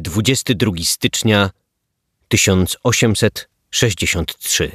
22 0.00 0.72
stycznia 0.84 1.50
1863 2.28 4.70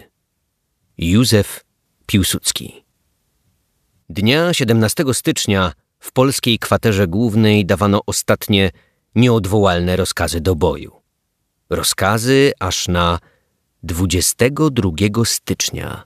Józef 0.97 1.65
Piłsudski 2.05 2.83
Dnia 4.09 4.53
17 4.53 5.03
stycznia 5.13 5.73
w 5.99 6.11
polskiej 6.11 6.59
kwaterze 6.59 7.07
głównej 7.07 7.65
dawano 7.65 8.01
ostatnie 8.05 8.71
nieodwołalne 9.15 9.95
rozkazy 9.95 10.41
do 10.41 10.55
boju. 10.55 11.01
Rozkazy 11.69 12.51
aż 12.59 12.87
na 12.87 13.19
22 13.83 14.91
stycznia. 15.25 16.03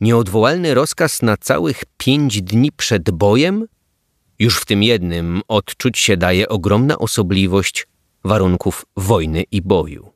Nieodwołalny 0.00 0.74
rozkaz 0.74 1.22
na 1.22 1.36
całych 1.36 1.82
pięć 1.96 2.42
dni 2.42 2.72
przed 2.72 3.10
bojem? 3.10 3.66
Już 4.38 4.58
w 4.58 4.64
tym 4.64 4.82
jednym 4.82 5.42
odczuć 5.48 5.98
się 5.98 6.16
daje 6.16 6.48
ogromna 6.48 6.98
osobliwość 6.98 7.86
warunków 8.24 8.86
wojny 8.96 9.42
i 9.50 9.62
boju. 9.62 10.12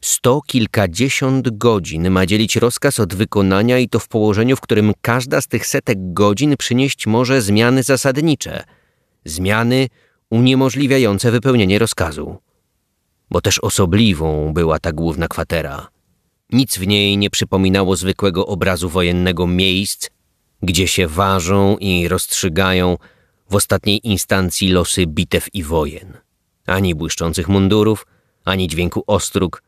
Sto 0.00 0.40
kilkadziesiąt 0.46 1.58
godzin 1.58 2.10
ma 2.10 2.26
dzielić 2.26 2.56
rozkaz 2.56 3.00
od 3.00 3.14
wykonania 3.14 3.78
i 3.78 3.88
to 3.88 3.98
w 3.98 4.08
położeniu, 4.08 4.56
w 4.56 4.60
którym 4.60 4.92
każda 5.00 5.40
z 5.40 5.46
tych 5.46 5.66
setek 5.66 5.98
godzin 6.12 6.56
przynieść 6.56 7.06
może 7.06 7.42
zmiany 7.42 7.82
zasadnicze, 7.82 8.64
zmiany 9.24 9.88
uniemożliwiające 10.30 11.30
wypełnienie 11.30 11.78
rozkazu. 11.78 12.36
Bo 13.30 13.40
też 13.40 13.58
osobliwą 13.58 14.52
była 14.52 14.78
ta 14.78 14.92
główna 14.92 15.28
kwatera. 15.28 15.88
Nic 16.52 16.78
w 16.78 16.86
niej 16.86 17.18
nie 17.18 17.30
przypominało 17.30 17.96
zwykłego 17.96 18.46
obrazu 18.46 18.88
wojennego 18.88 19.46
miejsc, 19.46 20.10
gdzie 20.62 20.88
się 20.88 21.06
ważą 21.06 21.76
i 21.76 22.08
rozstrzygają 22.08 22.98
w 23.50 23.54
ostatniej 23.54 24.00
instancji 24.08 24.68
losy 24.68 25.06
bitew 25.06 25.54
i 25.54 25.62
wojen. 25.62 26.23
Ani 26.66 26.94
błyszczących 26.94 27.48
mundurów, 27.48 28.06
ani 28.44 28.68
dźwięku 28.68 29.04
ostróg, 29.06 29.62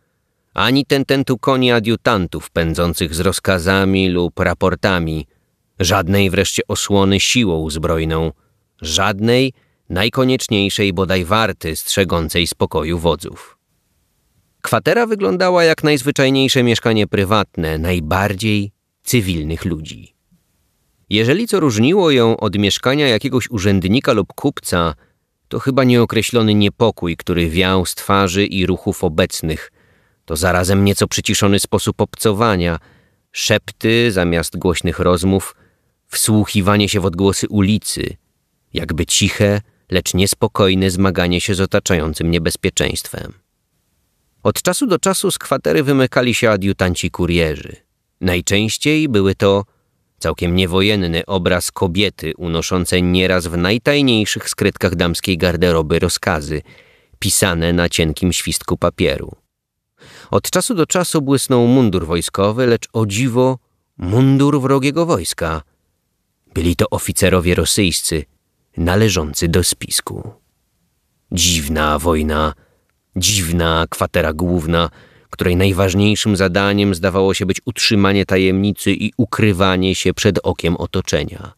ani 0.54 0.86
tententu 0.86 1.38
koni 1.38 1.72
adiutantów 1.72 2.50
pędzących 2.50 3.14
z 3.14 3.20
rozkazami 3.20 4.08
lub 4.08 4.40
raportami, 4.40 5.26
żadnej 5.80 6.30
wreszcie 6.30 6.62
osłony 6.68 7.20
siłą 7.20 7.70
zbrojną, 7.70 8.32
żadnej 8.82 9.52
najkonieczniejszej 9.88 10.92
bodaj 10.92 11.24
warty 11.24 11.76
strzegącej 11.76 12.46
spokoju 12.46 12.98
wodzów. 12.98 13.58
Kwatera 14.62 15.06
wyglądała 15.06 15.64
jak 15.64 15.84
najzwyczajniejsze 15.84 16.62
mieszkanie 16.62 17.06
prywatne, 17.06 17.78
najbardziej 17.78 18.72
cywilnych 19.02 19.64
ludzi. 19.64 20.14
Jeżeli 21.10 21.46
co 21.46 21.60
różniło 21.60 22.10
ją 22.10 22.36
od 22.36 22.58
mieszkania 22.58 23.08
jakiegoś 23.08 23.50
urzędnika 23.50 24.12
lub 24.12 24.32
kupca, 24.34 24.94
to 25.48 25.58
chyba 25.58 25.84
nieokreślony 25.84 26.54
niepokój, 26.54 27.16
który 27.16 27.50
wiał 27.50 27.86
z 27.86 27.94
twarzy 27.94 28.46
i 28.46 28.66
ruchów 28.66 29.04
obecnych. 29.04 29.72
To 30.24 30.36
zarazem 30.36 30.84
nieco 30.84 31.08
przyciszony 31.08 31.60
sposób 31.60 32.00
obcowania, 32.00 32.78
szepty 33.32 34.12
zamiast 34.12 34.56
głośnych 34.56 34.98
rozmów, 34.98 35.56
wsłuchiwanie 36.06 36.88
się 36.88 37.00
w 37.00 37.04
odgłosy 37.04 37.48
ulicy, 37.48 38.16
jakby 38.74 39.06
ciche, 39.06 39.60
lecz 39.90 40.14
niespokojne 40.14 40.90
zmaganie 40.90 41.40
się 41.40 41.54
z 41.54 41.60
otaczającym 41.60 42.30
niebezpieczeństwem. 42.30 43.32
Od 44.42 44.62
czasu 44.62 44.86
do 44.86 44.98
czasu 44.98 45.30
z 45.30 45.38
kwatery 45.38 45.82
wymykali 45.82 46.34
się 46.34 46.50
adiutanci 46.50 47.10
kurierzy. 47.10 47.76
Najczęściej 48.20 49.08
były 49.08 49.34
to 49.34 49.64
całkiem 50.18 50.56
niewojenny 50.56 51.26
obraz 51.26 51.72
kobiety 51.72 52.32
unoszącej 52.36 53.02
nieraz 53.02 53.46
w 53.46 53.56
najtajniejszych 53.56 54.48
skrytkach 54.48 54.94
damskiej 54.94 55.38
garderoby 55.38 55.98
rozkazy, 55.98 56.62
pisane 57.18 57.72
na 57.72 57.88
cienkim 57.88 58.32
świstku 58.32 58.76
papieru. 58.76 59.32
Od 60.30 60.50
czasu 60.50 60.74
do 60.74 60.86
czasu 60.86 61.22
błysnął 61.22 61.66
mundur 61.66 62.06
wojskowy, 62.06 62.66
lecz 62.66 62.88
o 62.92 63.06
dziwo 63.06 63.58
mundur 63.98 64.60
wrogiego 64.60 65.06
wojska. 65.06 65.62
Byli 66.54 66.76
to 66.76 66.90
oficerowie 66.90 67.54
rosyjscy, 67.54 68.24
należący 68.76 69.48
do 69.48 69.64
spisku. 69.64 70.32
Dziwna 71.32 71.98
wojna, 71.98 72.54
dziwna 73.16 73.86
kwatera 73.90 74.32
główna– 74.32 74.90
której 75.30 75.56
najważniejszym 75.56 76.36
zadaniem 76.36 76.94
zdawało 76.94 77.34
się 77.34 77.46
być 77.46 77.60
utrzymanie 77.64 78.26
tajemnicy 78.26 78.92
i 78.92 79.12
ukrywanie 79.16 79.94
się 79.94 80.14
przed 80.14 80.38
okiem 80.42 80.76
otoczenia. 80.76 81.52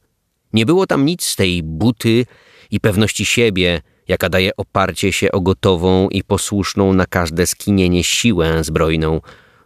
Nie 0.52 0.66
było 0.66 0.86
tam 0.86 1.04
nic 1.04 1.24
z 1.24 1.36
tej 1.36 1.62
buty 1.62 2.26
i 2.70 2.80
pewności 2.80 3.24
siebie, 3.24 3.80
jaka 4.08 4.28
daje 4.28 4.56
oparcie 4.56 5.12
się 5.12 5.32
o 5.32 5.40
gotową 5.40 6.08
i 6.08 6.24
posłuszną 6.24 6.92
na 6.92 7.06
każde 7.06 7.46
skinienie 7.46 8.04
siłę 8.04 8.64
zbrojną, 8.64 9.20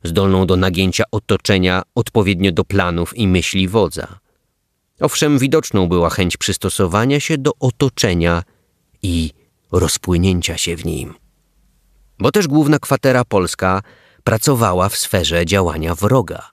zdolną 0.05 0.47
do 0.47 0.57
nagięcia 0.57 1.05
otoczenia 1.11 1.83
odpowiednio 1.95 2.53
do 2.53 2.65
planów 2.65 3.19
i 3.19 3.29
myśli 3.29 3.69
wodza. 3.69 4.19
Owszem, 5.01 5.39
widoczną 5.39 5.89
była 5.89 6.11
chęć 6.11 6.37
przystosowania 6.37 7.21
się 7.21 7.39
do 7.39 7.53
otoczenia 7.61 8.43
i 9.03 9.31
rozpłynięcia 9.73 10.59
się 10.59 10.77
w 10.77 10.85
nim 10.85 11.22
bo 12.23 12.33
też 12.33 12.49
główna 12.49 12.79
kwatera 12.79 13.25
polska 13.25 13.83
pracowała 14.25 14.89
w 14.89 14.97
sferze 14.97 15.47
działania 15.47 15.95
wroga. 15.95 16.51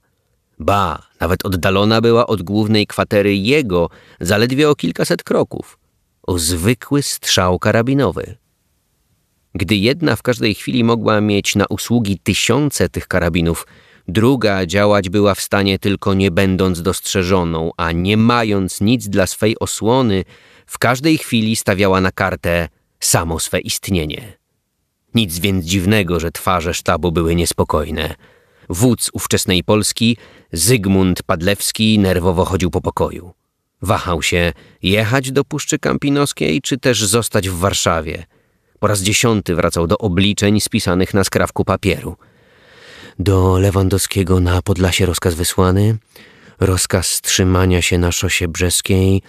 Ba, 0.60 1.08
nawet 1.20 1.46
oddalona 1.46 2.02
była 2.02 2.28
od 2.28 2.42
głównej 2.42 2.88
kwatery 2.88 3.36
jego 3.36 3.90
zaledwie 4.20 4.70
o 4.70 4.76
kilkaset 4.76 5.24
kroków, 5.24 5.80
o 6.24 6.40
zwykły 6.40 7.02
strzał 7.02 7.60
karabinowy. 7.60 8.38
Gdy 9.56 9.76
jedna 9.76 10.16
w 10.16 10.22
każdej 10.22 10.56
chwili 10.56 10.84
mogła 10.84 11.22
mieć 11.22 11.56
na 11.56 11.66
usługi 11.70 12.20
tysiące 12.20 12.90
tych 12.90 13.08
karabinów, 13.08 13.68
druga 14.08 14.66
działać 14.66 15.10
była 15.10 15.36
w 15.36 15.42
stanie 15.42 15.80
tylko 15.80 16.14
nie 16.14 16.32
będąc 16.32 16.82
dostrzeżoną, 16.82 17.72
a 17.78 17.92
nie 17.92 18.18
mając 18.18 18.82
nic 18.82 19.10
dla 19.10 19.28
swej 19.28 19.60
osłony, 19.60 20.24
w 20.66 20.78
każdej 20.78 21.18
chwili 21.18 21.56
stawiała 21.56 22.02
na 22.02 22.12
kartę 22.12 22.70
samo 23.00 23.40
swe 23.40 23.60
istnienie. 23.60 24.39
Nic 25.16 25.40
więc 25.40 25.66
dziwnego, 25.66 26.20
że 26.20 26.32
twarze 26.32 26.74
sztabu 26.74 27.12
były 27.12 27.36
niespokojne. 27.36 28.16
Wódz 28.70 29.10
ówczesnej 29.14 29.64
Polski, 29.64 30.18
Zygmunt 30.52 31.24
Padlewski, 31.24 32.00
nerwowo 32.00 32.46
chodził 32.46 32.70
po 32.70 32.82
pokoju. 32.82 33.34
Wahał 33.82 34.22
się 34.22 34.54
jechać 34.82 35.32
do 35.32 35.44
Puszczy 35.44 35.80
Kampinoskiej, 35.80 36.62
czy 36.62 36.78
też 36.78 37.04
zostać 37.06 37.50
w 37.50 37.58
Warszawie. 37.58 38.26
Po 38.80 38.88
raz 38.88 39.02
dziesiąty 39.02 39.56
wracał 39.56 39.88
do 39.88 39.98
obliczeń 39.98 40.60
spisanych 40.60 41.14
na 41.14 41.24
skrawku 41.24 41.66
papieru. 41.66 42.16
Do 43.20 43.60
Lewandowskiego 43.60 44.40
na 44.40 44.62
Podlasie 44.62 45.06
rozkaz 45.06 45.34
wysłany, 45.34 45.98
rozkaz 46.60 47.22
trzymania 47.22 47.82
się 47.82 47.98
na 47.98 48.12
szosie 48.12 48.48
brzeskiej, 48.48 49.22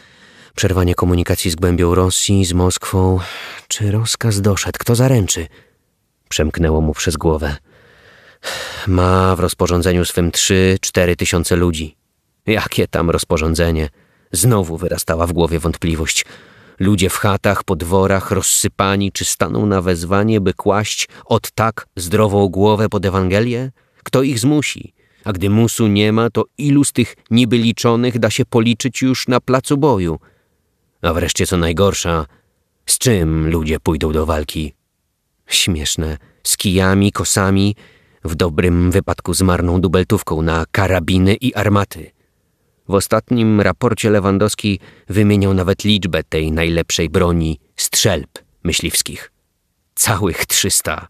przerwanie 0.54 0.94
komunikacji 0.94 1.50
z 1.50 1.56
głębią 1.56 1.94
Rosji, 1.94 2.44
z 2.44 2.52
Moskwą. 2.52 3.20
Czy 3.68 3.90
rozkaz 3.90 4.40
doszedł? 4.40 4.78
Kto 4.80 4.94
zaręczy? 4.94 5.46
Przemknęło 6.30 6.80
mu 6.80 6.94
przez 6.94 7.16
głowę. 7.16 7.56
Ma 8.86 9.36
w 9.36 9.40
rozporządzeniu 9.40 10.04
swym 10.04 10.30
trzy, 10.30 10.78
cztery 10.80 11.16
tysiące 11.16 11.56
ludzi. 11.56 11.96
Jakie 12.46 12.88
tam 12.88 13.10
rozporządzenie? 13.10 13.88
Znowu 14.32 14.76
wyrastała 14.76 15.26
w 15.26 15.32
głowie 15.32 15.58
wątpliwość. 15.58 16.24
Ludzie 16.78 17.10
w 17.10 17.16
chatach, 17.16 17.64
po 17.64 17.76
dworach, 17.76 18.30
rozsypani, 18.30 19.12
czy 19.12 19.24
staną 19.24 19.66
na 19.66 19.82
wezwanie, 19.82 20.40
by 20.40 20.54
kłaść 20.54 21.08
od 21.24 21.50
tak 21.50 21.86
zdrową 21.96 22.48
głowę 22.48 22.88
pod 22.88 23.06
Ewangelię? 23.06 23.70
Kto 24.02 24.22
ich 24.22 24.38
zmusi? 24.38 24.94
A 25.24 25.32
gdy 25.32 25.50
musu 25.50 25.86
nie 25.86 26.12
ma, 26.12 26.30
to 26.30 26.44
ilu 26.58 26.84
z 26.84 26.92
tych 26.92 27.16
niby 27.30 27.58
liczonych 27.58 28.18
da 28.18 28.30
się 28.30 28.44
policzyć 28.44 29.02
już 29.02 29.28
na 29.28 29.40
placu 29.40 29.76
boju? 29.76 30.18
A 31.02 31.12
wreszcie 31.12 31.46
co 31.46 31.56
najgorsza, 31.56 32.26
z 32.86 32.98
czym 32.98 33.50
ludzie 33.50 33.80
pójdą 33.80 34.12
do 34.12 34.26
walki? 34.26 34.79
Śmieszne, 35.50 36.16
z 36.42 36.56
kijami, 36.56 37.12
kosami, 37.12 37.76
w 38.24 38.34
dobrym 38.34 38.90
wypadku 38.90 39.34
z 39.34 39.42
marną 39.42 39.80
dubeltówką 39.80 40.42
na 40.42 40.64
karabiny 40.70 41.34
i 41.34 41.54
armaty. 41.54 42.10
W 42.88 42.94
ostatnim 42.94 43.60
raporcie 43.60 44.10
Lewandowski 44.10 44.80
wymieniał 45.08 45.54
nawet 45.54 45.84
liczbę 45.84 46.22
tej 46.24 46.52
najlepszej 46.52 47.08
broni 47.08 47.60
strzelb 47.76 48.30
myśliwskich. 48.64 49.32
Całych 49.94 50.46
trzysta. 50.46 51.08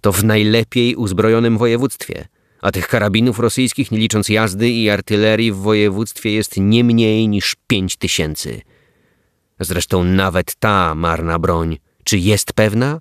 To 0.00 0.12
w 0.12 0.24
najlepiej 0.24 0.96
uzbrojonym 0.96 1.58
województwie, 1.58 2.28
a 2.60 2.72
tych 2.72 2.88
karabinów 2.88 3.38
rosyjskich, 3.38 3.90
nie 3.90 3.98
licząc 3.98 4.28
jazdy 4.28 4.70
i 4.70 4.90
artylerii 4.90 5.52
w 5.52 5.56
województwie 5.56 6.32
jest 6.32 6.56
nie 6.56 6.84
mniej 6.84 7.28
niż 7.28 7.56
pięć 7.66 7.96
tysięcy. 7.96 8.60
Zresztą 9.60 10.04
nawet 10.04 10.54
ta 10.54 10.94
marna 10.94 11.38
broń, 11.38 11.78
czy 12.04 12.18
jest 12.18 12.52
pewna? 12.52 13.00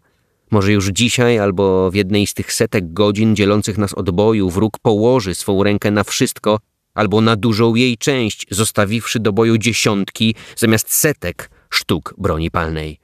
Może 0.51 0.71
już 0.71 0.87
dzisiaj 0.87 1.39
albo 1.39 1.91
w 1.91 1.95
jednej 1.95 2.27
z 2.27 2.33
tych 2.33 2.53
setek 2.53 2.93
godzin 2.93 3.35
dzielących 3.35 3.77
nas 3.77 3.93
od 3.93 4.11
boju 4.11 4.49
wróg 4.49 4.79
położy 4.79 5.35
swą 5.35 5.63
rękę 5.63 5.91
na 5.91 6.03
wszystko 6.03 6.59
albo 6.93 7.21
na 7.21 7.35
dużą 7.35 7.75
jej 7.75 7.97
część, 7.97 8.45
zostawiwszy 8.49 9.19
do 9.19 9.33
boju 9.33 9.57
dziesiątki 9.57 10.35
zamiast 10.55 10.93
setek 10.93 11.49
sztuk 11.69 12.13
broni 12.17 12.51
palnej. 12.51 12.99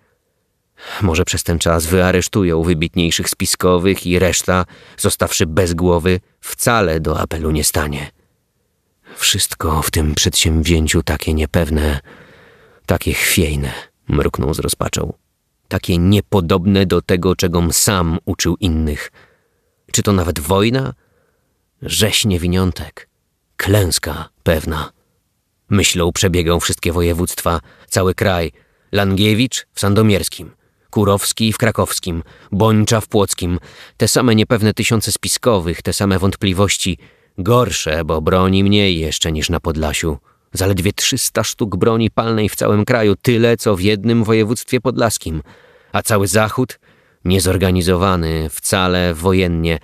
Może 1.02 1.26
przez 1.26 1.44
ten 1.44 1.60
czas 1.60 1.86
wyaresztują 1.86 2.64
wybitniejszych 2.64 3.30
spiskowych 3.30 4.08
i 4.08 4.20
reszta, 4.20 4.66
zostawszy 4.98 5.46
bez 5.46 5.74
głowy, 5.74 6.20
wcale 6.40 7.00
do 7.00 7.20
apelu 7.20 7.52
nie 7.52 7.64
stanie. 7.64 8.12
Wszystko 9.16 9.82
w 9.82 9.92
tym 9.92 10.16
przedsięwzięciu 10.16 11.04
takie 11.04 11.34
niepewne, 11.34 12.00
takie 12.86 13.14
chwiejne, 13.14 13.72
mruknął 14.08 14.54
z 14.54 14.60
rozpaczą. 14.60 15.27
Takie 15.68 15.98
niepodobne 15.98 16.86
do 16.86 17.02
tego, 17.02 17.36
czegom 17.36 17.74
sam 17.74 18.18
uczył 18.26 18.56
innych. 18.60 19.12
Czy 19.92 20.04
to 20.04 20.14
nawet 20.14 20.40
wojna? 20.40 20.94
Rzeź 21.82 22.26
niewiniątek. 22.26 23.10
Klęska 23.58 24.30
pewna. 24.44 24.92
Myślą 25.70 26.12
przebiegą 26.12 26.60
wszystkie 26.60 26.92
województwa, 26.92 27.60
cały 27.88 28.16
kraj. 28.16 28.52
Langiewicz 28.92 29.68
w 29.74 29.80
Sandomierskim, 29.80 30.52
Kurowski 30.90 31.54
w 31.54 31.58
Krakowskim, 31.58 32.24
Bończa 32.52 33.02
w 33.02 33.08
Płockim. 33.08 33.60
Te 33.98 34.08
same 34.08 34.36
niepewne 34.36 34.74
tysiące 34.74 35.12
spiskowych, 35.12 35.82
te 35.82 35.94
same 35.94 36.20
wątpliwości. 36.20 36.98
Gorsze, 37.38 38.06
bo 38.06 38.22
broni 38.22 38.64
mniej 38.64 39.00
jeszcze 39.00 39.32
niż 39.32 39.50
na 39.50 39.60
Podlasiu. 39.60 40.18
Zaledwie 40.54 40.94
trzysta 40.94 41.44
sztuk 41.44 41.76
broni 41.76 42.12
palnej 42.12 42.50
w 42.50 42.56
całym 42.56 42.86
kraju, 42.86 43.16
tyle 43.22 43.58
co 43.58 43.76
w 43.76 43.82
jednym 43.82 44.24
województwie 44.24 44.82
podlaskim. 44.82 45.42
A 45.92 46.02
cały 46.02 46.28
Zachód 46.28 46.80
niezorganizowany, 47.26 48.50
wcale 48.50 49.14
wojennie. 49.14 49.80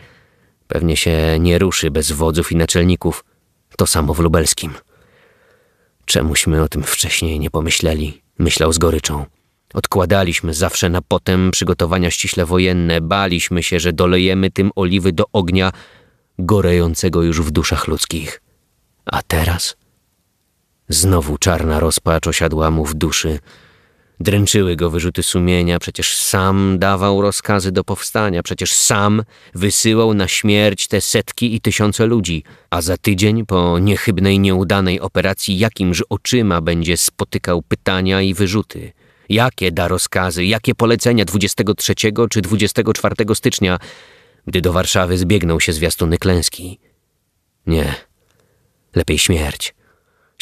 Pewnie 0.67 0.97
się 0.97 1.39
nie 1.39 1.59
ruszy 1.59 1.91
bez 1.91 2.11
wodzów 2.11 2.51
i 2.51 2.55
naczelników. 2.55 3.25
To 3.77 3.87
samo 3.87 4.13
w 4.13 4.19
lubelskim. 4.19 4.73
Czemuśmy 6.05 6.63
o 6.63 6.67
tym 6.67 6.83
wcześniej 6.83 7.39
nie 7.39 7.49
pomyśleli, 7.49 8.21
myślał 8.39 8.73
z 8.73 8.77
goryczą. 8.77 9.25
Odkładaliśmy 9.73 10.53
zawsze 10.53 10.89
na 10.89 11.01
potem 11.01 11.51
przygotowania 11.51 12.11
ściśle 12.11 12.45
wojenne, 12.45 13.01
baliśmy 13.01 13.63
się, 13.63 13.79
że 13.79 13.93
dolejemy 13.93 14.51
tym 14.51 14.71
oliwy 14.75 15.11
do 15.11 15.25
ognia 15.33 15.71
gorejącego 16.39 17.23
już 17.23 17.41
w 17.41 17.51
duszach 17.51 17.87
ludzkich. 17.87 18.41
A 19.05 19.21
teraz? 19.21 19.75
Znowu 20.93 21.37
czarna 21.37 21.79
rozpacz 21.79 22.27
osiadła 22.27 22.71
mu 22.71 22.85
w 22.85 22.93
duszy. 22.93 23.39
Dręczyły 24.19 24.75
go 24.75 24.89
wyrzuty 24.89 25.23
sumienia, 25.23 25.79
przecież 25.79 26.15
sam 26.15 26.79
dawał 26.79 27.21
rozkazy 27.21 27.71
do 27.71 27.83
powstania, 27.83 28.43
przecież 28.43 28.73
sam 28.73 29.23
wysyłał 29.55 30.13
na 30.13 30.27
śmierć 30.27 30.87
te 30.87 31.01
setki 31.01 31.55
i 31.55 31.61
tysiące 31.61 32.05
ludzi, 32.05 32.43
a 32.69 32.81
za 32.81 32.97
tydzień 32.97 33.45
po 33.45 33.79
niechybnej, 33.79 34.39
nieudanej 34.39 34.99
operacji 34.99 35.59
jakimż 35.59 36.03
oczyma 36.09 36.61
będzie 36.61 36.97
spotykał 36.97 37.61
pytania 37.61 38.21
i 38.21 38.33
wyrzuty. 38.33 38.91
Jakie 39.29 39.71
da 39.71 39.87
rozkazy, 39.87 40.45
jakie 40.45 40.75
polecenia 40.75 41.25
23 41.25 41.93
czy 42.29 42.41
24 42.41 43.35
stycznia, 43.35 43.79
gdy 44.47 44.61
do 44.61 44.73
Warszawy 44.73 45.17
zbiegną 45.17 45.59
się 45.59 45.73
zwiastuny 45.73 46.17
klęski? 46.17 46.79
Nie, 47.67 47.95
lepiej 48.95 49.19
śmierć 49.19 49.73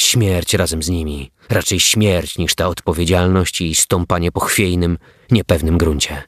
Śmierć 0.02 0.54
razem 0.54 0.84
z 0.84 0.90
nimi, 0.90 1.32
raczej 1.50 1.80
śmierć 1.80 2.38
niż 2.38 2.56
ta 2.56 2.68
odpowiedzialność 2.68 3.62
i 3.62 3.76
stąpanie 3.76 4.32
po 4.32 4.40
chwiejnym, 4.40 4.98
niepewnym 5.32 5.78
gruncie. 5.78 6.24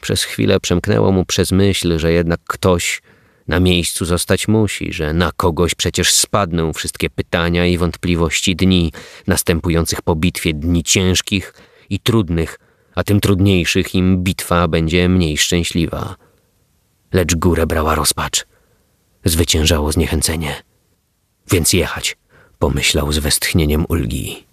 Przez 0.00 0.22
chwilę 0.22 0.60
przemknęło 0.60 1.12
mu 1.12 1.24
przez 1.24 1.52
myśl, 1.52 1.98
że 1.98 2.12
jednak 2.12 2.40
ktoś 2.46 3.02
na 3.48 3.60
miejscu 3.60 4.04
zostać 4.04 4.48
musi, 4.48 4.92
że 4.92 5.12
na 5.12 5.32
kogoś 5.32 5.74
przecież 5.74 6.12
spadną 6.12 6.72
wszystkie 6.72 7.10
pytania 7.10 7.66
i 7.66 7.78
wątpliwości 7.78 8.56
dni 8.56 8.92
następujących 9.26 10.02
po 10.02 10.14
bitwie, 10.14 10.54
dni 10.54 10.82
ciężkich 10.82 11.54
i 11.90 12.00
trudnych, 12.00 12.58
a 12.94 13.04
tym 13.04 13.20
trudniejszych 13.20 13.94
im 13.94 14.22
bitwa 14.22 14.68
będzie 14.68 15.08
mniej 15.08 15.38
szczęśliwa. 15.38 16.16
Lecz 17.12 17.34
górę 17.34 17.66
brała 17.66 17.94
rozpacz. 17.94 18.46
Zwyciężało 19.24 19.92
zniechęcenie. 19.92 20.62
Więc 21.50 21.72
jechać, 21.72 22.16
pomyślał 22.64 23.12
z 23.12 23.18
westchnieniem 23.18 23.84
ulgi. 23.88 24.44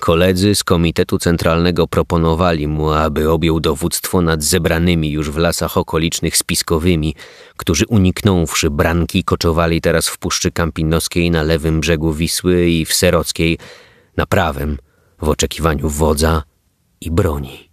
Koledzy 0.00 0.54
z 0.54 0.64
Komitetu 0.64 1.18
Centralnego 1.18 1.86
proponowali 1.86 2.66
mu, 2.66 2.90
aby 2.90 3.30
objął 3.30 3.60
dowództwo 3.60 4.22
nad 4.22 4.42
zebranymi 4.42 5.10
już 5.10 5.30
w 5.30 5.36
lasach 5.36 5.76
okolicznych 5.76 6.36
spiskowymi, 6.36 7.14
którzy 7.56 7.86
uniknąwszy 7.86 8.70
branki 8.70 9.24
koczowali 9.24 9.80
teraz 9.80 10.08
w 10.08 10.18
Puszczy 10.18 10.52
Kampinoskiej 10.52 11.30
na 11.30 11.42
lewym 11.42 11.80
brzegu 11.80 12.12
Wisły 12.12 12.68
i 12.68 12.84
w 12.84 12.94
Serockiej 12.94 13.58
na 14.16 14.26
prawym, 14.26 14.78
w 15.22 15.28
oczekiwaniu 15.28 15.88
wodza 15.88 16.42
i 17.00 17.10
broni. 17.10 17.70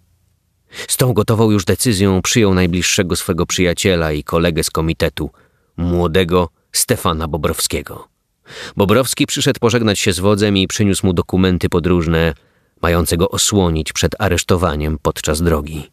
Z 0.88 0.98
tą 0.98 1.14
gotową 1.14 1.52
już 1.52 1.66
decyzją 1.66 2.22
przyjął 2.22 2.54
najbliższego 2.54 3.16
swego 3.16 3.46
przyjaciela 3.46 4.12
i 4.12 4.24
kolegę 4.24 4.64
z 4.64 4.70
komitetu, 4.70 5.30
młodego 5.78 6.50
Stefana 6.72 7.28
Bobrowskiego. 7.28 8.15
Bobrowski 8.78 9.26
przyszedł 9.26 9.60
pożegnać 9.60 10.00
się 10.00 10.14
z 10.14 10.20
wodzem 10.20 10.58
i 10.58 10.68
przyniósł 10.68 11.06
mu 11.06 11.14
dokumenty 11.14 11.70
podróżne, 11.70 12.34
mające 12.82 13.18
go 13.18 13.30
osłonić 13.30 13.94
przed 13.94 14.16
aresztowaniem 14.20 14.98
podczas 15.02 15.42
drogi. 15.42 15.92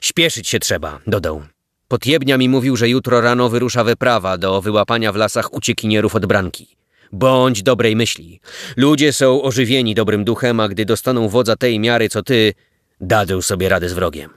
Śpieszyć 0.00 0.48
się 0.48 0.58
trzeba, 0.58 1.00
dodał. 1.06 1.42
Podjebnia 1.88 2.38
mi 2.38 2.48
mówił, 2.48 2.76
że 2.76 2.88
jutro 2.88 3.20
rano 3.20 3.48
wyrusza 3.48 3.84
wyprawa 3.84 4.38
do 4.38 4.62
wyłapania 4.62 5.12
w 5.12 5.16
lasach 5.16 5.52
uciekinierów 5.52 6.14
od 6.14 6.26
branki. 6.26 6.76
Bądź 7.12 7.62
dobrej 7.62 7.96
myśli. 7.96 8.40
Ludzie 8.76 9.12
są 9.12 9.42
ożywieni 9.42 9.94
dobrym 9.94 10.24
duchem, 10.24 10.60
a 10.60 10.68
gdy 10.68 10.84
dostaną 10.84 11.28
wodza 11.28 11.56
tej 11.56 11.80
miary 11.80 12.08
co 12.08 12.22
ty, 12.22 12.54
dadzą 13.00 13.42
sobie 13.42 13.68
radę 13.68 13.88
z 13.88 13.92
wrogiem. 13.92 14.30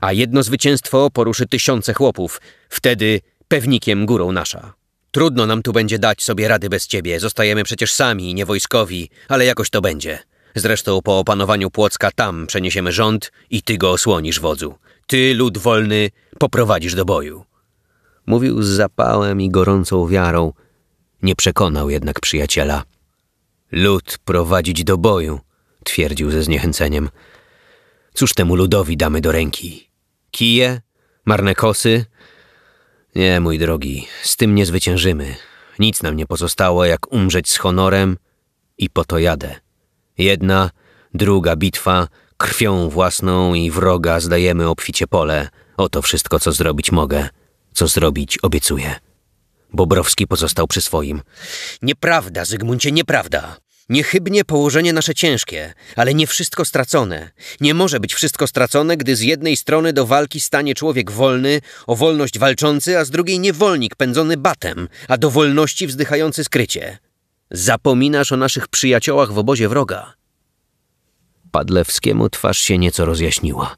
A 0.00 0.12
jedno 0.12 0.42
zwycięstwo 0.42 1.10
poruszy 1.10 1.46
tysiące 1.46 1.94
chłopów. 1.94 2.40
Wtedy 2.68 3.20
pewnikiem 3.48 4.06
górą 4.06 4.32
nasza. 4.32 4.74
Trudno 5.14 5.46
nam 5.46 5.62
tu 5.62 5.72
będzie 5.72 5.98
dać 5.98 6.22
sobie 6.22 6.48
rady 6.48 6.68
bez 6.68 6.86
ciebie. 6.86 7.20
Zostajemy 7.20 7.64
przecież 7.64 7.92
sami, 7.92 8.34
nie 8.34 8.46
wojskowi, 8.46 9.10
ale 9.28 9.44
jakoś 9.44 9.70
to 9.70 9.80
będzie. 9.80 10.18
Zresztą 10.54 11.02
po 11.02 11.18
opanowaniu 11.18 11.70
Płocka 11.70 12.10
tam 12.10 12.46
przeniesiemy 12.46 12.92
rząd 12.92 13.32
i 13.50 13.62
ty 13.62 13.78
go 13.78 13.90
osłonisz, 13.90 14.40
wodzu. 14.40 14.74
Ty, 15.06 15.34
lud 15.34 15.58
wolny, 15.58 16.10
poprowadzisz 16.38 16.94
do 16.94 17.04
boju. 17.04 17.44
Mówił 18.26 18.62
z 18.62 18.66
zapałem 18.66 19.40
i 19.40 19.50
gorącą 19.50 20.06
wiarą. 20.08 20.52
Nie 21.22 21.36
przekonał 21.36 21.90
jednak 21.90 22.20
przyjaciela. 22.20 22.82
Lud 23.72 24.18
prowadzić 24.24 24.84
do 24.84 24.98
boju, 24.98 25.40
twierdził 25.84 26.30
ze 26.30 26.42
zniechęceniem. 26.42 27.08
Cóż 28.14 28.34
temu 28.34 28.56
ludowi 28.56 28.96
damy 28.96 29.20
do 29.20 29.32
ręki? 29.32 29.90
Kije? 30.30 30.80
Marne 31.24 31.54
kosy? 31.54 32.04
Nie, 33.14 33.40
mój 33.40 33.58
drogi, 33.58 34.06
z 34.22 34.36
tym 34.36 34.54
nie 34.54 34.66
zwyciężymy. 34.66 35.36
Nic 35.78 36.02
nam 36.02 36.16
nie 36.16 36.26
pozostało, 36.26 36.84
jak 36.84 37.12
umrzeć 37.12 37.50
z 37.50 37.56
honorem 37.56 38.16
i 38.78 38.90
po 38.90 39.04
to 39.04 39.18
jadę. 39.18 39.54
Jedna, 40.18 40.70
druga 41.14 41.56
bitwa, 41.56 42.08
krwią 42.36 42.88
własną 42.88 43.54
i 43.54 43.70
wroga 43.70 44.20
zdajemy 44.20 44.68
obficie 44.68 45.06
pole. 45.06 45.48
Oto 45.76 46.02
wszystko, 46.02 46.40
co 46.40 46.52
zrobić 46.52 46.92
mogę, 46.92 47.28
co 47.72 47.88
zrobić 47.88 48.38
obiecuję. 48.38 48.94
Bobrowski 49.72 50.26
pozostał 50.26 50.66
przy 50.66 50.80
swoim. 50.80 51.22
Nieprawda, 51.82 52.44
Zygmuncie, 52.44 52.92
nieprawda. 52.92 53.56
Niechybnie 53.88 54.44
położenie 54.44 54.92
nasze 54.92 55.14
ciężkie, 55.14 55.74
ale 55.96 56.14
nie 56.14 56.26
wszystko 56.26 56.64
stracone. 56.64 57.30
Nie 57.60 57.74
może 57.74 58.00
być 58.00 58.14
wszystko 58.14 58.46
stracone, 58.46 58.96
gdy 58.96 59.16
z 59.16 59.20
jednej 59.20 59.56
strony 59.56 59.92
do 59.92 60.06
walki 60.06 60.40
stanie 60.40 60.74
człowiek 60.74 61.10
wolny, 61.10 61.60
o 61.86 61.96
wolność 61.96 62.38
walczący, 62.38 62.98
a 62.98 63.04
z 63.04 63.10
drugiej 63.10 63.40
niewolnik 63.40 63.96
pędzony 63.96 64.36
batem, 64.36 64.88
a 65.08 65.16
do 65.16 65.30
wolności 65.30 65.86
wzdychający 65.86 66.44
skrycie. 66.44 66.98
Zapominasz 67.50 68.32
o 68.32 68.36
naszych 68.36 68.68
przyjaciołach 68.68 69.32
w 69.32 69.38
obozie 69.38 69.68
wroga. 69.68 70.14
Padlewskiemu 71.50 72.30
twarz 72.30 72.58
się 72.58 72.78
nieco 72.78 73.04
rozjaśniła. 73.04 73.76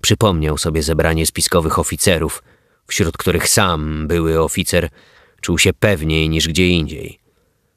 Przypomniał 0.00 0.58
sobie 0.58 0.82
zebranie 0.82 1.26
spiskowych 1.26 1.78
oficerów, 1.78 2.42
wśród 2.86 3.16
których 3.16 3.48
sam, 3.48 4.08
były 4.08 4.40
oficer, 4.40 4.88
czuł 5.40 5.58
się 5.58 5.72
pewniej 5.72 6.28
niż 6.28 6.48
gdzie 6.48 6.68
indziej. 6.68 7.21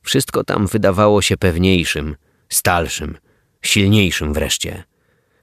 Wszystko 0.06 0.44
tam 0.44 0.68
wydawało 0.68 1.22
się 1.22 1.38
pewniejszym, 1.38 2.16
stalszym, 2.50 3.18
silniejszym 3.62 4.34
wreszcie. 4.34 4.84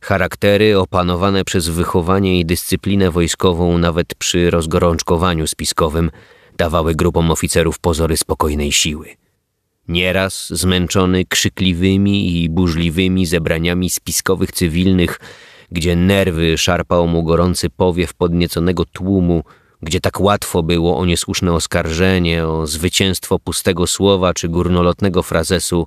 Charaktery 0.00 0.78
opanowane 0.78 1.44
przez 1.44 1.68
wychowanie 1.68 2.40
i 2.40 2.44
dyscyplinę 2.44 3.10
wojskową 3.10 3.78
nawet 3.78 4.14
przy 4.14 4.50
rozgorączkowaniu 4.50 5.46
spiskowym 5.46 6.10
dawały 6.56 6.94
grupom 6.94 7.30
oficerów 7.30 7.78
pozory 7.78 8.16
spokojnej 8.16 8.72
siły. 8.72 9.08
Nieraz 9.88 10.46
zmęczony 10.50 11.24
krzykliwymi 11.24 12.42
i 12.42 12.50
burzliwymi 12.50 13.26
zebraniami 13.26 13.90
spiskowych 13.90 14.52
cywilnych, 14.52 15.20
gdzie 15.72 15.96
nerwy 15.96 16.58
szarpał 16.58 17.08
mu 17.08 17.22
gorący 17.22 17.70
powiew 17.70 18.14
podnieconego 18.14 18.84
tłumu, 18.84 19.44
gdzie 19.82 20.00
tak 20.00 20.20
łatwo 20.20 20.62
było 20.62 20.98
o 20.98 21.04
niesłuszne 21.04 21.52
oskarżenie, 21.52 22.46
o 22.46 22.66
zwycięstwo 22.66 23.38
pustego 23.38 23.86
słowa 23.86 24.34
czy 24.34 24.48
górnolotnego 24.48 25.22
frazesu, 25.22 25.86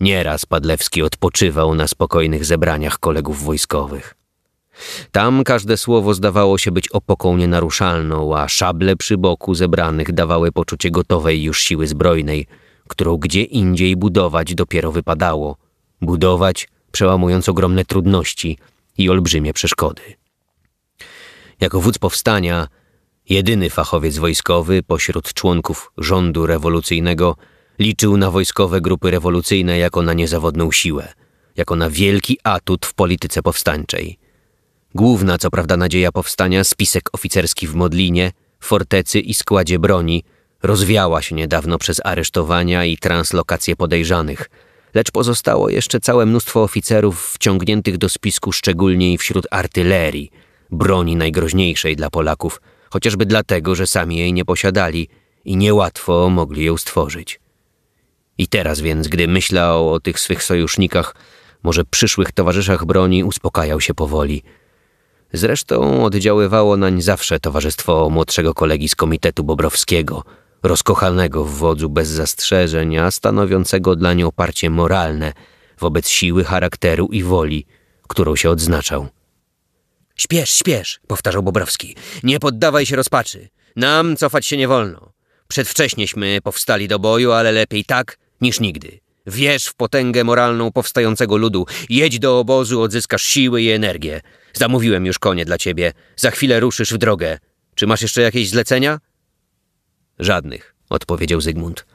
Nieraz 0.00 0.46
Padlewski 0.46 1.02
odpoczywał 1.02 1.74
na 1.74 1.88
spokojnych 1.88 2.44
zebraniach 2.44 2.98
kolegów 2.98 3.44
wojskowych. 3.44 4.14
Tam 5.12 5.44
każde 5.44 5.76
słowo 5.76 6.14
zdawało 6.14 6.58
się 6.58 6.70
być 6.72 6.88
opoką 6.88 7.36
nienaruszalną, 7.36 8.36
a 8.36 8.48
szable 8.48 8.96
przy 8.96 9.18
boku 9.18 9.54
zebranych 9.54 10.12
dawały 10.12 10.52
poczucie 10.52 10.90
gotowej 10.90 11.42
już 11.42 11.60
siły 11.60 11.86
zbrojnej, 11.86 12.46
którą 12.88 13.16
gdzie 13.16 13.42
indziej 13.42 13.96
budować 13.96 14.54
dopiero 14.54 14.92
wypadało. 14.92 15.56
Budować, 16.00 16.68
przełamując 16.92 17.48
ogromne 17.48 17.84
trudności 17.84 18.58
i 18.98 19.10
olbrzymie 19.10 19.52
przeszkody. 19.52 20.02
Jako 21.60 21.80
wódz 21.80 21.98
powstania, 21.98 22.68
jedyny 23.28 23.70
fachowiec 23.70 24.18
wojskowy 24.18 24.82
pośród 24.82 25.32
członków 25.32 25.92
rządu 25.98 26.46
rewolucyjnego 26.46 27.36
liczył 27.78 28.16
na 28.16 28.30
wojskowe 28.30 28.80
grupy 28.80 29.10
rewolucyjne 29.10 29.78
jako 29.78 30.02
na 30.02 30.12
niezawodną 30.12 30.72
siłę, 30.72 31.12
jako 31.56 31.76
na 31.76 31.90
wielki 31.90 32.38
atut 32.44 32.86
w 32.86 32.94
polityce 32.94 33.42
powstańczej– 33.42 34.16
Główna, 34.94 35.38
co 35.38 35.50
prawda, 35.50 35.76
nadzieja 35.76 36.12
powstania, 36.12 36.64
spisek 36.64 37.10
oficerski 37.12 37.66
w 37.66 37.74
Modlinie, 37.74 38.32
fortecy 38.60 39.20
i 39.20 39.34
składzie 39.34 39.78
broni, 39.78 40.24
rozwiała 40.62 41.22
się 41.22 41.34
niedawno 41.34 41.78
przez 41.78 42.00
aresztowania 42.04 42.84
i 42.84 42.96
translokacje 42.98 43.76
podejrzanych, 43.76 44.50
lecz 44.94 45.10
pozostało 45.10 45.68
jeszcze 45.68 46.00
całe 46.00 46.26
mnóstwo 46.26 46.62
oficerów 46.62 47.32
wciągniętych 47.34 47.98
do 47.98 48.08
spisku 48.08 48.52
szczególnie 48.52 49.18
wśród 49.18 49.46
artylerii, 49.50 50.30
broni 50.70 51.16
najgroźniejszej 51.16 51.96
dla 51.96 52.10
Polaków, 52.10 52.60
chociażby 52.94 53.26
dlatego, 53.26 53.74
że 53.74 53.86
sami 53.86 54.16
jej 54.16 54.32
nie 54.32 54.44
posiadali 54.44 55.08
i 55.44 55.56
niełatwo 55.56 56.30
mogli 56.30 56.64
ją 56.64 56.76
stworzyć. 56.76 57.40
I 58.38 58.48
teraz 58.48 58.80
więc, 58.80 59.08
gdy 59.08 59.28
myślał 59.28 59.92
o 59.92 60.00
tych 60.00 60.20
swych 60.20 60.42
sojusznikach, 60.42 61.14
może 61.62 61.84
przyszłych 61.84 62.32
towarzyszach 62.32 62.84
broni, 62.84 63.24
uspokajał 63.24 63.80
się 63.80 63.94
powoli– 63.94 64.42
Zresztą 65.34 66.04
oddziaływało 66.04 66.76
nań 66.76 67.02
zawsze 67.02 67.40
towarzystwo 67.40 68.10
młodszego 68.10 68.54
kolegi 68.54 68.88
z 68.88 68.94
Komitetu 68.94 69.44
Bobrowskiego, 69.44 70.24
rozkochanego 70.62 71.44
w 71.44 71.50
wodzu 71.50 71.88
bez 71.90 72.08
zastrzeżeń, 72.08 72.96
a 72.96 73.10
stanowiącego 73.10 73.96
dla 73.96 74.12
nie 74.12 74.26
oparcie 74.26 74.70
moralne 74.70 75.32
wobec 75.78 76.08
siły 76.08 76.44
charakteru 76.44 77.06
i 77.06 77.22
woli, 77.22 77.66
którą 78.08 78.36
się 78.36 78.50
odznaczał. 78.50 79.08
Śpiesz, 80.16 80.52
śpiesz, 80.52 81.00
powtarzał 81.06 81.42
Bobrowski. 81.42 81.96
Nie 82.22 82.40
poddawaj 82.40 82.86
się 82.86 82.96
rozpaczy. 82.96 83.48
Nam 83.76 84.16
cofać 84.16 84.46
się 84.46 84.56
nie 84.56 84.68
wolno. 84.68 85.12
Przedwcześnieśmy 85.48 86.38
powstali 86.42 86.88
do 86.88 86.98
boju, 86.98 87.32
ale 87.32 87.52
lepiej 87.52 87.84
tak 87.84 88.18
niż 88.40 88.60
nigdy. 88.60 89.00
Wierz 89.26 89.66
w 89.66 89.74
potęgę 89.74 90.24
moralną 90.24 90.72
powstającego 90.72 91.36
ludu. 91.36 91.66
Jedź 91.88 92.18
do 92.18 92.38
obozu, 92.38 92.82
odzyskasz 92.82 93.22
siły 93.22 93.62
i 93.62 93.70
energię. 93.70 94.20
Zamówiłem 94.52 95.06
już 95.06 95.18
konie 95.18 95.44
dla 95.44 95.58
ciebie. 95.58 95.92
Za 96.16 96.30
chwilę 96.30 96.60
ruszysz 96.60 96.92
w 96.92 96.98
drogę. 96.98 97.38
Czy 97.74 97.86
masz 97.86 98.02
jeszcze 98.02 98.22
jakieś 98.22 98.48
zlecenia? 98.48 98.98
Żadnych, 100.18 100.74
odpowiedział 100.90 101.40
Zygmunt. 101.40 101.86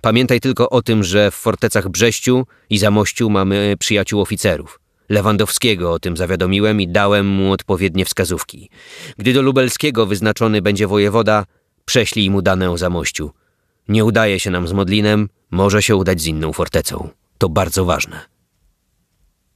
Pamiętaj 0.00 0.40
tylko 0.40 0.70
o 0.70 0.82
tym, 0.82 1.04
że 1.04 1.30
w 1.30 1.34
fortecach 1.34 1.88
Brześciu 1.88 2.46
i 2.70 2.78
Zamościu 2.78 3.30
mamy 3.30 3.76
przyjaciół 3.78 4.20
oficerów. 4.20 4.80
Lewandowskiego 5.08 5.92
o 5.92 5.98
tym 5.98 6.16
zawiadomiłem 6.16 6.80
i 6.80 6.88
dałem 6.88 7.26
mu 7.26 7.52
odpowiednie 7.52 8.04
wskazówki. 8.04 8.70
Gdy 9.18 9.32
do 9.32 9.42
Lubelskiego 9.42 10.06
wyznaczony 10.06 10.62
będzie 10.62 10.86
wojewoda, 10.86 11.44
prześlij 11.84 12.30
mu 12.30 12.42
dane 12.42 12.70
o 12.70 12.78
Zamościu. 12.78 13.30
Nie 13.88 14.04
udaje 14.04 14.40
się 14.40 14.50
nam 14.50 14.68
z 14.68 14.72
Modlinem, 14.72 15.28
może 15.50 15.82
się 15.82 15.96
udać 15.96 16.20
z 16.20 16.26
inną 16.26 16.52
fortecą. 16.52 17.08
To 17.38 17.48
bardzo 17.48 17.84
ważne. 17.84 18.20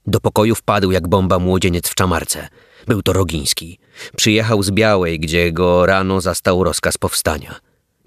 Do 0.07 0.19
pokoju 0.19 0.55
wpadł 0.55 0.91
jak 0.91 1.07
bomba 1.07 1.39
młodzieniec 1.39 1.89
w 1.89 1.95
czamarce. 1.95 2.47
Był 2.87 3.01
to 3.01 3.13
Rogiński. 3.13 3.79
Przyjechał 4.17 4.63
z 4.63 4.71
Białej, 4.71 5.19
gdzie 5.19 5.51
go 5.51 5.85
rano 5.85 6.21
zastał 6.21 6.63
rozkaz 6.63 6.97
powstania. 6.97 7.55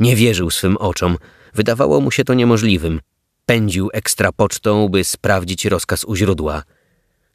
Nie 0.00 0.16
wierzył 0.16 0.50
swym 0.50 0.76
oczom. 0.76 1.16
Wydawało 1.54 2.00
mu 2.00 2.10
się 2.10 2.24
to 2.24 2.34
niemożliwym. 2.34 3.00
Pędził 3.46 3.90
ekstra 3.92 4.32
pocztą, 4.32 4.88
by 4.88 5.04
sprawdzić 5.04 5.64
rozkaz 5.64 6.04
u 6.04 6.16
źródła. 6.16 6.62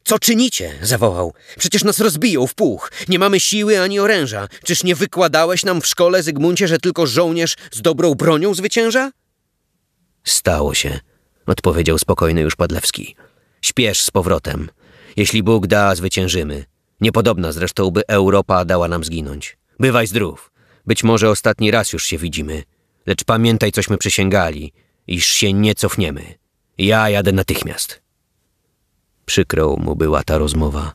Co 0.03 0.19
czynicie? 0.19 0.71
zawołał. 0.81 1.33
Przecież 1.57 1.83
nas 1.83 1.99
rozbiją 1.99 2.47
w 2.47 2.53
puch. 2.53 2.91
Nie 3.07 3.19
mamy 3.19 3.39
siły 3.39 3.81
ani 3.81 3.99
oręża. 3.99 4.47
Czyż 4.65 4.83
nie 4.83 4.95
wykładałeś 4.95 5.63
nam 5.65 5.81
w 5.81 5.87
szkole, 5.87 6.23
Zygmuncie, 6.23 6.67
że 6.67 6.77
tylko 6.77 7.07
żołnierz 7.07 7.55
z 7.71 7.81
dobrą 7.81 8.15
bronią 8.15 8.53
zwycięża? 8.53 9.11
Stało 10.23 10.73
się, 10.73 10.99
odpowiedział 11.45 11.97
spokojny 11.97 12.41
już 12.41 12.55
Padlewski. 12.55 13.15
Śpiesz 13.61 14.01
z 14.01 14.11
powrotem. 14.11 14.69
Jeśli 15.17 15.43
Bóg 15.43 15.67
da, 15.67 15.95
zwyciężymy. 15.95 16.65
Niepodobna 17.01 17.51
zresztą, 17.51 17.91
by 17.91 18.07
Europa 18.07 18.65
dała 18.65 18.87
nam 18.87 19.03
zginąć. 19.03 19.57
Bywaj 19.79 20.07
zdrów. 20.07 20.51
Być 20.85 21.03
może 21.03 21.29
ostatni 21.29 21.71
raz 21.71 21.93
już 21.93 22.05
się 22.05 22.17
widzimy. 22.17 22.63
Lecz 23.05 23.23
pamiętaj, 23.23 23.71
cośmy 23.71 23.97
przysięgali, 23.97 24.73
iż 25.07 25.25
się 25.25 25.53
nie 25.53 25.75
cofniemy. 25.75 26.33
Ja 26.77 27.09
jadę 27.09 27.31
natychmiast. 27.31 28.00
Przykrą 29.31 29.75
mu 29.75 29.95
była 29.95 30.23
ta 30.23 30.37
rozmowa. 30.37 30.93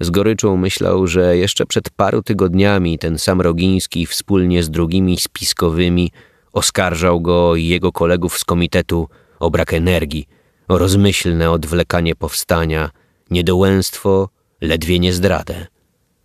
Z 0.00 0.10
goryczą 0.10 0.56
myślał, 0.56 1.06
że 1.06 1.36
jeszcze 1.36 1.66
przed 1.66 1.90
paru 1.90 2.22
tygodniami 2.22 2.98
ten 2.98 3.18
sam 3.18 3.40
Rogiński 3.40 4.06
wspólnie 4.06 4.62
z 4.62 4.70
drugimi 4.70 5.16
spiskowymi 5.16 6.12
oskarżał 6.52 7.20
go 7.20 7.56
i 7.56 7.66
jego 7.66 7.92
kolegów 7.92 8.38
z 8.38 8.44
komitetu 8.44 9.08
o 9.40 9.50
brak 9.50 9.74
energii, 9.74 10.28
o 10.68 10.78
rozmyślne 10.78 11.50
odwlekanie 11.50 12.14
powstania, 12.16 12.90
niedołęstwo, 13.30 14.28
ledwie 14.60 14.98
nie 14.98 15.12
zdradę. 15.12 15.66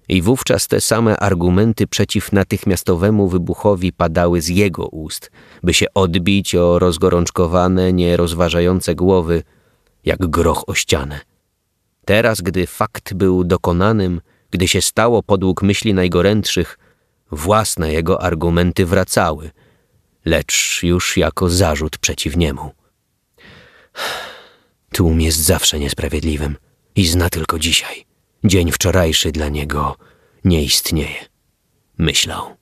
I 0.09 0.21
wówczas 0.21 0.67
te 0.67 0.81
same 0.81 1.17
argumenty 1.17 1.87
przeciw 1.87 2.31
natychmiastowemu 2.31 3.27
wybuchowi 3.27 3.93
padały 3.93 4.41
z 4.41 4.47
jego 4.47 4.87
ust, 4.87 5.31
by 5.63 5.73
się 5.73 5.85
odbić 5.93 6.55
o 6.55 6.79
rozgorączkowane, 6.79 7.93
nierozważające 7.93 8.95
głowy, 8.95 9.43
jak 10.05 10.27
groch 10.27 10.63
o 10.67 10.73
ścianę. 10.73 11.34
Teraz, 12.05 12.41
gdy 12.41 12.67
fakt 12.67 13.13
był 13.13 13.43
dokonanym, 13.43 14.21
gdy 14.51 14.67
się 14.67 14.81
stało 14.81 15.23
podług 15.23 15.61
myśli 15.61 15.93
najgorętszych, 15.93 16.79
własne 17.31 17.93
jego 17.93 18.21
argumenty 18.21 18.85
wracały, 18.85 19.51
lecz 20.25 20.79
już 20.83 21.17
jako 21.17 21.49
zarzut 21.49 21.97
przeciw 21.97 22.37
niemu. 22.37 22.71
Tłum 24.91 25.21
jest 25.21 25.37
zawsze 25.37 25.79
niesprawiedliwym 25.79 26.57
i 26.95 27.07
zna 27.07 27.29
tylko 27.29 27.59
dzisiaj. 27.59 28.05
Dzień 28.43 28.71
wczorajszy 28.71 29.31
dla 29.31 29.49
niego 29.49 29.95
nie 30.43 30.63
istnieje. 30.63 31.25
Myślał. 31.97 32.55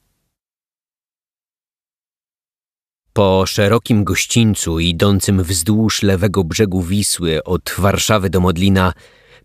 Po 3.14 3.46
szerokim 3.46 4.04
gościńcu 4.04 4.80
idącym 4.80 5.44
wzdłuż 5.44 6.04
lewego 6.04 6.44
brzegu 6.44 6.82
Wisły 6.82 7.44
od 7.44 7.76
Warszawy 7.78 8.30
do 8.30 8.40
Modlina 8.40 8.94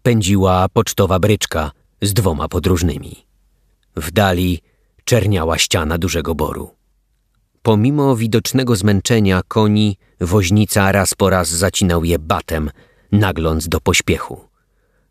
pędziła 0.09 0.69
pocztowa 0.69 1.19
bryczka 1.19 1.71
z 2.03 2.12
dwoma 2.15 2.49
podróżnymi. 2.49 3.27
W 3.97 4.11
dali 4.11 4.61
czerniała 5.05 5.59
ściana 5.59 5.99
dużego 5.99 6.35
boru. 6.35 6.71
Pomimo 7.62 8.17
widocznego 8.17 8.77
zmęczenia 8.77 9.41
koni, 9.49 9.97
woźnica 10.21 10.93
raz 10.93 11.15
po 11.15 11.31
raz 11.31 11.49
zacinał 11.49 12.05
je 12.05 12.19
batem, 12.19 12.71
nagląc 13.12 13.69
do 13.69 13.81
pośpiechu. 13.81 14.49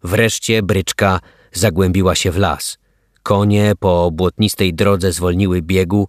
Wreszcie 0.04 0.64
bryczka 0.64 1.20
zagłębiła 1.54 2.16
się 2.16 2.32
w 2.32 2.38
las. 2.38 2.78
Konie 3.24 3.74
po 3.80 4.12
błotnistej 4.12 4.74
drodze 4.74 5.12
zwolniły 5.12 5.62
biegu, 5.62 6.08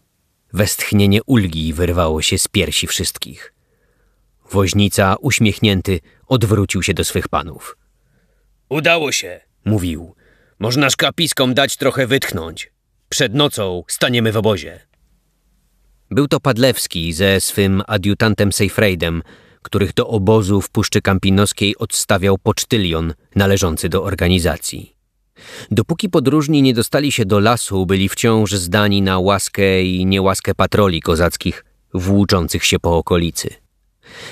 westchnienie 0.52 1.23
ulgi 1.23 1.73
wyrwało 1.73 2.23
się 2.23 2.38
z 2.38 2.49
piersi 2.49 2.87
wszystkich. 2.87 3.54
Woźnica, 4.50 5.16
uśmiechnięty, 5.21 6.00
odwrócił 6.26 6.83
się 6.83 6.95
do 6.95 7.04
swych 7.04 7.28
panów. 7.28 7.77
Udało 8.68 9.12
się, 9.12 9.40
mówił. 9.64 10.14
Można 10.58 10.90
szkapiskom 10.90 11.54
dać 11.54 11.76
trochę 11.76 12.06
wytchnąć. 12.06 12.72
Przed 13.08 13.34
nocą 13.34 13.84
staniemy 13.88 14.32
w 14.32 14.37
obozie. 14.37 14.80
Był 16.10 16.28
to 16.28 16.40
Padlewski 16.40 17.12
ze 17.12 17.40
swym 17.40 17.82
adiutantem 17.87 18.52
Seyfriedem, 18.52 19.22
których 19.62 19.94
do 19.94 20.08
obozu 20.08 20.60
w 20.60 20.70
Puszczy 20.70 21.02
Kampinoskiej 21.02 21.76
odstawiał 21.76 22.38
pocztylion 22.38 23.14
należący 23.34 23.88
do 23.88 24.04
organizacji. 24.04 24.96
Dopóki 25.70 26.08
podróżni 26.08 26.62
nie 26.62 26.75
dostali 26.75 27.12
się 27.12 27.25
do 27.25 27.40
lasu, 27.40 27.87
byli 27.87 28.08
wciąż 28.08 28.52
zdani 28.52 29.02
na 29.02 29.18
łaskę 29.18 29.82
i 29.82 30.06
niełaskę 30.06 30.54
patroli 30.54 31.00
kozackich 31.00 31.64
włóczących 31.94 32.64
się 32.64 32.78
po 32.78 32.96
okolicy. 32.96 33.54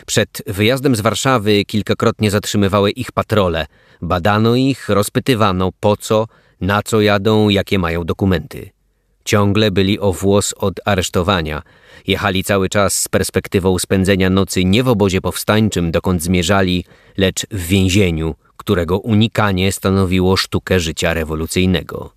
Przed 0.07 0.43
wyjazdem 0.47 0.97
z 0.97 1.01
Warszawy 1.01 1.65
kilkakrotnie 1.65 2.31
zatrzymywały 2.31 2.91
ich 2.91 3.13
patrole. 3.13 3.67
Badano 4.03 4.55
ich, 4.55 4.89
rozpytywano 4.89 5.71
po 5.81 5.97
co, 5.97 6.27
na 6.61 6.83
co 6.83 7.01
jadą, 7.01 7.49
jakie 7.49 7.79
mają 7.79 8.05
dokumenty. 8.05 8.71
Ciągle 9.25 9.71
byli 9.71 10.01
o 10.01 10.13
włos 10.13 10.55
od 10.59 10.81
aresztowania. 10.85 11.63
Jechali 12.07 12.45
cały 12.45 12.69
czas 12.69 13.01
z 13.01 13.09
perspektywą 13.09 13.79
spędzenia 13.79 14.31
nocy 14.31 14.65
nie 14.65 14.83
w 14.83 14.89
obozie 14.89 15.21
powstańczym, 15.21 15.91
dokąd 15.91 16.23
zmierzali, 16.23 16.85
lecz 17.17 17.47
w 17.51 17.67
więzieniu, 17.67 18.35
którego 18.57 18.99
unikanie 18.99 19.73
stanowiło 19.73 20.37
sztukę 20.37 20.81
życia 20.81 21.15
rewolucyjnego. 21.15 22.13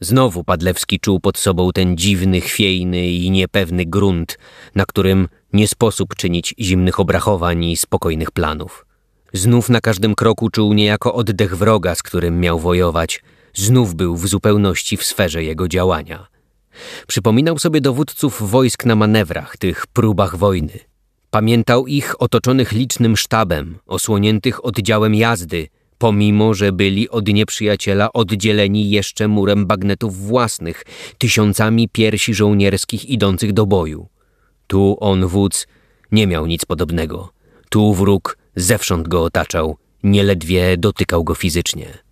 Znowu 0.00 0.44
Padlewski 0.44 1.00
czuł 1.00 1.20
pod 1.20 1.38
sobą 1.38 1.72
ten 1.72 1.96
dziwny, 1.96 2.40
chwiejny 2.40 3.06
i 3.06 3.30
niepewny 3.30 3.84
grunt, 3.86 4.38
na 4.74 4.84
którym 4.84 5.28
nie 5.52 5.68
sposób 5.68 6.16
czynić 6.16 6.54
zimnych 6.58 7.00
obrachowań 7.00 7.64
i 7.64 7.76
spokojnych 7.76 8.30
planów. 8.30 8.83
Znów 9.36 9.68
na 9.68 9.80
każdym 9.80 10.14
kroku 10.14 10.50
czuł 10.50 10.72
niejako 10.72 11.14
oddech 11.14 11.56
wroga, 11.56 11.94
z 11.94 12.02
którym 12.02 12.40
miał 12.40 12.58
wojować. 12.58 13.22
Znów 13.54 13.94
był 13.94 14.16
w 14.16 14.28
zupełności 14.28 14.96
w 14.96 15.04
sferze 15.04 15.44
jego 15.44 15.68
działania. 15.68 16.26
Przypominał 17.06 17.58
sobie 17.58 17.80
dowódców 17.80 18.50
wojsk 18.50 18.84
na 18.84 18.94
manewrach, 18.94 19.56
tych 19.56 19.86
próbach 19.86 20.36
wojny. 20.36 20.78
Pamiętał 21.30 21.86
ich 21.86 22.22
otoczonych 22.22 22.72
licznym 22.72 23.16
sztabem, 23.16 23.78
osłoniętych 23.86 24.64
oddziałem 24.64 25.14
jazdy, 25.14 25.68
pomimo 25.98 26.54
że 26.54 26.72
byli 26.72 27.10
od 27.10 27.28
nieprzyjaciela 27.28 28.12
oddzieleni 28.12 28.90
jeszcze 28.90 29.28
murem 29.28 29.66
bagnetów 29.66 30.26
własnych, 30.26 30.84
tysiącami 31.18 31.88
piersi 31.88 32.34
żołnierskich 32.34 33.04
idących 33.10 33.52
do 33.52 33.66
boju. 33.66 34.08
Tu 34.66 34.96
on, 35.00 35.26
wódz, 35.26 35.66
nie 36.12 36.26
miał 36.26 36.46
nic 36.46 36.64
podobnego. 36.64 37.32
Tu 37.70 37.94
wróg 37.94 38.43
zewsząd 38.56 39.08
go 39.08 39.22
otaczał, 39.22 39.76
nieledwie 40.02 40.76
dotykał 40.76 41.24
go 41.24 41.34
fizycznie. 41.34 42.04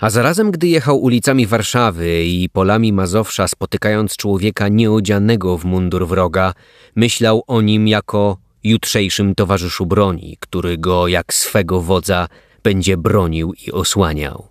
A 0.00 0.10
zarazem, 0.10 0.50
gdy 0.50 0.68
jechał 0.68 0.98
ulicami 1.02 1.46
Warszawy 1.46 2.24
i 2.24 2.48
polami 2.48 2.92
Mazowsza, 2.92 3.48
spotykając 3.48 4.16
człowieka 4.16 4.68
nieodzianego 4.68 5.58
w 5.58 5.64
mundur 5.64 6.08
wroga, 6.08 6.54
myślał 6.96 7.42
o 7.46 7.60
nim 7.60 7.88
jako 7.88 8.36
jutrzejszym 8.64 9.34
towarzyszu 9.34 9.86
broni, 9.86 10.36
który 10.40 10.78
go 10.78 11.08
jak 11.08 11.34
swego 11.34 11.80
wodza 11.80 12.28
będzie 12.62 12.96
bronił 12.96 13.52
i 13.66 13.72
osłaniał. 13.72 14.48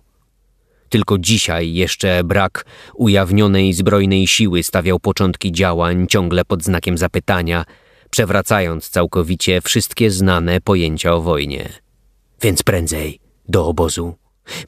Tylko 0.88 1.18
dzisiaj 1.18 1.72
jeszcze 1.72 2.24
brak 2.24 2.64
ujawnionej 2.94 3.72
zbrojnej 3.72 4.26
siły 4.26 4.62
stawiał 4.62 5.00
początki 5.00 5.52
działań 5.52 6.06
ciągle 6.06 6.44
pod 6.44 6.64
znakiem 6.64 6.98
zapytania, 6.98 7.64
przewracając 8.10 8.88
całkowicie 8.88 9.60
wszystkie 9.60 10.10
znane 10.10 10.60
pojęcia 10.60 11.14
o 11.14 11.20
wojnie. 11.20 11.68
Więc 12.42 12.62
prędzej 12.62 13.20
do 13.48 13.66
obozu. 13.66 14.14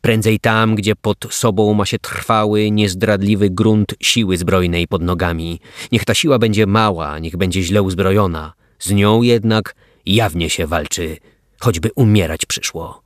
Prędzej 0.01 0.41
tam, 0.41 0.75
gdzie 0.75 0.97
pod 0.97 1.27
sobą 1.31 1.75
ma 1.75 1.87
się 1.87 1.99
trwały, 1.99 2.71
niezdradliwy 2.71 3.51
grunt 3.51 3.95
siły 4.03 4.37
zbrojnej 4.37 4.89
pod 4.89 5.03
nogami. 5.03 5.61
Niech 5.93 6.05
ta 6.05 6.15
siła 6.15 6.39
będzie 6.39 6.67
mała, 6.67 7.19
niech 7.19 7.37
będzie 7.37 7.63
źle 7.63 7.83
uzbrojona. 7.83 8.53
Z 8.79 8.91
nią 8.91 9.23
jednak 9.23 9.75
jawnie 10.07 10.51
się 10.51 10.67
walczy, 10.67 11.17
choćby 11.61 11.91
umierać 11.97 12.47
przyszło. 12.47 13.03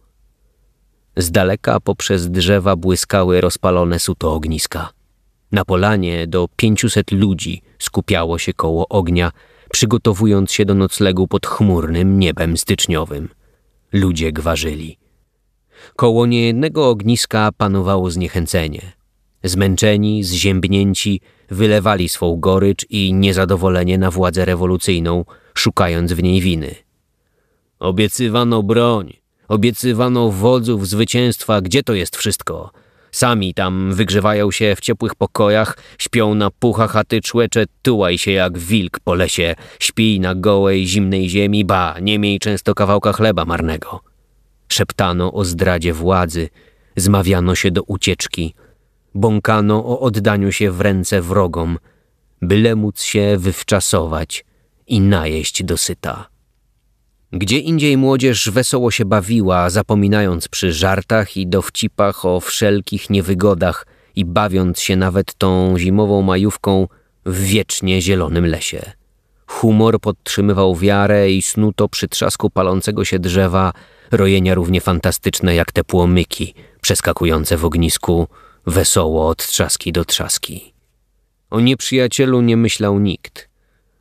Z 1.17 1.31
daleka 1.31 1.81
poprzez 1.81 2.31
drzewa 2.31 2.77
błyskały 2.77 3.41
rozpalone 3.41 3.99
suto 3.99 4.33
ogniska. 4.33 4.91
Na 5.53 5.65
polanie 5.65 6.27
do 6.27 6.49
pięciuset 6.57 7.13
ludzi 7.13 7.63
skupiało 7.79 8.39
się 8.39 8.53
koło 8.53 8.89
ognia, 8.89 9.33
przygotowując 9.77 10.53
się 10.53 10.65
do 10.65 10.75
noclegu 10.75 11.29
pod 11.29 11.47
chmurnym 11.47 12.19
niebem 12.19 12.57
styczniowym. 12.57 13.29
Ludzie 13.93 14.33
gwarzyli. 14.33 14.99
Koło 15.97 16.27
niejednego 16.27 16.89
ogniska 16.89 17.51
panowało 17.57 18.11
zniechęcenie. 18.11 18.93
Zmęczeni, 19.45 20.25
zziębnięci, 20.25 21.21
wylewali 21.51 22.09
swą 22.09 22.37
gorycz 22.41 22.87
i 22.91 23.15
niezadowolenie 23.15 23.99
na 23.99 24.11
władzę 24.11 24.45
rewolucyjną, 24.45 25.25
szukając 25.55 26.13
w 26.13 26.23
niej 26.23 26.41
winy. 26.41 26.75
Obiecywano 27.79 28.63
broń, 28.63 29.13
Obiecywano 29.49 30.31
wodzów 30.31 30.89
zwycięstwa, 30.89 31.61
gdzie 31.61 31.83
to 31.83 31.95
jest 31.95 32.17
wszystko. 32.17 32.71
Sami 33.13 33.55
tam 33.55 33.95
wygrzewają 33.95 34.51
się 34.51 34.77
w 34.77 34.81
ciepłych 34.81 35.15
pokojach, 35.15 35.79
śpią 35.99 36.35
na 36.35 36.51
puchach, 36.51 36.97
a 36.97 37.05
ty 37.05 37.21
człecze 37.21 37.65
tułaj 37.83 38.19
się 38.19 38.31
jak 38.31 38.59
wilk 38.59 39.01
po 39.01 39.15
lesie, 39.15 39.55
śpij 39.81 40.21
na 40.21 40.35
gołej, 40.35 40.87
zimnej 40.87 41.29
ziemi, 41.29 41.65
ba, 41.65 41.95
nie 42.03 42.19
miej 42.19 42.39
często 42.39 42.75
kawałka 42.75 43.13
chleba 43.13 43.45
marnego. 43.45 44.01
Szeptano 44.69 45.33
o 45.33 45.45
zdradzie 45.45 45.93
władzy, 45.93 46.49
zmawiano 46.97 47.55
się 47.55 47.71
do 47.71 47.83
ucieczki, 47.83 48.55
bąkano 49.15 49.87
o 49.87 50.01
oddaniu 50.01 50.53
się 50.53 50.71
w 50.71 50.81
ręce 50.81 51.23
wrogom, 51.23 51.79
byle 52.43 52.77
móc 52.77 53.03
się 53.03 53.37
wywczasować 53.39 54.45
i 54.87 55.01
najeść 55.01 55.63
dosyta. 55.63 56.36
Gdzie 57.33 57.59
indziej 57.59 57.97
młodzież 57.97 58.51
wesoło 58.51 58.91
się 58.91 59.05
bawiła, 59.05 59.71
zapominając 59.71 60.49
przy 60.49 60.73
żartach 60.73 61.37
i 61.37 61.47
dowcipach 61.47 62.25
o 62.25 62.41
wszelkich 62.41 63.11
niewygodach 63.11 63.87
i 64.17 64.25
bawiąc 64.25 64.81
się 64.81 64.97
nawet 64.97 65.35
tą 65.35 65.79
zimową 65.79 66.23
majówką 66.23 66.89
w 67.27 67.43
wiecznie 67.43 68.03
zielonym 68.03 68.47
lesie. 68.47 68.93
Humor 69.47 70.01
podtrzymywał 70.01 70.77
wiarę 70.77 71.31
i 71.31 71.43
snuto 71.43 71.89
przy 71.89 72.09
trzasku 72.09 72.51
palącego 72.51 73.05
się 73.05 73.19
drzewa 73.19 73.73
rojenia 74.11 74.55
równie 74.55 74.81
fantastyczne 74.81 75.55
jak 75.55 75.73
te 75.73 75.85
płomyki 75.85 76.55
przeskakujące 76.81 77.57
w 77.57 77.65
ognisku 77.65 78.29
wesoło 78.67 79.29
od 79.29 79.47
trzaski 79.47 79.93
do 79.93 80.05
trzaski. 80.05 80.73
O 81.51 81.61
nieprzyjacielu 81.61 82.41
nie 82.41 82.57
myślał 82.57 82.99
nikt. 82.99 83.49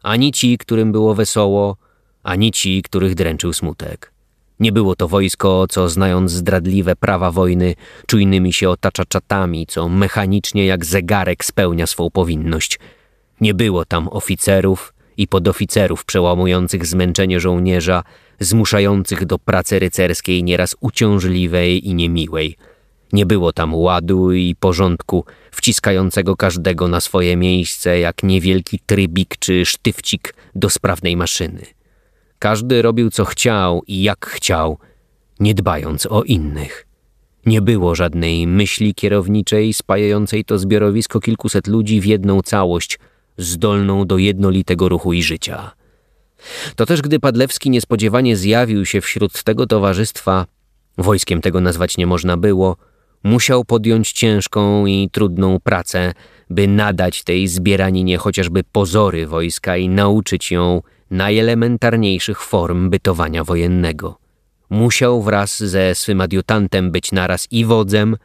Ani 0.04 0.32
ci, 0.32 0.58
którym 0.58 0.92
było 0.92 1.16
wesoło, 1.16 1.78
ani 2.26 2.52
ci, 2.52 2.82
których 2.82 3.16
dręczył 3.16 3.54
smutek. 3.54 4.12
Nie 4.60 4.72
było 4.72 4.96
to 4.96 5.08
wojsko, 5.08 5.66
co 5.70 5.90
znając 5.90 6.32
zdradliwe 6.32 6.96
prawa 6.96 7.32
wojny, 7.32 7.76
czujnymi 8.08 8.54
się 8.54 8.70
otacza 8.70 9.06
czatami, 9.06 9.68
co 9.68 9.90
mechanicznie 9.90 10.66
jak 10.66 10.86
zegarek 10.86 11.46
spełnia 11.46 11.88
swą 11.88 12.10
powinność. 12.12 12.80
Nie 13.42 13.54
było 13.54 13.86
tam 13.86 14.08
oficerów 14.08 14.94
i 15.18 15.28
podoficerów 15.28 16.06
przełamujących 16.06 16.86
zmęczenie 16.86 17.40
żołnierza, 17.40 18.04
zmuszających 18.40 19.26
do 19.26 19.40
pracy 19.40 19.80
rycerskiej 19.80 20.44
nieraz 20.44 20.76
uciążliwej 20.80 21.88
i 21.88 21.94
niemiłej. 21.94 22.56
Nie 23.14 23.26
było 23.26 23.54
tam 23.54 23.76
ładu 23.76 24.32
i 24.32 24.56
porządku, 24.60 25.26
wciskającego 25.52 26.36
każdego 26.36 26.88
na 26.88 27.02
swoje 27.02 27.38
miejsce, 27.38 28.00
jak 28.00 28.24
niewielki 28.24 28.80
trybik 28.86 29.36
czy 29.40 29.66
sztywcik 29.66 30.36
do 30.56 30.70
sprawnej 30.70 31.18
maszyny. 31.18 31.76
Każdy 32.39 32.82
robił 32.82 33.10
co 33.10 33.26
chciał 33.26 33.84
i 33.88 34.04
jak 34.04 34.26
chciał, 34.26 34.78
nie 35.39 35.54
dbając 35.54 36.06
o 36.06 36.24
innych. 36.24 36.88
Nie 37.45 37.62
było 37.62 37.95
żadnej 37.95 38.48
myśli 38.48 38.93
kierowniczej 38.95 39.74
spajającej 39.74 40.45
to 40.45 40.60
zbiorowisko 40.60 41.19
kilkuset 41.19 41.67
ludzi 41.67 42.02
w 42.02 42.06
jedną 42.06 42.41
całość, 42.41 43.00
zdolną 43.38 44.08
do 44.08 44.17
jednolitego 44.17 44.89
ruchu 44.89 45.13
i 45.13 45.24
życia. 45.24 45.71
To 46.76 46.86
też 46.86 47.02
gdy 47.02 47.19
Padlewski 47.19 47.69
niespodziewanie 47.69 48.38
zjawił 48.38 48.86
się 48.86 49.02
wśród 49.02 49.43
tego 49.43 49.67
towarzystwa, 49.67 50.45
wojskiem 50.98 51.41
tego 51.41 51.62
nazwać 51.62 51.98
nie 51.98 52.08
można 52.08 52.38
było, 52.38 52.78
musiał 53.24 53.65
podjąć 53.65 54.12
ciężką 54.12 54.86
i 54.86 55.10
trudną 55.12 55.60
pracę, 55.60 56.13
by 56.50 56.67
nadać 56.67 57.24
tej 57.24 57.48
zbieraninie 57.48 58.17
chociażby 58.17 58.63
pozory 58.63 59.28
wojska 59.28 59.78
i 59.78 59.89
nauczyć 59.89 60.52
ją 60.52 60.82
najelementarniejszych 61.12 62.41
form 62.41 62.89
bytowania 62.89 63.44
wojennego. 63.44 64.18
Musiał 64.70 65.22
wraz 65.22 65.63
ze 65.63 65.96
swym 65.96 66.22
adiutantem 66.22 66.91
być 66.91 67.12
naraz 67.12 67.48
i 67.52 67.65
wodzem, 67.65 68.18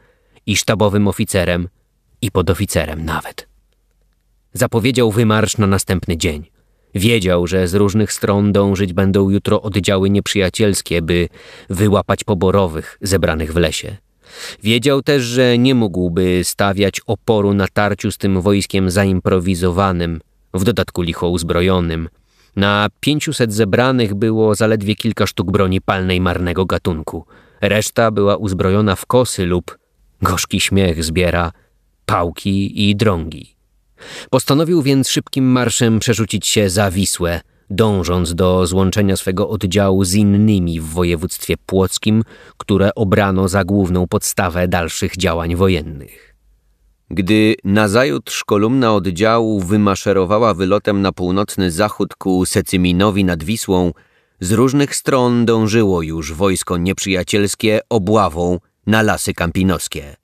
i 0.45 0.55
sztabowym 0.55 1.07
oficerem, 1.07 1.69
i 2.21 2.31
podoficerem 2.31 3.05
nawet. 3.05 3.47
Zapowiedział 4.53 5.11
wymarsz 5.11 5.57
na 5.57 5.67
następny 5.67 6.17
dzień. 6.17 6.45
Wiedział, 6.95 7.47
że 7.47 7.67
z 7.67 7.73
różnych 7.73 8.13
stron 8.13 8.51
dążyć 8.51 8.93
będą 8.93 9.29
jutro 9.29 9.61
oddziały 9.61 10.09
nieprzyjacielskie, 10.09 11.01
by 11.01 11.29
wyłapać 11.69 12.23
poborowych 12.23 12.97
zebranych 13.01 13.53
w 13.53 13.57
lesie. 13.57 13.97
Wiedział 14.63 15.01
też, 15.01 15.23
że 15.23 15.57
nie 15.57 15.75
mógłby 15.75 16.39
stawiać 16.43 17.01
oporu 17.07 17.53
na 17.53 17.67
tarciu 17.67 18.11
z 18.11 18.17
tym 18.17 18.41
wojskiem 18.41 18.91
zaimprowizowanym, 18.91 20.21
w 20.53 20.63
dodatku 20.63 21.01
licho 21.01 21.29
uzbrojonym, 21.29 22.09
na 22.55 22.87
pięciuset 22.99 23.53
zebranych 23.53 24.13
było 24.13 24.55
zaledwie 24.55 24.95
kilka 24.95 25.27
sztuk 25.27 25.51
broni 25.51 25.81
palnej 25.81 26.21
marnego 26.21 26.65
gatunku. 26.65 27.25
Reszta 27.61 28.11
była 28.11 28.35
uzbrojona 28.35 28.95
w 28.95 29.05
kosy 29.05 29.45
lub, 29.45 29.77
gorzki 30.21 30.59
śmiech 30.59 31.03
zbiera, 31.03 31.51
pałki 32.05 32.89
i 32.89 32.95
drągi. 32.95 33.55
Postanowił 34.29 34.81
więc 34.81 35.09
szybkim 35.09 35.45
marszem 35.45 35.99
przerzucić 35.99 36.47
się 36.47 36.69
za 36.69 36.91
Wisłę, 36.91 37.41
dążąc 37.69 38.35
do 38.35 38.67
złączenia 38.67 39.17
swego 39.17 39.49
oddziału 39.49 40.03
z 40.03 40.13
innymi 40.13 40.79
w 40.79 40.85
województwie 40.85 41.55
płockim, 41.65 42.23
które 42.57 42.95
obrano 42.95 43.47
za 43.47 43.63
główną 43.63 44.07
podstawę 44.07 44.67
dalszych 44.67 45.17
działań 45.17 45.55
wojennych. 45.55 46.30
Gdy 47.13 47.55
nazajutrz 47.63 48.43
kolumna 48.43 48.93
oddziału 48.93 49.59
wymaszerowała 49.59 50.53
wylotem 50.53 51.01
na 51.01 51.11
północny 51.11 51.71
zachód 51.71 52.15
ku 52.15 52.45
Secyminowi 52.45 53.25
nad 53.25 53.43
Wisłą, 53.43 53.91
z 54.39 54.51
różnych 54.51 54.95
stron 54.95 55.45
dążyło 55.45 56.01
już 56.01 56.33
wojsko 56.33 56.77
nieprzyjacielskie 56.77 57.79
obławą 57.89 58.59
na 58.87 59.01
lasy 59.01 59.33
kampinoskie. 59.33 60.15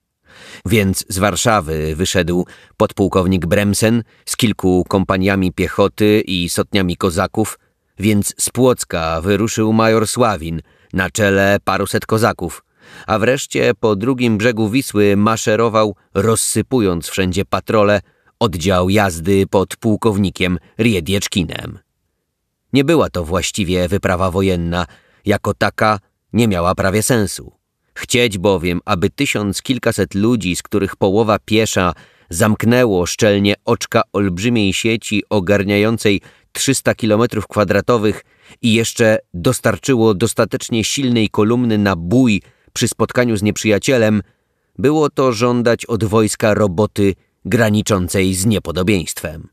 Więc 0.65 1.05
z 1.09 1.17
Warszawy 1.17 1.95
wyszedł 1.95 2.45
podpułkownik 2.77 3.45
Bremsen 3.45 4.03
z 4.25 4.37
kilku 4.37 4.85
kompaniami 4.87 5.53
piechoty 5.53 6.23
i 6.27 6.49
sotniami 6.49 6.97
kozaków, 6.97 7.59
więc 7.99 8.33
z 8.37 8.49
Płocka 8.49 9.21
wyruszył 9.21 9.73
major 9.73 10.07
Sławin 10.07 10.61
na 10.93 11.09
czele 11.09 11.57
paruset 11.63 12.05
kozaków, 12.05 12.63
a 13.07 13.19
wreszcie 13.19 13.71
po 13.79 13.95
drugim 13.95 14.37
brzegu 14.37 14.69
Wisły 14.69 15.17
maszerował, 15.17 15.95
rozsypując 16.13 17.07
wszędzie 17.07 17.45
patrole, 17.45 18.01
oddział 18.39 18.89
jazdy 18.89 19.47
pod 19.47 19.75
pułkownikiem 19.75 20.59
Riedieczkinem. 20.79 21.79
Nie 22.73 22.83
była 22.83 23.09
to 23.09 23.23
właściwie 23.23 23.87
wyprawa 23.87 24.31
wojenna, 24.31 24.85
jako 25.25 25.53
taka 25.53 25.99
nie 26.33 26.47
miała 26.47 26.75
prawie 26.75 27.03
sensu. 27.03 27.51
Chcieć 27.93 28.37
bowiem, 28.37 28.79
aby 28.85 29.09
tysiąc 29.09 29.61
kilkaset 29.61 30.15
ludzi, 30.15 30.55
z 30.55 30.61
których 30.63 30.95
połowa 30.95 31.39
piesza, 31.45 31.93
zamknęło 32.29 33.05
szczelnie 33.05 33.55
oczka 33.65 34.01
olbrzymiej 34.13 34.73
sieci 34.73 35.23
ogarniającej 35.29 36.21
300 36.51 36.95
kilometrów 36.95 37.47
kwadratowych 37.47 38.23
i 38.61 38.73
jeszcze 38.73 39.19
dostarczyło 39.33 40.13
dostatecznie 40.13 40.83
silnej 40.83 41.29
kolumny 41.29 41.77
na 41.77 41.95
bój 41.95 42.41
przy 42.77 42.87
spotkaniu 42.87 43.37
z 43.37 43.43
nieprzyjacielem, 43.43 44.21
było 44.77 45.09
to 45.09 45.33
żądać 45.33 45.85
od 45.85 46.03
wojska 46.03 46.53
roboty 46.53 47.13
graniczącej 47.45 48.33
z 48.33 48.45
niepodobieństwem. 48.45 49.47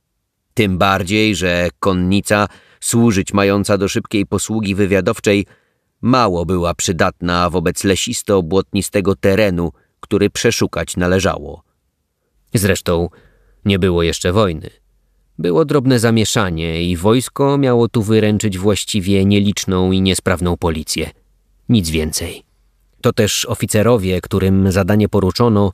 Tym 0.54 0.78
bardziej, 0.78 1.36
że 1.36 1.68
konnica, 1.80 2.48
służyć 2.80 3.32
mająca 3.32 3.78
do 3.78 3.88
szybkiej 3.88 4.26
posługi 4.26 4.74
wywiadowczej, 4.74 5.46
mało 6.00 6.46
była 6.46 6.74
przydatna 6.74 7.50
wobec 7.50 7.84
lesisto-błotnistego 7.84 9.16
terenu, 9.16 9.72
który 10.00 10.30
przeszukać 10.30 10.96
należało. 10.96 11.62
Zresztą 12.54 13.08
nie 13.64 13.78
było 13.78 14.02
jeszcze 14.02 14.32
wojny. 14.32 14.70
Było 15.38 15.64
drobne 15.64 15.98
zamieszanie 15.98 16.82
i 16.82 16.96
wojsko 16.96 17.58
miało 17.58 17.88
tu 17.88 18.02
wyręczyć 18.02 18.58
właściwie 18.58 19.24
nieliczną 19.24 19.92
i 19.92 20.00
niesprawną 20.00 20.56
policję. 20.56 21.10
Nic 21.68 21.90
więcej. 21.90 22.53
To 23.04 23.12
też 23.12 23.44
oficerowie, 23.44 24.20
którym 24.20 24.72
zadanie 24.72 25.08
poruczono, 25.08 25.72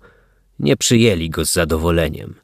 nie 0.58 0.76
przyjęli 0.76 1.30
go 1.30 1.44
z 1.44 1.52
zadowoleniem. 1.52 2.34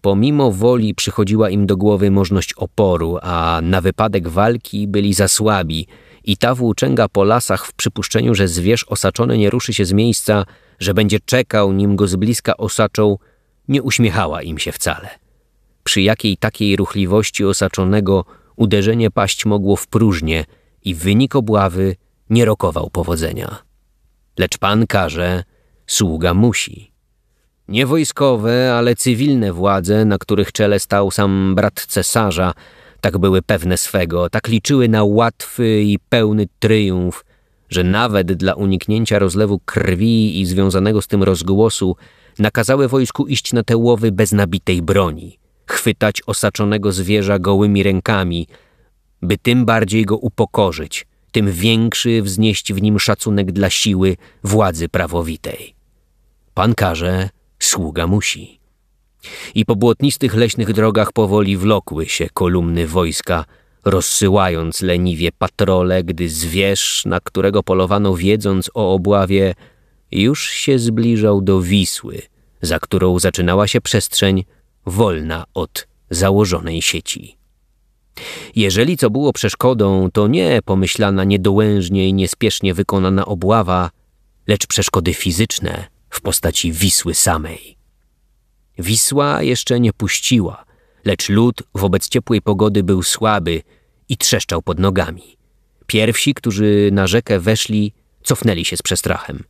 Pomimo 0.00 0.52
woli 0.52 0.94
przychodziła 0.94 1.50
im 1.50 1.66
do 1.66 1.76
głowy 1.76 2.10
możność 2.10 2.52
oporu, 2.52 3.18
a 3.22 3.60
na 3.62 3.80
wypadek 3.80 4.28
walki 4.28 4.88
byli 4.88 5.14
za 5.14 5.28
słabi 5.28 5.86
i 6.24 6.36
ta 6.36 6.54
włóczęga 6.54 7.08
po 7.08 7.24
lasach 7.24 7.66
w 7.66 7.72
przypuszczeniu, 7.72 8.34
że 8.34 8.48
zwierz 8.48 8.84
osaczony 8.88 9.38
nie 9.38 9.50
ruszy 9.50 9.74
się 9.74 9.84
z 9.84 9.92
miejsca, 9.92 10.44
że 10.78 10.94
będzie 10.94 11.20
czekał, 11.20 11.72
nim 11.72 11.96
go 11.96 12.08
z 12.08 12.16
bliska 12.16 12.56
osaczą, 12.56 13.16
nie 13.68 13.82
uśmiechała 13.82 14.42
im 14.42 14.58
się 14.58 14.72
wcale. 14.72 15.08
Przy 15.84 16.02
jakiej 16.02 16.36
takiej 16.36 16.76
ruchliwości 16.76 17.44
osaczonego 17.44 18.24
uderzenie 18.56 19.10
paść 19.10 19.46
mogło 19.46 19.76
w 19.76 19.86
próżnię 19.86 20.44
i 20.84 20.94
wynik 20.94 21.36
obławy 21.36 21.96
nie 22.30 22.44
rokował 22.44 22.90
powodzenia. 22.90 23.67
Lecz 24.38 24.58
pan 24.58 24.86
każe, 24.86 25.44
sługa 25.86 26.34
musi. 26.34 26.92
Nie 27.68 27.86
wojskowe, 27.86 28.74
ale 28.74 28.96
cywilne 28.96 29.52
władze, 29.52 30.04
na 30.04 30.18
których 30.18 30.52
czele 30.52 30.80
stał 30.80 31.10
sam 31.10 31.54
brat 31.54 31.86
cesarza, 31.88 32.54
tak 33.00 33.18
były 33.18 33.42
pewne 33.42 33.76
swego, 33.76 34.30
tak 34.30 34.48
liczyły 34.48 34.88
na 34.88 35.04
łatwy 35.04 35.82
i 35.82 35.98
pełny 36.08 36.46
tryumf, 36.58 37.24
że 37.68 37.84
nawet 37.84 38.32
dla 38.32 38.54
uniknięcia 38.54 39.18
rozlewu 39.18 39.58
krwi 39.58 40.40
i 40.40 40.46
związanego 40.46 41.02
z 41.02 41.06
tym 41.06 41.22
rozgłosu 41.22 41.96
nakazały 42.38 42.88
wojsku 42.88 43.26
iść 43.26 43.52
na 43.52 43.62
te 43.62 43.76
łowy 43.76 44.12
bez 44.12 44.32
nabitej 44.32 44.82
broni, 44.82 45.38
chwytać 45.66 46.22
osaczonego 46.26 46.92
zwierza 46.92 47.38
gołymi 47.38 47.82
rękami, 47.82 48.46
by 49.22 49.38
tym 49.38 49.64
bardziej 49.64 50.04
go 50.04 50.16
upokorzyć, 50.16 51.06
tym 51.32 51.52
większy 51.52 52.22
wznieść 52.22 52.72
w 52.72 52.82
nim 52.82 52.98
szacunek 52.98 53.52
dla 53.52 53.70
siły 53.70 54.16
władzy 54.44 54.88
prawowitej. 54.88 55.74
Pan 56.54 56.74
każe, 56.74 57.28
sługa 57.58 58.06
musi. 58.06 58.60
I 59.54 59.64
po 59.64 59.76
błotnistych 59.76 60.34
leśnych 60.34 60.72
drogach 60.72 61.12
powoli 61.12 61.56
wlokły 61.56 62.06
się 62.06 62.28
kolumny 62.34 62.86
wojska, 62.86 63.44
rozsyłając 63.84 64.82
leniwie 64.82 65.32
patrole, 65.32 66.04
gdy 66.04 66.28
zwierz, 66.28 67.02
na 67.06 67.20
którego 67.20 67.62
polowano 67.62 68.14
wiedząc 68.16 68.70
o 68.74 68.94
obławie, 68.94 69.54
już 70.12 70.50
się 70.50 70.78
zbliżał 70.78 71.40
do 71.40 71.60
Wisły, 71.60 72.22
za 72.62 72.78
którą 72.78 73.18
zaczynała 73.18 73.66
się 73.66 73.80
przestrzeń 73.80 74.44
wolna 74.86 75.44
od 75.54 75.88
założonej 76.10 76.82
sieci. 76.82 77.37
Jeżeli 78.56 78.96
co 78.96 79.10
było 79.10 79.32
przeszkodą, 79.32 80.10
to 80.12 80.28
nie 80.28 80.60
pomyślana 80.64 81.24
niedołężnie 81.24 82.08
i 82.08 82.14
niespiesznie 82.14 82.74
wykonana 82.74 83.26
obława, 83.26 83.90
lecz 84.46 84.66
przeszkody 84.66 85.14
fizyczne 85.14 85.86
w 86.10 86.20
postaci 86.20 86.72
Wisły 86.72 87.14
samej. 87.14 87.76
Wisła 88.78 89.42
jeszcze 89.42 89.80
nie 89.80 89.92
puściła, 89.92 90.64
lecz 91.04 91.28
lód 91.28 91.62
wobec 91.74 92.08
ciepłej 92.08 92.42
pogody 92.42 92.82
był 92.82 93.02
słaby 93.02 93.62
i 94.08 94.16
trzeszczał 94.16 94.62
pod 94.62 94.78
nogami. 94.78 95.36
Pierwsi, 95.86 96.34
którzy 96.34 96.88
na 96.92 97.06
rzekę 97.06 97.40
weszli, 97.40 97.92
cofnęli 98.22 98.64
się 98.64 98.76
z 98.76 98.82
przestrachem. 98.82 99.44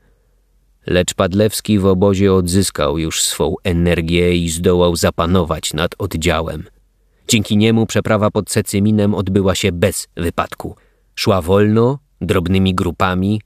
Lecz 0.86 1.14
Padlewski 1.14 1.78
w 1.78 1.86
obozie 1.86 2.32
odzyskał 2.32 2.98
już 2.98 3.22
swą 3.22 3.54
energię 3.64 4.36
i 4.36 4.48
zdołał 4.48 4.96
zapanować 4.96 5.74
nad 5.74 5.94
oddziałem. 5.98 6.64
Dzięki 7.30 7.56
niemu 7.56 7.86
przeprawa 7.86 8.30
pod 8.30 8.48
Cecyminem 8.48 9.14
odbyła 9.14 9.54
się 9.54 9.72
bez 9.72 10.08
wypadku. 10.16 10.76
Szła 11.14 11.42
wolno, 11.42 11.98
drobnymi 12.20 12.74
grupami, 12.74 13.40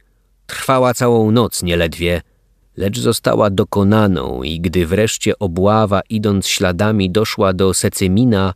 trwała 0.47 0.95
całą 0.95 1.31
noc 1.31 1.63
nieledwie, 1.63 2.23
lecz 2.77 2.99
została 2.99 3.51
dokonaną 3.51 4.43
i 4.43 4.61
gdy 4.61 4.87
wreszcie 4.87 5.39
obława 5.39 6.01
idąc 6.09 6.47
śladami 6.47 7.11
doszła 7.11 7.53
do 7.53 7.75
Secymina, 7.75 8.55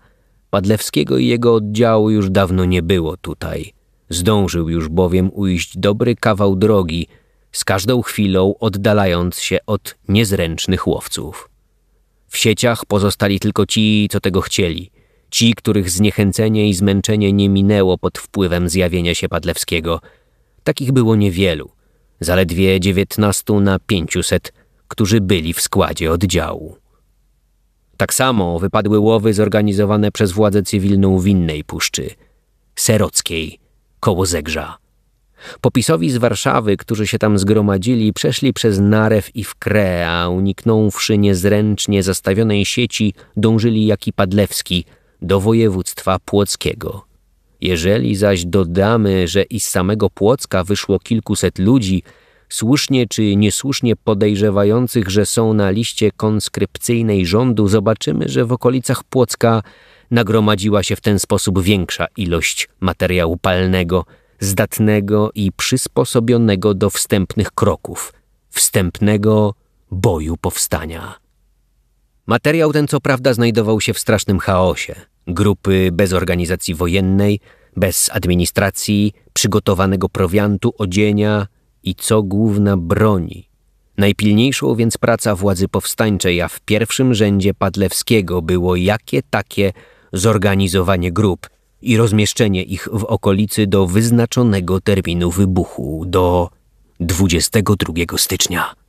Padlewskiego 0.51 1.19
i 1.19 1.27
jego 1.27 1.55
oddziału 1.55 2.11
już 2.11 2.31
dawno 2.31 2.65
nie 2.65 2.83
było 2.83 3.17
tutaj. 3.17 3.73
Zdążył 4.09 4.69
już 4.69 4.89
bowiem 4.89 5.31
ujść 5.33 5.79
dobry 5.79 6.17
kawał 6.17 6.57
drogi, 6.57 7.07
z 7.53 7.65
każdą 7.65 8.03
chwilą 8.03 8.55
oddalając 8.61 9.39
się 9.39 9.59
od 9.67 9.97
niezręcznych 10.09 10.87
łowców. 10.87 11.51
W 12.29 12.37
sieciach 12.39 12.85
pozostali 12.85 13.41
tylko 13.41 13.67
ci, 13.67 14.09
co 14.11 14.21
tego 14.21 14.41
chcieli, 14.41 14.91
ci, 15.31 15.55
których 15.55 15.91
zniechęcenie 15.91 16.69
i 16.69 16.75
zmęczenie 16.75 17.33
nie 17.33 17.49
minęło 17.49 17.99
pod 17.99 18.19
wpływem 18.19 18.69
zjawienia 18.69 19.15
się 19.15 19.29
Padlewskiego. 19.29 20.01
Takich 20.65 20.93
było 20.93 21.17
niewielu, 21.17 21.71
zaledwie 22.21 22.81
dziewiętnastu 22.81 23.61
na 23.61 23.79
pięciuset, 23.79 24.53
którzy 24.89 25.21
byli 25.21 25.53
w 25.53 25.61
składzie 25.61 26.13
oddziału. 26.13 26.77
Tak 27.97 28.15
samo 28.15 28.59
wypadły 28.59 28.99
łowy 28.99 29.35
zorganizowane 29.35 30.13
przez 30.13 30.33
władzę 30.33 30.63
cywilną 30.63 31.19
w 31.19 31.27
innej 31.27 31.65
puszczy, 31.65 32.11
Serockiej, 32.77 33.59
koło 34.01 34.27
Zegrza. 34.27 34.79
Popisowi 35.61 36.11
z 36.11 36.17
Warszawy, 36.17 36.77
którzy 36.77 37.07
się 37.07 37.19
tam 37.19 37.39
zgromadzili, 37.39 38.13
przeszli 38.13 38.53
przez 38.53 38.79
Narew 38.79 39.37
i 39.37 39.45
Wkrę, 39.45 40.11
a 40.11 40.29
uniknąwszy 40.29 41.19
niezręcznie 41.19 42.03
zastawionej 42.03 42.65
sieci, 42.65 43.15
dążyli 43.37 43.87
jak 43.87 44.07
i 44.07 44.13
Padlewski 44.13 44.85
do 45.23 45.41
województwa 45.41 46.19
płockiego. 46.19 47.07
Jeżeli 47.61 48.17
zaś 48.17 48.45
dodamy, 48.45 49.29
że 49.29 49.43
i 49.43 49.61
z 49.61 49.67
samego 49.67 50.11
Płocka 50.11 50.65
wyszło 50.65 50.99
kilkuset 50.99 51.59
ludzi, 51.59 52.03
słusznie 52.49 53.07
czy 53.07 53.37
niesłusznie 53.37 53.97
podejrzewających, 53.97 55.11
że 55.11 55.27
są 55.27 55.55
na 55.55 55.71
liście 55.71 56.13
konskrypcyjnej 56.13 57.27
rządu, 57.27 57.69
zobaczymy, 57.69 58.29
że 58.29 58.45
w 58.45 58.53
okolicach 58.53 59.05
Płocka 59.05 59.63
nagromadziła 60.11 60.83
się 60.83 60.97
w 60.97 61.01
ten 61.01 61.19
sposób 61.19 61.63
większa 61.63 62.07
ilość 62.17 62.69
materiału 62.81 63.37
palnego, 63.37 64.05
zdatnego 64.41 65.31
i 65.35 65.53
przysposobionego 65.53 66.75
do 66.75 66.91
wstępnych 66.91 67.51
kroków, 67.51 68.13
wstępnego 68.51 69.55
boju 69.91 70.37
powstania. 70.37 71.26
Materiał 72.27 72.73
ten 72.73 72.89
co 72.89 73.01
prawda 73.01 73.35
znajdował 73.35 73.81
się 73.81 73.95
w 73.95 73.99
strasznym 73.99 74.39
chaosie. 74.39 74.95
Grupy 75.27 75.91
bez 75.93 76.13
organizacji 76.13 76.75
wojennej, 76.75 77.41
bez 77.77 78.11
administracji, 78.13 79.13
przygotowanego 79.33 80.09
prowiantu, 80.09 80.75
odzienia 80.79 81.47
i 81.83 81.95
co 81.95 82.23
główna 82.23 82.77
broni. 82.77 83.49
Najpilniejszą 83.99 84.75
więc 84.75 84.99
praca 84.99 85.37
władzy 85.37 85.69
powstańczej, 85.69 86.43
a 86.43 86.49
w 86.49 86.61
pierwszym 86.61 87.15
rzędzie 87.15 87.55
Padlewskiego 87.55 88.43
było 88.43 88.77
jakie 88.77 89.23
takie 89.23 89.73
zorganizowanie 90.13 91.13
grup 91.13 91.47
i 91.83 91.97
rozmieszczenie 91.97 92.63
ich 92.63 92.89
w 92.93 93.05
okolicy 93.05 93.67
do 93.67 93.87
wyznaczonego 93.87 94.81
terminu 94.81 95.31
wybuchu, 95.31 96.05
do 96.07 96.51
22 97.01 98.19
stycznia. 98.19 98.86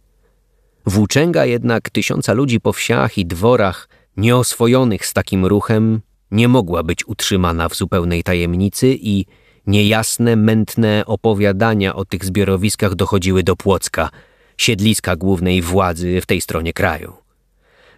Włóczęga 0.88 1.46
jednak 1.46 1.90
tysiąca 1.90 2.34
ludzi 2.34 2.60
po 2.60 2.74
wsiach 2.74 3.18
i 3.18 3.26
dworach, 3.26 3.90
nieoswojonych 4.18 5.06
z 5.06 5.14
takim 5.14 5.46
ruchem, 5.46 6.02
nie 6.32 6.48
mogła 6.48 6.84
być 6.84 7.08
utrzymana 7.08 7.70
w 7.70 7.76
zupełnej 7.76 8.24
tajemnicy 8.24 8.98
i 9.02 9.26
niejasne, 9.66 10.36
mętne 10.36 11.04
opowiadania 11.06 11.96
o 11.96 12.06
tych 12.06 12.26
zbiorowiskach 12.26 12.96
dochodziły 12.96 13.44
do 13.44 13.56
Płocka, 13.56 14.10
siedliska 14.58 15.16
głównej 15.16 15.62
władzy 15.62 16.22
w 16.22 16.26
tej 16.26 16.42
stronie 16.42 16.74
kraju. 16.74 17.14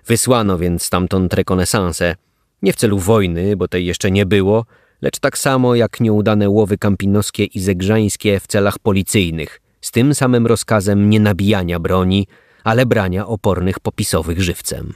Wysłano 0.07 0.57
więc 0.57 0.83
stamtąd 0.83 1.33
rekonesansę, 1.33 2.15
nie 2.61 2.73
w 2.73 2.75
celu 2.75 2.99
wojny, 2.99 3.57
bo 3.57 3.67
tej 3.67 3.85
jeszcze 3.85 4.11
nie 4.11 4.25
było, 4.25 4.65
lecz 5.01 5.19
tak 5.19 5.37
samo 5.37 5.75
jak 5.75 5.99
nieudane 5.99 6.49
łowy 6.49 6.77
kampinowskie 6.77 7.45
i 7.45 7.59
zegrzańskie 7.59 8.39
w 8.39 8.47
celach 8.47 8.79
policyjnych, 8.79 9.61
z 9.81 9.91
tym 9.91 10.15
samym 10.15 10.47
rozkazem 10.47 11.09
nie 11.09 11.19
nabijania 11.19 11.79
broni, 11.79 12.27
ale 12.63 12.85
brania 12.85 13.27
opornych 13.27 13.79
popisowych 13.79 14.41
żywcem. 14.41 14.93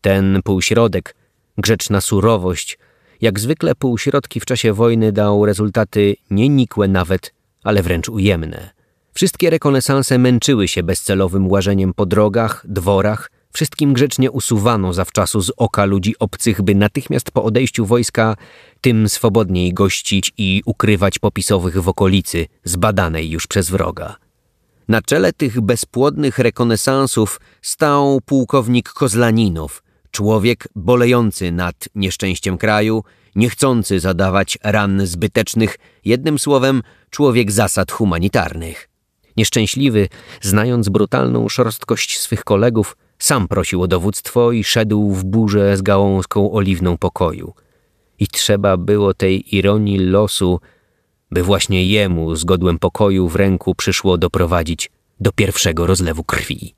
Ten 0.00 0.40
półśrodek, 0.44 1.14
grzeczna 1.58 2.00
surowość, 2.00 2.78
jak 3.20 3.40
zwykle 3.40 3.74
półśrodki 3.74 4.40
w 4.40 4.46
czasie 4.46 4.72
wojny 4.72 5.12
dał 5.12 5.46
rezultaty 5.46 6.16
nie 6.30 6.48
nikłe 6.48 6.88
nawet, 6.88 7.34
ale 7.64 7.82
wręcz 7.82 8.08
ujemne. 8.08 8.70
Wszystkie 9.14 9.50
rekonesanse 9.50 10.18
męczyły 10.18 10.68
się 10.68 10.82
bezcelowym 10.82 11.50
łażeniem 11.50 11.94
po 11.94 12.06
drogach, 12.06 12.64
dworach, 12.68 13.30
wszystkim 13.52 13.92
grzecznie 13.92 14.30
usuwano 14.30 14.92
zawczasu 14.92 15.40
z 15.40 15.52
oka 15.56 15.84
ludzi 15.84 16.14
obcych, 16.18 16.62
by 16.62 16.74
natychmiast 16.74 17.30
po 17.30 17.44
odejściu 17.44 17.86
wojska 17.86 18.36
tym 18.80 19.08
swobodniej 19.08 19.74
gościć 19.74 20.32
i 20.38 20.62
ukrywać 20.66 21.18
popisowych 21.18 21.82
w 21.82 21.88
okolicy, 21.88 22.46
zbadanej 22.64 23.30
już 23.30 23.46
przez 23.46 23.70
wroga. 23.70 24.16
Na 24.88 25.02
czele 25.02 25.32
tych 25.32 25.60
bezpłodnych 25.60 26.38
rekonesansów 26.38 27.40
stał 27.62 28.20
pułkownik 28.20 28.88
Kozlaninow, 28.88 29.82
człowiek 30.10 30.68
bolejący 30.74 31.52
nad 31.52 31.88
nieszczęściem 31.94 32.58
kraju, 32.58 33.04
niechcący 33.36 34.00
zadawać 34.00 34.58
ran 34.62 35.06
zbytecznych, 35.06 35.76
jednym 36.04 36.38
słowem 36.38 36.82
człowiek 37.10 37.52
zasad 37.52 37.92
humanitarnych. 37.92 38.88
Nieszczęśliwy, 39.36 40.08
znając 40.40 40.88
brutalną 40.88 41.48
szorstkość 41.48 42.18
swych 42.18 42.44
kolegów, 42.44 42.96
sam 43.18 43.48
prosił 43.48 43.82
o 43.82 43.86
dowództwo 43.88 44.52
i 44.52 44.64
szedł 44.64 45.12
w 45.12 45.24
burzę 45.24 45.76
z 45.76 45.82
gałązką 45.82 46.52
oliwną 46.52 46.98
pokoju. 46.98 47.54
I 48.18 48.26
trzeba 48.26 48.76
było 48.76 49.14
tej 49.14 49.56
ironii 49.56 49.98
losu, 49.98 50.60
by 51.30 51.42
właśnie 51.42 51.86
jemu 51.86 52.36
z 52.36 52.44
godłem 52.44 52.78
pokoju 52.78 53.28
w 53.28 53.36
ręku 53.36 53.74
przyszło 53.74 54.18
doprowadzić 54.18 54.90
do 55.20 55.32
pierwszego 55.32 55.86
rozlewu 55.86 56.24
krwi. 56.24 56.74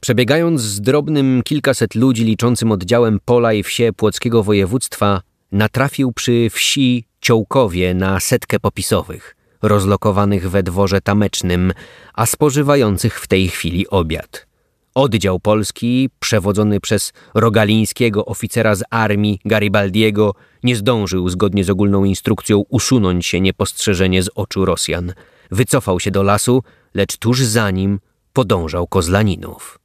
Przebiegając 0.00 0.60
z 0.60 0.80
drobnym 0.80 1.42
kilkaset 1.44 1.94
ludzi 1.94 2.24
liczącym 2.24 2.72
oddziałem 2.72 3.20
pola 3.24 3.52
i 3.52 3.62
wsie 3.62 3.92
płockiego 3.92 4.42
województwa, 4.42 5.22
natrafił 5.52 6.12
przy 6.12 6.50
wsi 6.50 7.04
Ciołkowie 7.20 7.94
na 7.94 8.20
setkę 8.20 8.60
popisowych, 8.60 9.36
rozlokowanych 9.62 10.50
we 10.50 10.62
dworze 10.62 11.00
tamecznym, 11.00 11.72
a 12.14 12.26
spożywających 12.26 13.20
w 13.20 13.26
tej 13.26 13.48
chwili 13.48 13.88
obiad. 13.88 14.46
Oddział 14.94 15.40
polski, 15.40 16.10
przewodzony 16.20 16.80
przez 16.80 17.12
rogalińskiego 17.34 18.24
oficera 18.24 18.74
z 18.74 18.82
armii 18.90 19.40
Garibaldiego, 19.44 20.34
nie 20.64 20.76
zdążył 20.76 21.28
zgodnie 21.28 21.64
z 21.64 21.70
ogólną 21.70 22.04
instrukcją 22.04 22.64
usunąć 22.68 23.26
się 23.26 23.40
niepostrzeżenie 23.40 24.22
z 24.22 24.30
oczu 24.34 24.64
Rosjan. 24.64 25.12
Wycofał 25.50 26.00
się 26.00 26.10
do 26.10 26.22
lasu, 26.22 26.62
lecz 26.94 27.16
tuż 27.16 27.40
za 27.40 27.70
nim 27.70 28.00
podążał 28.32 28.86
Kozlaninów. 28.86 29.78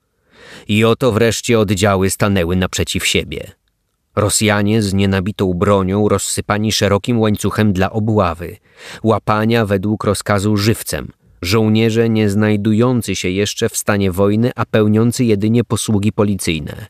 I 0.68 0.86
oto 0.86 1.12
wreszcie 1.12 1.60
oddziały 1.60 2.10
stanęły 2.10 2.56
naprzeciw 2.56 3.06
siebie. 3.06 3.52
Rosjanie 4.16 4.82
z 4.82 4.94
nienabitą 4.94 5.54
bronią 5.54 6.10
rozsypani 6.10 6.72
szerokim 6.72 7.20
łańcuchem 7.20 7.74
dla 7.74 7.92
obławy, 7.92 8.58
łapania 9.04 9.66
według 9.66 10.04
rozkazu 10.04 10.58
żywcem– 10.58 11.12
żołnierze 11.42 12.10
nie 12.10 12.30
znajdujący 12.30 13.16
się 13.16 13.30
jeszcze 13.30 13.70
w 13.70 13.78
stanie 13.78 14.12
wojny, 14.12 14.52
a 14.56 14.66
pełniący 14.66 15.26
jedynie 15.26 15.64
posługi 15.64 16.12
policyjne. 16.12 16.88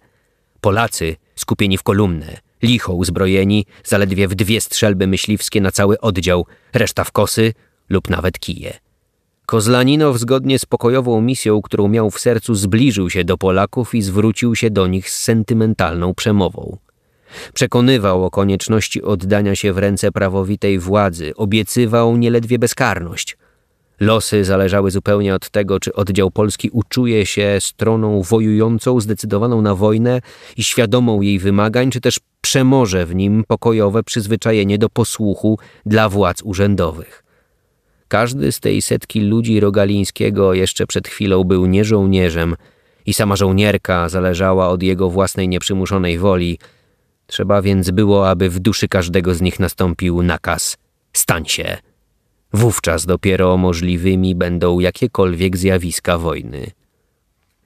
Polacy 0.61 1.15
skupieni 1.35 1.77
w 1.77 1.83
kolumnę, 1.83 2.37
licho 2.63 2.93
uzbrojeni, 2.93 3.65
zaledwie 3.83 4.27
w 4.27 4.35
dwie 4.35 4.61
strzelby 4.61 5.07
myśliwskie 5.07 5.61
na 5.61 5.71
cały 5.71 5.99
oddział, 5.99 6.45
reszta 6.73 7.03
w 7.03 7.11
kosy 7.11 7.53
lub 7.89 8.09
nawet 8.09 8.39
kije. 8.39 8.73
Kozlaninow 9.45 10.17
zgodnie 10.17 10.59
z 10.59 10.65
pokojową 10.65 11.21
misją, 11.21 11.61
którą 11.61 11.87
miał 11.87 12.11
w 12.11 12.19
sercu, 12.19 12.55
zbliżył 12.55 13.09
się 13.09 13.23
do 13.23 13.37
Polaków 13.37 13.95
i 13.95 14.01
zwrócił 14.01 14.55
się 14.55 14.69
do 14.69 14.87
nich 14.87 15.09
z 15.09 15.23
sentymentalną 15.23 16.13
przemową. 16.13 16.77
Przekonywał 17.53 18.25
o 18.25 18.29
konieczności 18.29 19.03
oddania 19.03 19.55
się 19.55 19.73
w 19.73 19.77
ręce 19.77 20.11
prawowitej 20.11 20.79
władzy, 20.79 21.35
obiecywał 21.35 22.17
nieledwie 22.17 22.59
bezkarność– 22.59 23.37
Losy 23.99 24.43
zależały 24.43 24.91
zupełnie 24.91 25.35
od 25.35 25.49
tego, 25.49 25.79
czy 25.79 25.93
oddział 25.93 26.31
polski 26.31 26.69
uczuje 26.69 27.25
się 27.25 27.57
stroną 27.59 28.21
wojującą, 28.21 28.99
zdecydowaną 28.99 29.61
na 29.61 29.75
wojnę 29.75 30.21
i 30.57 30.63
świadomą 30.63 31.21
jej 31.21 31.39
wymagań, 31.39 31.91
czy 31.91 32.01
też 32.01 32.19
przemoże 32.41 33.05
w 33.05 33.15
nim 33.15 33.43
pokojowe 33.47 34.03
przyzwyczajenie 34.03 34.77
do 34.77 34.89
posłuchu 34.89 35.59
dla 35.85 36.09
władz 36.09 36.41
urzędowych. 36.43 37.23
Każdy 38.07 38.51
z 38.51 38.59
tej 38.59 38.81
setki 38.81 39.21
ludzi 39.21 39.59
Rogalińskiego 39.59 40.53
jeszcze 40.53 40.87
przed 40.87 41.07
chwilą 41.07 41.43
był 41.43 41.65
nie 41.65 41.85
żołnierzem 41.85 42.55
i 43.05 43.13
sama 43.13 43.35
żołnierka 43.35 44.09
zależała 44.09 44.69
od 44.69 44.83
jego 44.83 45.09
własnej 45.09 45.49
nieprzymuszonej 45.49 46.17
woli. 46.17 46.59
Trzeba 47.27 47.61
więc 47.61 47.91
było, 47.91 48.29
aby 48.29 48.49
w 48.49 48.59
duszy 48.59 48.87
każdego 48.87 49.35
z 49.35 49.41
nich 49.41 49.59
nastąpił 49.59 50.23
nakaz– 50.23 50.77
stań 51.13 51.45
się– 51.45 51.77
Wówczas 52.53 53.05
dopiero 53.05 53.57
możliwymi 53.57 54.35
będą 54.35 54.79
jakiekolwiek 54.79 55.57
zjawiska 55.57 56.17
wojny. 56.17 56.71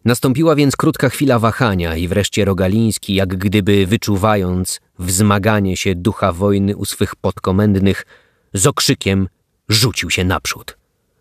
Nastąpiła 0.05 0.55
więc 0.55 0.75
krótka 0.75 1.09
chwila 1.09 1.39
wahania 1.39 1.95
i 1.95 2.07
wreszcie 2.07 2.45
Rogaliński, 2.45 3.15
jak 3.15 3.37
gdyby 3.37 3.87
wyczuwając 3.87 4.81
wzmaganie 4.99 5.77
się 5.77 5.95
ducha 5.95 6.31
wojny 6.31 6.75
u 6.75 6.85
swych 6.85 7.15
podkomendnych, 7.15 8.05
z 8.53 8.67
okrzykiem 8.67 9.27
rzucił 9.69 10.09
się 10.09 10.23
naprzód. 10.23 10.77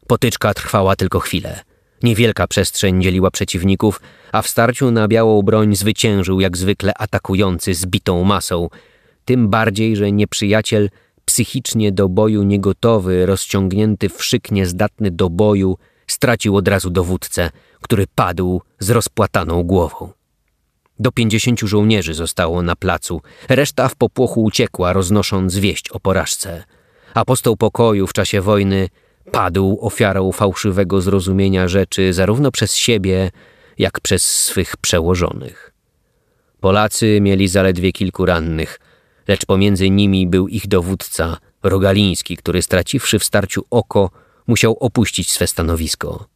Potyczka 0.07 0.55
trwała 0.55 0.96
tylko 0.96 1.20
chwilę. 1.20 1.61
Niewielka 2.03 2.46
przestrzeń 2.46 3.03
dzieliła 3.03 3.31
przeciwników, 3.31 4.01
a 4.33 4.42
w 4.42 4.48
starciu 4.48 4.90
na 4.90 5.09
białą 5.09 5.42
broń 5.42 5.77
zwyciężył 5.77 6.40
jak 6.40 6.57
zwykle 6.57 6.92
atakujący 6.98 7.75
zbitą 7.75 8.25
masą, 8.25 8.68
tym 9.25 9.48
bardziej, 9.48 9.96
że 9.96 10.12
nieprzyjaciel 10.12 10.90
psychicznie 11.24 11.92
do 11.92 12.08
boju 12.08 12.42
niegotowy, 12.42 13.26
rozciągnięty 13.26 14.08
w 14.08 14.24
szyk 14.24 14.50
niezdatny 14.50 15.11
do 15.11 15.30
boju, 15.30 15.78
stracił 16.06 16.56
od 16.56 16.68
razu 16.68 16.90
dowódcę, 16.90 17.50
który 17.80 18.06
padł 18.14 18.62
z 18.78 18.90
rozpłataną 18.90 19.62
głową. 19.62 20.12
Do 20.98 21.12
pięćdziesięciu 21.12 21.66
żołnierzy 21.66 22.14
zostało 22.14 22.62
na 22.62 22.76
placu, 22.76 23.22
reszta 23.48 23.88
w 23.88 23.96
popłochu 23.96 24.42
uciekła, 24.44 24.92
roznosząc 24.92 25.56
wieść 25.56 25.88
o 25.88 26.00
porażce. 26.00 26.64
Apostoł 27.14 27.56
pokoju 27.56 28.06
w 28.06 28.12
czasie 28.12 28.40
wojny 28.40 28.88
padł 29.32 29.78
ofiarą 29.80 30.32
fałszywego 30.32 31.00
zrozumienia 31.00 31.68
rzeczy 31.68 32.12
zarówno 32.12 32.50
przez 32.50 32.76
siebie, 32.76 33.30
jak 33.78 34.00
przez 34.00 34.22
swych 34.22 34.76
przełożonych. 34.76 35.72
Polacy 36.61 37.18
mieli 37.20 37.48
zaledwie 37.48 37.92
kilku 37.92 38.26
rannych– 38.26 38.78
lecz 39.28 39.46
pomiędzy 39.46 39.90
nimi 39.90 40.26
był 40.26 40.48
ich 40.48 40.68
dowódca, 40.68 41.37
Rogaliński, 41.62 42.37
który 42.37 42.62
straciwszy 42.62 43.18
w 43.18 43.24
starciu 43.24 43.64
oko, 43.70 44.11
musiał 44.46 44.76
opuścić 44.80 45.30
swe 45.30 45.46
stanowisko. 45.46 46.26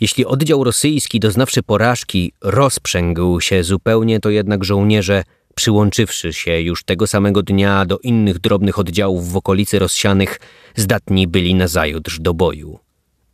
Jeśli 0.00 0.26
oddział 0.26 0.64
rosyjski, 0.64 1.20
doznawszy 1.20 1.62
porażki, 1.62 2.32
rozprzęgł 2.40 3.40
się 3.40 3.64
zupełnie, 3.64 4.20
to 4.20 4.30
jednak 4.30 4.64
żołnierze, 4.64 5.24
przyłączywszy 5.54 6.32
się 6.32 6.60
już 6.60 6.84
tego 6.84 7.06
samego 7.06 7.42
dnia 7.42 7.86
do 7.86 7.98
innych 7.98 8.38
drobnych 8.38 8.78
oddziałów 8.78 9.32
w 9.32 9.36
okolicy 9.36 9.78
rozsianych, 9.78 10.40
zdatni 10.76 11.26
byli 11.26 11.54
nazajutrz 11.54 12.20
do 12.20 12.34
boju. 12.34 12.78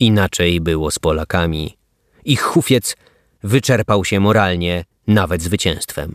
Inaczej 0.00 0.60
było 0.60 0.90
z 0.90 0.98
Polakami. 0.98 1.76
Ich 2.24 2.42
hufiec 2.42 2.96
wyczerpał 3.42 4.04
się 4.04 4.20
moralnie, 4.20 4.84
nawet 5.06 5.42
zwycięstwem. 5.42 6.14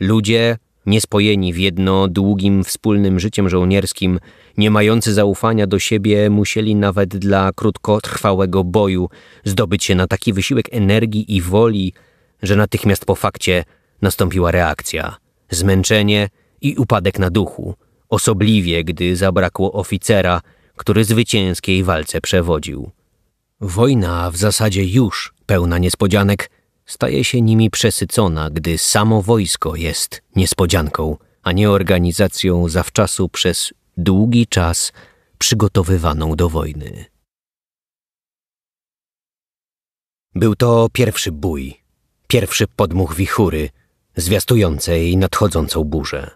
Ludzie 0.00 0.58
niespojeni 0.86 1.52
w 1.52 1.58
jedno 1.58 2.08
długim 2.08 2.64
wspólnym 2.64 3.20
życiem 3.20 3.48
żołnierskim, 3.48 4.20
nie 4.56 4.70
mający 4.70 5.14
zaufania 5.14 5.66
do 5.66 5.78
siebie, 5.78 6.30
musieli 6.30 6.74
nawet 6.74 7.16
dla 7.16 7.52
krótkotrwałego 7.52 8.64
boju 8.64 9.08
zdobyć 9.44 9.84
się 9.84 9.94
na 9.94 10.06
taki 10.06 10.32
wysiłek 10.32 10.66
energii 10.70 11.36
i 11.36 11.40
woli, 11.40 11.92
że 12.42 12.56
natychmiast 12.56 13.04
po 13.04 13.14
fakcie 13.14 13.64
nastąpiła 14.02 14.50
reakcja, 14.50 15.16
zmęczenie 15.50 16.28
i 16.60 16.76
upadek 16.76 17.18
na 17.18 17.30
duchu, 17.30 17.74
osobliwie 18.08 18.84
gdy 18.84 19.16
zabrakło 19.16 19.72
oficera, 19.72 20.40
który 20.76 21.04
zwycięskiej 21.04 21.84
walce 21.84 22.20
przewodził. 22.20 22.90
Wojna 23.60 24.30
w 24.30 24.36
zasadzie 24.36 24.84
już 24.84 25.34
pełna 25.46 25.78
niespodzianek 25.78 26.50
staje 26.86 27.24
się 27.24 27.40
nimi 27.40 27.70
przesycona, 27.70 28.50
gdy 28.50 28.78
samo 28.78 29.22
wojsko 29.22 29.76
jest 29.76 30.22
niespodzianką, 30.36 31.16
a 31.42 31.52
nie 31.52 31.70
organizacją 31.70 32.68
zawczasu 32.68 33.28
przez 33.28 33.72
długi 33.96 34.46
czas 34.46 34.92
przygotowywaną 35.38 36.36
do 36.36 36.48
wojny. 36.48 37.04
Był 40.34 40.54
to 40.54 40.88
pierwszy 40.92 41.32
bój, 41.32 41.80
pierwszy 42.28 42.66
podmuch 42.66 43.14
wichury, 43.14 43.70
zwiastującej 44.16 45.16
nadchodzącą 45.16 45.84
burzę. 45.84 46.30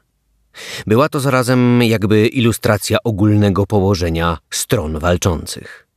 Była 0.87 1.09
to 1.09 1.21
zarazem 1.21 1.83
jakby 1.83 2.27
ilustracja 2.27 2.99
ogólnego 3.05 3.67
położenia 3.67 4.39
stron 4.51 4.99
walczących. 4.99 5.89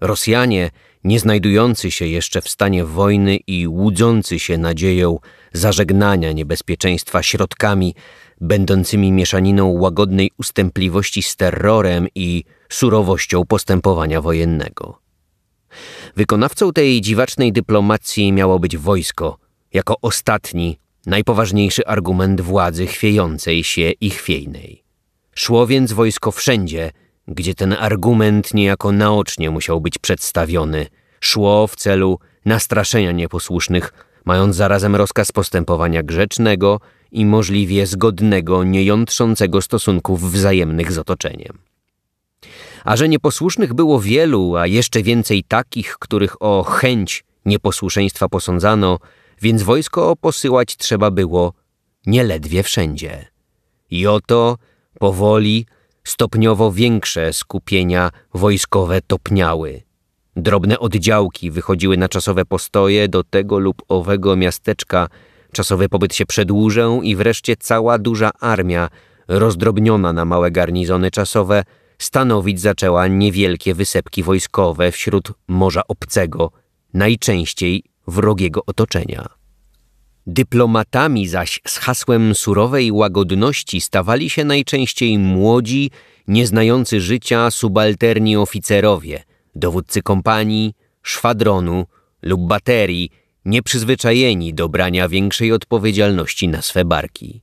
Rosjanie, 0.00 0.70
nie 1.06 1.20
znajdujący 1.20 1.90
się 1.90 2.06
jeszcze 2.06 2.40
w 2.40 2.48
stanie 2.48 2.84
wojny 2.84 3.36
i 3.36 3.68
łudzący 3.68 4.38
się 4.38 4.58
nadzieją 4.58 5.18
zażegnania 5.52 6.32
niebezpieczeństwa 6.32 7.22
środkami 7.22 7.94
będącymi 8.40 9.12
mieszaniną 9.12 9.66
łagodnej 9.66 10.30
ustępliwości 10.38 11.22
z 11.22 11.36
terrorem 11.36 12.06
i 12.14 12.44
surowością 12.68 13.44
postępowania 13.44 14.20
wojennego. 14.20 14.98
Wykonawcą 16.16 16.72
tej 16.72 17.00
dziwacznej 17.00 17.52
dyplomacji 17.52 18.32
miało 18.32 18.58
być 18.58 18.76
wojsko, 18.76 19.38
jako 19.72 19.94
ostatni, 20.02 20.78
najpoważniejszy 21.06 21.86
argument 21.86 22.40
władzy 22.40 22.86
chwiejącej 22.86 23.64
się 23.64 23.90
i 23.90 24.10
chwiejnej. 24.10 24.84
Szło 25.34 25.66
więc 25.66 25.92
wojsko 25.92 26.32
wszędzie, 26.32 26.90
gdzie 27.28 27.54
ten 27.54 27.72
argument 27.72 28.54
niejako 28.54 28.92
naocznie 28.92 29.50
musiał 29.50 29.80
być 29.80 29.98
przedstawiony, 29.98 30.86
szło 31.20 31.66
w 31.66 31.76
celu 31.76 32.18
nastraszenia 32.44 33.12
nieposłusznych, 33.12 33.92
mając 34.24 34.56
zarazem 34.56 34.96
rozkaz 34.96 35.32
postępowania 35.32 36.02
grzecznego 36.02 36.80
i 37.12 37.26
możliwie 37.26 37.86
zgodnego, 37.86 38.64
nie 38.64 38.84
jątrzącego 38.84 39.62
stosunków 39.62 40.32
wzajemnych 40.32 40.92
z 40.92 40.98
otoczeniem. 40.98 41.58
A 42.84 42.96
że 42.96 43.08
nieposłusznych 43.08 43.74
było 43.74 44.00
wielu, 44.00 44.56
a 44.56 44.66
jeszcze 44.66 45.02
więcej 45.02 45.44
takich, 45.44 45.96
których 45.98 46.42
o 46.42 46.62
chęć 46.62 47.24
nieposłuszeństwa 47.44 48.28
posądzano, 48.28 48.98
więc 49.42 49.62
wojsko 49.62 50.16
posyłać 50.16 50.76
trzeba 50.76 51.10
było 51.10 51.52
nieledwie 52.06 52.62
wszędzie. 52.62 53.26
I 53.90 54.06
oto 54.06 54.58
powoli, 54.98 55.66
stopniowo 56.06 56.72
większe 56.72 57.32
skupienia 57.32 58.10
wojskowe 58.34 59.00
topniały. 59.06 59.82
Drobne 60.36 60.78
oddziałki 60.78 61.50
wychodziły 61.50 61.96
na 61.96 62.08
czasowe 62.08 62.44
postoje 62.44 63.08
do 63.08 63.24
tego 63.24 63.58
lub 63.58 63.82
owego 63.88 64.36
miasteczka, 64.36 65.08
czasowy 65.52 65.88
pobyt 65.88 66.14
się 66.14 66.26
przedłużał 66.26 67.02
i 67.02 67.16
wreszcie 67.16 67.56
cała 67.56 67.98
duża 67.98 68.30
armia, 68.40 68.88
rozdrobniona 69.28 70.12
na 70.12 70.24
małe 70.24 70.50
garnizony 70.50 71.10
czasowe, 71.10 71.64
stanowić 71.98 72.60
zaczęła 72.60 73.06
niewielkie 73.06 73.74
wysepki 73.74 74.22
wojskowe 74.22 74.92
wśród 74.92 75.32
Morza 75.48 75.82
Obcego, 75.88 76.50
najczęściej 76.94 77.84
wrogiego 78.06 78.60
otoczenia. 78.66 79.45
Dyplomatami 80.26 81.28
zaś 81.28 81.60
z 81.66 81.78
hasłem 81.78 82.34
surowej 82.34 82.92
łagodności 82.92 83.80
stawali 83.80 84.30
się 84.30 84.44
najczęściej 84.44 85.18
młodzi, 85.18 85.90
nieznający 86.28 87.00
życia 87.00 87.50
subalterni 87.50 88.36
oficerowie, 88.36 89.24
dowódcy 89.54 90.02
kompanii, 90.02 90.74
szwadronu 91.02 91.86
lub 92.22 92.40
baterii, 92.40 93.10
nieprzyzwyczajeni 93.44 94.54
do 94.54 94.68
brania 94.68 95.08
większej 95.08 95.52
odpowiedzialności 95.52 96.48
na 96.48 96.62
swe 96.62 96.84
barki. 96.84 97.42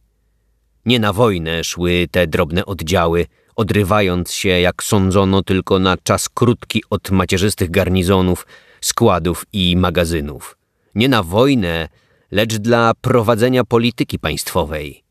Nie 0.86 1.00
na 1.00 1.13
wojnę 1.13 1.63
szły 1.63 2.08
te 2.12 2.28
drobne 2.28 2.65
oddziały, 2.65 3.26
odrywając 3.56 4.32
się, 4.32 4.50
jak 4.50 4.84
sądzono, 4.84 5.43
tylko 5.43 5.80
na 5.80 5.98
czas 5.98 6.30
krótki 6.30 6.84
od 6.89 7.12
macierzystych 7.12 7.72
garnizonów, 7.72 8.48
składów 8.82 9.46
i 9.54 9.78
magazynów. 9.78 10.58
Nie 10.96 11.10
na 11.10 11.24
wojnę, 11.24 11.89
lecz 12.34 12.56
dla 12.56 12.91
prowadzenia 13.02 13.63
polityki 13.63 14.19
państwowej. 14.19 15.04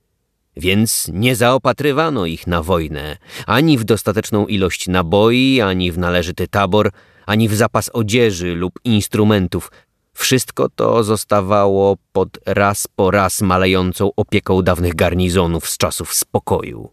Więc 0.57 1.09
nie 1.13 1.37
zaopatrywano 1.37 2.27
ich 2.27 2.47
na 2.47 2.63
wojnę, 2.63 3.17
ani 3.47 3.79
w 3.79 3.85
dostateczną 3.85 4.47
ilość 4.47 4.89
naboi, 4.89 5.61
ani 5.61 5.93
w 5.93 5.99
należyty 5.99 6.49
tabor, 6.49 6.91
ani 7.27 7.49
w 7.49 7.55
zapas 7.55 7.91
odzieży 7.93 8.55
lub 8.55 8.81
instrumentów. 8.85 9.71
Wszystko 10.15 10.69
to 10.69 11.05
zostawało 11.05 11.97
pod 12.13 12.39
raz 12.47 12.87
po 12.97 13.11
raz 13.11 13.41
malejącą 13.41 14.11
opieką 14.17 14.63
dawnych 14.63 14.95
garnizonów 14.95 15.69
z 15.69 15.77
czasów 15.77 16.15
spokoju. 16.15 16.91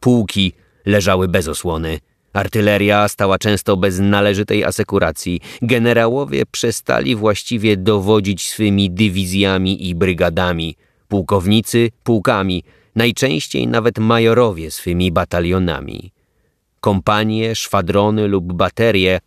Pułki 0.00 0.52
leżały 0.86 1.28
bez 1.28 1.48
osłony, 1.48 2.00
Artyleria 2.32 3.08
stała 3.08 3.38
często 3.38 3.76
bez 3.76 3.98
należytej 3.98 4.64
asekuracji. 4.64 5.40
Generałowie 5.62 6.46
przestali 6.46 7.16
właściwie 7.16 7.76
dowodzić 7.76 8.48
swymi 8.48 8.90
dywizjami 8.90 9.88
i 9.88 9.94
brygadami. 9.94 10.76
Pułkownicy 11.08 11.90
pułkami, 12.02 12.64
najczęściej 12.94 13.66
nawet 13.66 13.98
majorowie 13.98 14.70
swymi 14.70 15.12
batalionami. 15.12 16.12
Kompanie, 16.80 17.54
szwadrony 17.54 18.28
lub 18.28 18.52
baterie 18.52 19.20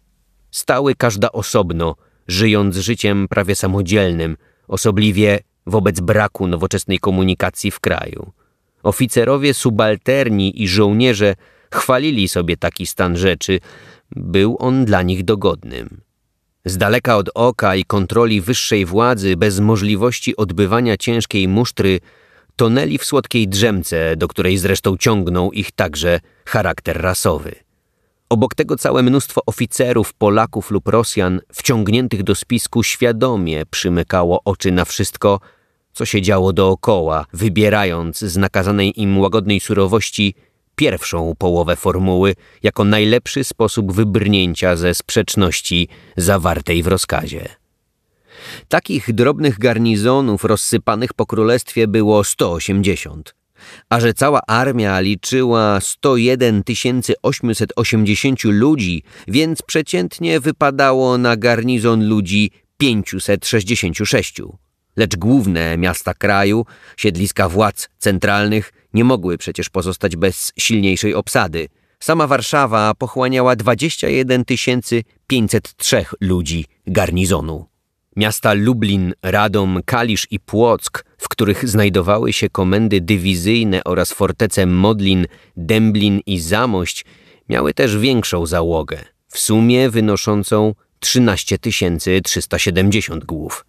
stały 0.51 0.95
każda 0.95 1.31
osobno, 1.31 1.95
żyjąc 2.27 2.77
życiem 2.77 3.27
prawie 3.27 3.55
samodzielnym, 3.55 4.37
osobliwie 4.67 5.39
wobec 5.65 5.99
braku 5.99 6.47
nowoczesnej 6.47 6.99
komunikacji 6.99 7.71
w 7.71 7.79
kraju. 7.79 8.31
Oficerowie 8.83 9.53
subalterni 9.53 10.61
i 10.63 10.67
żołnierze 10.67 11.35
chwalili 11.73 12.27
sobie 12.27 12.57
taki 12.57 12.85
stan 12.85 13.17
rzeczy, 13.17 13.59
był 14.15 14.55
on 14.59 14.85
dla 14.85 15.01
nich 15.01 15.23
dogodnym. 15.23 16.01
Z 16.65 16.77
daleka 16.77 17.17
od 17.17 17.29
oka 17.33 17.75
i 17.75 17.85
kontroli 17.85 18.41
wyższej 18.41 18.85
władzy, 18.85 19.37
bez 19.37 19.59
możliwości 19.59 20.35
odbywania 20.35 20.97
ciężkiej 20.97 21.47
musztry, 21.47 21.99
tonęli 22.55 22.97
w 22.97 23.05
słodkiej 23.05 23.47
drzemce, 23.47 24.15
do 24.15 24.27
której 24.27 24.57
zresztą 24.57 24.97
ciągnął 24.97 25.51
ich 25.51 25.71
także 25.71 26.19
charakter 26.45 27.01
rasowy. 27.01 27.55
Obok 28.29 28.55
tego 28.55 28.77
całe 28.77 29.03
mnóstwo 29.03 29.41
oficerów, 29.45 30.13
Polaków 30.13 30.71
lub 30.71 30.87
Rosjan, 30.87 31.41
wciągniętych 31.53 32.23
do 32.23 32.35
spisku, 32.35 32.83
świadomie 32.83 33.65
przymykało 33.65 34.41
oczy 34.45 34.71
na 34.71 34.85
wszystko, 34.85 35.39
co 35.93 36.05
się 36.05 36.21
działo 36.21 36.53
dookoła, 36.53 37.25
wybierając 37.33 38.19
z 38.19 38.37
nakazanej 38.37 39.01
im 39.01 39.19
łagodnej 39.19 39.59
surowości 39.59 40.35
pierwszą 40.81 41.33
połowę 41.37 41.75
formuły 41.75 42.35
jako 42.63 42.83
najlepszy 42.83 43.43
sposób 43.43 43.93
wybrnięcia 43.93 44.75
ze 44.75 44.93
sprzeczności 44.93 45.87
zawartej 46.17 46.83
w 46.83 46.87
rozkazie. 46.87 47.49
Takich 48.67 49.13
drobnych 49.13 49.59
garnizonów 49.59 50.43
rozsypanych 50.43 51.13
po 51.13 51.25
królestwie 51.25 51.87
było 51.87 52.23
180, 52.23 53.35
a 53.89 53.99
że 53.99 54.13
cała 54.13 54.41
armia 54.47 54.99
liczyła 54.99 55.79
101 55.81 56.63
880 57.21 58.43
ludzi, 58.43 59.03
więc 59.27 59.61
przeciętnie 59.61 60.39
wypadało 60.39 61.17
na 61.17 61.37
garnizon 61.37 62.07
ludzi 62.07 62.51
566 62.77 64.41
lecz 64.95 65.15
główne 65.15 65.77
miasta 65.77 66.13
kraju, 66.13 66.65
siedliska 66.97 67.49
władz 67.49 67.89
centralnych 67.97 68.73
nie 68.93 69.03
mogły 69.03 69.37
przecież 69.37 69.69
pozostać 69.69 70.15
bez 70.15 70.51
silniejszej 70.59 71.15
obsady. 71.15 71.67
Sama 71.99 72.27
Warszawa 72.27 72.93
pochłaniała 72.93 73.55
21 73.55 74.45
503 75.27 76.05
ludzi 76.21 76.65
garnizonu. 76.87 77.65
Miasta 78.15 78.53
Lublin, 78.53 79.13
Radom, 79.23 79.79
Kalisz 79.85 80.27
i 80.31 80.39
Płock, 80.39 81.05
w 81.17 81.29
których 81.29 81.69
znajdowały 81.69 82.33
się 82.33 82.49
komendy 82.49 83.01
dywizyjne 83.01 83.83
oraz 83.83 84.13
fortece 84.13 84.65
Modlin, 84.65 85.25
Dęblin 85.57 86.19
i 86.25 86.39
Zamość, 86.39 87.05
miały 87.49 87.73
też 87.73 87.97
większą 87.97 88.45
załogę, 88.45 88.97
w 89.27 89.39
sumie 89.39 89.89
wynoszącą 89.89 90.75
13 90.99 91.57
370 92.23 93.25
głów 93.25 93.65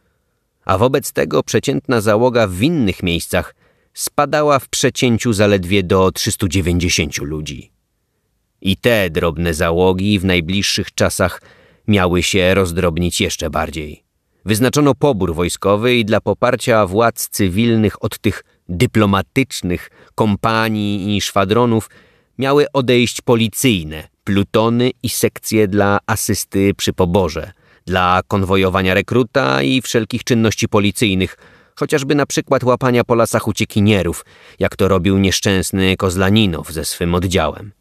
a 0.65 0.79
wobec 0.79 1.13
tego 1.13 1.43
przeciętna 1.43 2.01
załoga 2.01 2.47
w 2.47 2.63
innych 2.63 3.03
miejscach 3.03 3.55
spadała 3.95 4.59
w 4.59 4.69
przecięciu 4.69 5.33
zaledwie 5.33 5.83
do 5.83 6.13
390 6.13 7.19
ludzi. 7.19 7.73
I 8.61 8.77
te 8.77 9.11
drobne 9.11 9.55
załogi 9.55 10.19
w 10.19 10.25
najbliższych 10.25 10.95
czasach 10.95 11.43
miały 11.89 12.23
się 12.23 12.55
rozdrobnić 12.55 13.21
jeszcze 13.21 13.51
bardziej. 13.51 14.05
Wyznaczono 14.45 14.95
pobór 14.95 15.35
wojskowy 15.35 15.97
i 15.97 16.05
dla 16.05 16.21
poparcia 16.21 16.87
władz 16.87 17.29
cywilnych 17.29 18.05
od 18.05 18.19
tych 18.19 18.45
dyplomatycznych 18.69 19.91
kompanii 20.15 21.17
i 21.17 21.21
szwadronów 21.21 21.91
miały 22.39 22.67
odejść 22.73 23.21
policyjne, 23.21 24.09
plutony 24.25 24.91
i 25.03 25.09
sekcje 25.09 25.69
dla 25.69 25.99
asysty 26.07 26.75
przy 26.75 26.93
poborze, 26.93 27.53
dla 27.87 28.21
konwojowania 28.29 28.95
rekruta 28.95 29.63
i 29.63 29.83
wszelkich 29.83 30.25
czynności 30.25 30.69
policyjnych, 30.69 31.37
chociażby 31.77 32.15
na 32.15 32.27
przykład 32.27 32.65
łapania 32.65 33.05
po 33.05 33.15
lasach 33.15 33.49
uciekinierów, 33.49 34.25
jak 34.59 34.77
to 34.77 34.89
robił 34.89 35.19
nieszczęsny 35.19 35.97
Kozlaninow 35.97 36.73
ze 36.73 36.85
swym 36.85 37.15
oddziałem. 37.15 37.73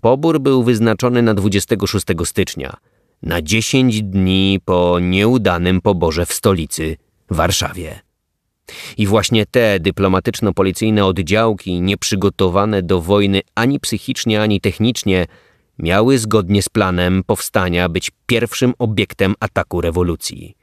Pobór 0.00 0.40
był 0.40 0.62
wyznaczony 0.62 1.22
na 1.22 1.34
26 1.34 2.06
stycznia, 2.24 2.76
na 3.22 3.42
10 3.42 4.02
dni 4.02 4.58
po 4.64 4.98
nieudanym 5.00 5.80
poborze 5.80 6.26
w 6.26 6.32
stolicy, 6.32 6.96
Warszawie. 7.30 8.00
I 8.96 9.06
właśnie 9.06 9.46
te 9.46 9.80
dyplomatyczno-policyjne 9.80 11.04
oddziałki, 11.04 11.80
nieprzygotowane 11.80 12.82
do 12.82 13.00
wojny 13.00 13.40
ani 13.54 13.80
psychicznie, 13.80 14.42
ani 14.42 14.60
technicznie, 14.60 15.26
miały 15.80 16.18
zgodnie 16.18 16.62
z 16.62 16.68
planem 16.68 17.24
powstania 17.26 17.88
być 17.88 18.10
pierwszym 18.26 18.74
obiektem 18.78 19.34
ataku 19.40 19.80
rewolucji. 19.80 20.56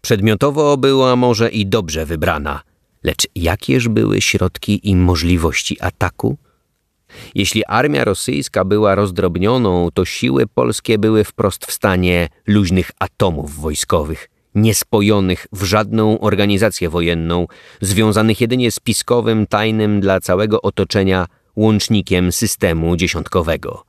Przedmiotowo 0.00 0.76
była 0.76 1.16
może 1.16 1.50
i 1.50 1.66
dobrze 1.66 2.06
wybrana, 2.06 2.62
lecz 3.02 3.26
jakież 3.34 3.88
były 3.88 4.20
środki 4.20 4.88
i 4.90 4.96
możliwości 4.96 5.76
ataku? 5.80 6.36
Jeśli 7.34 7.64
armia 7.64 8.04
rosyjska 8.04 8.64
była 8.64 8.94
rozdrobnioną, 8.94 9.88
to 9.94 10.04
siły 10.04 10.46
polskie 10.46 10.98
były 10.98 11.24
wprost 11.24 11.66
w 11.66 11.72
stanie 11.72 12.28
luźnych 12.46 12.90
atomów 12.98 13.56
wojskowych, 13.56 14.28
niespojonych 14.54 15.46
w 15.52 15.64
żadną 15.64 16.20
organizację 16.20 16.88
wojenną, 16.88 17.46
związanych 17.80 18.40
jedynie 18.40 18.70
z 18.70 18.80
piskowym, 18.80 19.46
tajnym 19.46 20.00
dla 20.00 20.20
całego 20.20 20.62
otoczenia 20.62 21.26
łącznikiem 21.56 22.32
systemu 22.32 22.96
dziesiątkowego. 22.96 23.85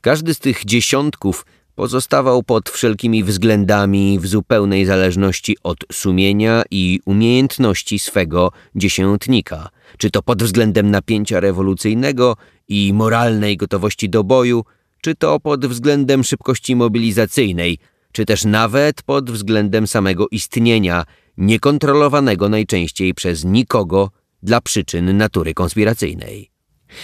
Każdy 0.00 0.34
z 0.34 0.38
tych 0.38 0.64
dziesiątków 0.64 1.46
pozostawał 1.74 2.42
pod 2.42 2.70
wszelkimi 2.70 3.24
względami 3.24 4.18
w 4.20 4.26
zupełnej 4.26 4.86
zależności 4.86 5.56
od 5.62 5.78
sumienia 5.92 6.62
i 6.70 7.00
umiejętności 7.04 7.98
swego 7.98 8.52
dziesiętnika, 8.74 9.68
czy 9.98 10.10
to 10.10 10.22
pod 10.22 10.42
względem 10.42 10.90
napięcia 10.90 11.40
rewolucyjnego 11.40 12.36
i 12.68 12.92
moralnej 12.94 13.56
gotowości 13.56 14.08
do 14.08 14.24
boju, 14.24 14.64
czy 15.00 15.14
to 15.14 15.40
pod 15.40 15.66
względem 15.66 16.24
szybkości 16.24 16.76
mobilizacyjnej, 16.76 17.78
czy 18.12 18.24
też 18.24 18.44
nawet 18.44 19.02
pod 19.02 19.30
względem 19.30 19.86
samego 19.86 20.26
istnienia, 20.30 21.04
niekontrolowanego 21.36 22.48
najczęściej 22.48 23.14
przez 23.14 23.44
nikogo 23.44 24.10
dla 24.42 24.60
przyczyn 24.60 25.16
natury 25.16 25.54
konspiracyjnej. 25.54 26.57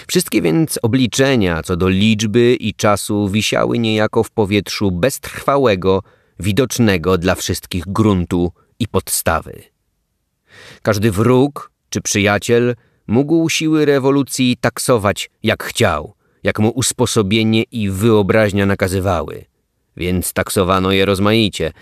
Wszystkie 0.09 0.43
więc 0.43 0.79
obliczenia 0.83 1.63
co 1.63 1.77
do 1.77 1.89
liczby 1.89 2.55
i 2.55 2.75
czasu 2.75 3.29
wisiały 3.29 3.79
niejako 3.79 4.23
w 4.23 4.31
powietrzu 4.31 4.91
beztrwałego, 4.91 6.03
widocznego 6.41 7.19
dla 7.19 7.35
wszystkich 7.35 7.85
gruntu 7.87 8.53
i 8.79 8.89
podstawy. 8.89 9.63
Każdy 10.83 11.11
wróg 11.11 11.71
czy 11.89 12.01
przyjaciel 12.01 12.75
mógł 13.07 13.49
siły 13.49 13.85
rewolucji 13.85 14.57
taksować 14.61 15.31
jak 15.43 15.65
chciał, 15.65 16.15
jak 16.43 16.59
mu 16.59 16.69
usposobienie 16.69 17.63
i 17.63 17.91
wyobraźnia 17.91 18.67
nakazywały. 18.67 19.45
Więc 19.97 20.33
taksowano 20.33 20.93
je 20.93 21.05
rozmaicie, 21.05 21.73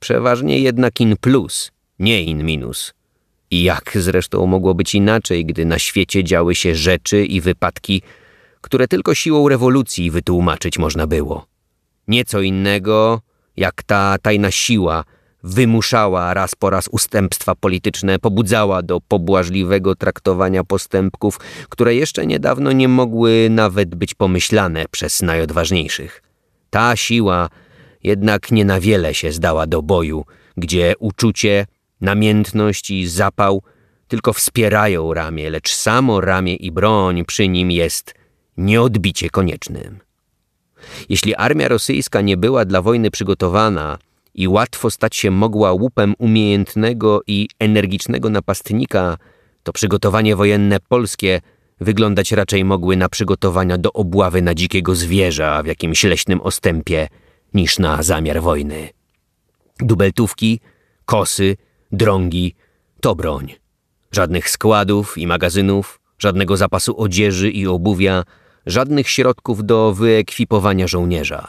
przeważnie 0.00 0.58
jednak 0.58 1.00
in 1.00 1.16
plus, 1.16 1.72
nie 1.98 2.22
in 2.22 2.44
minus– 2.44 2.92
jak 3.62 3.92
zresztą 3.94 4.46
mogło 4.46 4.74
być 4.74 4.94
inaczej, 4.94 5.46
gdy 5.46 5.64
na 5.64 5.78
świecie 5.78 6.24
działy 6.24 6.54
się 6.54 6.74
rzeczy 6.74 7.24
i 7.24 7.40
wypadki, 7.40 8.02
które 8.60 8.88
tylko 8.88 9.14
siłą 9.14 9.48
rewolucji 9.48 10.10
wytłumaczyć 10.10 10.78
można 10.78 11.06
było. 11.06 11.46
Nieco 12.08 12.40
innego, 12.40 13.20
jak 13.56 13.82
ta 13.82 14.16
tajna 14.22 14.50
siła 14.50 15.04
wymuszała 15.42 16.34
raz 16.34 16.54
po 16.54 16.70
raz 16.70 16.88
ustępstwa 16.88 17.54
polityczne, 17.54 18.18
pobudzała 18.18 18.82
do 18.82 19.00
pobłażliwego 19.00 19.94
traktowania 19.94 20.64
postępków, 20.64 21.40
które 21.68 21.94
jeszcze 21.94 22.26
niedawno 22.26 22.72
nie 22.72 22.88
mogły 22.88 23.48
nawet 23.50 23.94
być 23.94 24.14
pomyślane 24.14 24.84
przez 24.90 25.22
najodważniejszych. 25.22 26.22
Ta 26.70 26.96
siła 26.96 27.48
jednak 28.02 28.50
nie 28.50 28.64
na 28.64 28.80
wiele 28.80 29.14
się 29.14 29.32
zdała 29.32 29.66
do 29.66 29.82
boju, 29.82 30.24
gdzie 30.56 30.94
uczucie 30.98 31.66
Namiętność 32.00 32.90
i 32.90 33.06
zapał 33.06 33.62
tylko 34.08 34.32
wspierają 34.32 35.14
ramię, 35.14 35.50
lecz 35.50 35.74
samo 35.74 36.20
ramię 36.20 36.54
i 36.54 36.72
broń 36.72 37.24
przy 37.24 37.48
nim 37.48 37.70
jest 37.70 38.14
nieodbicie 38.56 39.30
koniecznym. 39.30 39.98
Jeśli 41.08 41.34
armia 41.34 41.68
rosyjska 41.68 42.20
nie 42.20 42.36
była 42.36 42.64
dla 42.64 42.82
wojny 42.82 43.10
przygotowana 43.10 43.98
i 44.34 44.48
łatwo 44.48 44.90
stać 44.90 45.16
się 45.16 45.30
mogła 45.30 45.72
łupem 45.72 46.14
umiejętnego 46.18 47.20
i 47.26 47.48
energicznego 47.58 48.30
napastnika, 48.30 49.16
to 49.62 49.72
przygotowanie 49.72 50.36
wojenne 50.36 50.80
polskie 50.80 51.40
wyglądać 51.80 52.32
raczej 52.32 52.64
mogły 52.64 52.96
na 52.96 53.08
przygotowania 53.08 53.78
do 53.78 53.92
obławy 53.92 54.42
na 54.42 54.54
dzikiego 54.54 54.94
zwierza 54.94 55.62
w 55.62 55.66
jakimś 55.66 56.04
leśnym 56.04 56.40
ostępie 56.40 57.08
niż 57.54 57.78
na 57.78 58.02
zamiar 58.02 58.42
wojny. 58.42 58.88
Dubeltówki, 59.78 60.60
kosy, 61.04 61.56
drągi 61.96 62.54
to 63.00 63.14
broń. 63.14 63.54
Żadnych 64.12 64.50
składów 64.50 65.18
i 65.18 65.26
magazynów, 65.26 66.00
żadnego 66.18 66.56
zapasu 66.56 67.00
odzieży 67.00 67.50
i 67.50 67.66
obuwia, 67.66 68.24
żadnych 68.66 69.08
środków 69.08 69.64
do 69.64 69.94
wyekwipowania 69.94 70.86
żołnierza. 70.86 71.48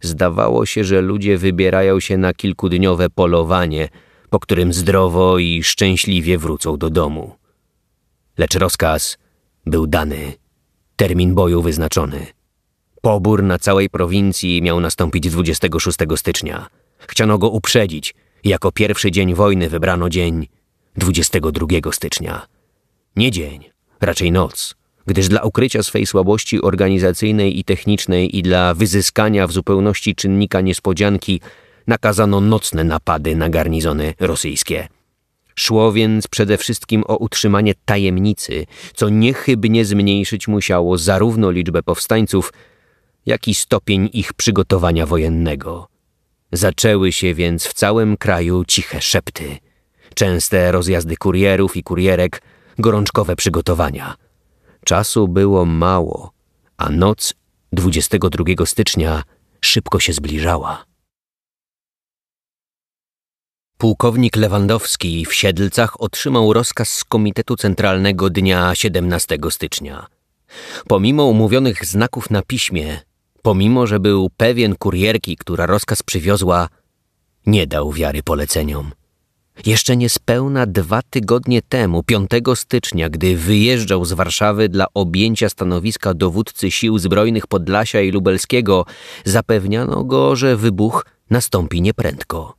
Zdawało 0.00 0.66
się, 0.66 0.84
że 0.84 1.00
ludzie 1.00 1.38
wybierają 1.38 2.00
się 2.00 2.18
na 2.18 2.34
kilkudniowe 2.34 3.10
polowanie, 3.10 3.88
po 4.30 4.40
którym 4.40 4.72
zdrowo 4.72 5.38
i 5.38 5.62
szczęśliwie 5.62 6.38
wrócą 6.38 6.76
do 6.76 6.90
domu. 6.90 7.36
Lecz 8.38 8.54
rozkaz 8.54 9.18
był 9.66 9.86
dany, 9.86 10.32
termin 10.96 11.34
boju 11.34 11.62
wyznaczony. 11.62 12.26
Pobór 13.00 13.42
na 13.42 13.58
całej 13.58 13.90
prowincji 13.90 14.62
miał 14.62 14.80
nastąpić 14.80 15.30
26 15.30 15.98
stycznia. 16.16 16.66
Chciano 16.98 17.38
go 17.38 17.48
uprzedzić, 17.48 18.14
jako 18.44 18.72
pierwszy 18.72 19.10
dzień 19.10 19.34
wojny 19.34 19.68
wybrano 19.68 20.08
dzień 20.08 20.48
22 20.96 21.66
stycznia. 21.92 22.46
Nie 23.16 23.30
dzień, 23.30 23.64
raczej 24.00 24.32
noc, 24.32 24.74
gdyż 25.06 25.28
dla 25.28 25.42
ukrycia 25.42 25.82
swej 25.82 26.06
słabości 26.06 26.62
organizacyjnej 26.62 27.58
i 27.58 27.64
technicznej 27.64 28.38
i 28.38 28.42
dla 28.42 28.74
wyzyskania 28.74 29.46
w 29.46 29.52
zupełności 29.52 30.14
czynnika 30.14 30.60
niespodzianki 30.60 31.40
nakazano 31.86 32.40
nocne 32.40 32.84
napady 32.84 33.36
na 33.36 33.48
garnizony 33.48 34.14
rosyjskie. 34.20 34.88
Szło 35.54 35.92
więc 35.92 36.28
przede 36.28 36.58
wszystkim 36.58 37.04
o 37.06 37.16
utrzymanie 37.16 37.74
tajemnicy, 37.84 38.66
co 38.94 39.08
niechybnie 39.08 39.84
zmniejszyć 39.84 40.48
musiało 40.48 40.98
zarówno 40.98 41.50
liczbę 41.50 41.82
powstańców, 41.82 42.52
jak 43.26 43.48
i 43.48 43.54
stopień 43.54 44.10
ich 44.12 44.32
przygotowania 44.32 45.06
wojennego. 45.06 45.93
Zaczęły 46.54 47.12
się 47.12 47.34
więc 47.34 47.66
w 47.66 47.72
całym 47.72 48.16
kraju 48.16 48.64
ciche 48.64 49.00
szepty, 49.00 49.58
częste 50.14 50.72
rozjazdy 50.72 51.16
kurierów 51.16 51.76
i 51.76 51.82
kurierek, 51.82 52.42
gorączkowe 52.78 53.36
przygotowania. 53.36 54.14
Czasu 54.84 55.28
było 55.28 55.64
mało, 55.64 56.32
a 56.76 56.90
noc 56.90 57.34
22 57.72 58.66
stycznia 58.66 59.22
szybko 59.60 60.00
się 60.00 60.12
zbliżała. 60.12 60.84
Pułkownik 63.78 64.36
Lewandowski 64.36 65.26
w 65.26 65.34
Siedlcach 65.34 66.00
otrzymał 66.00 66.52
rozkaz 66.52 66.88
z 66.88 67.04
Komitetu 67.04 67.56
Centralnego 67.56 68.30
dnia 68.30 68.74
17 68.74 69.38
stycznia. 69.50 70.06
Pomimo 70.88 71.24
umówionych 71.24 71.84
znaków 71.84 72.30
na 72.30 72.42
piśmie, 72.42 73.00
pomimo 73.44 73.86
że 73.86 74.00
był 74.00 74.30
pewien 74.36 74.76
kurierki, 74.76 75.36
która 75.36 75.66
rozkaz 75.66 76.02
przywiozła, 76.02 76.68
nie 77.46 77.66
dał 77.66 77.92
wiary 77.92 78.22
poleceniom. 78.22 78.92
Jeszcze 79.66 79.96
niespełna 79.96 80.66
dwa 80.66 81.02
tygodnie 81.02 81.62
temu, 81.62 82.02
5 82.02 82.30
stycznia, 82.54 83.10
gdy 83.10 83.36
wyjeżdżał 83.36 84.04
z 84.04 84.12
Warszawy 84.12 84.68
dla 84.68 84.86
objęcia 84.94 85.48
stanowiska 85.48 86.14
dowódcy 86.14 86.70
sił 86.70 86.98
zbrojnych 86.98 87.46
Podlasia 87.46 88.00
i 88.00 88.10
Lubelskiego, 88.10 88.86
zapewniano 89.24 90.04
go, 90.04 90.36
że 90.36 90.56
wybuch 90.56 91.06
nastąpi 91.30 91.82
nieprędko. 91.82 92.54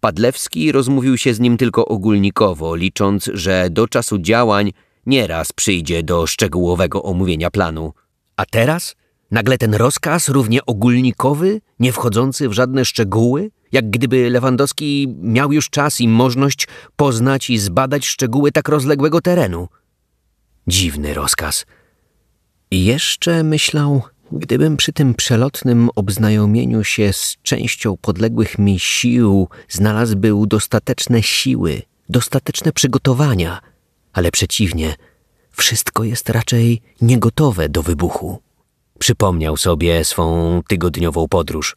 Padlewski 0.00 0.72
rozmówił 0.72 1.18
się 1.18 1.34
z 1.34 1.40
nim 1.40 1.56
tylko 1.56 1.86
ogólnikowo, 1.86 2.74
licząc, 2.74 3.30
że 3.34 3.68
do 3.70 3.88
czasu 3.88 4.18
działań 4.18 4.72
nieraz 5.06 5.52
przyjdzie 5.52 6.02
do 6.02 6.26
szczegółowego 6.26 7.02
omówienia 7.02 7.50
planu. 7.50 7.92
A 8.36 8.46
teraz? 8.46 8.95
Nagle 9.30 9.58
ten 9.58 9.74
rozkaz 9.74 10.28
równie 10.28 10.66
ogólnikowy, 10.66 11.60
nie 11.80 11.92
wchodzący 11.92 12.48
w 12.48 12.52
żadne 12.52 12.84
szczegóły? 12.84 13.50
Jak 13.72 13.90
gdyby 13.90 14.30
Lewandowski 14.30 15.14
miał 15.22 15.52
już 15.52 15.70
czas 15.70 16.00
i 16.00 16.08
możliwość 16.08 16.68
poznać 16.96 17.50
i 17.50 17.58
zbadać 17.58 18.06
szczegóły 18.06 18.52
tak 18.52 18.68
rozległego 18.68 19.20
terenu. 19.20 19.68
Dziwny 20.66 21.14
rozkaz. 21.14 21.66
I 22.70 22.84
jeszcze 22.84 23.42
myślał, 23.42 24.02
gdybym 24.32 24.76
przy 24.76 24.92
tym 24.92 25.14
przelotnym 25.14 25.90
obznajomieniu 25.96 26.84
się 26.84 27.12
z 27.12 27.36
częścią 27.42 27.96
podległych 27.96 28.58
mi 28.58 28.78
sił 28.78 29.48
znalazł 29.68 30.16
był 30.16 30.46
dostateczne 30.46 31.22
siły, 31.22 31.82
dostateczne 32.08 32.72
przygotowania, 32.72 33.60
ale 34.12 34.30
przeciwnie, 34.30 34.94
wszystko 35.50 36.04
jest 36.04 36.30
raczej 36.30 36.82
niegotowe 37.00 37.68
do 37.68 37.82
wybuchu. 37.82 38.45
Przypomniał 38.98 39.56
sobie 39.56 40.04
swą 40.04 40.60
tygodniową 40.68 41.28
podróż. 41.28 41.76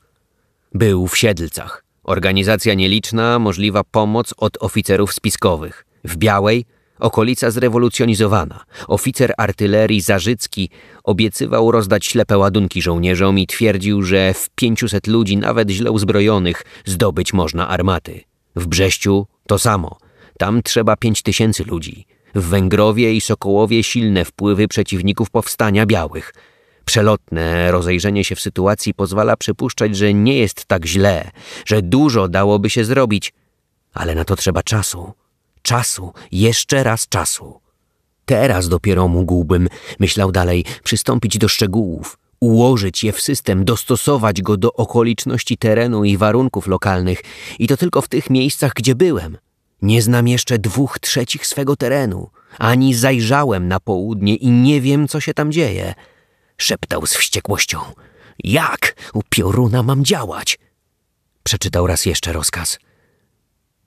Był 0.73 1.07
w 1.07 1.17
Siedlcach. 1.17 1.83
Organizacja 2.03 2.73
nieliczna, 2.73 3.39
możliwa 3.39 3.83
pomoc 3.83 4.33
od 4.37 4.63
oficerów 4.63 5.13
spiskowych. 5.13 5.85
W 6.03 6.17
Białej 6.17 6.65
okolica 6.99 7.51
zrewolucjonizowana. 7.51 8.63
Oficer 8.87 9.33
artylerii 9.37 10.01
Zarzycki 10.01 10.69
obiecywał 11.03 11.71
rozdać 11.71 12.05
ślepe 12.05 12.37
ładunki 12.37 12.81
żołnierzom 12.81 13.39
i 13.39 13.47
twierdził, 13.47 14.03
że 14.03 14.33
w 14.33 14.49
pięciuset 14.55 15.07
ludzi, 15.07 15.37
nawet 15.37 15.69
źle 15.69 15.91
uzbrojonych, 15.91 16.63
zdobyć 16.85 17.33
można 17.33 17.67
armaty. 17.67 18.21
W 18.55 18.67
Brześciu 18.67 19.27
to 19.47 19.59
samo. 19.59 19.97
Tam 20.37 20.63
trzeba 20.63 20.95
pięć 20.95 21.21
tysięcy 21.21 21.63
ludzi. 21.63 22.05
W 22.35 22.43
Węgrowie 22.43 23.13
i 23.13 23.21
Sokołowie 23.21 23.83
silne 23.83 24.25
wpływy 24.25 24.67
przeciwników 24.67 25.29
powstania 25.29 25.85
białych– 25.85 26.33
Przelotne 26.89 27.71
rozejrzenie 27.71 28.23
się 28.23 28.35
w 28.35 28.41
sytuacji 28.41 28.93
pozwala 28.93 29.37
przypuszczać, 29.37 29.97
że 29.97 30.13
nie 30.13 30.37
jest 30.37 30.65
tak 30.65 30.85
źle, 30.85 31.31
że 31.65 31.81
dużo 31.81 32.27
dałoby 32.27 32.69
się 32.69 32.85
zrobić, 32.85 33.33
ale 33.93 34.15
na 34.15 34.25
to 34.25 34.35
trzeba 34.35 34.63
czasu. 34.63 35.13
Czasu, 35.61 36.13
jeszcze 36.31 36.83
raz 36.83 37.07
czasu. 37.07 37.59
Teraz 38.25 38.69
dopiero 38.69 39.07
mógłbym, 39.07 39.67
myślał 39.99 40.31
dalej, 40.31 40.65
przystąpić 40.83 41.37
do 41.37 41.47
szczegółów, 41.47 42.17
ułożyć 42.39 43.03
je 43.03 43.11
w 43.11 43.21
system, 43.21 43.65
dostosować 43.65 44.41
go 44.41 44.57
do 44.57 44.73
okoliczności 44.73 45.57
terenu 45.57 46.03
i 46.03 46.17
warunków 46.17 46.67
lokalnych, 46.67 47.21
i 47.59 47.67
to 47.67 47.77
tylko 47.77 48.01
w 48.01 48.07
tych 48.07 48.29
miejscach, 48.29 48.71
gdzie 48.75 48.95
byłem. 48.95 49.37
Nie 49.81 50.01
znam 50.01 50.27
jeszcze 50.27 50.59
dwóch 50.59 50.99
trzecich 50.99 51.47
swego 51.47 51.75
terenu, 51.75 52.29
ani 52.57 52.93
zajrzałem 52.93 53.67
na 53.67 53.79
południe 53.79 54.35
i 54.35 54.51
nie 54.51 54.81
wiem, 54.81 55.07
co 55.07 55.19
się 55.19 55.33
tam 55.33 55.51
dzieje 55.51 55.93
szeptał 56.59 57.05
z 57.05 57.13
wściekłością. 57.13 57.79
Jak 58.43 58.95
u 59.13 59.21
pioruna 59.29 59.83
mam 59.83 60.05
działać? 60.05 60.59
Przeczytał 61.43 61.87
raz 61.87 62.05
jeszcze 62.05 62.33
rozkaz. 62.33 62.79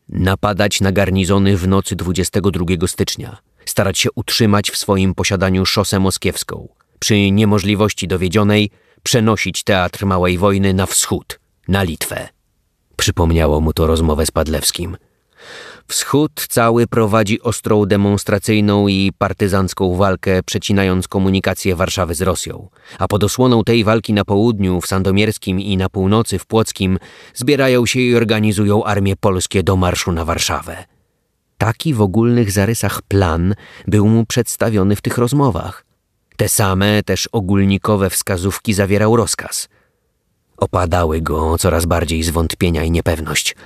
Napadać 0.09 0.81
na 0.81 0.93
garnizony 0.93 1.57
w 1.57 1.69
nocy 1.69 1.97
22 1.97 2.87
stycznia. 2.87 3.39
Starać 3.65 3.99
się 3.99 4.09
utrzymać 4.15 4.71
w 4.71 4.77
swoim 4.77 5.15
posiadaniu 5.15 5.67
szosę 5.67 6.01
moskiewską. 6.01 6.69
Przy 6.99 7.31
niemożliwości 7.31 8.09
dowiedzionej 8.09 8.71
przenosić 9.03 9.63
teatr 9.63 10.07
małej 10.07 10.39
wojny 10.39 10.75
na 10.75 10.87
wschód, 10.87 11.41
na 11.69 11.83
Litwę. 11.83 12.29
Przypomniało 12.97 13.61
mu 13.61 13.73
to 13.73 13.87
rozmowę 13.87 14.27
z 14.27 14.31
Padlewskim. 14.31 14.97
Wschód 15.89 16.47
cały 16.49 16.87
prowadzi 16.87 17.41
ostrą 17.41 17.87
demonstracyjną 17.87 18.89
i 18.89 19.13
partyzancką 19.19 19.97
walkę, 19.97 20.43
przecinając 20.43 21.09
komunikację 21.09 21.77
Warszawy 21.77 22.15
z 22.15 22.23
Rosją, 22.23 22.69
a 22.99 23.09
pod 23.09 23.25
osłoną 23.25 23.65
tej 23.65 23.85
walki 23.85 24.13
na 24.13 24.25
południu, 24.25 24.81
w 24.81 24.87
Sandomierskim 24.87 25.61
i 25.61 25.77
na 25.77 25.89
północy, 25.89 26.39
w 26.39 26.47
Płockim, 26.47 26.99
zbierają 27.35 27.87
się 27.87 28.01
i 28.01 28.17
organizują 28.17 28.85
armie 28.85 29.17
polskie 29.17 29.63
do 29.63 29.77
marszu 29.77 30.13
na 30.13 30.25
Warszawę. 30.25 30.85
Taki 31.59 31.95
w 31.95 32.01
ogólnych 32.01 32.51
zarysach 32.51 33.03
plan 33.03 33.55
był 33.87 34.09
mu 34.09 34.27
przedstawiony 34.27 34.97
w 34.97 35.01
tych 35.01 35.19
rozmowach. 35.19 35.85
Te 36.37 36.49
same, 36.49 37.03
też 37.03 37.29
ogólnikowe 37.33 38.11
wskazówki 38.11 38.73
zawierał 38.73 39.17
rozkaz. 39.17 39.69
Opadały 40.57 41.21
go 41.21 41.59
coraz 41.59 41.87
bardziej 41.87 42.23
zwątpienia 42.23 42.85
i 42.85 42.91
niepewność– 42.91 43.55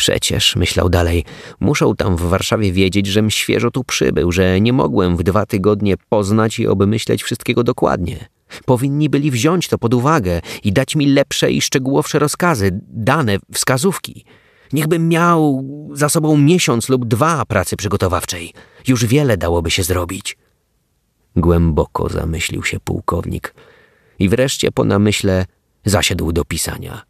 Przecież, 0.00 0.56
myślał 0.56 0.88
dalej, 0.88 1.24
muszą 1.60 1.96
tam 1.96 2.16
w 2.16 2.20
Warszawie 2.20 2.72
wiedzieć, 2.72 3.06
żem 3.06 3.30
świeżo 3.30 3.70
tu 3.70 3.84
przybył, 3.84 4.32
że 4.32 4.60
nie 4.60 4.72
mogłem 4.72 5.16
w 5.16 5.22
dwa 5.22 5.46
tygodnie 5.46 5.96
poznać 6.08 6.58
i 6.58 6.66
obmyśleć 6.66 7.22
wszystkiego 7.22 7.64
dokładnie. 7.64 8.28
Powinni 8.64 9.08
byli 9.08 9.30
wziąć 9.30 9.68
to 9.68 9.78
pod 9.78 9.94
uwagę 9.94 10.40
i 10.64 10.72
dać 10.72 10.96
mi 10.96 11.06
lepsze 11.06 11.50
i 11.50 11.60
szczegółowsze 11.60 12.18
rozkazy, 12.18 12.80
dane, 12.88 13.36
wskazówki. 13.52 14.24
Niechbym 14.72 15.08
miał 15.08 15.64
za 15.92 16.08
sobą 16.08 16.36
miesiąc 16.36 16.88
lub 16.88 17.04
dwa 17.04 17.44
pracy 17.44 17.76
przygotowawczej. 17.76 18.52
Już 18.88 19.06
wiele 19.06 19.36
dałoby 19.36 19.70
się 19.70 19.82
zrobić. 19.82 20.38
Głęboko 21.36 22.08
zamyślił 22.08 22.64
się 22.64 22.80
pułkownik 22.80 23.54
i 24.18 24.28
wreszcie 24.28 24.72
po 24.72 24.84
namyśle 24.84 25.46
zasiadł 25.84 26.32
do 26.32 26.44
pisania. 26.44 27.02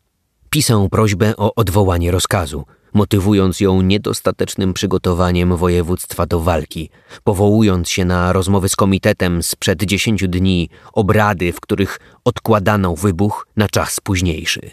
Pisał 0.50 0.88
prośbę 0.88 1.36
o 1.36 1.54
odwołanie 1.54 2.10
rozkazu– 2.10 2.64
motywując 2.94 3.60
ją 3.60 3.82
niedostatecznym 3.82 4.74
przygotowaniem 4.74 5.56
województwa 5.56 6.26
do 6.26 6.40
walki, 6.40 6.90
powołując 7.24 7.88
się 7.88 8.04
na 8.04 8.32
rozmowy 8.32 8.68
z 8.68 8.76
komitetem 8.76 9.42
sprzed 9.42 9.82
dziesięciu 9.82 10.28
dni, 10.28 10.68
obrady, 10.92 11.52
w 11.52 11.60
których 11.60 11.98
odkładano 12.24 12.94
wybuch 12.94 13.46
na 13.56 13.68
czas 13.68 14.00
późniejszy. 14.00 14.70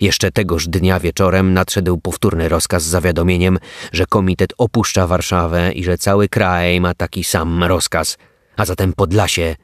Jeszcze 0.00 0.32
tegoż 0.32 0.68
dnia 0.68 1.00
wieczorem 1.00 1.52
nadszedł 1.52 1.98
powtórny 1.98 2.48
rozkaz 2.48 2.82
z 2.82 2.86
zawiadomieniem, 2.86 3.58
że 3.92 4.06
komitet 4.06 4.52
opuszcza 4.58 5.06
Warszawę 5.06 5.72
i 5.72 5.84
że 5.84 5.98
cały 5.98 6.28
kraj 6.28 6.80
ma 6.80 6.94
taki 6.94 7.24
sam 7.24 7.64
rozkaz, 7.64 8.18
a 8.56 8.64
zatem 8.64 8.92
Podlasie 8.92 9.56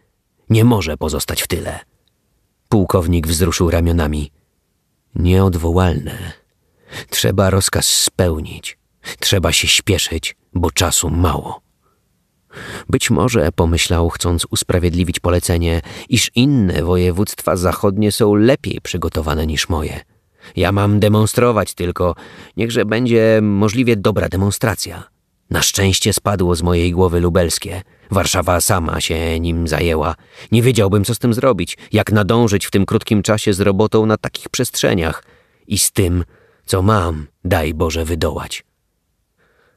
nie 0.50 0.64
może 0.64 0.96
pozostać 0.96 1.42
w 1.42 1.46
tyle. 1.46 1.80
Pułkownik 2.68 3.26
wzruszył 3.26 3.70
ramionami. 3.70 4.30
Nieodwołalne 5.14 6.41
Trzeba 7.10 7.50
rozkaz 7.50 7.86
spełnić. 7.86 8.78
Trzeba 9.20 9.52
się 9.52 9.68
śpieszyć, 9.68 10.36
bo 10.54 10.70
czasu 10.70 11.10
mało. 11.10 11.62
Być 12.88 13.10
może, 13.10 13.52
pomyślał, 13.52 14.08
chcąc 14.08 14.46
usprawiedliwić 14.50 15.20
polecenie, 15.20 15.80
iż 16.08 16.30
inne 16.34 16.82
województwa 16.82 17.56
zachodnie 17.56 18.12
są 18.12 18.34
lepiej 18.34 18.80
przygotowane 18.82 19.46
niż 19.46 19.68
moje. 19.68 20.00
Ja 20.56 20.72
mam 20.72 21.00
demonstrować 21.00 21.74
tylko, 21.74 22.14
niechże 22.56 22.84
będzie 22.84 23.40
możliwie 23.42 23.96
dobra 23.96 24.28
demonstracja. 24.28 25.04
Na 25.50 25.62
szczęście 25.62 26.12
spadło 26.12 26.54
z 26.54 26.62
mojej 26.62 26.92
głowy 26.92 27.20
lubelskie. 27.20 27.82
Warszawa 28.10 28.60
sama 28.60 29.00
się 29.00 29.40
nim 29.40 29.68
zajęła. 29.68 30.14
Nie 30.52 30.62
wiedziałbym, 30.62 31.04
co 31.04 31.14
z 31.14 31.18
tym 31.18 31.34
zrobić, 31.34 31.78
jak 31.92 32.12
nadążyć 32.12 32.66
w 32.66 32.70
tym 32.70 32.86
krótkim 32.86 33.22
czasie 33.22 33.52
z 33.52 33.60
robotą 33.60 34.06
na 34.06 34.16
takich 34.16 34.48
przestrzeniach 34.48 35.24
i 35.66 35.78
z 35.78 35.92
tym, 35.92 36.24
co 36.72 36.82
mam, 36.82 37.26
daj 37.44 37.74
Boże 37.74 38.04
wydołać. 38.04 38.64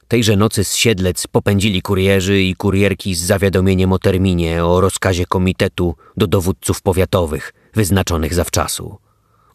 Tejże 0.08 0.36
nocy 0.36 0.64
z 0.64 0.74
Siedlec 0.74 1.26
popędzili 1.26 1.82
kurierzy 1.82 2.42
i 2.42 2.54
kurierki 2.54 3.14
z 3.14 3.20
zawiadomieniem 3.22 3.92
o 3.92 3.98
terminie, 3.98 4.64
o 4.64 4.80
rozkazie 4.80 5.26
komitetu 5.26 5.94
do 6.16 6.26
dowódców 6.26 6.82
powiatowych, 6.82 7.52
wyznaczonych 7.74 8.34
zawczasu. 8.34 8.98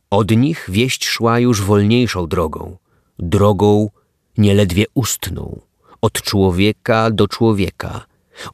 Od 0.09 0.31
nich 0.31 0.65
wieść 0.69 1.05
szła 1.05 1.39
już 1.39 1.61
wolniejszą 1.61 2.27
drogą, 2.27 2.77
drogą 3.19 3.89
nieledwie 4.37 4.85
ustną, 4.93 5.61
od 6.01 6.13
człowieka 6.13 7.11
do 7.11 7.27
człowieka, 7.27 8.05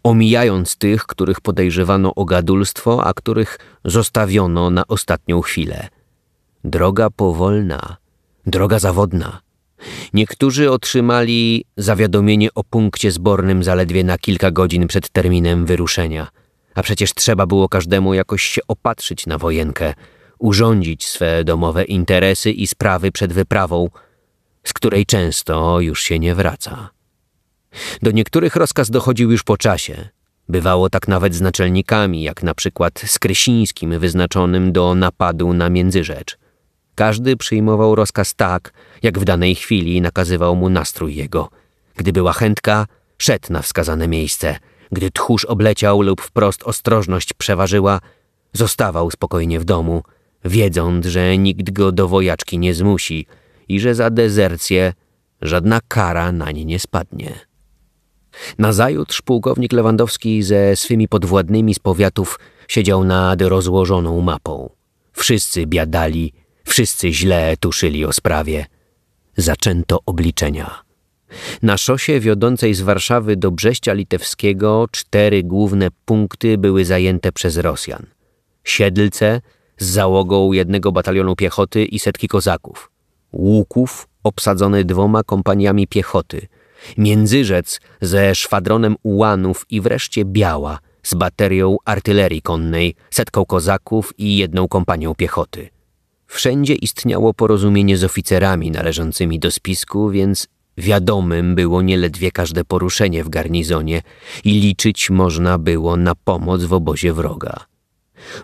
omijając 0.03 0.75
tych, 0.75 1.05
których 1.05 1.41
podejrzewano 1.41 2.15
o 2.15 2.25
gadulstwo, 2.25 3.03
a 3.03 3.13
których 3.13 3.59
zostawiono 3.85 4.69
na 4.69 4.87
ostatnią 4.87 5.41
chwilę. 5.41 5.87
Droga 6.63 7.09
powolna, 7.09 7.97
Droga 8.47 8.79
zawodna. 8.79 9.41
Niektórzy 10.13 10.71
otrzymali 10.71 11.65
zawiadomienie 11.77 12.53
o 12.55 12.63
punkcie 12.63 13.11
zbornym 13.11 13.63
zaledwie 13.63 14.03
na 14.03 14.17
kilka 14.17 14.51
godzin 14.51 14.87
przed 14.87 15.09
terminem 15.09 15.65
wyruszenia, 15.65 16.27
a 16.75 16.83
przecież 16.83 17.13
trzeba 17.13 17.45
było 17.45 17.69
każdemu 17.69 18.13
jakoś 18.13 18.43
się 18.43 18.61
opatrzyć 18.67 19.25
na 19.25 19.37
wojenkę, 19.37 19.93
urządzić 20.39 21.07
swe 21.07 21.43
domowe 21.43 21.83
interesy 21.83 22.51
i 22.51 22.67
sprawy 22.67 23.11
przed 23.11 23.33
wyprawą, 23.33 23.89
z 24.63 24.73
której 24.73 25.05
często 25.05 25.79
już 25.79 26.01
się 26.01 26.19
nie 26.19 26.35
wraca. 26.35 26.89
Do 28.01 28.11
niektórych 28.11 28.55
rozkaz 28.55 28.89
dochodził 28.89 29.31
już 29.31 29.43
po 29.43 29.57
czasie. 29.57 30.09
Bywało 30.49 30.89
tak 30.89 31.07
nawet 31.07 31.35
z 31.35 31.41
naczelnikami, 31.41 32.23
jak 32.23 32.43
na 32.43 32.53
przykład 32.53 32.99
z 33.05 33.19
Krysińskim 33.19 33.99
wyznaczonym 33.99 34.71
do 34.71 34.95
napadu 34.95 35.53
na 35.53 35.69
Międzyrzecz– 35.69 36.37
każdy 36.97 37.37
przyjmował 37.37 37.95
rozkaz 37.95 38.35
tak, 38.35 38.73
jak 39.03 39.19
w 39.19 39.23
danej 39.23 39.55
chwili 39.55 40.01
nakazywał 40.01 40.55
mu 40.55 40.69
nastrój 40.69 41.15
jego. 41.15 41.49
Gdy 41.95 42.13
była 42.13 42.33
chętka, 42.33 42.85
szedł 43.17 43.53
na 43.53 43.61
wskazane 43.61 44.07
miejsce. 44.07 44.55
gdy 44.91 45.11
tchórz 45.11 45.45
obleciał 45.45 46.01
lub 46.01 46.21
wprost 46.21 46.63
ostrożność 46.63 47.33
przeważyła, 47.33 47.99
zostawał 48.53 49.11
spokojnie 49.11 49.59
w 49.59 49.65
domu, 49.65 50.03
wiedząc, 50.45 51.05
że 51.05 51.37
nikt 51.37 51.71
go 51.71 51.91
do 51.91 52.07
wojaczki 52.07 52.59
nie 52.59 52.73
zmusi 52.73 53.25
i 53.67 53.79
że 53.79 53.95
za 53.95 54.09
dezercję 54.09 54.93
żadna 55.41 55.79
kara 55.87 56.31
na 56.31 56.51
nie 56.51 56.65
nie 56.65 56.79
spadnie. 56.79 57.31
Nazajutrz 58.57 59.21
pułkownik 59.21 59.73
Lewandowski 59.73 60.43
ze 60.43 60.75
swymi 60.75 61.07
podwładnymi 61.07 61.73
z 61.73 61.79
powiatów 61.79 62.39
siedział 62.67 63.03
nad 63.03 63.41
rozłożoną 63.41 64.21
mapą. 64.21 64.69
Wszyscy 65.13 65.65
biadali, 65.65 66.33
wszyscy 66.67 67.13
źle 67.13 67.57
tuszyli 67.59 68.05
o 68.05 68.13
sprawie. 68.13 68.65
Zaczęto 69.37 69.99
obliczenia. 70.05 70.81
Na 71.61 71.77
szosie 71.77 72.19
wiodącej 72.19 72.73
z 72.73 72.81
Warszawy 72.81 73.35
do 73.35 73.51
Brześcia 73.51 73.93
Litewskiego 73.93 74.87
cztery 74.91 75.43
główne 75.43 75.87
punkty 76.05 76.57
były 76.57 76.85
zajęte 76.85 77.31
przez 77.31 77.57
Rosjan. 77.57 78.05
Siedlce 78.63 79.41
z 79.77 79.85
załogą 79.85 80.51
jednego 80.51 80.91
batalionu 80.91 81.35
piechoty 81.35 81.85
i 81.85 81.99
setki 81.99 82.27
kozaków. 82.27 82.91
Łuków 83.33 84.07
obsadzony 84.23 84.85
dwoma 84.85 85.23
kompaniami 85.23 85.87
piechoty. 85.87 86.47
Międzyrzec 86.97 87.79
ze 88.01 88.35
szwadronem 88.35 88.95
ułanów 89.03 89.65
i 89.69 89.81
wreszcie 89.81 90.25
Biała 90.25 90.79
z 91.03 91.13
baterią 91.13 91.77
artylerii 91.85 92.41
konnej, 92.41 92.95
setką 93.11 93.45
kozaków 93.45 94.13
i 94.17 94.37
jedną 94.37 94.67
kompanią 94.67 95.15
piechoty. 95.15 95.69
Wszędzie 96.27 96.75
istniało 96.75 97.33
porozumienie 97.33 97.97
z 97.97 98.03
oficerami 98.03 98.71
należącymi 98.71 99.39
do 99.39 99.51
spisku, 99.51 100.09
więc 100.09 100.47
Wiadomym 100.77 101.55
było 101.55 101.81
nieledwie 101.81 102.31
każde 102.31 102.65
poruszenie 102.65 103.23
w 103.23 103.29
garnizonie 103.29 104.01
i 104.43 104.59
liczyć 104.59 105.09
można 105.09 105.57
było 105.57 105.97
na 105.97 106.15
pomoc 106.15 106.63
w 106.63 106.73
obozie 106.73 107.13
wroga. 107.13 107.65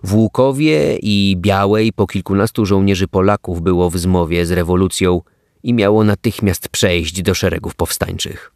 W 0.04 0.16
Łukowie 0.16 0.98
i 1.02 1.36
Białej 1.38 1.94
po 1.94 2.08
kilkunastu 2.08 2.66
żołnierzy 2.66 3.08
Polaków 3.08 3.62
było 3.62 3.90
w 3.90 3.98
zmowie 3.98 4.46
z 4.46 4.52
rewolucją 4.52 5.22
i 5.64 5.74
miało 5.74 6.04
natychmiast 6.04 6.70
przejść 6.70 7.22
do 7.22 7.34
szeregów 7.34 7.76
powstańczych. 7.76 8.52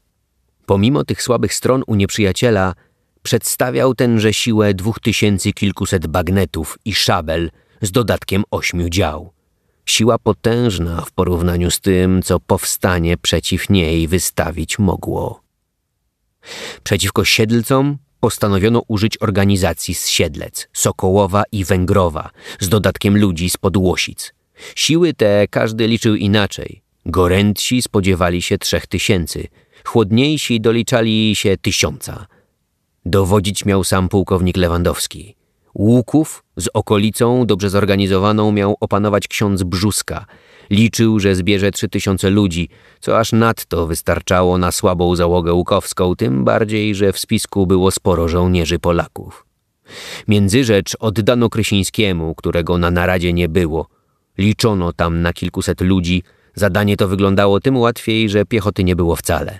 Pomimo 0.65 1.03
tych 1.03 1.21
słabych 1.21 1.53
stron 1.53 1.84
u 1.88 1.95
nieprzyjaciela, 1.95 2.73
przedstawiał 3.23 3.95
tenże 3.95 4.34
siłę 4.34 4.73
dwóch 4.73 4.99
tysięcy 4.99 5.53
kilkuset 5.53 6.07
bagnetów 6.07 6.78
i 6.86 6.93
szabel 6.93 7.51
z 7.82 7.91
dodatkiem 7.91 8.43
ośmiu 8.51 8.89
dział 8.89 9.38
siła 9.88 10.17
potężna 10.17 11.01
w 11.01 11.11
porównaniu 11.11 11.71
z 11.71 11.80
tym, 11.80 12.21
co 12.23 12.39
powstanie 12.39 13.17
przeciw 13.17 13.69
niej 13.69 14.07
wystawić 14.07 14.80
mogło. 14.80 15.41
Przeciwko 16.84 17.25
Siedlcom 17.25 17.97
postanowiono 18.19 18.82
użyć 18.88 19.17
organizacji 19.21 19.93
z 19.95 20.07
Siedlec, 20.07 20.67
Sokołowa 20.73 21.43
i 21.51 21.65
Węgrowa, 21.65 22.30
z 22.59 22.69
dodatkiem 22.69 23.17
ludzi 23.17 23.49
z 23.49 23.57
Podłosic. 23.57 24.34
Siły 24.75 25.13
te 25.13 25.47
każdy 25.47 25.88
liczył 25.88 26.15
inaczej. 26.15 26.82
Gorętsi 27.05 27.82
spodziewali 27.82 28.41
się 28.41 28.57
trzech 28.57 28.88
tysięcy, 28.88 29.47
chłodniejsi 29.84 30.61
doliczali 30.61 31.36
się 31.36 31.57
tysiąca. 31.57 32.25
Dowodzić 33.05 33.65
miał 33.65 33.84
sam 33.84 34.09
pułkownik 34.09 34.57
Lewandowski. 34.57 35.36
Łuków 35.78 36.43
z 36.55 36.69
okolicą 36.73 37.45
dobrze 37.45 37.69
zorganizowaną 37.69 38.51
miał 38.51 38.75
opanować 38.80 39.28
ksiądz 39.28 39.63
Brzuska. 39.63 40.25
Liczył, 40.69 41.19
że 41.19 41.36
zbierze 41.36 41.71
trzy 41.71 41.89
tysiące 41.89 42.30
ludzi, 42.30 42.69
co 42.99 43.19
aż 43.19 43.32
nadto 43.32 43.88
wystarczało 43.88 44.57
na 44.57 44.71
słabą 44.71 45.15
załogę 45.15 45.53
łukowską, 45.53 46.15
tym 46.15 46.43
bardziej, 46.43 46.95
że 46.95 47.13
w 47.13 47.19
spisku 47.19 47.67
było 47.67 47.91
sporo 47.91 48.28
żołnierzy 48.28 48.80
Polaków. 48.80 49.45
Międzyrzecz 50.28 50.97
oddano 50.99 51.49
Krysińskiemu, 51.49 52.36
którego 52.36 52.78
na 52.78 52.91
naradzie 52.91 53.34
nie 53.34 53.49
było. 53.49 53.88
Liczono 54.38 54.93
tam 54.93 55.21
na 55.21 55.34
kilkuset 55.34 55.82
ludzi, 55.82 56.23
zadanie 56.55 56.97
to 56.97 57.07
wyglądało 57.07 57.59
tym 57.59 57.78
łatwiej, 57.78 58.30
że 58.30 58.45
piechoty 58.45 58.84
nie 58.84 58.95
było 58.95 59.15
wcale. 59.15 59.59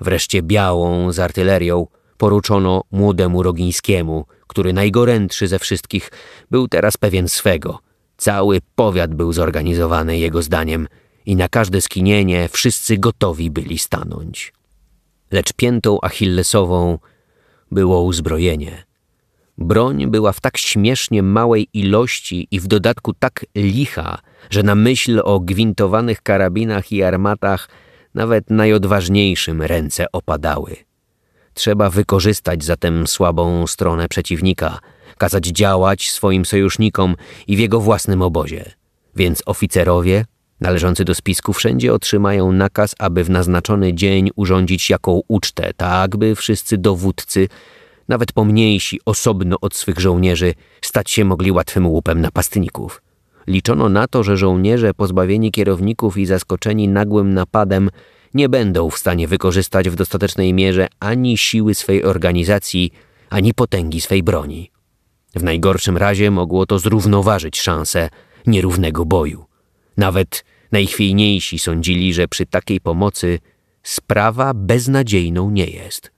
Wreszcie 0.00 0.42
białą 0.42 1.12
z 1.12 1.18
artylerią 1.18 1.86
poruczono 2.16 2.82
młodemu 2.92 3.42
Rogińskiemu, 3.42 4.24
który 4.52 4.72
najgorętszy 4.72 5.48
ze 5.48 5.58
wszystkich 5.58 6.10
był 6.50 6.68
teraz 6.68 6.96
pewien 6.96 7.28
swego. 7.28 7.78
Cały 8.16 8.60
powiat 8.74 9.14
był 9.14 9.32
zorganizowany 9.32 10.18
jego 10.18 10.42
zdaniem 10.42 10.88
i 11.26 11.36
na 11.36 11.48
każde 11.48 11.80
skinienie 11.80 12.48
wszyscy 12.52 12.98
gotowi 12.98 13.50
byli 13.50 13.78
stanąć. 13.78 14.52
Lecz 15.30 15.52
piętą 15.52 16.00
achillesową 16.00 16.98
było 17.70 18.02
uzbrojenie. 18.02 18.84
Broń 19.58 20.06
była 20.06 20.32
w 20.32 20.40
tak 20.40 20.58
śmiesznie 20.58 21.22
małej 21.22 21.68
ilości 21.72 22.48
i 22.50 22.60
w 22.60 22.66
dodatku 22.66 23.12
tak 23.14 23.46
licha, 23.56 24.18
że 24.50 24.62
na 24.62 24.74
myśl 24.74 25.20
o 25.24 25.40
gwintowanych 25.40 26.22
karabinach 26.22 26.92
i 26.92 27.02
armatach 27.02 27.68
nawet 28.14 28.50
najodważniejszym 28.50 29.62
ręce 29.62 30.06
opadały. 30.12 30.91
Trzeba 31.54 31.90
wykorzystać 31.90 32.64
zatem 32.64 33.06
słabą 33.06 33.66
stronę 33.66 34.08
przeciwnika, 34.08 34.78
kazać 35.18 35.46
działać 35.46 36.10
swoim 36.10 36.44
sojusznikom 36.44 37.16
i 37.46 37.56
w 37.56 37.58
jego 37.58 37.80
własnym 37.80 38.22
obozie. 38.22 38.72
Więc 39.16 39.42
oficerowie, 39.46 40.24
należący 40.60 41.04
do 41.04 41.14
spisku, 41.14 41.52
wszędzie 41.52 41.92
otrzymają 41.92 42.52
nakaz, 42.52 42.94
aby 42.98 43.24
w 43.24 43.30
naznaczony 43.30 43.94
dzień 43.94 44.30
urządzić 44.36 44.90
jaką 44.90 45.20
ucztę, 45.28 45.70
tak 45.76 46.16
by 46.16 46.34
wszyscy 46.36 46.78
dowódcy, 46.78 47.48
nawet 48.08 48.32
pomniejsi, 48.32 49.00
osobno 49.04 49.56
od 49.60 49.74
swych 49.74 50.00
żołnierzy, 50.00 50.54
stać 50.80 51.10
się 51.10 51.24
mogli 51.24 51.52
łatwym 51.52 51.86
łupem 51.86 52.20
napastników. 52.20 53.02
Liczono 53.46 53.88
na 53.88 54.08
to, 54.08 54.22
że 54.22 54.36
żołnierze 54.36 54.94
pozbawieni 54.94 55.52
kierowników 55.52 56.16
i 56.16 56.26
zaskoczeni 56.26 56.88
nagłym 56.88 57.34
napadem 57.34 57.90
nie 58.34 58.48
będą 58.48 58.90
w 58.90 58.98
stanie 58.98 59.28
wykorzystać 59.28 59.90
w 59.90 59.94
dostatecznej 59.94 60.54
mierze 60.54 60.88
ani 61.00 61.38
siły 61.38 61.74
swej 61.74 62.04
organizacji, 62.04 62.92
ani 63.30 63.54
potęgi 63.54 64.00
swej 64.00 64.22
broni. 64.22 64.70
W 65.34 65.42
najgorszym 65.42 65.96
razie 65.96 66.30
mogło 66.30 66.66
to 66.66 66.78
zrównoważyć 66.78 67.60
szanse 67.60 68.08
nierównego 68.46 69.04
boju. 69.04 69.44
Nawet 69.96 70.44
najchwiejniejsi 70.72 71.58
sądzili, 71.58 72.14
że 72.14 72.28
przy 72.28 72.46
takiej 72.46 72.80
pomocy 72.80 73.38
sprawa 73.82 74.54
beznadziejną 74.54 75.50
nie 75.50 75.66
jest. 75.66 76.12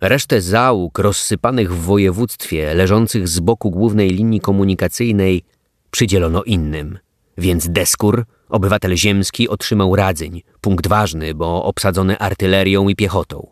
Resztę 0.00 0.40
załóg 0.40 0.98
rozsypanych 0.98 1.74
w 1.74 1.80
województwie, 1.80 2.74
leżących 2.74 3.28
z 3.28 3.40
boku 3.40 3.70
głównej 3.70 4.10
linii 4.10 4.40
komunikacyjnej, 4.40 5.42
przydzielono 5.90 6.42
innym, 6.42 6.98
więc 7.38 7.68
Deskur 7.68 8.24
Obywatel 8.50 8.96
ziemski 8.96 9.48
otrzymał 9.48 9.96
Radzyń, 9.96 10.42
punkt 10.60 10.86
ważny, 10.86 11.34
bo 11.34 11.64
obsadzony 11.64 12.18
artylerią 12.18 12.88
i 12.88 12.96
piechotą. 12.96 13.46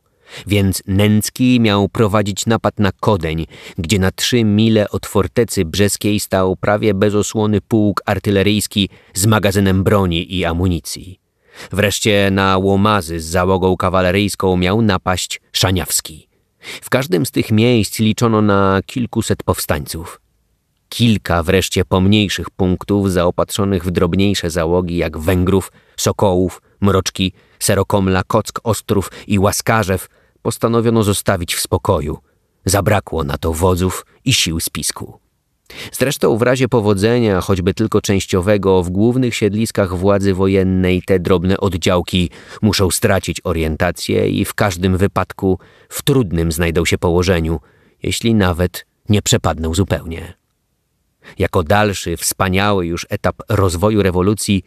Więc 0.46 0.82
Nęcki 0.86 1.60
miał 1.60 1.88
prowadzić 1.88 2.46
napad 2.46 2.78
na 2.78 2.92
Kodeń, 2.92 3.46
gdzie 3.78 3.98
na 3.98 4.10
trzy 4.10 4.44
mile 4.44 4.90
od 4.90 5.06
fortecy 5.06 5.64
brzeskiej 5.64 6.20
stał 6.20 6.56
prawie 6.56 6.94
bez 6.94 7.14
osłony 7.14 7.60
pułk 7.60 8.02
artyleryjski 8.06 8.88
z 9.14 9.26
magazynem 9.26 9.84
broni 9.84 10.34
i 10.36 10.44
amunicji. 10.44 11.20
Wreszcie 11.72 12.30
na 12.32 12.58
Łomazy 12.58 13.20
z 13.20 13.24
załogą 13.24 13.76
kawaleryjską 13.76 14.56
miał 14.56 14.82
napaść 14.82 15.40
Szaniawski. 15.52 16.28
W 16.60 16.90
każdym 16.90 17.26
z 17.26 17.30
tych 17.30 17.50
miejsc 17.50 17.98
liczono 17.98 18.42
na 18.42 18.80
kilkuset 18.86 19.42
powstańców. 19.42 20.20
Kilka 20.88 21.42
wreszcie 21.42 21.84
pomniejszych 21.84 22.50
punktów 22.50 23.12
zaopatrzonych 23.12 23.84
w 23.84 23.90
drobniejsze 23.90 24.50
załogi 24.50 24.96
jak 24.96 25.18
Węgrów, 25.18 25.72
Sokołów, 25.96 26.62
Mroczki, 26.80 27.32
Serokomla, 27.58 28.22
Kock, 28.26 28.60
Ostrów 28.64 29.10
i 29.26 29.38
Łaskarzew 29.38 30.08
postanowiono 30.42 31.02
zostawić 31.02 31.54
w 31.54 31.60
spokoju. 31.60 32.18
Zabrakło 32.64 33.24
na 33.24 33.38
to 33.38 33.52
wodzów 33.52 34.06
i 34.24 34.32
sił 34.32 34.60
spisku. 34.60 35.18
Zresztą 35.92 36.36
w 36.36 36.42
razie 36.42 36.68
powodzenia, 36.68 37.40
choćby 37.40 37.74
tylko 37.74 38.00
częściowego, 38.00 38.82
w 38.82 38.90
głównych 38.90 39.34
siedliskach 39.34 39.96
władzy 39.96 40.34
wojennej 40.34 41.02
te 41.02 41.18
drobne 41.18 41.58
oddziałki 41.58 42.30
muszą 42.62 42.90
stracić 42.90 43.40
orientację 43.44 44.28
i 44.28 44.44
w 44.44 44.54
każdym 44.54 44.96
wypadku 44.96 45.58
w 45.88 46.02
trudnym 46.02 46.52
znajdą 46.52 46.84
się 46.84 46.98
położeniu, 46.98 47.60
jeśli 48.02 48.34
nawet 48.34 48.86
nie 49.08 49.22
przepadną 49.22 49.74
zupełnie. 49.74 50.37
Jako 51.38 51.62
dalszy, 51.62 52.16
wspaniały 52.16 52.86
już 52.86 53.06
etap 53.10 53.36
rozwoju 53.48 54.02
rewolucji 54.02 54.62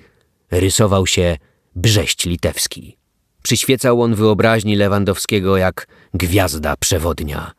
rysował 0.52 1.08
się 1.08 1.38
Brześć 1.76 2.26
Litewski. 2.26 2.98
Przyświecał 3.44 4.02
on 4.02 4.16
wyobraźni 4.16 4.76
Lewandowskiego 4.76 5.58
jak 5.58 5.88
gwiazda 6.14 6.76
przewodnia. 6.76 7.52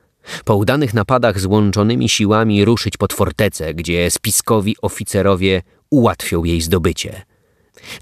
Po 0.45 0.57
udanych 0.57 0.95
napadach 0.95 1.41
z 1.41 1.47
łączonymi 1.47 2.09
siłami 2.09 2.65
ruszyć 2.65 2.97
pod 2.97 3.13
fortecę, 3.13 3.75
gdzie 3.75 4.11
spiskowi 4.11 4.77
oficerowie 4.83 5.63
ułatwią 5.91 6.45
jej 6.45 6.61
zdobycie. 6.61 7.23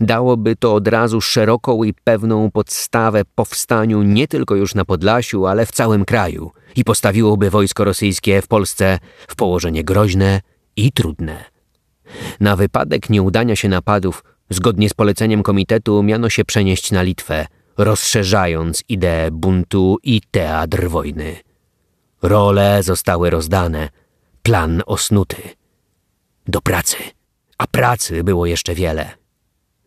Dałoby 0.01 0.57
to 0.57 0.75
od 0.75 0.89
razu 0.89 1.21
szeroką 1.21 1.85
i 1.85 1.95
pewną 2.05 2.51
podstawę 2.51 3.23
powstaniu 3.35 4.03
nie 4.03 4.29
tylko 4.29 4.57
już 4.57 4.75
na 4.75 4.85
Podlasiu, 4.85 5.47
ale 5.47 5.67
w 5.67 5.73
całym 5.73 6.05
kraju 6.05 6.51
i 6.77 6.85
postawiłoby 6.85 7.51
wojsko 7.51 7.85
rosyjskie 7.85 8.43
w 8.43 8.47
Polsce 8.47 8.99
w 9.29 9.37
położenie 9.37 9.85
groźne 9.85 10.41
i 10.87 10.93
trudne. 10.93 11.45
Na 12.41 12.57
wypadek 12.57 13.11
nieudania 13.11 13.57
się 13.57 13.69
napadów, 13.69 14.25
zgodnie 14.51 14.89
z 14.89 14.95
poleceniem 14.95 15.43
komitetu, 15.43 16.03
miano 16.03 16.31
się 16.31 16.45
przenieść 16.45 16.91
na 16.91 17.03
Litwę, 17.03 17.47
rozszerzając 17.79 18.85
ideę 18.89 19.31
buntu 19.31 19.97
i 20.03 20.21
teatr 20.31 20.89
wojny. 20.89 21.37
Role 22.23 22.83
zostały 22.83 23.31
rozdane, 23.31 23.89
plan 24.43 24.83
osnuty. 24.87 25.37
Do 26.49 26.61
pracy. 26.61 26.97
A 27.59 27.67
pracy 27.67 28.25
było 28.25 28.47
jeszcze 28.47 28.75
wiele. 28.75 29.11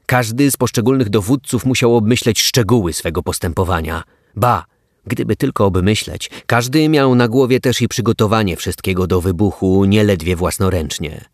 Każdy 0.06 0.52
z 0.52 0.58
poszczególnych 0.58 1.10
dowódców 1.10 1.66
musiał 1.66 1.96
obmyśleć 1.96 2.42
szczegóły 2.42 2.94
swego 2.94 3.24
postępowania. 3.24 4.04
Ba, 4.36 4.66
gdyby 5.08 5.36
tylko 5.36 5.66
obmyśleć, 5.66 6.30
każdy 6.46 6.90
miał 6.90 7.16
na 7.16 7.28
głowie 7.28 7.60
też 7.60 7.82
i 7.82 7.88
przygotowanie 7.88 8.56
wszystkiego 8.56 9.08
do 9.08 9.22
wybuchu 9.22 9.86
nieledwie 9.86 10.36
własnoręcznie. 10.36 11.26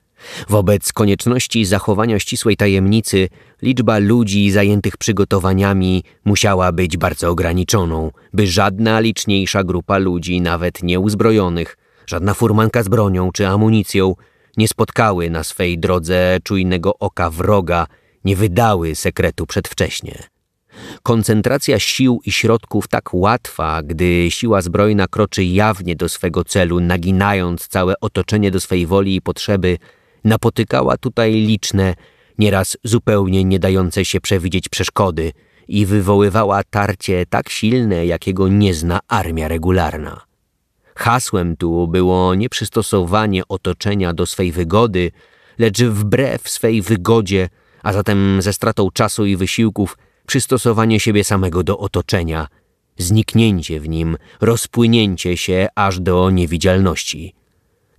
Wobec 0.50 0.94
konieczności 0.94 1.66
zachowania 1.66 2.20
ścisłej 2.20 2.58
tajemnicy, 2.58 3.30
liczba 3.62 3.98
ludzi 3.98 4.52
zajętych 4.52 4.98
przygotowaniami 4.98 6.04
musiała 6.26 6.72
być 6.72 6.98
bardzo 6.98 7.30
ograniczoną, 7.30 8.12
by 8.34 8.48
żadna 8.48 9.00
liczniejsza 9.00 9.64
grupa 9.64 9.98
ludzi, 9.98 10.42
nawet 10.42 10.84
nieuzbrojonych, 10.84 11.78
żadna 12.08 12.34
furmanka 12.34 12.84
z 12.84 12.88
bronią 12.88 13.32
czy 13.32 13.48
amunicją, 13.48 14.16
nie 14.58 14.68
spotkały 14.68 15.30
na 15.30 15.44
swej 15.44 15.80
drodze 15.80 16.38
czujnego 16.44 16.98
oka 17.00 17.30
wroga, 17.30 17.88
nie 18.26 18.36
wydały 18.36 18.96
sekretu 18.96 19.46
przedwcześnie. 19.46 20.24
Koncentracja 21.04 21.80
sił 21.80 22.20
i 22.26 22.32
środków 22.32 22.88
tak 22.88 23.14
łatwa, 23.14 23.84
gdy 23.84 24.32
siła 24.32 24.62
zbrojna 24.62 25.08
kroczy 25.08 25.44
jawnie 25.44 25.96
do 25.96 26.10
swego 26.10 26.44
celu, 26.44 26.80
naginając 26.80 27.68
całe 27.68 28.00
otoczenie 28.00 28.52
do 28.52 28.60
swej 28.60 28.86
woli 28.86 29.16
i 29.16 29.22
potrzeby, 29.22 29.78
napotykała 30.24 30.98
tutaj 30.98 31.34
liczne, 31.34 31.96
nieraz 32.38 32.78
zupełnie 32.84 33.44
nie 33.44 33.60
dające 33.60 34.06
się 34.06 34.22
przewidzieć 34.22 34.70
przeszkody 34.70 35.32
i 35.68 35.86
wywoływała 35.86 36.62
tarcie 36.64 37.26
tak 37.30 37.50
silne, 37.50 38.06
jakiego 38.06 38.48
nie 38.48 38.74
zna 38.74 39.00
armia 39.08 39.48
regularna. 39.48 40.22
Hasłem 40.96 41.58
tu 41.58 41.88
było 41.88 42.36
nie 42.36 42.50
przystosowanie 42.50 43.44
otoczenia 43.48 44.14
do 44.14 44.26
swej 44.26 44.52
wygody, 44.52 45.12
lecz 45.60 45.82
wbrew 45.82 46.50
swej 46.50 46.82
wygodzie, 46.82 47.50
a 47.84 47.94
zatem 47.94 48.42
ze 48.42 48.54
stratą 48.54 48.88
czasu 48.94 49.26
i 49.26 49.36
wysiłków, 49.36 49.98
przystosowanie 50.30 51.00
siebie 51.00 51.24
samego 51.24 51.64
do 51.64 51.80
otoczenia, 51.80 52.48
zniknięcie 52.98 53.80
w 53.80 53.90
nim, 53.90 54.18
rozpłynięcie 54.42 55.38
się 55.38 55.68
aż 55.76 56.00
do 56.00 56.30
niewidzialności. 56.30 57.34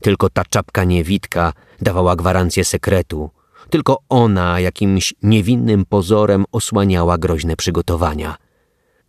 Tylko 0.01 0.31
ta 0.31 0.45
czapka 0.45 0.85
niewidka 0.85 1.53
dawała 1.81 2.17
gwarancję 2.17 2.65
sekretu, 2.65 3.31
tylko 3.71 3.99
ona 4.09 4.61
jakimś 4.61 5.15
niewinnym 5.23 5.85
pozorem 5.85 6.45
osłaniała 6.53 7.19
groźne 7.19 7.57
przygotowania. 7.57 8.37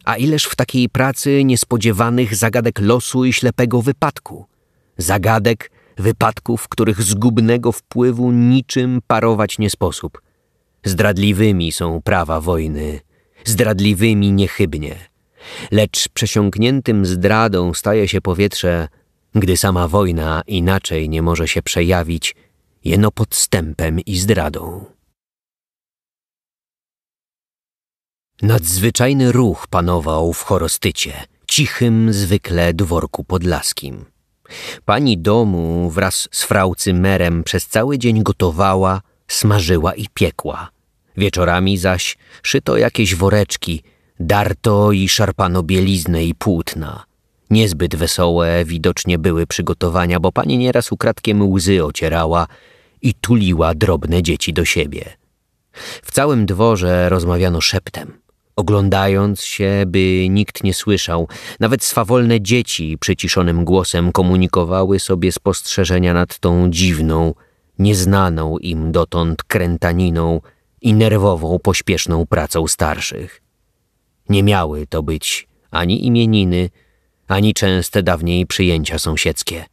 A 0.05 0.17
ileż 0.17 0.45
w 0.45 0.55
takiej 0.55 0.89
pracy 0.89 1.43
niespodziewanych 1.43 2.35
zagadek 2.35 2.79
losu 2.79 3.25
i 3.25 3.33
ślepego 3.33 3.81
wypadku. 3.81 4.45
Zagadek, 4.97 5.71
wypadków, 5.97 6.67
których 6.67 7.01
zgubnego 7.01 7.71
wpływu 7.71 8.31
niczym 8.31 9.01
parować 9.07 9.59
nie 9.59 9.69
sposób. 9.69 10.21
Zdradliwymi 10.85 11.71
są 11.71 12.01
prawa 12.01 12.41
wojny, 12.41 12.99
zdradliwymi 13.45 14.31
niechybnie. 14.31 14.95
Lecz 15.71 16.09
przesiąkniętym 16.09 17.05
zdradą 17.05 17.73
staje 17.73 18.07
się 18.07 18.21
powietrze, 18.21 18.87
gdy 19.35 19.57
sama 19.57 19.87
wojna 19.87 20.41
inaczej 20.47 21.09
nie 21.09 21.21
może 21.21 21.47
się 21.47 21.61
przejawić, 21.61 22.35
jeno 22.83 23.11
podstępem 23.11 23.99
i 23.99 24.17
zdradą. 24.17 24.85
Nadzwyczajny 28.41 29.31
ruch 29.31 29.67
panował 29.67 30.33
w 30.33 30.41
chorostycie, 30.41 31.13
cichym 31.47 32.13
zwykle 32.13 32.73
dworku 32.73 33.23
podlaskim. 33.23 34.05
Pani 34.85 35.17
domu 35.17 35.89
wraz 35.89 36.29
z 36.31 36.43
frau 36.43 36.75
Cymerem 36.75 37.43
przez 37.43 37.67
cały 37.67 37.97
dzień 37.97 38.23
gotowała, 38.23 39.01
smażyła 39.27 39.93
i 39.93 40.07
piekła. 40.13 40.69
Wieczorami 41.17 41.77
zaś 41.77 42.17
szyto 42.43 42.77
jakieś 42.77 43.15
woreczki, 43.15 43.83
darto 44.19 44.91
i 44.91 45.09
szarpano 45.09 45.63
bieliznę 45.63 46.23
i 46.23 46.35
płótna. 46.35 47.03
Niezbyt 47.49 47.95
wesołe 47.95 48.65
widocznie 48.65 49.19
były 49.19 49.47
przygotowania, 49.47 50.19
bo 50.19 50.31
pani 50.31 50.57
nieraz 50.57 50.91
ukradkiem 50.91 51.51
łzy 51.51 51.85
ocierała 51.85 52.47
i 53.01 53.13
tuliła 53.13 53.75
drobne 53.75 54.23
dzieci 54.23 54.53
do 54.53 54.65
siebie. 54.65 55.05
W 56.03 56.11
całym 56.11 56.45
dworze 56.45 57.09
rozmawiano 57.09 57.61
szeptem 57.61 58.21
oglądając 58.55 59.43
się, 59.43 59.83
by 59.87 60.27
nikt 60.29 60.63
nie 60.63 60.73
słyszał. 60.73 61.27
Nawet 61.59 61.83
swawolne 61.83 62.41
dzieci 62.41 62.97
przyciszonym 62.99 63.65
głosem 63.65 64.11
komunikowały 64.11 64.99
sobie 64.99 65.31
spostrzeżenia 65.31 66.13
nad 66.13 66.39
tą 66.39 66.69
dziwną, 66.69 67.33
nieznaną 67.79 68.57
im 68.57 68.91
dotąd 68.91 69.43
krętaniną 69.43 70.41
i 70.81 70.93
nerwową, 70.93 71.59
pośpieszną 71.59 72.25
pracą 72.25 72.67
starszych. 72.67 73.41
Nie 74.29 74.43
miały 74.43 74.87
to 74.87 75.03
być 75.03 75.47
ani 75.71 76.05
imieniny, 76.05 76.69
ani 77.27 77.53
częste 77.53 78.03
dawniej 78.03 78.45
przyjęcia 78.45 78.99
sąsiedzkie. 78.99 79.65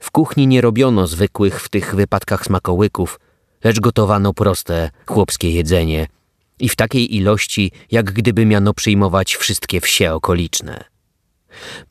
W 0.00 0.10
kuchni 0.10 0.46
nie 0.46 0.60
robiono 0.60 1.06
zwykłych 1.06 1.62
w 1.62 1.68
tych 1.68 1.94
wypadkach 1.94 2.44
smakołyków, 2.44 3.20
lecz 3.64 3.80
gotowano 3.80 4.34
proste, 4.34 4.90
chłopskie 5.06 5.50
jedzenie– 5.50 6.06
i 6.58 6.68
w 6.68 6.76
takiej 6.76 7.16
ilości, 7.16 7.72
jak 7.90 8.12
gdyby 8.12 8.46
miano 8.46 8.74
przyjmować 8.74 9.36
wszystkie 9.36 9.80
wsie 9.80 10.12
okoliczne. 10.12 10.84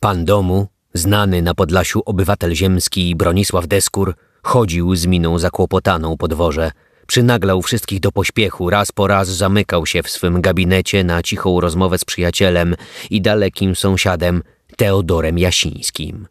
Pan 0.00 0.24
domu, 0.24 0.66
znany 0.94 1.42
na 1.42 1.54
Podlasiu 1.54 2.02
obywatel 2.06 2.54
ziemski 2.54 3.16
Bronisław 3.16 3.66
Deskur, 3.66 4.14
chodził 4.42 4.96
z 4.96 5.06
miną 5.06 5.38
zakłopotaną 5.38 6.16
po 6.16 6.28
dworze, 6.28 6.72
przynaglał 7.06 7.62
wszystkich 7.62 8.00
do 8.00 8.12
pośpiechu, 8.12 8.70
raz 8.70 8.92
po 8.92 9.06
raz 9.06 9.28
zamykał 9.28 9.86
się 9.86 10.02
w 10.02 10.10
swym 10.10 10.40
gabinecie 10.40 11.04
na 11.04 11.22
cichą 11.22 11.60
rozmowę 11.60 11.98
z 11.98 12.04
przyjacielem 12.04 12.74
i 13.10 13.20
dalekim 13.20 13.76
sąsiadem 13.76 14.42
Teodorem 14.76 15.38
Jasińskim. 15.38 16.26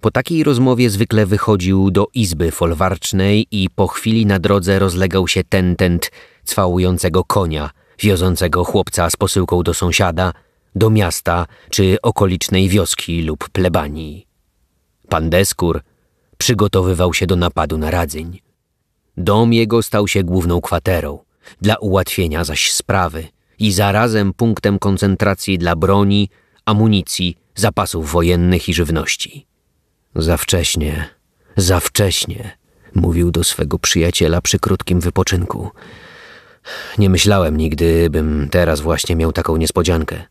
Po 0.00 0.10
takiej 0.10 0.44
rozmowie 0.44 0.90
zwykle 0.90 1.26
wychodził 1.26 1.90
do 1.90 2.06
izby 2.14 2.50
folwarcznej 2.50 3.46
i 3.50 3.70
po 3.70 3.86
chwili 3.86 4.26
na 4.26 4.38
drodze 4.38 4.78
rozlegał 4.78 5.28
się 5.28 5.44
tentent 5.44 6.10
cwałującego 6.44 7.24
konia, 7.24 7.70
wiozącego 7.98 8.64
chłopca 8.64 9.10
z 9.10 9.16
posyłką 9.16 9.62
do 9.62 9.74
sąsiada, 9.74 10.32
do 10.74 10.90
miasta 10.90 11.46
czy 11.70 11.96
okolicznej 12.02 12.68
wioski 12.68 13.22
lub 13.22 13.48
plebanii. 13.48 14.26
Pan 15.08 15.30
Deskur 15.30 15.80
przygotowywał 16.38 17.14
się 17.14 17.26
do 17.26 17.36
napadu 17.36 17.78
na 17.78 17.90
Radzyń. 17.90 18.43
Dom 19.16 19.52
jego 19.52 19.82
stał 19.82 20.08
się 20.08 20.24
główną 20.24 20.60
kwaterą, 20.60 21.18
dla 21.60 21.76
ułatwienia 21.76 22.44
zaś 22.44 22.72
sprawy 22.72 23.28
i 23.58 23.72
zarazem 23.72 24.32
punktem 24.34 24.78
koncentracji 24.78 25.58
dla 25.58 25.76
broni, 25.76 26.28
amunicji, 26.64 27.36
zapasów 27.54 28.12
wojennych 28.12 28.68
i 28.68 28.74
żywności. 28.74 29.46
Za 30.14 30.36
wcześnie, 30.36 31.08
za 31.56 31.80
wcześnie, 31.80 32.58
mówił 32.94 33.30
do 33.30 33.44
swego 33.44 33.78
przyjaciela 33.78 34.40
przy 34.40 34.58
krótkim 34.58 35.00
wypoczynku. 35.00 35.70
Nie 36.98 37.10
myślałem 37.10 37.56
nigdy, 37.56 38.10
bym 38.10 38.48
teraz 38.50 38.80
właśnie 38.80 39.16
miał 39.16 39.32
taką 39.32 39.56
niespodziankę. 39.56 40.22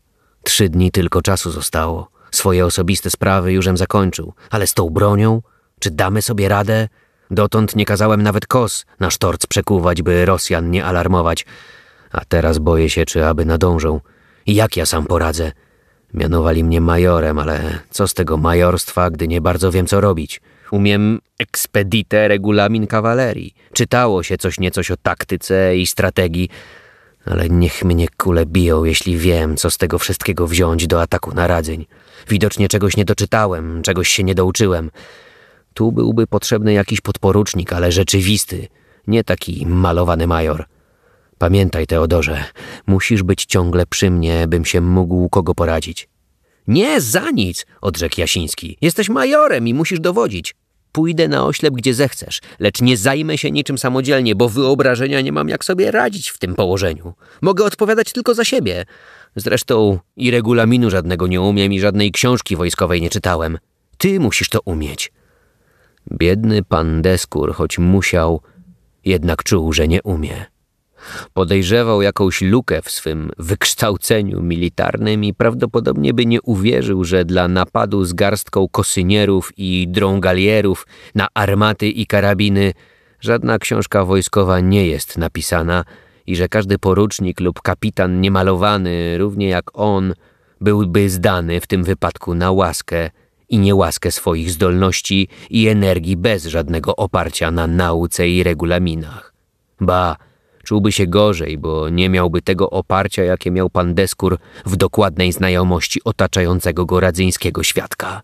Trzy 0.44 0.68
dni 0.68 0.90
tylko 0.90 1.22
czasu 1.22 1.50
zostało. 1.50 2.10
Swoje 2.30 2.66
osobiste 2.66 3.10
sprawy 3.10 3.52
jużem 3.52 3.76
zakończył, 3.76 4.34
ale 4.50 4.66
z 4.66 4.74
tą 4.74 4.90
bronią? 4.90 5.42
Czy 5.78 5.90
damy 5.90 6.22
sobie 6.22 6.48
radę? 6.48 6.88
Dotąd 7.34 7.76
nie 7.76 7.84
kazałem 7.84 8.22
nawet 8.22 8.46
kos 8.46 8.86
na 9.00 9.10
sztorc 9.10 9.46
przekuwać, 9.46 10.02
by 10.02 10.24
Rosjan 10.24 10.70
nie 10.70 10.84
alarmować. 10.84 11.46
A 12.12 12.24
teraz 12.24 12.58
boję 12.58 12.90
się, 12.90 13.04
czy 13.04 13.26
aby 13.26 13.44
nadążą. 13.44 14.00
Jak 14.46 14.76
ja 14.76 14.86
sam 14.86 15.06
poradzę? 15.06 15.52
Mianowali 16.14 16.64
mnie 16.64 16.80
majorem, 16.80 17.38
ale 17.38 17.78
co 17.90 18.08
z 18.08 18.14
tego 18.14 18.36
majorstwa, 18.36 19.10
gdy 19.10 19.28
nie 19.28 19.40
bardzo 19.40 19.72
wiem, 19.72 19.86
co 19.86 20.00
robić? 20.00 20.40
Umiem 20.70 21.20
ekspedite 21.38 22.28
regulamin 22.28 22.86
kawalerii. 22.86 23.54
Czytało 23.72 24.22
się 24.22 24.38
coś 24.38 24.60
niecoś 24.60 24.90
o 24.90 24.96
taktyce 24.96 25.76
i 25.76 25.86
strategii, 25.86 26.48
ale 27.26 27.48
niech 27.48 27.84
mnie 27.84 28.08
kule 28.16 28.46
biją, 28.46 28.84
jeśli 28.84 29.18
wiem, 29.18 29.56
co 29.56 29.70
z 29.70 29.78
tego 29.78 29.98
wszystkiego 29.98 30.46
wziąć 30.46 30.86
do 30.86 31.02
ataku 31.02 31.34
na 31.34 31.46
radzeń. 31.46 31.86
Widocznie 32.28 32.68
czegoś 32.68 32.96
nie 32.96 33.04
doczytałem, 33.04 33.82
czegoś 33.82 34.08
się 34.08 34.24
nie 34.24 34.34
douczyłem. 34.34 34.90
Tu 35.74 35.92
byłby 35.92 36.26
potrzebny 36.26 36.72
jakiś 36.72 37.00
podporucznik, 37.00 37.72
ale 37.72 37.92
rzeczywisty, 37.92 38.68
nie 39.06 39.24
taki 39.24 39.66
malowany 39.66 40.26
major. 40.26 40.64
Pamiętaj, 41.38 41.86
Teodorze, 41.86 42.44
musisz 42.86 43.22
być 43.22 43.44
ciągle 43.44 43.86
przy 43.86 44.10
mnie, 44.10 44.48
bym 44.48 44.64
się 44.64 44.80
mógł 44.80 45.28
kogo 45.28 45.54
poradzić. 45.54 46.08
Nie, 46.68 47.00
za 47.00 47.30
nic, 47.30 47.66
odrzekł 47.80 48.20
Jasiński. 48.20 48.78
Jesteś 48.80 49.08
majorem 49.08 49.68
i 49.68 49.74
musisz 49.74 50.00
dowodzić. 50.00 50.54
Pójdę 50.92 51.28
na 51.28 51.46
oślep, 51.46 51.74
gdzie 51.74 51.94
zechcesz, 51.94 52.40
lecz 52.58 52.80
nie 52.80 52.96
zajmę 52.96 53.38
się 53.38 53.50
niczym 53.50 53.78
samodzielnie, 53.78 54.34
bo 54.34 54.48
wyobrażenia 54.48 55.20
nie 55.20 55.32
mam, 55.32 55.48
jak 55.48 55.64
sobie 55.64 55.90
radzić 55.90 56.30
w 56.30 56.38
tym 56.38 56.54
położeniu. 56.54 57.14
Mogę 57.42 57.64
odpowiadać 57.64 58.12
tylko 58.12 58.34
za 58.34 58.44
siebie. 58.44 58.84
Zresztą 59.36 59.98
i 60.16 60.30
regulaminu 60.30 60.90
żadnego 60.90 61.26
nie 61.26 61.40
umiem 61.40 61.72
i 61.72 61.80
żadnej 61.80 62.12
książki 62.12 62.56
wojskowej 62.56 63.00
nie 63.02 63.10
czytałem. 63.10 63.58
Ty 63.98 64.20
musisz 64.20 64.48
to 64.48 64.60
umieć. 64.64 65.12
Biedny 66.12 66.62
pan 66.62 67.02
Deskur, 67.02 67.54
choć 67.54 67.78
musiał, 67.78 68.40
jednak 69.04 69.42
czuł, 69.42 69.72
że 69.72 69.88
nie 69.88 70.02
umie. 70.02 70.46
Podejrzewał 71.32 72.02
jakąś 72.02 72.40
lukę 72.40 72.82
w 72.82 72.90
swym 72.90 73.30
wykształceniu 73.38 74.42
militarnym 74.42 75.24
i 75.24 75.34
prawdopodobnie 75.34 76.14
by 76.14 76.26
nie 76.26 76.42
uwierzył, 76.42 77.04
że 77.04 77.24
dla 77.24 77.48
napadu 77.48 78.04
z 78.04 78.12
garstką 78.12 78.68
kosynierów 78.68 79.52
i 79.56 79.88
drągalierów 79.88 80.86
na 81.14 81.28
armaty 81.34 81.88
i 81.88 82.06
karabiny 82.06 82.72
żadna 83.20 83.58
książka 83.58 84.04
wojskowa 84.04 84.60
nie 84.60 84.86
jest 84.86 85.18
napisana 85.18 85.84
i 86.26 86.36
że 86.36 86.48
każdy 86.48 86.78
porucznik 86.78 87.40
lub 87.40 87.62
kapitan 87.62 88.20
niemalowany, 88.20 89.18
równie 89.18 89.48
jak 89.48 89.64
on, 89.72 90.14
byłby 90.60 91.10
zdany 91.10 91.60
w 91.60 91.66
tym 91.66 91.84
wypadku 91.84 92.34
na 92.34 92.52
łaskę 92.52 93.10
i 93.48 93.58
niełaskę 93.58 94.10
swoich 94.10 94.50
zdolności 94.50 95.28
i 95.50 95.68
energii 95.68 96.16
bez 96.16 96.46
żadnego 96.46 96.96
oparcia 96.96 97.50
na 97.50 97.66
nauce 97.66 98.28
i 98.28 98.42
regulaminach. 98.42 99.34
Ba, 99.80 100.16
czułby 100.64 100.92
się 100.92 101.06
gorzej, 101.06 101.58
bo 101.58 101.88
nie 101.88 102.08
miałby 102.08 102.42
tego 102.42 102.70
oparcia, 102.70 103.24
jakie 103.24 103.50
miał 103.50 103.70
pan 103.70 103.94
Deskur 103.94 104.38
w 104.66 104.76
dokładnej 104.76 105.32
znajomości 105.32 106.00
otaczającego 106.04 106.86
go 106.86 107.00
radzyńskiego 107.00 107.62
świadka. 107.62 108.22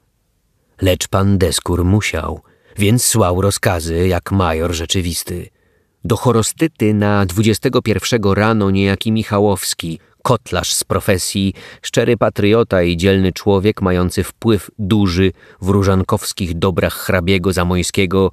Lecz 0.82 1.08
pan 1.08 1.38
Deskur 1.38 1.84
musiał, 1.84 2.40
więc 2.78 3.04
słał 3.04 3.40
rozkazy 3.40 4.08
jak 4.08 4.32
major 4.32 4.72
rzeczywisty. 4.72 5.48
Do 6.04 6.16
chorostyty 6.16 6.94
na 6.94 7.26
21 7.26 8.22
rano 8.32 8.70
niejaki 8.70 9.12
Michałowski, 9.12 10.00
kotlarz 10.22 10.74
z 10.74 10.84
profesji, 10.84 11.54
szczery 11.82 12.16
patriota 12.16 12.82
i 12.82 12.96
dzielny 12.96 13.32
człowiek 13.32 13.82
mający 13.82 14.24
wpływ 14.24 14.70
duży 14.78 15.32
w 15.60 15.68
różankowskich 15.68 16.58
dobrach 16.58 16.94
hrabiego 16.94 17.52
Zamojskiego, 17.52 18.32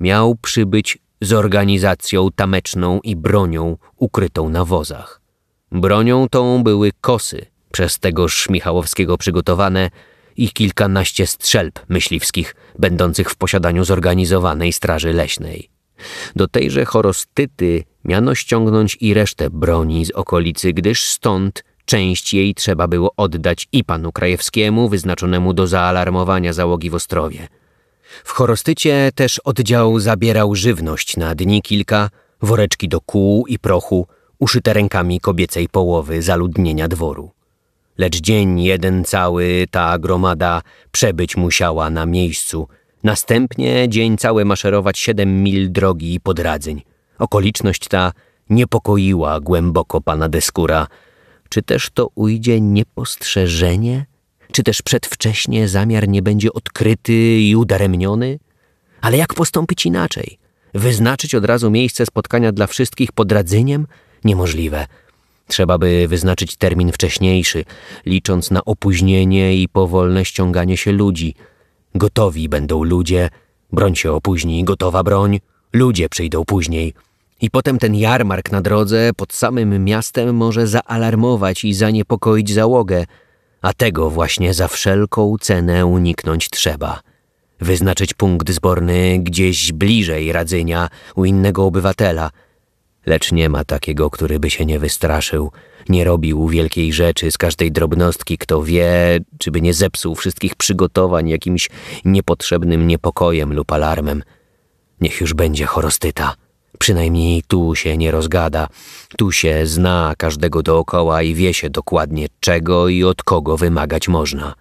miał 0.00 0.34
przybyć 0.34 0.98
z 1.20 1.32
organizacją 1.32 2.28
tameczną 2.30 3.00
i 3.00 3.16
bronią 3.16 3.76
ukrytą 3.96 4.48
na 4.48 4.64
wozach. 4.64 5.20
Bronią 5.72 6.28
tą 6.28 6.62
były 6.62 6.92
kosy, 7.00 7.46
przez 7.72 7.98
tegoż 7.98 8.48
Michałowskiego 8.48 9.18
przygotowane 9.18 9.90
i 10.36 10.50
kilkanaście 10.50 11.26
strzelb 11.26 11.80
myśliwskich, 11.88 12.54
będących 12.78 13.30
w 13.30 13.36
posiadaniu 13.36 13.84
zorganizowanej 13.84 14.72
straży 14.72 15.12
leśnej. 15.12 15.70
Do 16.36 16.48
tejże 16.48 16.84
chorostyty 16.84 17.84
miano 18.04 18.34
ściągnąć 18.34 18.96
i 19.00 19.14
resztę 19.14 19.50
broni 19.50 20.04
z 20.04 20.10
okolicy, 20.10 20.72
gdyż 20.72 21.04
stąd 21.04 21.64
część 21.84 22.34
jej 22.34 22.54
trzeba 22.54 22.88
było 22.88 23.12
oddać 23.16 23.68
i 23.72 23.84
panu 23.84 24.12
Krajewskiemu, 24.12 24.88
wyznaczonemu 24.88 25.52
do 25.52 25.66
zaalarmowania 25.66 26.52
załogi 26.52 26.90
w 26.90 26.94
Ostrowie– 26.94 27.48
w 28.24 28.30
chorostycie 28.30 29.10
też 29.14 29.38
oddział 29.38 30.00
zabierał 30.00 30.54
żywność 30.54 31.16
na 31.16 31.34
dni 31.34 31.62
kilka, 31.62 32.10
woreczki 32.42 32.88
do 32.88 33.00
kół 33.00 33.46
i 33.46 33.58
prochu, 33.58 34.06
uszyte 34.38 34.72
rękami 34.72 35.20
kobiecej 35.20 35.68
połowy 35.68 36.22
zaludnienia 36.22 36.88
dworu. 36.88 37.30
Lecz 37.98 38.20
dzień 38.20 38.60
jeden 38.62 39.04
cały 39.04 39.66
ta 39.70 39.98
gromada 39.98 40.62
przebyć 40.92 41.36
musiała 41.36 41.90
na 41.90 42.06
miejscu, 42.06 42.68
następnie 43.04 43.88
dzień 43.88 44.16
cały 44.16 44.44
maszerować 44.44 44.98
siedem 44.98 45.42
mil 45.42 45.72
drogi 45.72 46.20
pod 46.20 46.38
Radzyń. 46.38 46.82
Okoliczność 47.18 47.88
ta 47.88 48.12
niepokoiła 48.50 49.40
głęboko 49.40 50.00
pana 50.00 50.28
Deskura. 50.28 50.86
Czy 51.48 51.62
też 51.62 51.90
to 51.94 52.08
ujdzie 52.14 52.60
niepostrzeżenie? 52.60 54.06
Czy 54.52 54.62
też 54.62 54.82
przedwcześnie 54.82 55.68
zamiar 55.68 56.08
nie 56.08 56.22
będzie 56.22 56.52
odkryty 56.52 57.40
i 57.40 57.56
udaremniony? 57.56 58.38
Ale 59.00 59.16
jak 59.16 59.34
postąpić 59.34 59.86
inaczej? 59.86 60.38
Wyznaczyć 60.74 61.34
od 61.34 61.44
razu 61.44 61.70
miejsce 61.70 62.06
spotkania 62.06 62.52
dla 62.52 62.66
wszystkich 62.66 63.12
pod 63.12 63.32
Radzyniem? 63.32 63.86
Niemożliwe. 64.24 64.86
Trzeba 65.46 65.78
by 65.78 66.08
wyznaczyć 66.08 66.56
termin 66.56 66.92
wcześniejszy, 66.92 67.64
licząc 68.06 68.50
na 68.50 68.64
opóźnienie 68.64 69.56
i 69.56 69.68
powolne 69.68 70.24
ściąganie 70.24 70.76
się 70.76 70.92
ludzi. 70.92 71.34
Gotowi 71.94 72.48
będą 72.48 72.84
ludzie, 72.84 73.30
broń 73.72 73.96
się 73.96 74.12
opóźni, 74.12 74.64
gotowa 74.64 75.02
broń, 75.02 75.40
ludzie 75.72 76.08
przyjdą 76.08 76.44
później. 76.44 76.94
I 77.40 77.50
potem 77.50 77.78
ten 77.78 77.94
jarmark 77.94 78.52
na 78.52 78.60
drodze 78.60 79.10
pod 79.16 79.32
samym 79.32 79.84
miastem 79.84 80.36
może 80.36 80.66
zaalarmować 80.66 81.64
i 81.64 81.74
zaniepokoić 81.74 82.50
załogę– 82.50 83.04
a 83.62 83.72
tego 83.72 84.10
właśnie 84.10 84.54
za 84.54 84.68
wszelką 84.68 85.36
cenę 85.40 85.86
uniknąć 85.86 86.50
trzeba. 86.50 87.00
Wyznaczyć 87.60 88.14
punkt 88.14 88.50
zborny 88.50 89.18
gdzieś 89.18 89.72
bliżej 89.72 90.32
Radzynia 90.32 90.88
u 91.16 91.24
innego 91.24 91.64
obywatela. 91.64 92.30
Lecz 93.06 93.32
nie 93.32 93.48
ma 93.48 93.64
takiego, 93.64 94.10
który 94.10 94.40
by 94.40 94.50
się 94.50 94.66
nie 94.66 94.78
wystraszył, 94.78 95.52
nie 95.88 96.04
robił 96.04 96.48
wielkiej 96.48 96.92
rzeczy 96.92 97.30
z 97.30 97.38
każdej 97.38 97.72
drobnostki, 97.72 98.38
kto 98.38 98.62
wie, 98.62 99.18
czy 99.38 99.50
by 99.50 99.60
nie 99.60 99.74
zepsuł 99.74 100.14
wszystkich 100.14 100.54
przygotowań 100.54 101.28
jakimś 101.28 101.70
niepotrzebnym 102.04 102.86
niepokojem 102.86 103.52
lub 103.52 103.72
alarmem. 103.72 104.22
Niech 105.00 105.20
już 105.20 105.34
będzie 105.34 105.66
chorostyta. 105.66 106.34
Przynajmniej 106.78 107.42
tu 107.42 107.74
się 107.74 107.96
nie 107.96 108.10
rozgada, 108.10 108.68
tu 109.16 109.32
się 109.32 109.66
zna 109.66 110.14
każdego 110.18 110.62
dookoła 110.62 111.22
i 111.22 111.34
wie 111.34 111.54
się 111.54 111.70
dokładnie 111.70 112.26
czego 112.40 112.88
i 112.88 113.04
od 113.04 113.22
kogo 113.22 113.56
wymagać 113.56 114.08
można. 114.08 114.54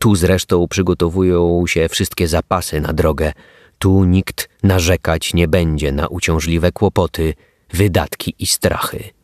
Tu 0.00 0.14
zresztą 0.14 0.68
przygotowują 0.68 1.64
się 1.66 1.88
wszystkie 1.88 2.28
zapasy 2.28 2.80
na 2.80 2.92
drogę. 2.92 3.32
Tu 3.78 4.04
nikt 4.04 4.48
narzekać 4.62 5.34
nie 5.34 5.48
będzie 5.48 5.92
na 5.92 6.06
uciążliwe 6.06 6.72
kłopoty, 6.72 7.34
wydatki 7.72 8.34
i 8.38 8.46
strachy. 8.46 9.15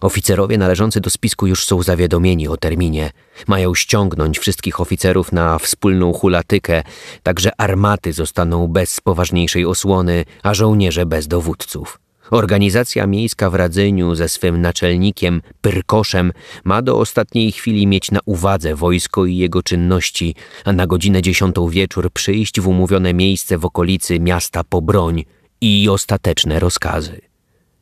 Oficerowie 0.00 0.58
należący 0.58 1.00
do 1.00 1.10
spisku 1.10 1.46
już 1.46 1.64
są 1.64 1.82
zawiadomieni 1.82 2.48
o 2.48 2.56
terminie. 2.56 3.10
Mają 3.46 3.74
ściągnąć 3.74 4.38
wszystkich 4.38 4.80
oficerów 4.80 5.32
na 5.32 5.58
wspólną 5.58 6.12
hulatykę, 6.12 6.82
także 7.22 7.50
armaty 7.58 8.12
zostaną 8.12 8.68
bez 8.68 9.00
poważniejszej 9.00 9.64
osłony, 9.66 10.24
a 10.42 10.54
żołnierze 10.54 11.06
bez 11.06 11.28
dowódców. 11.28 11.98
Organizacja 12.30 13.06
miejska 13.06 13.50
w 13.50 13.54
Radzyniu 13.54 14.14
ze 14.14 14.28
swym 14.28 14.60
naczelnikiem 14.60 15.42
Pyrkoszem 15.60 16.32
ma 16.64 16.82
do 16.82 16.98
ostatniej 16.98 17.52
chwili 17.52 17.86
mieć 17.86 18.10
na 18.10 18.20
uwadze 18.24 18.74
wojsko 18.74 19.26
i 19.26 19.36
jego 19.36 19.62
czynności, 19.62 20.34
a 20.64 20.72
na 20.72 20.86
godzinę 20.86 21.22
dziesiątą 21.22 21.68
wieczór 21.68 22.10
przyjść 22.12 22.60
w 22.60 22.68
umówione 22.68 23.14
miejsce 23.14 23.58
w 23.58 23.64
okolicy 23.64 24.20
miasta 24.20 24.64
po 24.64 24.82
broń 24.82 25.24
i 25.60 25.88
ostateczne 25.88 26.58
rozkazy. 26.58 27.20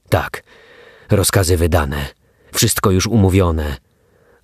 Tak, 0.09 0.43
Rozkazy 1.13 1.57
wydane, 1.57 2.07
wszystko 2.55 2.91
już 2.91 3.07
umówione, 3.07 3.77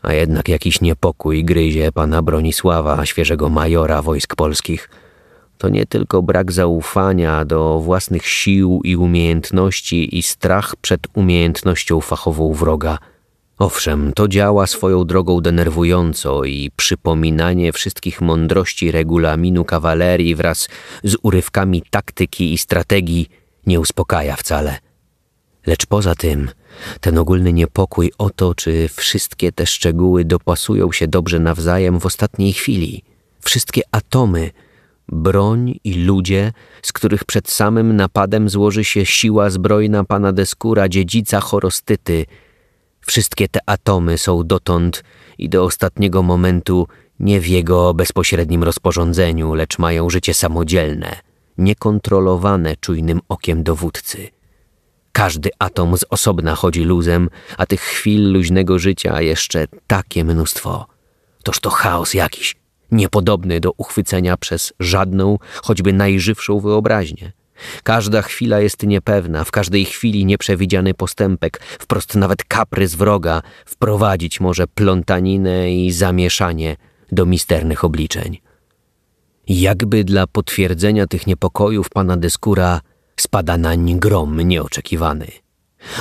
a 0.03 0.13
jednak 0.13 0.49
jakiś 0.49 0.81
niepokój 0.81 1.45
gryzie 1.45 1.93
pana 1.93 2.23
Bronisława, 2.23 3.07
świeżego 3.07 3.49
majora 3.49 4.03
wojsk 4.03 4.37
polskich. 4.37 4.91
To 5.59 5.69
nie 5.69 5.87
tylko 5.87 6.23
brak 6.23 6.53
zaufania 6.53 7.45
do 7.45 7.81
własnych 7.81 8.27
sił 8.27 8.81
i 8.85 8.97
umiejętności 8.97 10.19
i 10.19 10.23
strach 10.23 10.77
przed 10.77 11.01
umiejętnością 11.15 12.01
fachową 12.01 12.53
wroga. 12.53 12.99
Owszem, 13.59 14.13
to 14.13 14.29
działa 14.29 14.67
swoją 14.67 15.05
drogą 15.05 15.41
denerwująco 15.41 16.45
i 16.45 16.71
przypominanie 16.77 17.73
wszystkich 17.73 18.21
mądrości 18.21 18.91
regulaminu 18.91 19.65
kawalerii 19.65 20.35
wraz 20.35 20.69
z 21.05 21.17
urywkami 21.23 21.83
taktyki 21.91 22.53
i 22.53 22.59
strategii 22.59 23.29
nie 23.67 23.81
uspokaja 23.81 24.37
wcale. 24.37 24.79
Lecz 25.67 25.87
poza 25.87 26.15
tym, 26.15 26.51
ten 27.01 27.19
ogólny 27.19 27.53
niepokój 27.53 28.13
o 28.19 28.31
to, 28.31 28.55
czy 28.55 28.89
wszystkie 28.89 29.53
te 29.53 29.67
szczegóły 29.67 30.25
dopasują 30.25 30.93
się 30.93 31.09
dobrze 31.09 31.39
nawzajem 31.39 32.01
w 32.01 32.07
ostatniej 32.07 32.53
chwili, 32.53 33.03
wszystkie 33.41 33.83
atomy, 33.91 34.51
broń 35.09 35.75
i 35.85 35.95
ludzie, 35.95 36.53
z 36.83 36.93
których 36.93 37.25
przed 37.25 37.51
samym 37.51 37.97
napadem 37.97 38.49
złoży 38.49 38.85
się 38.85 39.07
siła 39.07 39.51
zbrojna 39.51 40.05
pana 40.05 40.33
Deskura, 40.33 40.89
dziedzica 40.89 41.41
chorostyty, 41.41 42.27
wszystkie 43.01 43.49
te 43.49 43.61
atomy 43.67 44.19
są 44.19 44.45
dotąd 44.45 45.05
i 45.39 45.49
do 45.49 45.65
ostatniego 45.65 46.23
momentu 46.23 46.87
nie 47.21 47.41
w 47.41 47.47
jego 47.47 47.95
bezpośrednim 47.95 48.63
rozporządzeniu, 48.63 49.55
lecz 49.55 49.79
mają 49.79 50.11
życie 50.11 50.35
samodzielne, 50.35 51.17
niekontrolowane 51.59 52.77
czujnym 52.77 53.21
okiem 53.29 53.63
dowódcy. 53.63 54.38
Każdy 55.13 55.51
atom 55.59 55.97
z 55.97 56.05
osobna 56.11 56.55
chodzi 56.55 56.85
luzem, 56.85 57.31
a 57.59 57.67
tych 57.67 57.81
chwil 57.81 58.33
luźnego 58.33 58.79
życia 58.79 59.21
jeszcze 59.23 59.67
takie 59.87 60.25
mnóstwo. 60.25 60.87
Toż 61.43 61.61
to 61.61 61.71
chaos 61.71 62.15
jakiś, 62.15 62.57
niepodobny 62.91 63.61
do 63.61 63.73
uchwycenia 63.77 64.37
przez 64.37 64.73
żadną, 64.81 65.39
choćby 65.63 65.93
najżywszą 65.93 66.61
wyobraźnię. 66.61 67.33
Każda 67.83 68.23
chwila 68.23 68.61
jest 68.61 68.83
niepewna, 68.83 69.45
w 69.45 69.51
każdej 69.51 69.85
chwili 69.85 70.27
nieprzewidziany 70.27 70.95
postępek, 70.95 71.61
wprost 71.79 72.15
nawet 72.15 72.45
kaprys 72.45 72.95
wroga 72.95 73.43
wprowadzić 73.67 74.41
może 74.41 74.67
plątaninę 74.67 75.73
i 75.75 75.93
zamieszanie 75.93 76.77
do 77.13 77.27
misternych 77.27 77.85
obliczeń. 77.85 78.39
Jakby 79.49 80.05
dla 80.05 80.27
potwierdzenia 80.27 81.07
tych 81.07 81.27
niepokojów 81.27 81.91
pana 81.91 82.17
Deskura 82.17 82.81
spada 83.21 83.59
nań 83.59 83.99
grom 83.99 84.41
nieoczekiwany. 84.41 85.27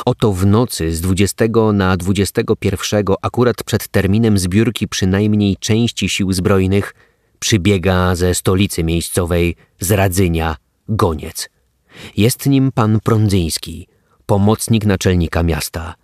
Oto 0.05 0.33
w 0.33 0.45
nocy 0.45 0.95
z 0.95 1.01
20 1.01 1.45
na 1.73 1.97
21, 1.97 3.05
akurat 3.21 3.63
przed 3.63 3.87
terminem 3.87 4.37
zbiórki 4.37 4.87
przynajmniej 4.87 5.57
części 5.59 6.09
sił 6.09 6.33
zbrojnych, 6.33 6.93
przybiega 7.39 8.15
ze 8.15 8.35
stolicy 8.35 8.83
miejscowej 8.83 9.55
z 9.79 9.91
Radzynia 9.91 10.55
goniec. 10.89 11.49
Jest 12.17 12.45
nim 12.45 12.71
pan 12.71 12.99
Prądzyński, 12.99 13.87
pomocnik 14.25 14.85
naczelnika 14.85 15.43
miasta. 15.43 15.95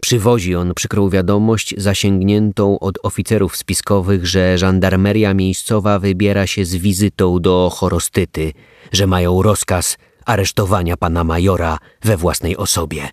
Przywozi 0.00 0.54
on 0.54 0.74
przykrą 0.74 1.10
wiadomość 1.10 1.74
zasięgniętą 1.76 2.78
od 2.78 2.98
oficerów 3.02 3.56
spiskowych, 3.56 4.26
że 4.26 4.58
żandarmeria 4.58 5.34
miejscowa 5.34 5.98
wybiera 5.98 6.46
się 6.46 6.64
z 6.64 6.76
wizytą 6.76 7.40
do 7.40 7.70
Chorostyty, 7.74 8.52
że 8.92 9.06
mają 9.06 9.42
rozkaz 9.42 9.96
aresztowania 10.26 10.96
pana 10.96 11.24
majora 11.24 11.78
we 12.02 12.16
własnej 12.16 12.56
osobie. 12.56 13.08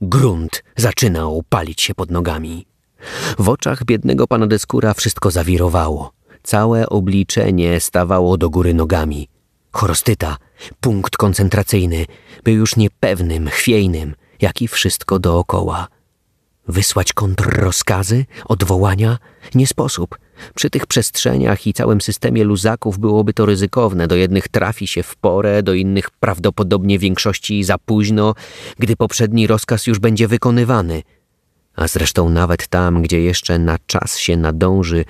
Grunt 0.00 0.64
zaczynał 0.76 1.42
palić 1.48 1.82
się 1.82 1.94
pod 1.94 2.10
nogami. 2.10 2.66
W 3.38 3.48
oczach 3.48 3.84
biednego 3.84 4.26
pana 4.26 4.46
Deskura 4.46 4.94
wszystko 4.94 5.30
zawirowało. 5.30 6.12
Całe 6.42 6.88
obliczenie 6.88 7.80
stawało 7.80 8.36
do 8.36 8.50
góry 8.50 8.74
nogami. 8.74 9.28
Chorostyta, 9.72 10.36
punkt 10.80 11.16
koncentracyjny, 11.16 12.06
był 12.44 12.54
już 12.54 12.76
niepewnym, 12.76 13.48
chwiejnym, 13.48 14.14
jak 14.40 14.62
i 14.62 14.68
wszystko 14.68 15.18
dookoła. 15.18 15.88
Wysłać 16.68 17.12
kontrrozkazy, 17.12 18.24
odwołania? 18.44 19.18
Nie 19.54 19.66
sposób. 19.66 20.18
Przy 20.54 20.70
tych 20.70 20.86
przestrzeniach 20.86 21.66
i 21.66 21.72
całym 21.72 22.00
systemie 22.00 22.44
luzaków 22.44 22.98
byłoby 22.98 23.32
to 23.32 23.46
ryzykowne. 23.46 24.08
Do 24.08 24.16
jednych 24.16 24.48
trafi 24.48 24.86
się 24.86 25.02
w 25.02 25.16
porę, 25.16 25.62
do 25.62 25.74
innych 25.74 26.10
prawdopodobnie 26.10 26.98
większości 26.98 27.64
za 27.64 27.78
późno, 27.78 28.34
gdy 28.78 28.96
poprzedni 28.96 29.46
rozkaz 29.46 29.86
już 29.86 29.98
będzie 29.98 30.28
wykonywany– 30.28 31.02
a 31.76 31.88
zresztą 31.88 32.28
nawet 32.28 32.68
tam, 32.68 33.02
gdzie 33.02 33.20
jeszcze 33.20 33.58
na 33.58 33.78
czas 33.86 34.18
się 34.18 34.36
nadąży, 34.36 35.04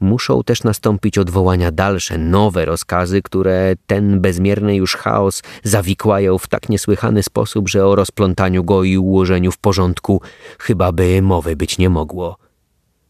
muszą 0.00 0.42
też 0.42 0.62
nastąpić 0.62 1.18
odwołania 1.18 1.70
dalsze, 1.70 2.18
nowe 2.18 2.64
rozkazy, 2.64 3.22
które 3.22 3.74
ten 3.86 4.20
bezmierny 4.20 4.76
już 4.76 4.96
chaos 4.96 5.42
zawikłają 5.62 6.38
w 6.38 6.46
tak 6.46 6.68
niesłychany 6.68 7.22
sposób, 7.22 7.68
że 7.68 7.86
o 7.86 7.94
rozplątaniu 7.94 8.64
go 8.64 8.84
i 8.84 8.98
ułożeniu 8.98 9.52
w 9.52 9.58
porządku 9.58 10.20
chyba 10.58 10.92
by 10.92 11.22
mowy 11.22 11.56
być 11.56 11.78
nie 11.78 11.90
mogło. 11.90 12.36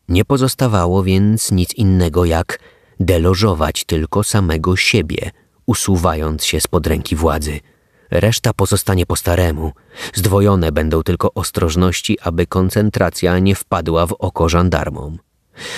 Nie 0.09 0.24
pozostawało 0.24 1.02
więc 1.02 1.52
nic 1.52 1.74
innego 1.74 2.24
jak 2.24 2.59
delożować 3.00 3.84
tylko 3.84 4.22
samego 4.22 4.76
siebie, 4.76 5.30
usuwając 5.66 6.44
się 6.44 6.61
spod 6.61 6.86
ręki 6.86 7.16
władzy– 7.16 7.61
Reszta 8.14 8.52
pozostanie 8.52 9.06
po 9.06 9.16
staremu. 9.16 9.72
Zdwojone 10.14 10.72
będą 10.72 11.02
tylko 11.02 11.34
ostrożności, 11.34 12.20
aby 12.20 12.46
koncentracja 12.46 13.38
nie 13.38 13.54
wpadła 13.54 14.06
w 14.06 14.12
oko 14.12 14.48
żandarmom. 14.48 15.18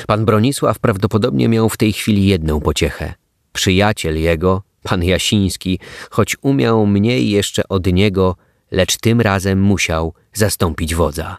Pan 0.07 0.25
Bronisław 0.25 0.79
prawdopodobnie 0.79 1.49
miał 1.49 1.69
w 1.69 1.77
tej 1.77 1.93
chwili 1.93 2.27
jedną 2.27 2.61
pociechę. 2.61 3.15
Przyjaciel 3.53 4.21
jego, 4.21 4.63
pan 4.83 5.05
Jasiński, 5.05 5.79
choć 6.11 6.37
umiał 6.43 6.87
mniej 6.87 7.31
jeszcze 7.31 7.69
od 7.69 7.87
niego, 7.87 8.37
lecz 8.71 8.97
tym 8.97 9.21
razem 9.21 9.61
musiał 9.61 10.15
zastąpić 10.33 10.95
wodza. 10.95 11.37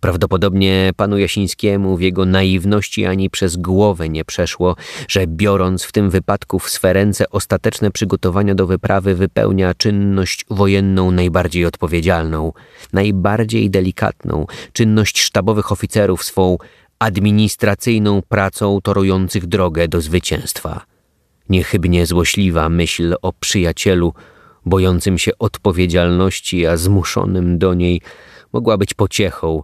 Prawdopodobnie 0.00 0.90
panu 0.96 1.18
Jasińskiemu 1.18 1.96
w 1.96 2.00
jego 2.00 2.26
naiwności 2.26 3.06
ani 3.06 3.30
przez 3.30 3.56
głowę 3.56 4.08
nie 4.08 4.24
przeszło, 4.24 4.76
że 5.08 5.26
biorąc 5.26 5.82
w 5.82 5.92
tym 5.92 6.10
wypadku 6.10 6.58
w 6.58 6.70
swe 6.70 6.92
ręce 6.92 7.30
ostateczne 7.30 7.90
przygotowania 7.90 8.54
do 8.54 8.66
wyprawy 8.66 9.14
wypełnia 9.14 9.74
czynność 9.74 10.44
wojenną 10.50 11.10
najbardziej 11.10 11.66
odpowiedzialną, 11.66 12.52
najbardziej 12.92 13.70
delikatną, 13.70 14.46
czynność 14.72 15.20
sztabowych 15.20 15.72
oficerów 15.72 16.24
swą 16.24 16.58
administracyjną 16.98 18.22
pracą 18.28 18.80
torujących 18.82 19.46
drogę 19.46 19.88
do 19.88 20.00
zwycięstwa. 20.00 20.84
Niechybnie 21.48 22.06
złośliwa 22.06 22.68
myśl 22.68 23.14
o 23.22 23.32
przyjacielu, 23.32 24.14
bojącym 24.66 25.18
się 25.18 25.32
odpowiedzialności, 25.38 26.66
a 26.66 26.76
zmuszonym 26.76 27.58
do 27.58 27.74
niej, 27.74 28.00
mogła 28.52 28.76
być 28.76 28.94
pociechą, 28.94 29.62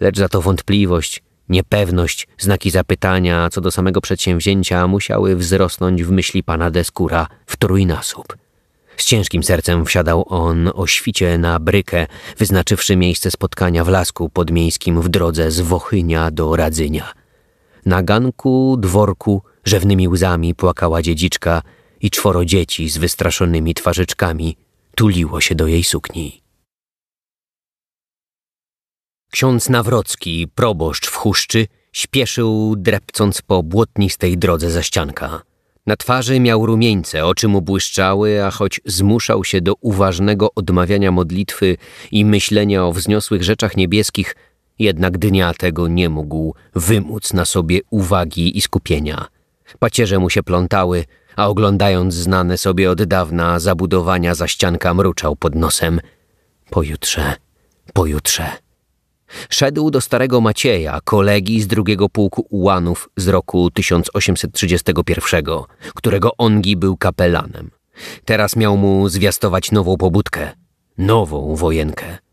lecz 0.00 0.18
za 0.18 0.28
to 0.28 0.42
wątpliwość, 0.42 1.22
niepewność, 1.48 2.28
znaki 2.38 2.70
zapytania 2.70 3.48
co 3.50 3.60
do 3.60 3.70
samego 3.70 4.00
przedsięwzięcia 4.00 4.86
musiały 4.86 5.36
wzrosnąć 5.36 6.04
w 6.04 6.10
myśli 6.10 6.42
pana 6.42 6.70
Deskura 6.70 7.26
w 7.46 7.56
trójnasób. 7.56 8.36
Z 8.96 9.04
ciężkim 9.04 9.42
sercem 9.42 9.86
wsiadał 9.86 10.24
on 10.28 10.70
o 10.74 10.86
świcie 10.86 11.38
na 11.38 11.58
brykę, 11.58 12.06
wyznaczywszy 12.38 12.96
miejsce 12.96 13.30
spotkania 13.30 13.84
w 13.84 13.88
lasku 13.88 14.28
podmiejskim 14.28 15.02
w 15.02 15.08
drodze 15.08 15.50
z 15.50 15.60
Wochynia 15.60 16.30
do 16.30 16.56
Radzynia. 16.56 17.12
Na 17.86 18.02
ganku, 18.02 18.76
dworku, 18.80 19.42
rzewnymi 19.64 20.08
łzami 20.08 20.54
płakała 20.54 21.02
dziedziczka 21.02 21.62
i 22.00 22.10
czworo 22.10 22.44
dzieci 22.44 22.88
z 22.88 22.98
wystraszonymi 22.98 23.74
twarzyczkami 23.74 24.56
tuliło 24.94 25.40
się 25.40 25.54
do 25.54 25.66
jej 25.66 25.84
sukni. 25.84 26.45
Ksiądz 29.30 29.68
Nawrocki, 29.68 30.48
proboszcz 30.54 31.06
w 31.06 31.16
Chuszczy, 31.16 31.66
śpieszył, 31.92 32.76
drepcąc 32.76 33.42
po 33.42 33.62
błotnistej 33.62 34.38
drodze 34.38 34.70
za 34.70 34.82
ścianka. 34.82 35.42
Na 35.86 35.96
twarzy 35.96 36.40
miał 36.40 36.66
rumieńce, 36.66 37.26
oczy 37.26 37.48
mu 37.48 37.62
błyszczały, 37.62 38.44
a 38.44 38.50
choć 38.50 38.80
zmuszał 38.84 39.44
się 39.44 39.60
do 39.60 39.74
uważnego 39.80 40.54
odmawiania 40.54 41.12
modlitwy 41.12 41.76
i 42.10 42.24
myślenia 42.24 42.84
o 42.84 42.92
wzniosłych 42.92 43.42
rzeczach 43.42 43.76
niebieskich, 43.76 44.36
jednak 44.78 45.18
dnia 45.18 45.54
tego 45.54 45.88
nie 45.88 46.08
mógł 46.08 46.54
wymóc 46.74 47.32
na 47.32 47.44
sobie 47.44 47.80
uwagi 47.90 48.58
i 48.58 48.60
skupienia. 48.60 49.26
Pacierze 49.78 50.18
mu 50.18 50.30
się 50.30 50.42
plątały, 50.42 51.04
a 51.36 51.48
oglądając 51.48 52.14
znane 52.14 52.58
sobie 52.58 52.90
od 52.90 53.04
dawna 53.04 53.60
zabudowania 53.60 54.34
za 54.34 54.48
ścianka 54.48 54.94
mruczał 54.94 55.36
pod 55.36 55.54
nosem. 55.54 56.00
Pojutrze, 56.70 57.34
pojutrze. 57.92 58.65
Szedł 59.50 59.90
do 59.90 60.00
starego 60.00 60.40
Macieja, 60.40 61.00
kolegi 61.04 61.62
z 61.62 61.66
drugiego 61.66 62.08
pułku 62.08 62.46
ułanów 62.50 63.08
z 63.16 63.28
roku 63.28 63.70
1831, 63.70 65.44
którego 65.94 66.36
ongi 66.38 66.76
był 66.76 66.96
kapelanem. 66.96 67.70
Teraz 68.24 68.56
miał 68.56 68.76
mu 68.76 69.08
zwiastować 69.08 69.72
nową 69.72 69.96
pobudkę, 69.96 70.52
nową 70.98 71.56
wojenkę. 71.56 72.25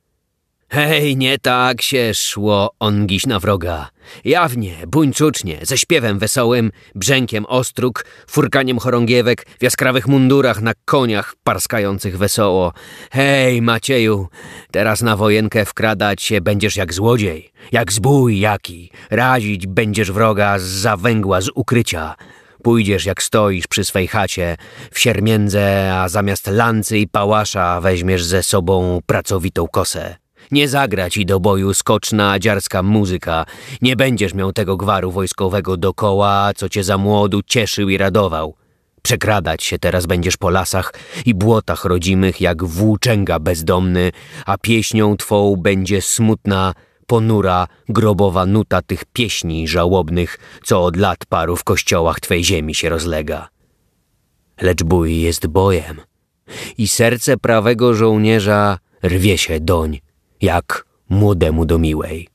Hej, 0.73 1.17
nie 1.17 1.39
tak 1.39 1.81
się 1.81 2.13
szło 2.13 2.75
ongiś 2.79 3.25
na 3.25 3.39
wroga. 3.39 3.89
Jawnie, 4.25 4.75
buńczucznie, 4.87 5.59
ze 5.61 5.77
śpiewem 5.77 6.19
wesołym, 6.19 6.71
brzękiem 6.95 7.45
ostróg, 7.45 8.05
furkaniem 8.27 8.79
chorągiewek, 8.79 9.45
w 9.59 9.63
jaskrawych 9.63 10.07
mundurach 10.07 10.61
na 10.61 10.73
koniach 10.85 11.35
parskających 11.43 12.17
wesoło. 12.17 12.73
Hej, 13.11 13.61
Macieju, 13.61 14.27
teraz 14.71 15.01
na 15.01 15.17
wojenkę 15.17 15.65
wkradać 15.65 16.21
się 16.21 16.41
będziesz 16.41 16.75
jak 16.75 16.93
złodziej, 16.93 17.51
jak 17.71 17.93
zbój 17.93 18.39
jaki. 18.39 18.91
Razić 19.09 19.67
będziesz 19.67 20.11
wroga 20.11 20.59
z 20.59 20.63
zawęgła, 20.63 21.41
z 21.41 21.49
ukrycia. 21.55 22.15
Pójdziesz 22.63 23.05
jak 23.05 23.23
stoisz 23.23 23.67
przy 23.67 23.85
swej 23.85 24.07
chacie, 24.07 24.57
w 24.91 24.99
siermiędze, 24.99 25.93
a 25.95 26.09
zamiast 26.09 26.47
lancy 26.47 26.97
i 26.97 27.07
pałasza 27.07 27.81
weźmiesz 27.81 28.23
ze 28.23 28.43
sobą 28.43 28.99
pracowitą 29.05 29.67
kosę. 29.67 30.22
Nie 30.53 30.67
zagra 30.67 31.09
ci 31.09 31.25
do 31.25 31.39
boju 31.39 31.73
skoczna, 31.73 32.39
dziarska 32.39 32.83
muzyka. 32.83 33.45
Nie 33.81 33.95
będziesz 33.95 34.33
miał 34.33 34.53
tego 34.53 34.77
gwaru 34.77 35.11
wojskowego 35.11 35.77
dokoła, 35.77 36.51
co 36.55 36.69
cię 36.69 36.83
za 36.83 36.97
młodu 36.97 37.41
cieszył 37.41 37.89
i 37.89 37.97
radował. 37.97 38.55
Przekradać 39.01 39.63
się 39.63 39.79
teraz 39.79 40.05
będziesz 40.05 40.37
po 40.37 40.49
lasach 40.49 40.93
i 41.25 41.33
błotach 41.33 41.85
rodzimych 41.85 42.41
jak 42.41 42.63
włóczęga 42.63 43.39
bezdomny, 43.39 44.11
a 44.45 44.57
pieśnią 44.57 45.17
twą 45.17 45.55
będzie 45.55 46.01
smutna, 46.01 46.73
ponura, 47.07 47.67
grobowa 47.89 48.45
nuta 48.45 48.81
tych 48.81 49.05
pieśni 49.05 49.67
żałobnych, 49.67 50.39
co 50.63 50.83
od 50.83 50.95
lat 50.95 51.25
paru 51.25 51.55
w 51.55 51.63
kościołach 51.63 52.19
twej 52.19 52.43
ziemi 52.43 52.75
się 52.75 52.89
rozlega. 52.89 53.49
Lecz 54.61 54.83
bój 54.83 55.21
jest 55.21 55.47
bojem 55.47 56.01
i 56.77 56.87
serce 56.87 57.37
prawego 57.37 57.93
żołnierza 57.93 58.77
rwie 59.03 59.37
się 59.37 59.59
doń, 59.59 59.99
jak 60.43 60.85
młodemu 61.09 61.65
do 61.65 61.79
miłej. 61.79 62.27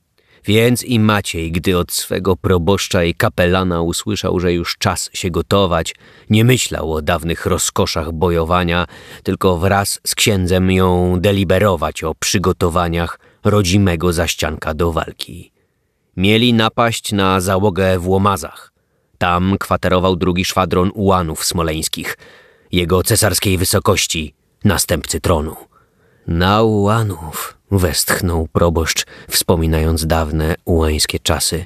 Więc 0.45 0.83
i 0.83 0.99
Maciej, 0.99 1.51
gdy 1.51 1.77
od 1.77 1.91
swego 1.91 2.35
proboszcza 2.35 3.03
i 3.03 3.13
kapelana 3.13 3.81
usłyszał, 3.81 4.39
że 4.39 4.53
już 4.53 4.77
czas 4.77 5.09
się 5.13 5.29
gotować, 5.29 5.95
nie 6.29 6.45
myślał 6.45 6.93
o 6.93 7.01
dawnych 7.01 7.45
rozkoszach 7.45 8.11
bojowania, 8.11 8.85
tylko 9.23 9.57
wraz 9.57 9.99
z 10.07 10.15
księdzem 10.15 10.71
ją 10.71 11.15
deliberować 11.19 12.03
o 12.03 12.15
przygotowaniach 12.15 13.19
rodzimego 13.43 14.13
zaścianka 14.13 14.73
do 14.73 14.91
walki. 14.91 15.51
Mieli 16.17 16.53
napaść 16.53 17.11
na 17.11 17.41
załogę 17.41 17.99
w 17.99 18.07
Łomazach. 18.07 18.71
Tam 19.17 19.55
kwaterował 19.59 20.15
drugi 20.15 20.45
szwadron 20.45 20.91
ułanów 20.93 21.45
smoleńskich, 21.45 22.17
jego 22.71 23.03
cesarskiej 23.03 23.57
wysokości, 23.57 24.33
następcy 24.63 25.21
tronu. 25.21 25.68
Na 26.29 26.63
ułanów, 26.63 27.57
westchnął 27.71 28.47
proboszcz, 28.53 29.05
wspominając 29.29 30.05
dawne 30.05 30.55
ułańskie 30.65 31.19
czasy. 31.19 31.65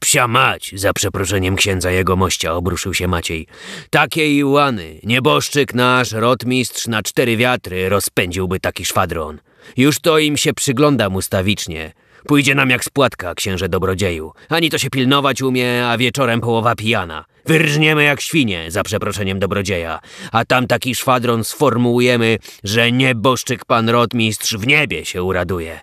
Psia 0.00 0.28
mać, 0.28 0.72
za 0.76 0.92
przeproszeniem 0.92 1.56
księdza 1.56 1.90
jego 1.90 2.16
mościa 2.16 2.54
obruszył 2.54 2.94
się 2.94 3.08
Maciej. 3.08 3.46
Takie 3.90 4.36
iłany, 4.36 5.00
nieboszczyk 5.02 5.74
nasz, 5.74 6.12
rotmistrz 6.12 6.86
na 6.86 7.02
cztery 7.02 7.36
wiatry 7.36 7.88
rozpędziłby 7.88 8.60
taki 8.60 8.84
szwadron. 8.84 9.40
Już 9.76 10.00
to 10.00 10.18
im 10.18 10.36
się 10.36 10.52
przyglądam 10.54 11.14
ustawicznie. 11.14 11.92
Pójdzie 12.26 12.54
nam 12.54 12.70
jak 12.70 12.84
spłatka, 12.84 13.34
księże 13.34 13.68
dobrodzieju. 13.68 14.32
Ani 14.48 14.70
to 14.70 14.78
się 14.78 14.90
pilnować 14.90 15.42
umie, 15.42 15.88
a 15.88 15.98
wieczorem 15.98 16.40
połowa 16.40 16.74
pijana. 16.74 17.24
Wyrżniemy 17.46 18.04
jak 18.04 18.20
świnie, 18.20 18.70
za 18.70 18.82
przeproszeniem 18.82 19.38
dobrodzieja. 19.38 20.00
A 20.32 20.44
tam 20.44 20.66
taki 20.66 20.94
szwadron 20.94 21.44
sformułujemy, 21.44 22.38
że 22.64 22.92
nieboszczyk 22.92 23.64
pan 23.64 23.88
rotmistrz 23.88 24.56
w 24.56 24.66
niebie 24.66 25.04
się 25.04 25.22
uraduje. 25.22 25.80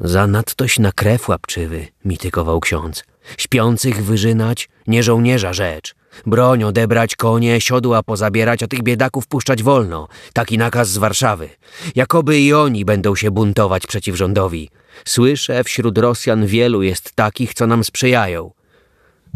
Zanadtoś 0.00 0.78
na 0.78 0.92
krew 0.92 1.28
łapczywy, 1.28 1.86
mitykował 2.04 2.60
ksiądz. 2.60 3.04
Śpiących 3.38 4.04
wyżynać, 4.04 4.68
nie 4.86 5.02
żołnierza 5.02 5.52
rzecz. 5.52 5.94
Broń 6.26 6.64
odebrać, 6.64 7.16
konie, 7.16 7.60
siodła 7.60 8.02
pozabierać, 8.02 8.62
a 8.62 8.66
tych 8.66 8.82
biedaków 8.82 9.26
puszczać 9.26 9.62
wolno. 9.62 10.08
Taki 10.32 10.58
nakaz 10.58 10.88
z 10.88 10.98
Warszawy. 10.98 11.48
Jakoby 11.94 12.40
i 12.40 12.52
oni 12.52 12.84
będą 12.84 13.14
się 13.14 13.30
buntować 13.30 13.86
przeciw 13.86 14.16
rządowi. 14.16 14.70
Słyszę, 15.04 15.64
wśród 15.64 15.98
Rosjan 15.98 16.46
wielu 16.46 16.82
jest 16.82 17.12
takich, 17.14 17.54
co 17.54 17.66
nam 17.66 17.84
sprzyjają. 17.84 18.50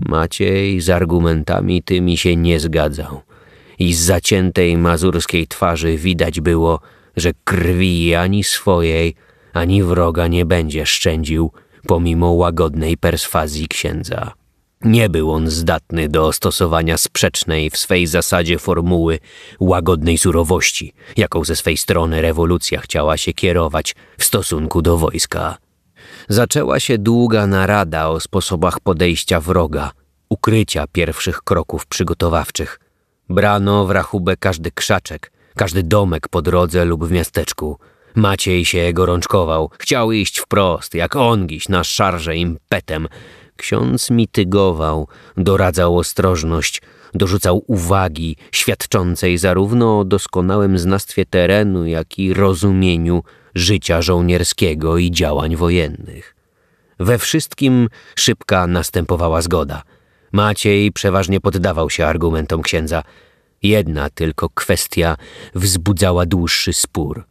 Maciej 0.07 0.81
z 0.81 0.91
argumentami 0.91 1.83
tymi 1.83 2.19
się 2.19 2.37
nie 2.37 2.61
zgadzał. 2.61 3.21
I 3.79 3.95
z 3.95 4.01
zaciętej 4.01 4.77
mazurskiej 4.77 5.47
twarzy 5.47 5.97
widać 5.97 6.41
było, 6.41 6.81
że 7.17 7.31
krwi 7.45 8.15
ani 8.15 8.45
swojej, 8.45 9.15
ani 9.53 9.83
wroga 9.83 10.27
nie 10.27 10.47
będzie 10.47 10.87
szczędził, 10.87 11.51
pomimo 11.87 12.31
łagodnej 12.31 12.97
perswazji 12.97 13.69
księdza. 13.69 14.33
Nie 14.85 15.09
był 15.09 15.31
on 15.31 15.51
zdatny 15.51 16.09
do 16.09 16.33
stosowania 16.33 16.99
sprzecznej 16.99 17.71
w 17.71 17.77
swej 17.77 18.07
zasadzie 18.07 18.59
formuły 18.59 19.19
łagodnej 19.61 20.19
surowości, 20.19 20.93
jaką 21.17 21.45
ze 21.45 21.57
swej 21.57 21.77
strony 21.77 22.23
rewolucja 22.23 22.81
chciała 22.81 23.17
się 23.17 23.33
kierować 23.33 23.95
w 24.19 24.25
stosunku 24.25 24.83
do 24.83 24.97
wojska. 24.97 25.62
Zaczęła 26.29 26.81
się 26.81 26.99
długa 26.99 27.47
narada 27.47 28.09
o 28.09 28.21
sposobach 28.21 28.81
podejścia 28.81 29.41
wroga, 29.41 29.91
ukrycia 30.29 30.85
pierwszych 30.93 31.43
kroków 31.43 31.87
przygotowawczych. 31.87 32.81
Brano 33.29 33.87
w 33.87 33.91
rachubę 33.91 34.37
każdy 34.37 34.71
krzaczek, 34.71 35.33
każdy 35.57 35.83
domek 35.83 36.29
po 36.29 36.43
drodze 36.43 36.85
lub 36.85 37.05
w 37.05 37.11
miasteczku. 37.11 37.79
Maciej 38.15 38.65
się 38.65 38.93
gorączkował, 38.93 39.71
chciał 39.79 40.13
iść 40.13 40.39
wprost, 40.39 40.95
jak 40.95 41.17
ongiś 41.17 41.69
na 41.69 41.85
szarże 41.85 42.37
impetem, 42.37 43.09
Ksiądz 43.57 44.11
mitygował, 44.11 45.09
doradzał 45.37 45.99
ostrożność, 45.99 46.83
dorzucał 47.15 47.65
uwagi 47.67 48.37
świadczącej 48.53 49.39
zarówno 49.39 49.99
o 50.01 50.05
doskonałym 50.05 50.79
znawstwie 50.79 51.27
terenu, 51.27 51.87
jak 51.87 52.19
i 52.19 52.35
rozumieniu 52.35 53.23
życia 53.55 54.03
żołnierskiego 54.03 54.99
i 54.99 55.11
działań 55.11 55.57
wojennych. 55.57 56.37
We 57.01 57.19
wszystkim 57.19 57.89
szybka 58.17 58.67
następowała 58.67 59.43
zgoda. 59.43 59.83
Maciej 60.33 60.93
przeważnie 60.93 61.41
poddawał 61.41 61.91
się 61.91 62.07
argumentom 62.07 62.63
księdza. 62.63 63.03
Jedna 63.63 64.11
tylko 64.11 64.49
kwestia 64.49 65.17
wzbudzała 65.55 66.27
dłuższy 66.27 66.73
spór. 66.73 67.25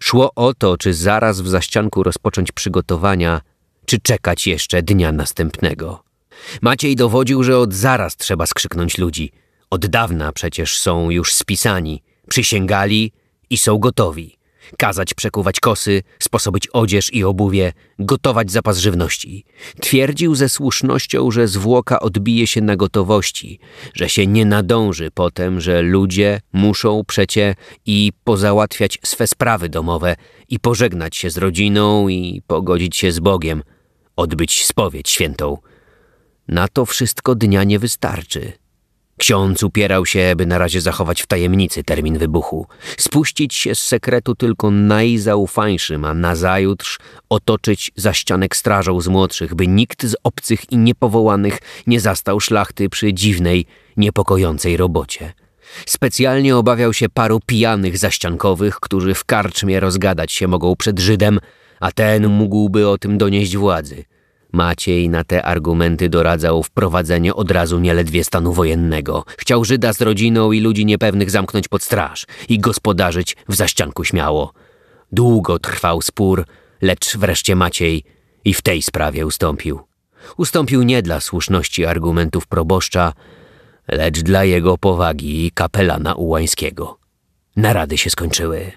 Szło 0.00 0.30
o 0.34 0.54
to, 0.54 0.76
czy 0.76 0.94
zaraz 0.94 1.40
w 1.40 1.48
zaścianku 1.48 2.02
rozpocząć 2.02 2.52
przygotowania 2.52 3.40
czy 3.86 4.00
czekać 4.00 4.46
jeszcze 4.46 4.82
dnia 4.82 5.12
następnego. 5.12 6.02
Maciej 6.62 6.96
dowodził, 6.96 7.42
że 7.42 7.58
od 7.58 7.74
zaraz 7.74 8.16
trzeba 8.16 8.46
skrzyknąć 8.46 8.98
ludzi. 8.98 9.32
Od 9.70 9.86
dawna 9.86 10.32
przecież 10.32 10.78
są 10.78 11.10
już 11.10 11.34
spisani, 11.34 12.02
przysięgali 12.28 13.12
i 13.50 13.58
są 13.58 13.78
gotowi. 13.78 14.39
Kazać 14.78 15.14
przekuwać 15.14 15.60
kosy, 15.60 16.02
sposobić 16.18 16.68
odzież 16.72 17.12
i 17.12 17.24
obuwie, 17.24 17.72
gotować 17.98 18.50
zapas 18.50 18.78
żywności. 18.78 19.44
Twierdził 19.80 20.34
ze 20.34 20.48
słusznością, 20.48 21.30
że 21.30 21.48
zwłoka 21.48 22.00
odbije 22.00 22.46
się 22.46 22.60
na 22.60 22.76
gotowości, 22.76 23.58
że 23.94 24.08
się 24.08 24.26
nie 24.26 24.44
nadąży 24.44 25.10
potem, 25.14 25.60
że 25.60 25.82
ludzie 25.82 26.40
muszą 26.52 27.04
przecie 27.06 27.54
i 27.86 28.12
pozałatwiać 28.24 28.98
swe 29.04 29.26
sprawy 29.26 29.68
domowe 29.68 30.16
i 30.48 30.60
pożegnać 30.60 31.16
się 31.16 31.30
z 31.30 31.38
rodziną 31.38 32.08
i 32.08 32.42
pogodzić 32.46 32.96
się 32.96 33.12
z 33.12 33.20
Bogiem– 33.20 33.62
odbyć 34.20 34.66
spowiedź 34.66 35.10
świętą. 35.10 35.58
Na 36.48 36.68
to 36.68 36.86
wszystko 36.86 37.34
dnia 37.34 37.64
nie 37.64 37.78
wystarczy. 37.78 38.52
Ksiądz 39.20 39.62
upierał 39.62 40.06
się, 40.06 40.34
by 40.36 40.46
na 40.46 40.58
razie 40.58 40.80
zachować 40.80 41.22
w 41.22 41.26
tajemnicy 41.26 41.84
termin 41.84 42.18
wybuchu, 42.18 42.66
spuścić 42.98 43.54
się 43.54 43.74
z 43.74 43.78
sekretu 43.78 44.34
tylko 44.34 44.70
najzaufańszym, 44.70 46.04
a 46.04 46.14
nazajutrz 46.14 46.98
otoczyć 47.28 47.92
zaścianek 47.96 48.56
strażą 48.56 49.00
z 49.00 49.08
młodszych, 49.08 49.54
by 49.54 49.66
nikt 49.66 50.06
z 50.06 50.16
obcych 50.24 50.72
i 50.72 50.78
niepowołanych 50.78 51.58
nie 51.86 52.00
zastał 52.00 52.40
szlachty 52.40 52.88
przy 52.88 53.14
dziwnej, 53.14 53.66
niepokojącej 53.96 54.76
robocie. 54.76 55.32
Specjalnie 55.86 56.56
obawiał 56.56 56.92
się 56.92 57.08
paru 57.08 57.40
pijanych 57.46 57.98
zaściankowych, 57.98 58.80
którzy 58.80 59.14
w 59.14 59.24
karczmie 59.24 59.80
rozgadać 59.80 60.32
się 60.32 60.48
mogą 60.48 60.76
przed 60.76 60.98
Żydem, 60.98 61.38
a 61.80 61.92
ten 61.92 62.28
mógłby 62.28 62.88
o 62.88 62.98
tym 62.98 63.18
donieść 63.18 63.56
władzy. 63.56 64.04
Maciej 64.52 65.08
na 65.08 65.24
te 65.24 65.42
argumenty 65.42 66.08
doradzał 66.08 66.62
wprowadzenie 66.62 67.34
od 67.34 67.50
razu 67.50 67.78
nieledwie 67.78 68.24
stanu 68.24 68.52
wojennego. 68.52 69.24
Chciał 69.38 69.64
Żyda 69.64 69.92
z 69.92 70.00
rodziną 70.00 70.52
i 70.52 70.60
ludzi 70.60 70.86
niepewnych 70.86 71.30
zamknąć 71.30 71.68
pod 71.68 71.82
straż 71.82 72.26
i 72.48 72.58
gospodarzyć 72.58 73.36
w 73.48 73.54
zaścianku 73.54 74.04
śmiało. 74.04 74.52
Długo 75.12 75.58
trwał 75.58 76.02
spór, 76.02 76.44
lecz 76.82 77.16
wreszcie 77.16 77.56
Maciej 77.56 78.04
i 78.44 78.54
w 78.54 78.62
tej 78.62 78.82
sprawie 78.82 79.26
ustąpił. 79.26 79.80
Ustąpił 80.36 80.82
nie 80.82 81.02
dla 81.02 81.20
słuszności 81.20 81.86
argumentów 81.86 82.46
proboszcza, 82.46 83.12
lecz 83.88 84.20
dla 84.20 84.44
jego 84.44 84.78
powagi 84.78 85.50
kapelana 85.54 86.14
ułańskiego. 86.14 86.98
Narady 87.56 87.98
się 87.98 88.10
skończyły. 88.10 88.72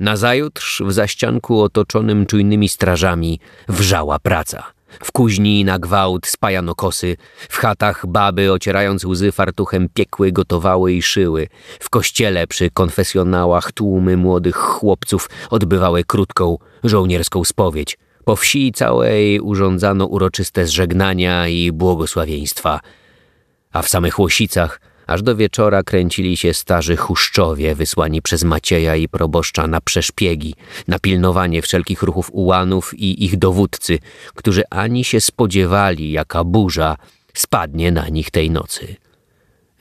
Nazajutrz 0.00 0.82
w 0.82 0.92
zaścianku 0.92 1.62
otoczonym 1.62 2.26
czujnymi 2.26 2.68
strażami 2.68 3.40
wrzała 3.68 4.18
praca. 4.18 4.77
W 4.88 5.12
kuźni 5.12 5.64
na 5.64 5.78
gwałt 5.78 6.26
spajano 6.26 6.74
kosy, 6.74 7.16
w 7.48 7.56
chatach 7.56 8.06
baby 8.06 8.52
ocierając 8.52 9.04
łzy 9.04 9.32
fartuchem 9.32 9.88
piekły, 9.94 10.32
gotowały 10.32 10.92
i 10.92 11.02
szyły. 11.02 11.48
W 11.80 11.90
kościele 11.90 12.46
przy 12.46 12.70
konfesjonałach 12.70 13.72
tłumy 13.72 14.16
młodych 14.16 14.56
chłopców 14.56 15.30
odbywały 15.50 16.04
krótką, 16.04 16.58
żołnierską 16.84 17.44
spowiedź. 17.44 17.98
Po 18.24 18.36
wsi 18.36 18.72
całej 18.72 19.40
urządzano 19.40 20.06
uroczyste 20.06 20.66
zżegnania 20.66 21.48
i 21.48 21.72
błogosławieństwa. 21.72 22.80
A 23.72 23.82
w 23.82 23.88
samych 23.88 24.18
Łosicach 24.18 24.80
Aż 25.08 25.22
do 25.22 25.36
wieczora 25.36 25.82
kręcili 25.82 26.36
się 26.36 26.54
starzy 26.54 26.96
chuszczowie 26.96 27.74
wysłani 27.74 28.22
przez 28.22 28.44
Macieja 28.44 28.96
i 28.96 29.08
proboszcza 29.08 29.66
na 29.66 29.80
przeszpiegi, 29.80 30.54
na 30.88 30.98
pilnowanie 30.98 31.62
wszelkich 31.62 32.02
ruchów 32.02 32.30
ułanów 32.32 32.94
i 32.98 33.24
ich 33.24 33.38
dowódcy, 33.38 33.98
którzy 34.34 34.62
ani 34.70 35.04
się 35.04 35.20
spodziewali, 35.20 36.12
jaka 36.12 36.44
burza 36.44 36.96
spadnie 37.34 37.92
na 37.92 38.08
nich 38.08 38.30
tej 38.30 38.50
nocy. 38.50 38.96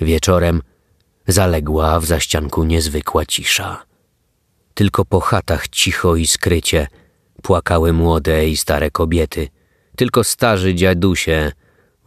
Wieczorem 0.02 0.62
zaległa 1.28 2.00
w 2.00 2.06
zaścianku 2.06 2.64
niezwykła 2.64 3.26
cisza. 3.26 3.86
Tylko 4.74 5.06
po 5.06 5.20
chatach 5.20 5.68
cicho 5.68 6.16
i 6.16 6.28
skrycie 6.28 6.88
płakały 7.42 7.94
młode 7.94 8.50
i 8.50 8.58
stare 8.58 8.92
kobiety. 8.92 9.48
Tylko 9.96 10.24
starzy 10.24 10.76
dziadusie 10.76 11.52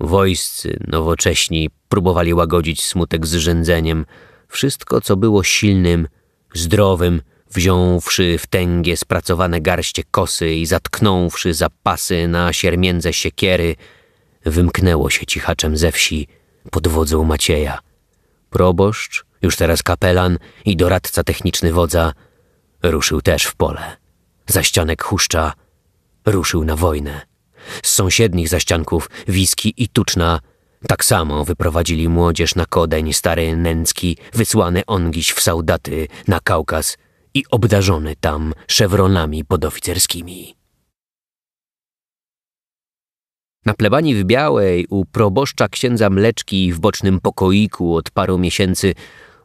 Wojscy, 0.01 0.79
nowocześni, 0.89 1.71
próbowali 1.91 2.35
łagodzić 2.35 2.85
smutek 2.85 3.27
z 3.27 3.35
rzędzeniem. 3.35 4.07
Wszystko, 4.49 5.01
co 5.01 5.17
było 5.17 5.43
silnym, 5.43 6.09
zdrowym, 6.55 7.23
wziąwszy 7.51 8.39
w 8.39 8.47
tęgie 8.47 8.97
spracowane 8.97 9.61
garście 9.61 10.03
kosy 10.11 10.55
i 10.55 10.67
zatknąwszy 10.67 11.55
zapasy 11.55 12.29
na 12.29 12.53
siermiędze 12.53 13.13
siekiery, 13.13 13.77
wymknęło 14.45 15.11
się 15.11 15.27
cichaczem 15.27 15.77
ze 15.77 15.93
wsi 15.93 16.29
pod 16.71 16.89
wodzą 16.89 17.25
Macieja. 17.25 17.79
Proboszcz, 18.51 19.25
już 19.43 19.57
teraz 19.57 19.83
kapelan 19.83 20.39
i 20.65 20.77
doradca 20.77 21.25
techniczny 21.25 21.73
wodza, 21.73 22.13
ruszył 22.83 23.23
też 23.23 23.45
w 23.45 23.55
pole. 23.55 23.97
Zaścianek 24.47 25.03
Huszcza 25.03 25.53
ruszył 26.27 26.65
na 26.65 26.77
wojnę. 26.77 27.21
Z 27.83 27.89
sąsiednich 27.89 28.49
zaścianków 28.49 29.11
Wiski 29.29 29.75
i 29.77 29.89
Tuczna 29.89 30.41
tak 30.89 31.05
samo 31.05 31.45
wyprowadzili 31.45 32.09
młodzież 32.09 32.55
na 32.55 32.67
Kodeń 32.67 33.13
stary 33.13 33.57
Nęcki, 33.57 34.17
wysłany 34.33 34.87
ongiś 34.87 35.33
w 35.33 35.41
Saudaty 35.41 36.09
na 36.29 36.41
Kaukaz 36.41 36.97
i 37.35 37.45
obdarzony 37.51 38.17
tam 38.21 38.55
szewronami 38.69 39.45
podoficerskimi. 39.45 40.55
Na 43.67 43.75
plebanii 43.75 44.15
w 44.15 44.25
Białej 44.25 44.87
u 44.91 45.05
proboszcza 45.05 45.69
księdza 45.69 46.11
Mleczki 46.11 46.73
w 46.73 46.81
bocznym 46.81 47.21
pokoiku 47.21 47.95
od 47.95 48.11
paru 48.11 48.39
miesięcy 48.39 48.95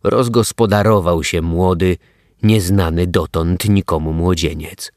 rozgospodarował 0.03 1.23
się 1.23 1.41
młody, 1.41 1.97
nieznany 2.43 3.07
dotąd 3.07 3.69
nikomu 3.69 4.13
młodzieniec. 4.13 4.94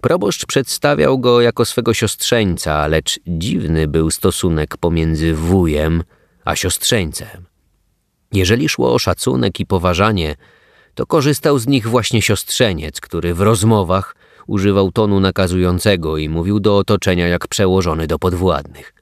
Proboszcz 0.00 0.46
przedstawiał 0.46 1.18
go 1.18 1.40
jako 1.40 1.64
swego 1.64 1.94
siostrzeńca, 1.94 2.86
lecz 2.86 3.20
dziwny 3.26 3.88
był 3.88 4.10
stosunek 4.10 4.76
pomiędzy 4.76 5.34
wujem 5.34 6.02
a 6.44 6.56
siostrzeńcem. 6.56 7.46
Jeżeli 8.32 8.68
szło 8.68 8.94
o 8.94 8.98
szacunek 8.98 9.60
i 9.60 9.66
poważanie, 9.66 10.36
to 10.94 11.06
korzystał 11.06 11.58
z 11.58 11.66
nich 11.66 11.88
właśnie 11.88 12.22
siostrzeniec, 12.22 13.00
który 13.00 13.34
w 13.34 13.40
rozmowach 13.40 14.16
używał 14.46 14.92
tonu 14.92 15.20
nakazującego 15.20 16.16
i 16.16 16.28
mówił 16.28 16.60
do 16.60 16.76
otoczenia 16.76 17.28
jak 17.28 17.48
przełożony 17.48 18.06
do 18.06 18.18
podwładnych. 18.18 18.94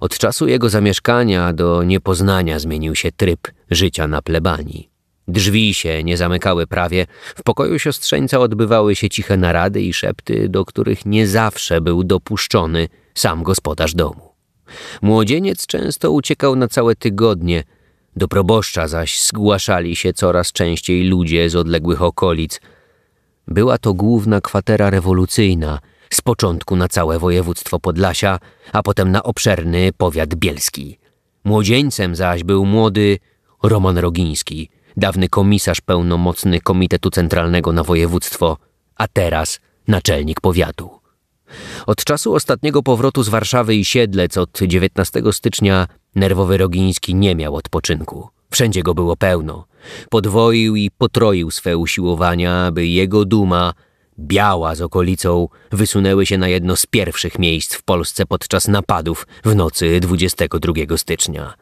Od 0.00 0.18
czasu 0.18 0.48
jego 0.48 0.68
zamieszkania 0.68 1.52
do 1.52 1.82
niepoznania 1.82 2.58
zmienił 2.58 2.94
się 2.94 3.12
tryb 3.12 3.40
życia 3.70 4.06
na 4.06 4.22
plebanii. 4.22 4.91
Drzwi 5.28 5.74
się 5.74 6.04
nie 6.04 6.16
zamykały 6.16 6.66
prawie, 6.66 7.06
w 7.36 7.42
pokoju 7.42 7.78
siostrzeńca 7.78 8.38
odbywały 8.38 8.96
się 8.96 9.08
ciche 9.08 9.36
narady 9.36 9.82
i 9.82 9.92
szepty, 9.92 10.48
do 10.48 10.64
których 10.64 11.06
nie 11.06 11.26
zawsze 11.26 11.80
był 11.80 12.04
dopuszczony 12.04 12.88
sam 13.14 13.42
gospodarz 13.42 13.94
domu. 13.94 14.32
Młodzieniec 15.02 15.66
często 15.66 16.10
uciekał 16.10 16.56
na 16.56 16.68
całe 16.68 16.94
tygodnie, 16.96 17.64
do 18.16 18.28
proboszcza 18.28 18.88
zaś 18.88 19.22
zgłaszali 19.22 19.96
się 19.96 20.12
coraz 20.12 20.52
częściej 20.52 21.04
ludzie 21.04 21.50
z 21.50 21.56
odległych 21.56 22.02
okolic. 22.02 22.60
Była 23.48 23.78
to 23.78 23.94
główna 23.94 24.40
kwatera 24.40 24.90
rewolucyjna, 24.90 25.78
z 26.10 26.20
początku 26.20 26.76
na 26.76 26.88
całe 26.88 27.18
województwo 27.18 27.80
Podlasia, 27.80 28.38
a 28.72 28.82
potem 28.82 29.10
na 29.10 29.22
obszerny 29.22 29.90
powiat 29.96 30.34
bielski. 30.34 30.98
Młodzieńcem 31.44 32.16
zaś 32.16 32.44
był 32.44 32.66
młody 32.66 33.18
Roman 33.62 33.98
Rogiński– 33.98 34.68
dawny 34.96 35.28
komisarz 35.28 35.80
pełnomocny 35.80 36.60
Komitetu 36.60 37.10
Centralnego 37.10 37.72
na 37.72 37.82
województwo, 37.84 38.56
a 38.96 39.08
teraz 39.08 39.60
naczelnik 39.88 40.40
powiatu. 40.40 40.90
Od 41.86 42.04
czasu 42.04 42.34
ostatniego 42.34 42.82
powrotu 42.82 43.22
z 43.22 43.28
Warszawy 43.28 43.74
i 43.74 43.84
Siedlec 43.84 44.36
od 44.36 44.58
19 44.62 45.22
stycznia 45.32 45.86
nerwowy 46.14 46.56
Rogiński 46.56 47.14
nie 47.14 47.34
miał 47.34 47.56
odpoczynku. 47.56 48.28
Wszędzie 48.50 48.82
go 48.82 48.94
było 48.94 49.16
pełno. 49.16 49.66
Podwoił 50.10 50.76
i 50.76 50.90
potroił 50.90 51.50
swe 51.50 51.78
usiłowania, 51.78 52.70
by 52.72 52.86
jego 52.86 53.24
duma, 53.24 53.72
biała 54.18 54.74
z 54.74 54.80
okolicą, 54.80 55.48
wysunęły 55.72 56.26
się 56.26 56.38
na 56.38 56.48
jedno 56.48 56.76
z 56.76 56.86
pierwszych 56.86 57.38
miejsc 57.38 57.74
w 57.74 57.82
Polsce 57.82 58.26
podczas 58.26 58.68
napadów 58.68 59.26
w 59.44 59.54
nocy 59.54 60.00
22 60.00 60.96
stycznia. 60.96 61.54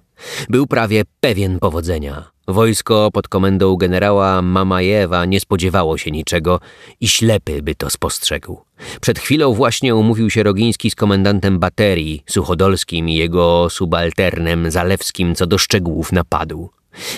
Był 0.49 0.67
prawie 0.67 1.03
pewien 1.21 1.59
powodzenia. 1.59 2.31
Wojsko 2.53 3.11
pod 3.13 3.29
komendą 3.29 3.77
generała 3.77 4.43
Mamajewa 4.43 5.25
nie 5.25 5.41
spodziewało 5.41 5.99
się 5.99 6.11
niczego 6.11 6.61
i 7.01 7.09
ślepy 7.09 7.63
by 7.63 7.75
to 7.75 7.91
spostrzegł. 7.91 8.61
Przed 9.01 9.19
chwilą 9.19 9.55
właśnie 9.55 9.95
umówił 9.95 10.31
się 10.31 10.43
Rogiński 10.43 10.91
z 10.91 10.95
komendantem 10.95 11.59
baterii, 11.59 12.23
Suchodolskim 12.27 13.09
i 13.09 13.15
jego 13.15 13.71
subalternem 13.71 14.71
Zalewskim 14.71 15.35
co 15.35 15.47
do 15.47 15.59
szczegółów 15.59 16.13
napadu. 16.13 16.71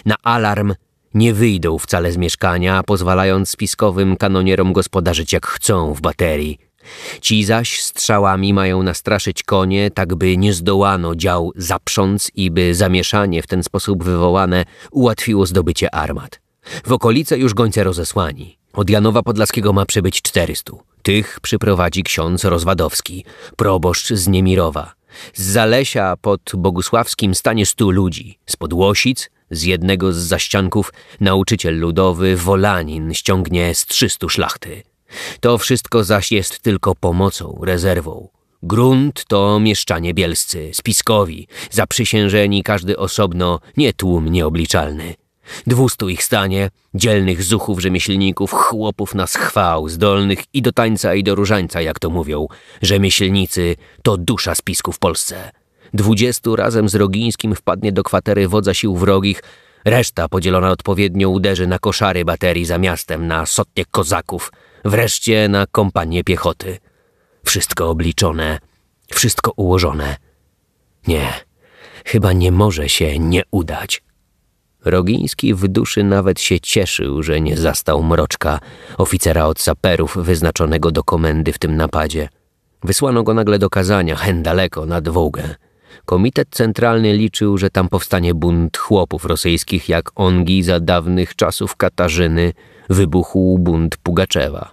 Na 0.07 0.15
alarm 0.23 0.75
nie 1.15 1.35
wyjdą 1.35 1.79
wcale 1.79 2.13
z 2.13 2.17
mieszkania, 2.17 2.83
pozwalając 2.83 3.49
spiskowym 3.49 4.17
kanonierom 4.17 4.73
gospodarzyć 4.73 5.33
jak 5.33 5.47
chcą 5.47 5.95
w 5.95 6.01
baterii. 6.01 6.59
Ci 7.21 7.45
zaś 7.45 7.81
strzałami 7.81 8.55
mają 8.55 8.83
nastraszyć 8.83 9.43
konie, 9.43 9.91
tak 9.91 10.15
by 10.15 10.37
nie 10.37 10.53
zdołano 10.53 11.15
dział 11.15 11.53
zaprząc 11.57 12.31
i 12.35 12.51
by 12.51 12.75
zamieszanie 12.75 13.43
w 13.43 13.47
ten 13.47 13.63
sposób 13.63 14.05
wywołane 14.05 14.65
ułatwiło 14.91 15.47
zdobycie 15.47 15.95
armat. 15.95 16.41
W 16.87 16.93
okolice 16.93 17.39
już 17.39 17.55
gońce 17.55 17.85
rozesłani. 17.85 18.59
Od 18.73 18.91
Janowa 18.91 19.23
Podlaskiego 19.23 19.73
ma 19.73 19.87
przybyć 19.87 20.23
czterystu. 20.23 20.81
Tych 21.03 21.41
przyprowadzi 21.41 22.03
ksiądz 22.03 22.45
Rozwadowski, 22.45 23.25
proboszcz 23.57 24.13
z 24.13 24.29
Niemirowa. 24.29 24.95
Z 25.35 25.43
Zalesia 25.43 26.17
pod 26.21 26.53
Bogusławskim 26.57 27.35
stanie 27.35 27.67
stu 27.67 27.91
ludzi. 27.91 28.39
Z 28.47 28.57
Podłosic, 28.57 29.31
z 29.51 29.63
jednego 29.63 30.13
z 30.13 30.17
zaścianków, 30.17 30.93
nauczyciel 31.21 31.79
ludowy 31.79 32.37
Wolanin 32.37 33.15
ściągnie 33.15 33.75
z 33.75 33.87
trzystu 33.87 34.29
szlachty. 34.29 34.83
To 35.41 35.59
wszystko 35.59 36.05
zaś 36.05 36.33
jest 36.33 36.59
tylko 36.59 36.95
pomocą, 36.95 37.59
rezerwą. 37.63 38.29
Grunt 38.63 39.25
to 39.25 39.61
mieszczanie 39.61 40.15
bielscy, 40.15 40.71
spiskowi, 40.73 41.49
zaprzysiężeni 41.71 42.63
każdy 42.63 42.97
osobno, 42.97 43.61
nie 43.77 43.93
tłum 43.93 44.29
nieobliczalny. 44.29 45.15
Dwustu 45.67 46.09
ich 46.09 46.25
stanie, 46.25 46.71
dzielnych 46.95 47.43
zuchów 47.43 47.81
rzemieślników, 47.81 48.53
chłopów 48.53 49.15
na 49.15 49.27
schwał, 49.27 49.89
zdolnych 49.89 50.39
i 50.53 50.63
do 50.63 50.73
tańca 50.73 51.15
i 51.15 51.23
do 51.23 51.35
różańca, 51.35 51.81
jak 51.81 51.99
to 51.99 52.11
mówią. 52.11 52.47
Rzemieślnicy 52.83 53.77
to 54.03 54.17
dusza 54.17 54.55
spisku 54.55 54.93
w 54.93 54.99
Polsce. 54.99 55.51
Dwudziestu 55.95 56.57
razem 56.57 56.89
z 56.89 56.95
Rogińskim 56.95 57.55
wpadnie 57.55 57.93
do 57.93 58.03
kwatery 58.03 58.49
wodza 58.49 58.75
sił 58.75 58.97
wrogich, 58.97 59.43
reszta 59.85 60.29
podzielona 60.29 60.71
odpowiednio 60.71 61.29
uderzy 61.29 61.67
na 61.67 61.79
koszary 61.79 62.25
baterii 62.25 62.65
za 62.65 62.79
miastem, 62.79 63.27
na 63.27 63.47
sotnie 63.47 63.85
kozaków– 63.91 64.53
wreszcie 64.85 65.49
na 65.49 65.67
kompanię 65.67 66.25
piechoty. 66.25 66.79
Wszystko 67.45 67.91
obliczone, 67.91 68.59
wszystko 69.13 69.53
ułożone. 69.57 70.17
Nie, 71.07 71.33
chyba 72.05 72.33
nie 72.33 72.53
może 72.53 72.89
się 72.89 73.19
nie 73.19 73.43
udać. 73.51 74.03
Rogiński 74.85 75.55
w 75.55 75.69
duszy 75.69 76.05
nawet 76.05 76.41
się 76.41 76.61
cieszył, 76.61 77.23
że 77.23 77.41
nie 77.41 77.57
zastał 77.57 78.03
mroczka, 78.03 78.59
oficera 78.99 79.45
od 79.45 79.61
saperów 79.61 80.17
wyznaczonego 80.17 80.91
do 80.91 81.05
komendy 81.05 81.53
w 81.53 81.59
tym 81.59 81.77
napadzie. 81.77 82.29
Wysłano 82.85 83.23
go 83.23 83.35
nagle 83.35 83.59
do 83.59 83.71
kazania, 83.71 84.17
hen 84.17 84.43
daleko, 84.43 84.87
nad 84.87 85.09
Wołgę. 85.09 85.55
Komitet 86.05 86.49
Centralny 86.51 87.13
liczył, 87.13 87.59
że 87.59 87.71
tam 87.71 87.89
powstanie 87.89 88.35
bunt 88.35 88.77
chłopów 88.77 89.25
rosyjskich, 89.25 89.89
jak 89.89 90.11
ongi 90.15 90.63
za 90.63 90.81
dawnych 90.81 91.37
czasów 91.37 91.77
Katarzyny 91.77 92.53
wybuchł 92.91 93.59
bunt 93.59 93.97
Pugaczewa. 93.97 94.73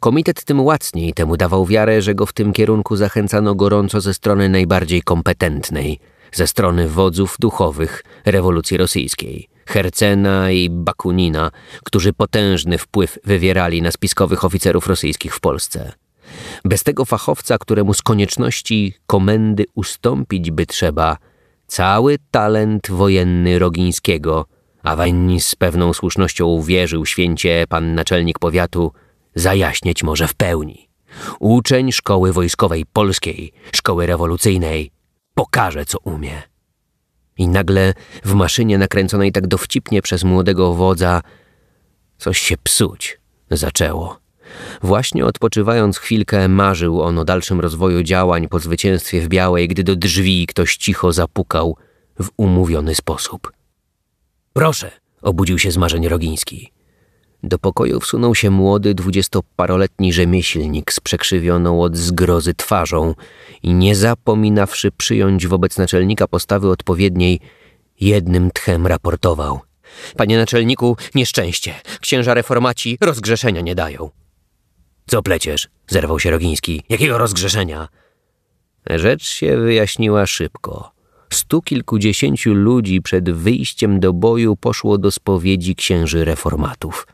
Komitet 0.00 0.44
tym 0.44 0.60
łacniej 0.60 1.14
temu 1.14 1.36
dawał 1.36 1.66
wiarę, 1.66 2.02
że 2.02 2.14
go 2.14 2.26
w 2.26 2.32
tym 2.32 2.52
kierunku 2.52 2.96
zachęcano 2.96 3.54
gorąco 3.54 4.00
ze 4.00 4.14
strony 4.14 4.48
najbardziej 4.48 5.02
kompetentnej, 5.02 5.98
ze 6.32 6.46
strony 6.46 6.88
wodzów 6.88 7.36
duchowych 7.40 8.04
rewolucji 8.24 8.76
rosyjskiej, 8.76 9.48
Hercena 9.66 10.50
i 10.50 10.70
Bakunina, 10.70 11.50
którzy 11.84 12.12
potężny 12.12 12.78
wpływ 12.78 13.18
wywierali 13.24 13.82
na 13.82 13.90
spiskowych 13.90 14.44
oficerów 14.44 14.86
rosyjskich 14.86 15.34
w 15.34 15.40
Polsce. 15.40 15.92
Bez 16.64 16.82
tego 16.82 17.04
fachowca, 17.04 17.58
któremu 17.58 17.94
z 17.94 18.02
konieczności 18.02 18.94
komendy 19.06 19.64
ustąpić 19.74 20.50
by 20.50 20.66
trzeba, 20.66 21.16
cały 21.66 22.18
talent 22.30 22.90
wojenny 22.90 23.58
Rogińskiego, 23.58 24.46
a 24.86 24.96
wań 24.96 25.40
z 25.40 25.54
pewną 25.54 25.92
słusznością 25.92 26.46
uwierzył 26.46 27.06
święcie 27.06 27.64
pan 27.68 27.94
naczelnik 27.94 28.38
powiatu, 28.38 28.92
zajaśnieć 29.34 30.02
może 30.02 30.28
w 30.28 30.34
pełni. 30.34 30.88
Uczeń 31.40 31.92
szkoły 31.92 32.32
wojskowej 32.32 32.84
polskiej, 32.92 33.52
szkoły 33.72 34.06
rewolucyjnej, 34.06 34.90
pokaże 35.34 35.84
co 35.84 35.98
umie. 35.98 36.42
I 37.38 37.48
nagle 37.48 37.94
w 38.24 38.34
maszynie 38.34 38.78
nakręconej 38.78 39.32
tak 39.32 39.46
dowcipnie 39.46 40.02
przez 40.02 40.24
młodego 40.24 40.74
wodza 40.74 41.22
coś 42.18 42.38
się 42.38 42.56
psuć 42.56 43.20
zaczęło. 43.50 44.18
Właśnie 44.82 45.24
odpoczywając 45.24 45.98
chwilkę, 45.98 46.48
marzył 46.48 47.02
on 47.02 47.18
o 47.18 47.24
dalszym 47.24 47.60
rozwoju 47.60 48.02
działań 48.02 48.48
po 48.48 48.58
zwycięstwie 48.58 49.20
w 49.20 49.28
Białej, 49.28 49.68
gdy 49.68 49.84
do 49.84 49.96
drzwi 49.96 50.46
ktoś 50.46 50.76
cicho 50.76 51.12
zapukał 51.12 51.76
w 52.20 52.28
umówiony 52.36 52.94
sposób. 52.94 53.55
Proszę, 54.56 54.90
obudził 55.22 55.58
się 55.58 55.70
z 55.70 55.76
marzeń 55.76 56.08
Rogiński. 56.08 56.72
Do 57.42 57.58
pokoju 57.58 58.00
wsunął 58.00 58.34
się 58.34 58.50
młody, 58.50 58.94
dwudziestoparoletni 58.94 60.12
rzemieślnik 60.12 60.92
z 60.92 61.00
przekrzywioną 61.00 61.82
od 61.82 61.96
zgrozy 61.96 62.54
twarzą 62.54 63.14
i 63.62 63.74
nie 63.74 63.96
zapominawszy 63.96 64.92
przyjąć 64.92 65.46
wobec 65.46 65.78
naczelnika 65.78 66.28
postawy 66.28 66.68
odpowiedniej, 66.70 67.40
jednym 68.00 68.50
tchem 68.50 68.86
raportował. 68.86 69.60
Panie 70.16 70.38
naczelniku, 70.38 70.96
nieszczęście. 71.14 71.74
Księża 72.00 72.34
reformaci 72.34 72.98
rozgrzeszenia 73.00 73.60
nie 73.60 73.74
dają. 73.74 74.10
Co 75.06 75.22
pleciesz? 75.22 75.68
Zerwał 75.88 76.20
się 76.20 76.30
Rogiński. 76.30 76.82
Jakiego 76.88 77.18
rozgrzeszenia? 77.18 77.88
Rzecz 78.90 79.28
się 79.28 79.56
wyjaśniła 79.56 80.26
szybko. 80.26 80.95
Stu 81.36 81.62
kilkudziesięciu 81.62 82.54
ludzi 82.54 83.02
przed 83.02 83.30
wyjściem 83.30 84.00
do 84.00 84.12
boju 84.12 84.56
poszło 84.56 84.98
do 84.98 85.10
spowiedzi 85.10 85.74
księży 85.74 86.24
reformatów. 86.24 87.06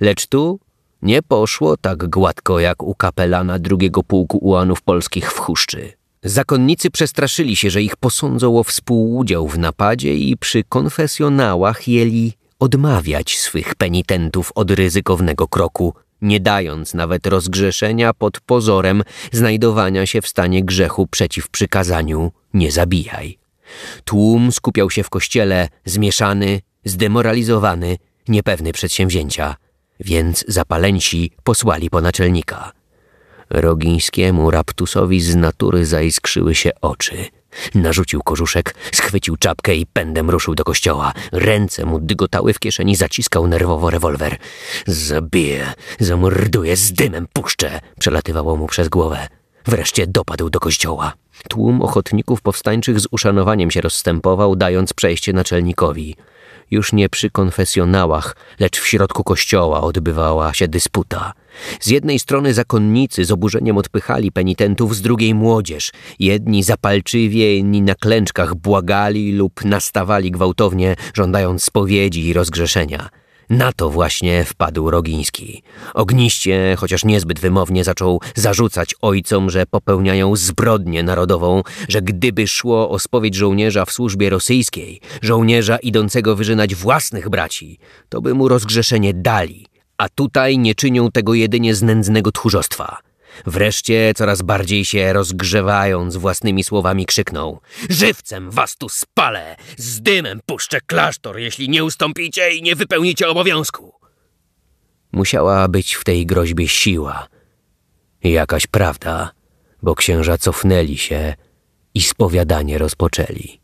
Lecz 0.00 0.26
tu 0.26 0.60
nie 1.02 1.22
poszło 1.22 1.76
tak 1.76 2.08
gładko 2.08 2.60
jak 2.60 2.82
u 2.82 2.94
kapelana 2.94 3.58
drugiego 3.58 4.02
pułku 4.02 4.38
ułanów 4.38 4.82
polskich 4.82 5.32
w 5.32 5.38
Chuszczy. 5.38 5.92
Zakonnicy 6.24 6.90
przestraszyli 6.90 7.56
się, 7.56 7.70
że 7.70 7.82
ich 7.82 7.96
posądzą 7.96 8.58
o 8.58 8.64
współudział 8.64 9.48
w 9.48 9.58
napadzie 9.58 10.14
i 10.14 10.36
przy 10.36 10.64
konfesjonałach 10.64 11.88
jeli 11.88 12.32
odmawiać 12.58 13.38
swych 13.38 13.74
penitentów 13.74 14.52
od 14.54 14.70
ryzykownego 14.70 15.48
kroku, 15.48 15.94
nie 16.22 16.40
dając 16.40 16.94
nawet 16.94 17.26
rozgrzeszenia 17.26 18.14
pod 18.14 18.40
pozorem 18.40 19.02
znajdowania 19.32 20.06
się 20.06 20.22
w 20.22 20.28
stanie 20.28 20.64
grzechu 20.64 21.06
przeciw 21.06 21.48
przykazaniu 21.48 22.32
nie 22.54 22.72
zabijaj. 22.72 23.39
Tłum 24.04 24.52
skupiał 24.52 24.90
się 24.90 25.02
w 25.02 25.10
kościele, 25.10 25.68
zmieszany, 25.84 26.60
zdemoralizowany, 26.84 27.96
niepewny 28.28 28.72
przedsięwzięcia, 28.72 29.56
więc 30.00 30.44
zapaleńsi 30.48 31.30
posłali 31.44 31.90
po 31.90 32.00
naczelnika. 32.00 32.72
Rogińskiemu 33.50 34.50
raptusowi 34.50 35.20
z 35.20 35.36
natury 35.36 35.86
zaiskrzyły 35.86 36.54
się 36.54 36.70
oczy. 36.80 37.26
Narzucił 37.74 38.22
kożuszek, 38.22 38.74
schwycił 38.92 39.36
czapkę 39.36 39.74
i 39.74 39.86
pędem 39.86 40.30
ruszył 40.30 40.54
do 40.54 40.64
kościoła. 40.64 41.12
Ręce 41.32 41.84
mu 41.86 41.98
dygotały 42.00 42.52
w 42.52 42.58
kieszeni, 42.58 42.96
zaciskał 42.96 43.46
nerwowo 43.46 43.90
rewolwer. 43.90 44.36
Zabiję, 44.86 45.72
zamorduję, 46.00 46.76
z 46.76 46.92
dymem 46.92 47.26
puszczę, 47.32 47.80
przelatywało 47.98 48.56
mu 48.56 48.66
przez 48.66 48.88
głowę. 48.88 49.28
Wreszcie 49.66 50.06
dopadł 50.06 50.50
do 50.50 50.60
kościoła. 50.60 51.12
Tłum 51.48 51.82
ochotników 51.82 52.42
powstańczych 52.42 53.00
z 53.00 53.06
uszanowaniem 53.10 53.70
się 53.70 53.80
rozstępował, 53.80 54.56
dając 54.56 54.92
przejście 54.92 55.32
naczelnikowi. 55.32 56.16
Już 56.70 56.92
nie 56.92 57.08
przy 57.08 57.30
konfesjonałach, 57.30 58.36
lecz 58.60 58.80
w 58.80 58.86
środku 58.86 59.24
kościoła 59.24 59.80
odbywała 59.80 60.54
się 60.54 60.68
dysputa. 60.68 61.32
Z 61.80 61.86
jednej 61.86 62.18
strony 62.18 62.54
zakonnicy 62.54 63.24
z 63.24 63.30
oburzeniem 63.30 63.78
odpychali 63.78 64.32
penitentów, 64.32 64.96
z 64.96 65.02
drugiej 65.02 65.34
młodzież. 65.34 65.92
Jedni 66.18 66.62
zapalczywie, 66.62 67.56
inni 67.56 67.82
na 67.82 67.94
klęczkach 67.94 68.54
błagali 68.54 69.32
lub 69.32 69.64
nastawali 69.64 70.30
gwałtownie, 70.30 70.96
żądając 71.14 71.64
spowiedzi 71.64 72.26
i 72.26 72.32
rozgrzeszenia. 72.32 73.08
Na 73.50 73.72
to 73.72 73.90
właśnie 73.90 74.44
wpadł 74.44 74.90
Rogiński. 74.90 75.62
Ogniście, 75.94 76.76
chociaż 76.78 77.04
niezbyt 77.04 77.40
wymownie, 77.40 77.84
zaczął 77.84 78.20
zarzucać 78.34 78.94
ojcom, 79.02 79.50
że 79.50 79.66
popełniają 79.66 80.36
zbrodnię 80.36 81.02
narodową, 81.02 81.62
że 81.88 82.02
gdyby 82.02 82.48
szło 82.48 82.90
o 82.90 82.98
spowiedź 82.98 83.34
żołnierza 83.34 83.84
w 83.84 83.92
służbie 83.92 84.30
rosyjskiej, 84.30 85.00
żołnierza 85.22 85.76
idącego 85.76 86.36
wyżynać 86.36 86.74
własnych 86.74 87.28
braci, 87.28 87.78
to 88.08 88.20
by 88.20 88.34
mu 88.34 88.48
rozgrzeszenie 88.48 89.14
dali, 89.14 89.66
a 89.98 90.08
tutaj 90.08 90.58
nie 90.58 90.74
czynią 90.74 91.10
tego 91.10 91.34
jedynie 91.34 91.74
z 91.74 91.82
nędznego 91.82 92.32
tchórzostwa. 92.32 93.09
Wreszcie, 93.46 94.12
coraz 94.16 94.42
bardziej 94.42 94.84
się 94.84 95.12
rozgrzewając, 95.12 96.16
własnymi 96.16 96.64
słowami 96.64 97.06
krzyknął: 97.06 97.60
Żywcem 97.90 98.50
was 98.50 98.76
tu 98.76 98.88
spalę! 98.88 99.56
Z 99.76 100.00
dymem 100.00 100.40
puszczę 100.46 100.80
klasztor, 100.80 101.38
jeśli 101.38 101.68
nie 101.68 101.84
ustąpicie 101.84 102.54
i 102.54 102.62
nie 102.62 102.76
wypełnicie 102.76 103.28
obowiązku! 103.28 103.92
Musiała 105.12 105.68
być 105.68 105.94
w 105.94 106.04
tej 106.04 106.26
groźbie 106.26 106.68
siła. 106.68 107.26
Jakaś 108.24 108.66
prawda, 108.66 109.32
bo 109.82 109.94
księża 109.94 110.38
cofnęli 110.38 110.98
się 110.98 111.34
i 111.94 112.02
spowiadanie 112.02 112.78
rozpoczęli. 112.78 113.60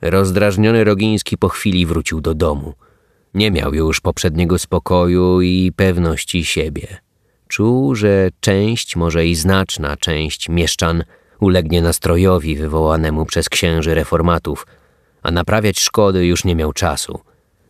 Rozdrażniony 0.00 0.84
Rogiński 0.84 1.38
po 1.38 1.48
chwili 1.48 1.86
wrócił 1.86 2.20
do 2.20 2.34
domu. 2.34 2.74
Nie 3.34 3.50
miał 3.50 3.74
już 3.74 4.00
poprzedniego 4.00 4.58
spokoju 4.58 5.40
i 5.40 5.72
pewności 5.76 6.44
siebie. 6.44 7.03
Czuł, 7.54 7.94
że 7.94 8.28
część, 8.40 8.96
może 8.96 9.26
i 9.26 9.34
znaczna 9.34 9.96
część 9.96 10.48
mieszczan 10.48 11.04
ulegnie 11.40 11.82
nastrojowi 11.82 12.56
wywołanemu 12.56 13.26
przez 13.26 13.48
księży 13.48 13.94
reformatów, 13.94 14.66
a 15.22 15.30
naprawiać 15.30 15.80
szkody 15.80 16.26
już 16.26 16.44
nie 16.44 16.56
miał 16.56 16.72
czasu. 16.72 17.20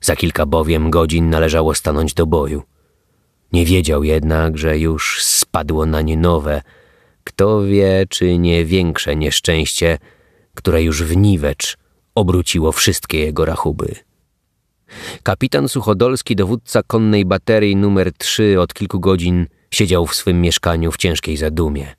Za 0.01 0.17
kilka 0.17 0.47
bowiem 0.47 0.91
godzin 0.91 1.31
należało 1.31 1.75
stanąć 1.75 2.15
do 2.15 2.27
boju. 2.27 2.63
Nie 3.53 3.65
wiedział 3.65 4.05
jednak, 4.05 4.59
że 4.59 4.79
już 4.79 5.25
spadło 5.25 5.87
na 5.87 6.03
nie 6.03 6.17
nowe, 6.17 6.63
kto 7.25 7.63
wie, 7.63 8.05
czy 8.09 8.39
nie 8.39 8.65
większe 8.65 9.17
nieszczęście, 9.17 9.99
które 10.55 10.83
już 10.83 11.03
w 11.03 11.17
niwecz 11.17 11.77
obróciło 12.15 12.73
wszystkie 12.73 13.19
jego 13.19 13.45
rachuby. 13.45 13.95
Kapitan 15.23 15.69
Suchodolski, 15.69 16.37
dowódca 16.37 16.83
konnej 16.83 17.25
baterii 17.25 17.77
numer 17.77 18.13
3 18.13 18.61
od 18.61 18.75
kilku 18.75 19.01
godzin 19.01 19.47
Siedział 19.75 20.07
w 20.07 20.15
swym 20.15 20.41
mieszkaniu 20.41 20.93
w 20.93 20.97
ciężkiej 20.97 21.37
zadumie. 21.37 21.95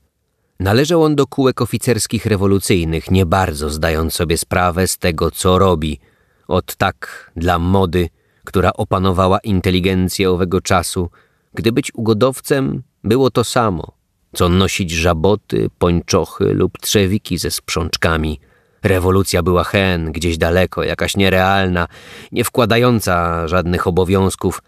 Należał 0.60 1.04
on 1.04 1.16
do 1.16 1.28
kółek 1.28 1.62
oficerskich 1.62 2.26
rewolucyjnych, 2.26 3.12
nie 3.12 3.26
bardzo 3.26 3.70
zdając 3.70 4.14
sobie 4.14 4.38
sprawę 4.38 4.88
z 4.88 4.98
tego, 4.98 5.32
co 5.32 5.60
robi. 5.60 6.00
Od 6.48 6.76
tak 6.76 7.32
dla 7.36 7.60
mody, 7.60 8.10
która 8.44 8.74
opanowała 8.74 9.40
inteligencję 9.40 10.32
owego 10.32 10.62
czasu, 10.62 11.10
gdy 11.54 11.72
być 11.72 11.92
ugodowcem 11.96 12.84
było 13.04 13.32
to 13.32 13.44
samo, 13.44 13.92
co 14.34 14.50
nosić 14.50 14.92
żaboty, 14.92 15.70
pończochy 15.78 16.46
lub 16.46 16.78
trzewiki 16.82 17.38
ze 17.38 17.52
sprzączkami. 17.52 18.40
Rewolucja 18.84 19.44
była 19.44 19.64
hen, 19.64 20.12
gdzieś 20.12 20.38
daleko, 20.38 20.84
jakaś 20.84 21.18
nierealna, 21.18 21.88
nie 22.32 22.44
wkładająca 22.44 23.48
żadnych 23.48 23.88
obowiązków– 23.88 24.62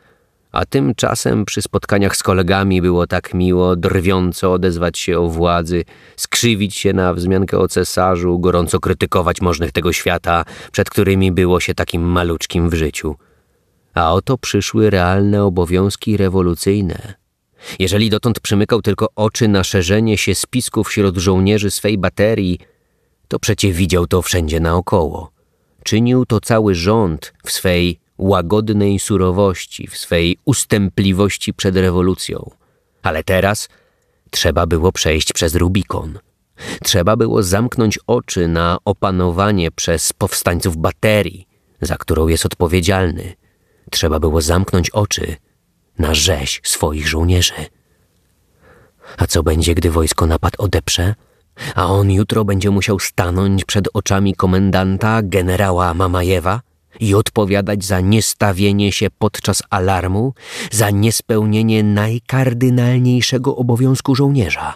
a 0.52 0.65
tymczasem 0.65 1.45
przy 1.45 1.61
spotkaniach 1.61 2.15
z 2.15 2.24
kolegami 2.24 2.82
było 2.82 3.07
tak 3.07 3.34
miło 3.34 3.76
drwiąco 3.76 4.53
odezwać 4.53 4.99
się 4.99 5.19
o 5.19 5.28
władzy, 5.28 5.84
skrzywić 6.15 6.76
się 6.76 6.94
na 6.94 7.14
wzmiankę 7.14 7.60
o 7.60 7.68
cesarzu, 7.68 8.40
gorąco 8.40 8.80
krytykować 8.80 9.41
możnych 9.41 9.72
tego 9.72 9.94
świata, 9.94 10.45
przed 10.72 10.90
którymi 10.90 11.32
było 11.32 11.60
się 11.60 11.74
takim 11.74 12.02
maluczkim 12.02 12.69
w 12.69 12.74
życiu. 12.74 13.15
A 13.94 14.14
oto 14.14 14.38
przyszły 14.38 14.90
realne 14.90 15.44
obowiązki 15.44 16.18
rewolucyjne. 16.18 17.14
Jeżeli 17.80 18.10
dotąd 18.10 18.40
przymykał 18.40 18.82
tylko 18.82 19.07
oczy 19.15 19.48
na 19.48 19.64
szerzenie 19.64 20.18
się 20.18 20.36
spisków 20.36 20.88
wśród 20.88 21.18
żołnierzy 21.18 21.72
swej 21.72 21.98
baterii, 21.98 22.60
to 23.28 23.40
przecie 23.40 23.74
widział 23.74 24.07
to 24.07 24.22
wszędzie 24.22 24.60
naokoło. 24.60 25.32
Czynił 25.84 26.26
to 26.26 26.40
cały 26.40 26.76
rząd 26.76 27.34
w 27.45 27.52
swej 27.52 27.99
łagodnej 28.18 28.99
surowości, 28.99 29.88
w 29.88 29.98
swej 29.98 30.38
ustępliwości 30.45 31.53
przed 31.53 31.76
rewolucją. 31.76 32.52
Ale 33.03 33.23
teraz 33.23 33.69
trzeba 34.31 34.65
było 34.65 34.91
przejść 34.91 35.34
przez 35.34 35.56
Rubikon. 35.56 36.19
Trzeba 36.84 37.15
było 37.15 37.44
zamknąć 37.44 37.99
oczy 38.07 38.48
na 38.48 38.77
opanowanie 38.85 39.72
przez 39.72 40.14
powstańców 40.14 40.77
baterii, 40.77 41.48
za 41.81 41.98
którą 41.98 42.27
jest 42.27 42.45
odpowiedzialny. 42.45 43.34
Trzeba 43.91 44.19
było 44.19 44.41
zamknąć 44.41 44.89
oczy 44.89 45.35
na 45.99 46.14
rzeź 46.14 46.61
swoich 46.64 47.07
żołnierzy. 47.07 47.53
A 49.18 49.27
co 49.27 49.44
będzie, 49.44 49.76
gdy 49.76 49.91
wojsko 49.91 50.27
napad 50.27 50.53
odeprze? 50.57 51.15
A 51.76 51.88
on 51.88 52.11
jutro 52.11 52.45
będzie 52.45 52.69
musiał 52.72 52.99
stanąć 52.99 53.65
przed 53.65 53.88
oczami 53.94 54.35
komendanta 54.35 55.22
generała 55.23 55.94
Mamajewa? 55.94 56.61
I 56.99 57.15
odpowiadać 57.15 57.86
za 57.86 57.99
niestawienie 57.99 58.91
się 58.91 59.07
podczas 59.19 59.64
alarmu, 59.69 60.34
za 60.72 60.90
niespełnienie 60.90 61.84
najkardynalniejszego 61.84 63.56
obowiązku 63.56 64.15
żołnierza. 64.15 64.76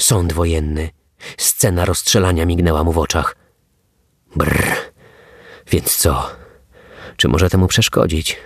Sąd 0.00 0.32
wojenny, 0.32 0.90
scena 1.38 1.84
rozstrzelania 1.84 2.46
mignęła 2.46 2.84
mu 2.84 2.92
w 2.92 2.98
oczach. 2.98 3.36
Brr, 4.36 4.76
więc 5.70 5.96
co? 5.96 6.30
Czy 7.16 7.28
może 7.28 7.50
temu 7.50 7.68
przeszkodzić? 7.68 8.36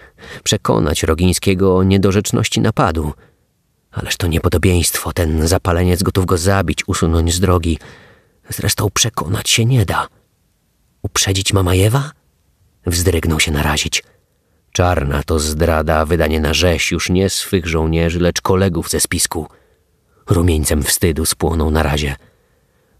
Przekonać 0.42 1.02
Rogińskiego 1.02 1.76
o 1.76 1.82
niedorzeczności 1.82 2.60
napadu? 2.60 3.12
Ależ 3.90 4.16
to 4.16 4.26
niepodobieństwo, 4.26 5.12
ten 5.12 5.48
zapaleniec 5.48 6.02
gotów 6.02 6.26
go 6.26 6.38
zabić, 6.38 6.88
usunąć 6.88 7.34
z 7.34 7.40
drogi. 7.40 7.78
Zresztą 8.48 8.90
przekonać 8.90 9.50
się 9.50 9.64
nie 9.64 9.84
da. 9.84 10.08
Uprzedzić 11.02 11.52
Mamajewa? 11.52 12.10
Wzdrygnął 12.86 13.40
się 13.40 13.52
narazić. 13.52 14.02
Czarna 14.72 15.22
to 15.22 15.38
zdrada, 15.38 16.04
wydanie 16.04 16.40
na 16.40 16.54
rzeź 16.54 16.90
już 16.90 17.10
nie 17.10 17.30
swych 17.30 17.66
żołnierzy, 17.66 18.20
lecz 18.20 18.40
kolegów 18.40 18.90
ze 18.90 19.00
spisku. 19.00 19.46
Rumieńcem 20.30 20.82
wstydu 20.82 21.26
spłonął 21.26 21.70
na 21.70 21.82
razie. 21.82 22.16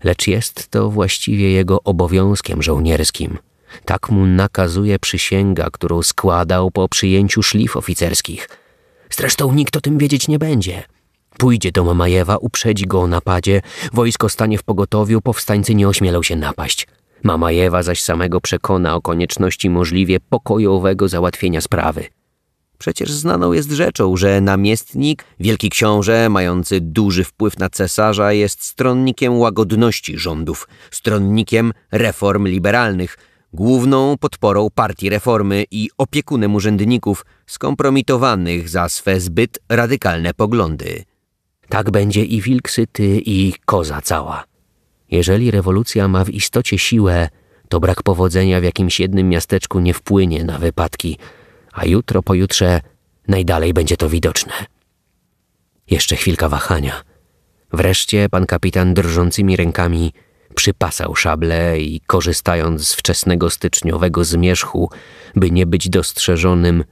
Lecz 0.04 0.26
jest 0.26 0.68
to 0.68 0.90
właściwie 0.90 1.50
jego 1.50 1.82
obowiązkiem 1.82 2.62
żołnierskim. 2.62 3.38
Tak 3.84 4.10
mu 4.10 4.26
nakazuje 4.26 4.98
przysięga, 4.98 5.68
którą 5.72 6.02
składał 6.02 6.70
po 6.70 6.88
przyjęciu 6.88 7.42
szlif 7.42 7.76
oficerskich. 7.76 8.48
Zresztą 9.10 9.52
nikt 9.52 9.76
o 9.76 9.80
tym 9.80 9.98
wiedzieć 9.98 10.28
nie 10.28 10.38
będzie. 10.38 10.82
Pójdzie 11.38 11.72
do 11.72 11.84
Mamajewa, 11.84 12.36
uprzedzi 12.36 12.86
go 12.86 13.00
o 13.00 13.06
napadzie, 13.06 13.62
wojsko 13.92 14.28
stanie 14.28 14.58
w 14.58 14.62
pogotowiu, 14.62 15.20
powstańcy 15.20 15.74
nie 15.74 15.88
ośmielą 15.88 16.22
się 16.22 16.36
napaść. 16.36 16.86
Mamajewa 17.26 17.82
zaś 17.82 18.02
samego 18.02 18.40
przekona 18.40 18.94
o 18.94 19.00
konieczności 19.00 19.70
możliwie 19.70 20.20
pokojowego 20.20 21.08
załatwienia 21.08 21.60
sprawy. 21.60 22.04
Przecież 22.78 23.12
znaną 23.12 23.52
jest 23.52 23.70
rzeczą, 23.70 24.16
że 24.16 24.40
namiestnik, 24.40 25.24
wielki 25.40 25.70
książę, 25.70 26.28
mający 26.28 26.80
duży 26.80 27.24
wpływ 27.24 27.58
na 27.58 27.68
cesarza, 27.68 28.32
jest 28.32 28.62
stronnikiem 28.64 29.38
łagodności 29.38 30.18
rządów, 30.18 30.68
stronnikiem 30.90 31.72
reform 31.92 32.46
liberalnych, 32.46 33.18
główną 33.52 34.16
podporą 34.18 34.68
partii 34.74 35.10
reformy 35.10 35.64
i 35.70 35.90
opiekunem 35.98 36.54
urzędników 36.54 37.26
skompromitowanych 37.46 38.68
za 38.68 38.88
swe 38.88 39.20
zbyt 39.20 39.58
radykalne 39.68 40.34
poglądy. 40.34 41.04
Tak 41.68 41.90
będzie 41.90 42.24
i 42.24 42.40
wilk 42.40 42.70
syty, 42.70 43.22
i 43.26 43.54
koza 43.64 44.00
cała. 44.02 44.55
Jeżeli 45.10 45.50
rewolucja 45.50 46.08
ma 46.08 46.24
w 46.24 46.30
istocie 46.30 46.78
siłę, 46.78 47.28
to 47.68 47.80
brak 47.80 48.02
powodzenia 48.02 48.60
w 48.60 48.64
jakimś 48.64 49.00
jednym 49.00 49.28
miasteczku 49.28 49.80
nie 49.80 49.94
wpłynie 49.94 50.44
na 50.44 50.58
wypadki, 50.58 51.18
a 51.72 51.86
jutro 51.86 52.22
pojutrze 52.22 52.80
najdalej 53.28 53.72
będzie 53.74 53.96
to 53.96 54.08
widoczne. 54.08 54.52
Jeszcze 55.90 56.16
chwilka 56.16 56.48
wahania. 56.48 57.02
Wreszcie 57.72 58.28
pan 58.28 58.46
kapitan 58.46 58.94
drżącymi 58.94 59.56
rękami 59.56 60.12
przypasał 60.54 61.16
szable 61.16 61.80
i 61.80 62.00
korzystając 62.00 62.88
z 62.88 62.94
wczesnego 62.94 63.50
styczniowego 63.50 64.24
zmierzchu, 64.24 64.90
by 65.36 65.50
nie 65.50 65.66
być 65.66 65.88
dostrzeżonym, 65.88 66.84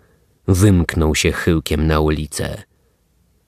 wymknął 0.49 1.15
się 1.15 1.33
chyłkiem 1.33 1.87
na 1.87 2.01
ulicę. 2.01 2.63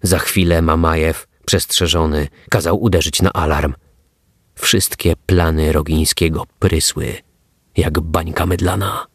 Za 0.03 0.19
chwilę 0.19 0.63
Mamajew, 0.63 1.27
przestrzeżony, 1.47 2.29
kazał 2.51 2.83
uderzyć 2.83 3.23
na 3.23 3.33
alarm. 3.33 3.75
Wszystkie 4.59 5.17
plany 5.27 5.73
Rogińskiego 5.73 6.45
prysły, 6.59 7.15
jak 7.77 8.01
bańka 8.01 8.47
mydlana. 8.47 9.07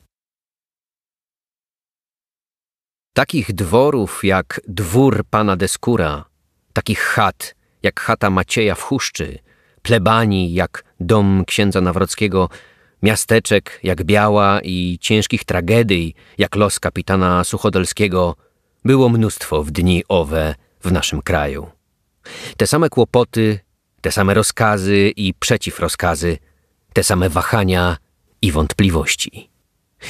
Takich 3.14 3.54
dworów 3.54 4.24
jak 4.24 4.62
dwór 4.68 5.24
pana 5.30 5.56
Deskura, 5.56 6.26
takich 6.74 7.00
chat 7.00 7.56
jak 7.84 8.00
chata 8.00 8.30
Macieja 8.30 8.76
w 8.76 8.82
Huszczy, 8.82 9.40
plebanii 9.82 10.54
jak 10.54 10.84
dom 11.00 11.44
księdza 11.48 11.82
Nawrockiego, 11.82 12.50
miasteczek 13.04 13.80
jak 13.84 14.04
Biała 14.04 14.60
i 14.64 14.98
ciężkich 15.02 15.44
tragedii 15.44 16.16
jak 16.38 16.56
los 16.56 16.80
kapitana 16.80 17.44
Suchodolskiego 17.44 18.36
było 18.86 19.10
mnóstwo 19.10 19.64
w 19.64 19.72
dni 19.72 20.04
owe 20.08 20.56
w 20.84 20.92
naszym 20.92 21.22
kraju. 21.22 21.70
Te 22.58 22.68
same 22.68 22.90
kłopoty, 22.90 23.60
te 24.02 24.12
same 24.12 24.34
rozkazy 24.34 25.12
i 25.16 25.34
przeciwrozkazy, 25.34 26.38
te 26.94 27.04
same 27.04 27.30
wahania 27.30 27.98
i 28.42 28.52
wątpliwości. 28.52 29.50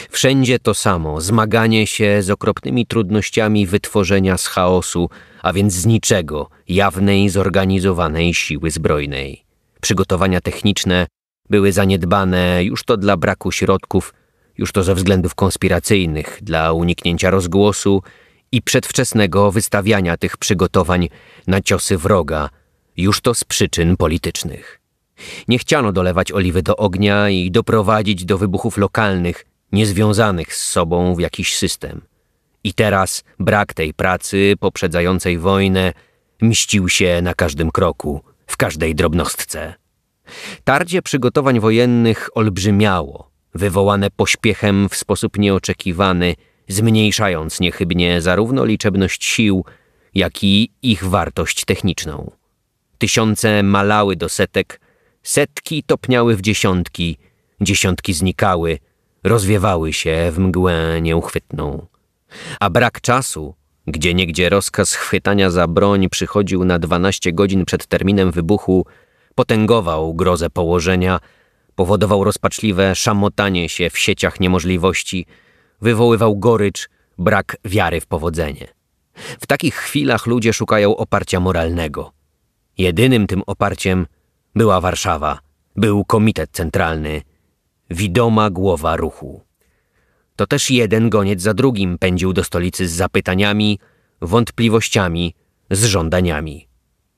Wszędzie 0.10 0.60
to 0.60 0.74
samo, 0.74 1.22
zmaganie 1.22 1.88
się 1.88 2.24
z 2.24 2.30
okropnymi 2.30 2.86
trudnościami 2.86 3.68
wytworzenia 3.68 4.38
z 4.38 4.48
chaosu, 4.48 5.10
a 5.42 5.54
więc 5.54 5.74
z 5.74 5.86
niczego, 5.86 6.50
jawnej, 6.68 7.30
zorganizowanej 7.30 8.34
siły 8.34 8.72
zbrojnej. 8.72 9.44
Przygotowania 9.82 10.42
techniczne 10.42 11.08
były 11.50 11.72
zaniedbane 11.72 12.64
już 12.64 12.84
to 12.84 12.98
dla 12.98 13.18
braku 13.18 13.52
środków, 13.52 14.14
już 14.58 14.72
to 14.72 14.84
ze 14.84 14.96
względów 14.96 15.36
konspiracyjnych, 15.36 16.40
dla 16.42 16.72
uniknięcia 16.72 17.30
rozgłosu 17.30 18.04
i 18.52 18.62
przedwczesnego 18.62 19.52
wystawiania 19.52 20.18
tych 20.18 20.38
przygotowań 20.38 21.10
na 21.48 21.62
ciosy 21.62 21.98
wroga, 21.98 22.50
już 23.02 23.22
to 23.22 23.34
z 23.34 23.44
przyczyn 23.44 23.98
politycznych. 23.98 24.82
Nie 25.48 25.58
chciano 25.58 25.92
dolewać 25.92 26.32
oliwy 26.32 26.62
do 26.62 26.76
ognia 26.76 27.30
i 27.30 27.52
doprowadzić 27.52 28.26
do 28.26 28.38
wybuchów 28.38 28.78
lokalnych, 28.78 29.46
niezwiązanych 29.72 30.56
z 30.56 30.68
sobą 30.68 31.16
w 31.16 31.20
jakiś 31.20 31.58
system. 31.58 32.02
I 32.64 32.74
teraz 32.74 33.24
brak 33.40 33.74
tej 33.74 33.94
pracy 33.94 34.54
poprzedzającej 34.60 35.38
wojnę 35.38 35.94
mścił 36.42 36.90
się 36.90 37.22
na 37.22 37.34
każdym 37.34 37.72
kroku, 37.72 38.22
w 38.48 38.58
każdej 38.58 38.96
drobnostce. 38.96 39.74
Tardzie 40.64 41.02
przygotowań 41.02 41.60
wojennych 41.60 42.30
olbrzymiało, 42.34 43.32
wywołane 43.54 44.10
pośpiechem 44.10 44.90
w 44.90 44.96
sposób 44.96 45.38
nieoczekiwany, 45.38 46.36
zmniejszając 46.68 47.60
niechybnie 47.60 48.22
zarówno 48.22 48.66
liczebność 48.66 49.26
sił, 49.26 49.66
jak 50.16 50.44
i 50.44 50.72
ich 50.82 51.04
wartość 51.04 51.66
techniczną. 51.66 52.32
Tysiące 53.02 53.64
malały 53.64 54.16
do 54.16 54.30
setek, 54.30 54.82
setki 55.24 55.84
topniały 55.84 56.36
w 56.36 56.42
dziesiątki, 56.42 57.18
dziesiątki 57.62 58.14
znikały, 58.14 58.80
rozwiewały 59.24 59.94
się 59.94 60.32
w 60.32 60.40
mgłę 60.40 61.02
nieuchwytną. 61.02 61.88
A 62.60 62.70
brak 62.70 63.02
czasu, 63.02 63.56
gdzie 63.88 64.14
niegdzie 64.14 64.50
rozkaz 64.50 64.94
chwytania 64.94 65.50
za 65.50 65.68
broń 65.68 66.10
przychodził 66.10 66.66
na 66.66 66.80
dwanaście 66.80 67.34
godzin 67.34 67.66
przed 67.66 67.88
terminem 67.88 68.32
wybuchu, 68.32 68.86
potęgował 69.36 70.14
grozę 70.14 70.50
położenia, 70.50 71.20
powodował 71.76 72.24
rozpaczliwe 72.24 72.96
szamotanie 72.96 73.70
się 73.70 73.90
w 73.90 73.98
sieciach 73.98 74.40
niemożliwości, 74.40 75.26
wywoływał 75.82 76.38
gorycz, 76.38 76.90
brak 77.18 77.58
wiary 77.66 78.02
w 78.02 78.06
powodzenie. 78.06 78.68
W 79.16 79.46
takich 79.48 79.76
chwilach 79.76 80.28
ludzie 80.28 80.54
szukają 80.54 80.98
oparcia 80.98 81.40
moralnego. 81.40 82.21
Jedynym 82.82 83.28
tym 83.28 83.42
oparciem 83.48 84.08
była 84.56 84.82
Warszawa, 84.82 85.40
był 85.76 86.06
Komitet 86.06 86.50
Centralny, 86.52 87.22
widoma 87.90 88.50
głowa 88.50 88.96
ruchu. 88.96 89.42
To 90.36 90.48
też 90.48 90.70
jeden 90.70 91.10
goniec 91.10 91.42
za 91.42 91.54
drugim 91.54 91.98
pędził 91.98 92.34
do 92.34 92.44
stolicy 92.44 92.88
z 92.88 92.92
zapytaniami, 92.92 93.80
wątpliwościami, 94.22 95.36
z 95.72 95.86
żądaniami. 95.86 96.68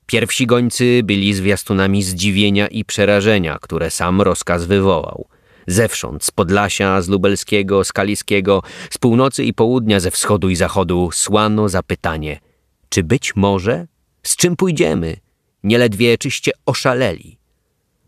Pierwsi 0.06 0.46
gońcy 0.46 1.00
byli 1.04 1.34
zwiastunami 1.34 2.02
zdziwienia 2.02 2.66
i 2.66 2.84
przerażenia, 2.84 3.58
które 3.60 3.90
sam 3.90 4.20
rozkaz 4.20 4.64
wywołał. 4.64 5.28
Zewsząd, 5.66 6.24
z 6.24 6.30
Podlasia, 6.30 7.02
z 7.02 7.08
Lubelskiego, 7.08 7.84
z 7.84 7.92
Kaliskiego, 7.92 8.62
z 8.90 8.98
północy 8.98 9.44
i 9.44 9.54
południa, 9.54 10.00
ze 10.00 10.10
wschodu 10.10 10.48
i 10.48 10.56
zachodu 10.56 11.10
słano 11.12 11.68
zapytanie, 11.68 12.40
czy 12.88 13.02
być 13.02 13.36
może? 13.36 13.86
Z 14.22 14.36
czym 14.36 14.56
pójdziemy? 14.56 15.23
Nieledwie 15.64 16.18
czyście 16.18 16.52
oszaleli. 16.66 17.38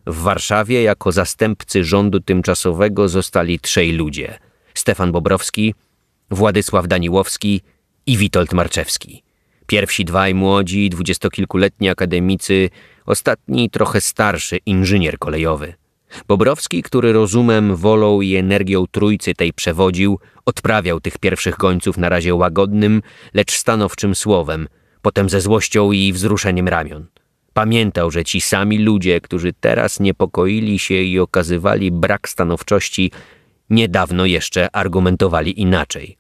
W 0.07 0.23
Warszawie 0.23 0.83
jako 0.83 1.13
zastępcy 1.13 1.85
rządu 1.85 2.21
tymczasowego 2.21 3.09
zostali 3.09 3.61
trzej 3.61 3.93
ludzie. 3.93 4.39
Stefan 4.75 5.13
Bobrowski, 5.13 5.75
Władysław 6.31 6.89
Daniłowski 6.89 7.61
i 8.07 8.17
Witold 8.17 8.53
Marczewski. 8.53 9.23
Pierwsi 9.67 10.05
dwaj 10.05 10.35
młodzi, 10.35 10.91
dwudziestokilkuletni 10.91 11.89
akademicy, 11.89 12.71
ostatni 13.07 13.71
trochę 13.71 14.01
starszy 14.01 14.59
inżynier 14.67 15.19
kolejowy. 15.19 15.75
Bobrowski, 16.29 16.83
który 16.83 17.13
rozumem, 17.13 17.77
wolą 17.77 18.21
i 18.21 18.37
energią 18.37 18.85
trójcy 18.91 19.35
tej 19.35 19.53
przewodził, 19.53 20.19
odprawiał 20.45 21.01
tych 21.01 21.19
pierwszych 21.19 21.57
gońców 21.57 21.99
na 21.99 22.09
razie 22.09 22.35
łagodnym, 22.35 23.03
lecz 23.35 23.53
stanowczym 23.53 24.15
słowem, 24.15 24.69
potem 25.03 25.29
ze 25.29 25.41
złością 25.41 25.93
i 25.93 26.13
wzruszeniem 26.13 26.69
ramion. 26.69 27.07
Pamiętał, 27.57 28.11
że 28.11 28.25
ci 28.25 28.41
sami 28.41 28.79
ludzie, 28.79 29.21
którzy 29.21 29.53
teraz 29.53 30.01
niepokoili 30.01 30.79
się 30.79 30.95
i 30.95 31.19
okazywali 31.19 31.91
brak 31.91 32.29
stanowczości, 32.29 33.11
niedawno 33.71 34.27
jeszcze 34.27 34.77
argumentowali 34.77 35.61
inaczej. 35.61 36.19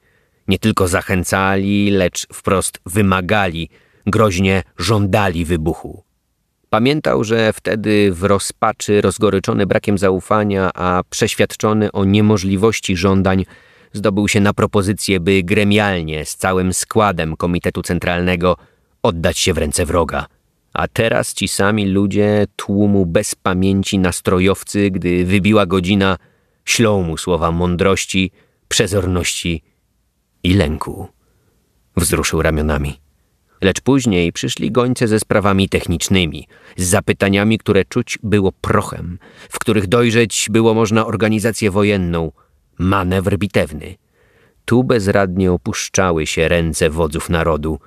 Nie 0.48 0.58
tylko 0.58 0.88
zachęcali, 0.88 1.90
lecz 1.90 2.26
wprost 2.32 2.80
wymagali, 2.86 3.68
groźnie 4.06 4.62
żądali 4.78 5.44
wybuchu. 5.44 6.02
Pamiętał, 6.70 7.24
że 7.24 7.52
wtedy 7.52 8.12
w 8.12 8.24
rozpaczy, 8.24 9.00
rozgoryczony 9.00 9.66
brakiem 9.66 9.98
zaufania, 9.98 10.70
a 10.74 11.02
przeświadczony 11.10 11.92
o 11.92 12.04
niemożliwości 12.04 12.96
żądań, 12.96 13.44
zdobył 13.92 14.28
się 14.28 14.40
na 14.40 14.52
propozycję, 14.52 15.20
by 15.20 15.42
gremialnie 15.42 16.24
z 16.24 16.36
całym 16.36 16.72
składem 16.72 17.36
Komitetu 17.36 17.82
Centralnego 17.82 18.56
oddać 19.02 19.38
się 19.38 19.54
w 19.54 19.58
ręce 19.58 19.86
wroga. 19.86 20.35
A 20.76 20.88
teraz 20.88 21.34
ci 21.34 21.48
sami 21.48 21.86
ludzie 21.86 22.46
tłumu 22.56 23.06
bez 23.06 23.34
pamięci 23.34 23.98
nastrojowcy, 23.98 24.90
gdy 24.90 25.24
wybiła 25.24 25.66
godzina, 25.66 26.18
ślą 26.64 27.02
mu 27.02 27.16
słowa 27.16 27.52
mądrości, 27.52 28.30
przezorności 28.68 29.62
i 30.42 30.54
lęku. 30.54 31.08
Wzruszył 31.96 32.42
ramionami. 32.42 33.00
Lecz 33.60 33.80
później 33.80 34.32
przyszli 34.32 34.72
gońce 34.72 35.08
ze 35.08 35.20
sprawami 35.20 35.68
technicznymi, 35.68 36.48
z 36.76 36.84
zapytaniami, 36.84 37.58
które 37.58 37.84
czuć 37.84 38.18
było 38.22 38.52
prochem, 38.52 39.18
w 39.48 39.58
których 39.58 39.86
dojrzeć 39.86 40.48
było 40.50 40.74
można 40.74 41.06
organizację 41.06 41.70
wojenną, 41.70 42.32
manewr 42.78 43.38
bitewny. 43.38 43.94
Tu 44.64 44.84
bezradnie 44.84 45.52
opuszczały 45.52 46.26
się 46.26 46.48
ręce 46.48 46.90
wodzów 46.90 47.30
narodu. 47.30 47.78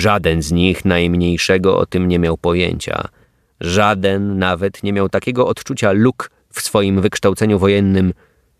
Żaden 0.00 0.42
z 0.42 0.52
nich 0.52 0.84
najmniejszego 0.84 1.78
o 1.78 1.86
tym 1.86 2.08
nie 2.08 2.18
miał 2.18 2.36
pojęcia. 2.36 3.08
Żaden 3.60 4.38
nawet 4.38 4.82
nie 4.82 4.92
miał 4.92 5.08
takiego 5.08 5.46
odczucia 5.46 5.92
luk 5.92 6.30
w 6.52 6.60
swoim 6.60 7.00
wykształceniu 7.00 7.58
wojennym, 7.58 8.12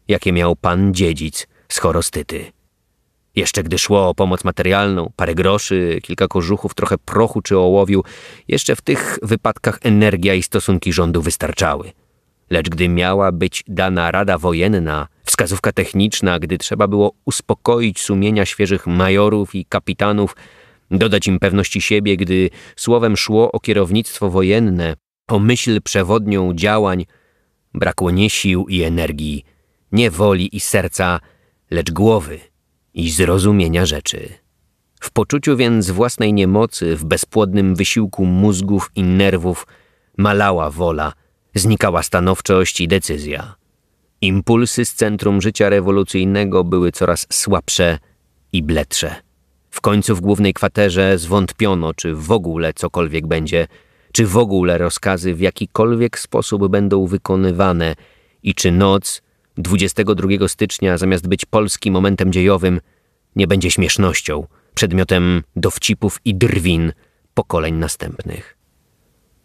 jakie 0.08 0.32
miał 0.32 0.56
pan 0.56 0.94
dziedzic 0.94 1.46
z 1.68 1.78
chorostyty. 1.78 2.52
Jeszcze 3.36 3.62
gdy 3.62 3.78
szło 3.78 4.08
o 4.08 4.14
pomoc 4.14 4.44
materialną, 4.44 5.12
parę 5.16 5.34
groszy, 5.34 5.98
kilka 6.02 6.28
kożuchów, 6.28 6.74
trochę 6.74 6.98
prochu 6.98 7.42
czy 7.42 7.58
ołowiu, 7.58 8.04
jeszcze 8.48 8.76
w 8.76 8.80
tych 8.80 9.18
wypadkach 9.22 9.78
energia 9.82 10.34
i 10.34 10.42
stosunki 10.42 10.92
rządu 10.92 11.22
wystarczały. 11.22 11.92
Lecz 12.50 12.68
gdy 12.68 12.88
miała 12.88 13.32
być 13.32 13.64
dana 13.68 14.10
rada 14.10 14.38
wojenna, 14.38 15.08
wskazówka 15.24 15.72
techniczna, 15.72 16.38
gdy 16.38 16.58
trzeba 16.58 16.88
było 16.88 17.12
uspokoić 17.24 18.00
sumienia 18.00 18.46
świeżych 18.46 18.86
majorów 18.86 19.54
i 19.54 19.64
kapitanów, 19.64 20.36
dodać 20.90 21.26
im 21.26 21.38
pewności 21.38 21.80
siebie, 21.80 22.16
gdy 22.16 22.50
słowem 22.76 23.16
szło 23.16 23.52
o 23.52 23.60
kierownictwo 23.60 24.30
wojenne, 24.30 24.96
o 25.28 25.38
myśl 25.38 25.82
przewodnią 25.82 26.54
działań, 26.54 27.06
brakło 27.74 28.10
nie 28.10 28.30
sił 28.30 28.66
i 28.68 28.82
energii, 28.82 29.44
nie 29.92 30.10
woli 30.10 30.56
i 30.56 30.60
serca, 30.60 31.20
lecz 31.70 31.90
głowy 31.90 32.40
i 32.94 33.10
zrozumienia 33.10 33.86
rzeczy. 33.86 34.28
W 35.00 35.10
poczuciu 35.10 35.56
więc 35.56 35.90
własnej 35.90 36.32
niemocy, 36.32 36.96
w 36.96 37.04
bezpłodnym 37.04 37.74
wysiłku 37.74 38.24
mózgów 38.24 38.90
i 38.94 39.02
nerwów, 39.02 39.66
malała 40.16 40.70
wola, 40.70 41.12
znikała 41.54 42.02
stanowczość 42.02 42.80
i 42.80 42.88
decyzja. 42.88 43.54
Impulsy 44.20 44.84
z 44.84 44.94
centrum 44.94 45.42
życia 45.42 45.68
rewolucyjnego 45.68 46.64
były 46.64 46.92
coraz 46.92 47.26
słabsze 47.30 47.98
i 48.52 48.62
bledsze. 48.62 49.27
W 49.78 49.80
końcu 49.80 50.16
w 50.16 50.20
głównej 50.20 50.54
kwaterze 50.54 51.18
zwątpiono, 51.18 51.94
czy 51.94 52.14
w 52.14 52.32
ogóle 52.32 52.72
cokolwiek 52.72 53.26
będzie, 53.26 53.66
czy 54.12 54.26
w 54.26 54.36
ogóle 54.36 54.78
rozkazy 54.78 55.34
w 55.34 55.40
jakikolwiek 55.40 56.18
sposób 56.18 56.68
będą 56.68 57.06
wykonywane 57.06 57.94
i 58.42 58.54
czy 58.54 58.72
noc 58.72 59.22
22 59.56 60.48
stycznia 60.48 60.98
zamiast 60.98 61.28
być 61.28 61.44
polskim 61.44 61.94
momentem 61.94 62.32
dziejowym 62.32 62.80
nie 63.36 63.46
będzie 63.46 63.70
śmiesznością, 63.70 64.46
przedmiotem 64.74 65.42
dowcipów 65.56 66.20
i 66.24 66.34
drwin 66.34 66.92
pokoleń 67.34 67.74
następnych. 67.74 68.56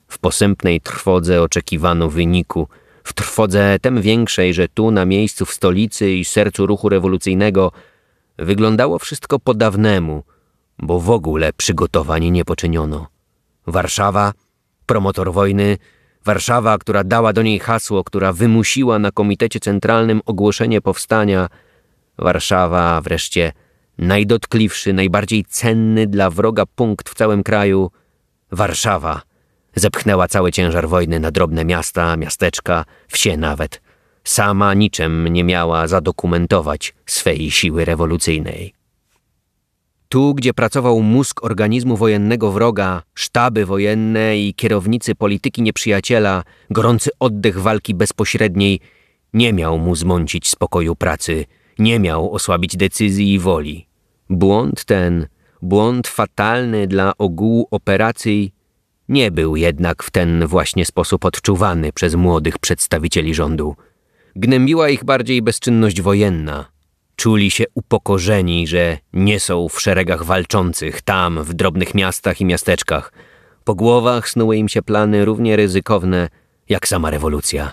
W 0.07 0.19
posępnej 0.19 0.81
trwodze 0.81 1.41
oczekiwano 1.41 2.10
wyniku, 2.10 2.68
w 3.03 3.14
trwodze 3.14 3.77
tem 3.81 4.01
większej, 4.01 4.53
że 4.53 4.68
tu 4.68 4.91
na 4.91 5.05
miejscu 5.05 5.45
w 5.45 5.53
stolicy 5.53 6.11
i 6.11 6.26
sercu 6.26 6.65
ruchu 6.65 6.89
rewolucyjnego 6.89 7.72
wyglądało 8.45 8.99
wszystko 8.99 9.40
po 9.40 9.53
dawnemu, 9.53 10.24
bo 10.80 10.99
w 10.99 11.10
ogóle 11.10 11.53
przygotowań 11.53 12.30
nie 12.30 12.45
poczyniono. 12.45 13.07
Warszawa, 13.68 14.34
promotor 14.86 15.34
wojny, 15.34 15.78
Warszawa, 16.26 16.78
która 16.78 17.03
dała 17.03 17.34
do 17.34 17.41
niej 17.41 17.60
hasło, 17.60 18.03
która 18.03 18.34
wymusiła 18.34 18.99
na 18.99 19.11
Komitecie 19.11 19.60
Centralnym 19.60 20.22
ogłoszenie 20.26 20.82
powstania, 20.82 21.49
Warszawa 22.18 23.02
wreszcie 23.02 23.52
najdotkliwszy, 23.98 24.94
najbardziej 24.94 25.45
cenny 25.45 26.07
dla 26.07 26.30
wroga 26.30 26.64
punkt 26.76 27.10
w 27.10 27.15
całym 27.15 27.44
kraju, 27.44 27.91
Warszawa 28.52 29.22
zepchnęła 29.76 30.28
cały 30.28 30.52
ciężar 30.52 30.90
wojny 30.90 31.20
na 31.20 31.32
drobne 31.32 31.65
miasta, 31.65 32.18
miasteczka, 32.18 32.86
wsie 33.07 33.38
nawet. 33.38 33.82
Sama 34.23 34.73
niczym 34.73 35.27
nie 35.27 35.43
miała 35.43 35.87
zadokumentować 35.87 36.93
swej 37.05 37.51
siły 37.51 37.85
rewolucyjnej. 37.85 38.73
Tu, 40.09 40.33
gdzie 40.33 40.53
pracował 40.53 41.01
mózg 41.01 41.43
organizmu 41.43 41.97
wojennego 41.97 42.51
wroga, 42.51 43.03
sztaby 43.13 43.65
wojenne 43.65 44.37
i 44.37 44.53
kierownicy 44.53 45.15
polityki 45.15 45.61
nieprzyjaciela, 45.61 46.43
gorący 46.69 47.09
oddech 47.19 47.59
walki 47.59 47.95
bezpośredniej, 47.95 48.79
nie 49.33 49.53
miał 49.53 49.77
mu 49.77 49.95
zmącić 49.95 50.49
spokoju 50.49 50.95
pracy, 50.95 51.45
nie 51.79 51.99
miał 51.99 52.31
osłabić 52.31 52.77
decyzji 52.77 53.33
i 53.33 53.39
woli. 53.39 53.87
Błąd 54.29 54.85
ten, 54.85 55.27
błąd 55.61 56.07
fatalny 56.07 56.87
dla 56.87 57.13
ogółu 57.17 57.67
operacji, 57.71 58.53
nie 59.09 59.31
był 59.31 59.55
jednak 59.55 60.03
w 60.03 60.11
ten 60.11 60.47
właśnie 60.47 60.85
sposób 60.85 61.25
odczuwany 61.25 61.91
przez 61.93 62.15
młodych 62.15 62.59
przedstawicieli 62.59 63.33
rządu. 63.33 63.75
Gnębiła 64.35 64.89
ich 64.89 65.03
bardziej 65.03 65.41
bezczynność 65.41 66.01
wojenna, 66.01 66.73
Czuli 67.15 67.51
się 67.51 67.64
upokorzeni, 67.73 68.68
że 68.68 68.97
nie 69.14 69.39
są 69.39 69.69
w 69.69 69.81
szeregach 69.81 70.23
walczących 70.23 71.01
tam, 71.01 71.43
w 71.43 71.53
drobnych 71.53 71.95
miastach 71.95 72.41
i 72.41 72.45
miasteczkach. 72.45 73.14
Po 73.64 73.76
głowach 73.76 74.30
snuły 74.30 74.57
im 74.57 74.69
się 74.69 74.81
plany 74.81 75.26
równie 75.26 75.55
ryzykowne 75.55 76.30
jak 76.69 76.88
sama 76.88 77.10
rewolucja. 77.10 77.72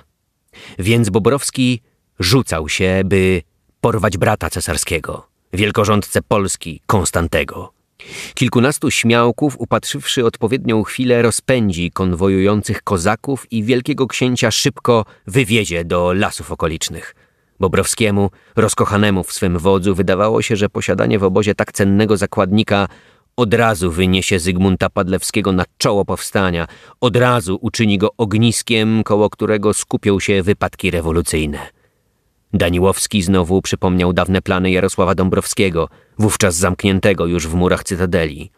Więc 0.79 1.11
Bobrowski 1.11 1.81
rzucał 2.19 2.69
się, 2.69 3.03
by 3.05 3.43
porwać 3.81 4.19
brata 4.19 4.51
cesarskiego, 4.51 5.27
wielkorządcę 5.53 6.23
Polski, 6.23 6.83
Konstantego. 6.87 7.80
Kilkunastu 8.35 8.91
śmiałków, 8.91 9.57
upatrzywszy 9.59 10.25
odpowiednią 10.25 10.83
chwilę, 10.83 11.23
rozpędzi 11.23 11.91
konwojujących 11.91 12.83
kozaków 12.83 13.53
i 13.53 13.65
wielkiego 13.65 14.07
księcia 14.07 14.51
szybko 14.51 15.05
wywiezie 15.27 15.85
do 15.85 16.13
lasów 16.13 16.53
okolicznych– 16.53 17.15
Bobrowskiemu, 17.61 18.31
rozkochanemu 18.57 19.25
w 19.25 19.33
swym 19.33 19.59
wodzu, 19.59 19.95
wydawało 19.95 20.43
się, 20.43 20.57
że 20.57 20.69
posiadanie 20.69 21.19
w 21.19 21.25
obozie 21.25 21.55
tak 21.55 21.73
cennego 21.73 22.17
zakładnika 22.17 22.89
od 23.37 23.55
razu 23.55 23.91
wyniesie 23.91 24.39
Zygmunta 24.39 24.91
Padlewskiego 24.91 25.53
na 25.53 25.65
czoło 25.79 26.05
powstania, 26.05 26.67
od 27.01 27.17
razu 27.17 27.59
uczyni 27.61 27.99
go 27.99 28.11
ogniskiem, 28.17 29.03
koło 29.05 29.31
którego 29.31 29.75
skupią 29.75 30.21
się 30.21 30.43
wypadki 30.43 30.91
rewolucyjne. 30.91 31.80
Daniłowski 32.53 33.23
znowu 33.23 33.63
przypomniał 33.63 34.13
dawne 34.13 34.43
plany 34.43 34.71
Jarosława 34.71 35.15
Dąbrowskiego, 35.15 35.89
wówczas 36.19 36.55
zamkniętego 36.55 37.27
już 37.27 37.49
w 37.49 37.55
murach 37.55 37.85
Cytadeli. 37.85 38.51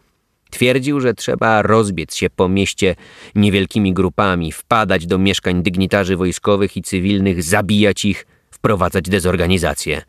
Twierdził, 0.50 1.00
że 1.00 1.14
trzeba 1.14 1.62
rozbiec 1.62 2.14
się 2.14 2.30
po 2.30 2.48
mieście 2.48 2.94
niewielkimi 3.34 3.94
grupami, 3.94 4.52
wpadać 4.52 5.06
do 5.06 5.18
mieszkań 5.18 5.62
dygnitarzy 5.62 6.16
wojskowych 6.16 6.76
i 6.76 6.82
cywilnych, 6.82 7.42
zabijać 7.42 8.04
ich, 8.04 8.26
wprowadzać 8.50 9.04
dezorganizację. 9.08 10.02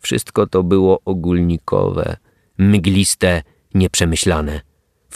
Wszystko 0.00 0.46
to 0.46 0.62
było 0.62 1.00
ogólnikowe, 1.04 2.16
mgliste, 2.58 3.42
nieprzemyślane. 3.74 4.65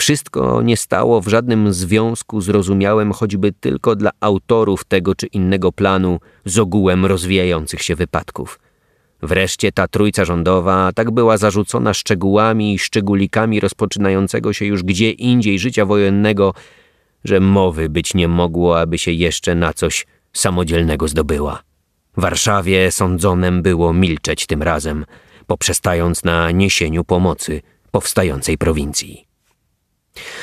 Wszystko 0.01 0.63
nie 0.63 0.77
stało 0.77 1.21
w 1.21 1.29
żadnym 1.29 1.73
związku 1.73 2.41
zrozumiałym 2.41 3.13
choćby 3.13 3.53
tylko 3.53 3.97
dla 3.97 4.11
autorów 4.21 4.85
tego 4.85 5.15
czy 5.15 5.27
innego 5.27 5.73
planu 5.73 6.21
z 6.45 6.59
ogółem 6.59 7.07
rozwijających 7.07 7.83
się 7.83 7.97
wypadków. 7.97 8.61
Wreszcie 9.23 9.73
ta 9.73 9.89
trójca 9.89 10.25
rządowa 10.25 10.91
tak 10.95 11.11
była 11.11 11.37
zarzucona 11.37 11.95
szczegółami 11.95 12.75
i 12.75 12.79
szczególikami 12.79 13.61
rozpoczynającego 13.61 14.53
się 14.53 14.65
już 14.65 14.83
gdzie 14.83 15.11
indziej 15.11 15.59
życia 15.59 15.87
wojennego, 15.87 16.55
że 17.25 17.41
mowy 17.41 17.89
być 17.89 18.15
nie 18.15 18.29
mogło, 18.29 18.81
aby 18.81 18.99
się 18.99 19.13
jeszcze 19.13 19.55
na 19.55 19.73
coś 19.73 20.07
samodzielnego 20.33 21.09
zdobyła. 21.09 21.63
Warszawie 22.17 22.91
sądzonem 22.91 23.63
było 23.63 23.93
milczeć 23.93 24.47
tym 24.47 24.63
razem, 24.63 25.07
poprzestając 25.47 26.25
na 26.25 26.51
niesieniu 26.51 27.05
pomocy 27.05 27.63
powstającej 27.91 28.59
prowincji. 28.59 29.30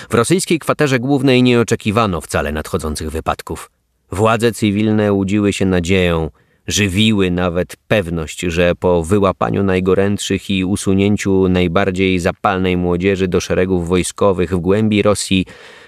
W 0.10 0.14
rosyjskiej 0.14 0.60
kwaterze 0.60 1.00
głównej 1.00 1.44
nie 1.44 1.60
oczekiwano 1.60 2.22
wcale 2.22 2.52
nadchodzących 2.52 3.12
wypadków. 3.12 3.72
Władze 4.12 4.52
cywilne 4.52 5.14
łudziły 5.14 5.54
się 5.54 5.66
nadzieją, 5.66 6.30
żywiły 6.68 7.32
nawet 7.32 7.76
pewność, 7.88 8.42
że 8.42 8.76
po 8.76 9.04
wyłapaniu 9.04 9.64
najgorętszych 9.64 10.50
i 10.50 10.66
usunięciu 10.66 11.50
najbardziej 11.50 12.20
zapalnej 12.20 12.78
młodzieży 12.78 13.28
do 13.28 13.42
szeregów 13.42 13.88
wojskowych 13.88 14.54
w 14.54 14.60
głębi 14.60 15.02
Rosji 15.02 15.46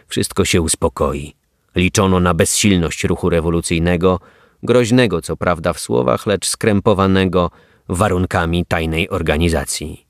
wszystko 0.07 0.45
się 0.45 0.61
uspokoi. 0.61 1.33
Liczono 1.75 2.19
na 2.19 2.33
bezsilność 2.33 3.03
ruchu 3.03 3.29
rewolucyjnego, 3.29 4.19
groźnego 4.63 5.21
co 5.21 5.37
prawda 5.37 5.73
w 5.73 5.79
słowach, 5.79 6.25
lecz 6.27 6.47
skrępowanego 6.47 7.51
warunkami 7.89 8.65
tajnej 8.65 9.09
organizacji. 9.09 10.08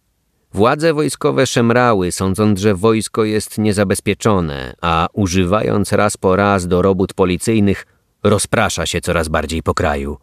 Władze 0.53 0.93
wojskowe 0.93 1.47
szemrały, 1.47 2.11
sądząc, 2.11 2.59
że 2.59 2.75
wojsko 2.75 3.23
jest 3.23 3.57
niezabezpieczone, 3.57 4.73
a 4.81 5.07
używając 5.13 5.91
raz 5.91 6.17
po 6.17 6.35
raz 6.35 6.67
do 6.67 6.81
robót 6.81 7.13
policyjnych, 7.13 7.85
rozprasza 8.23 8.85
się 8.85 9.01
coraz 9.01 9.27
bardziej 9.27 9.63
po 9.63 9.73
kraju. 9.73 10.17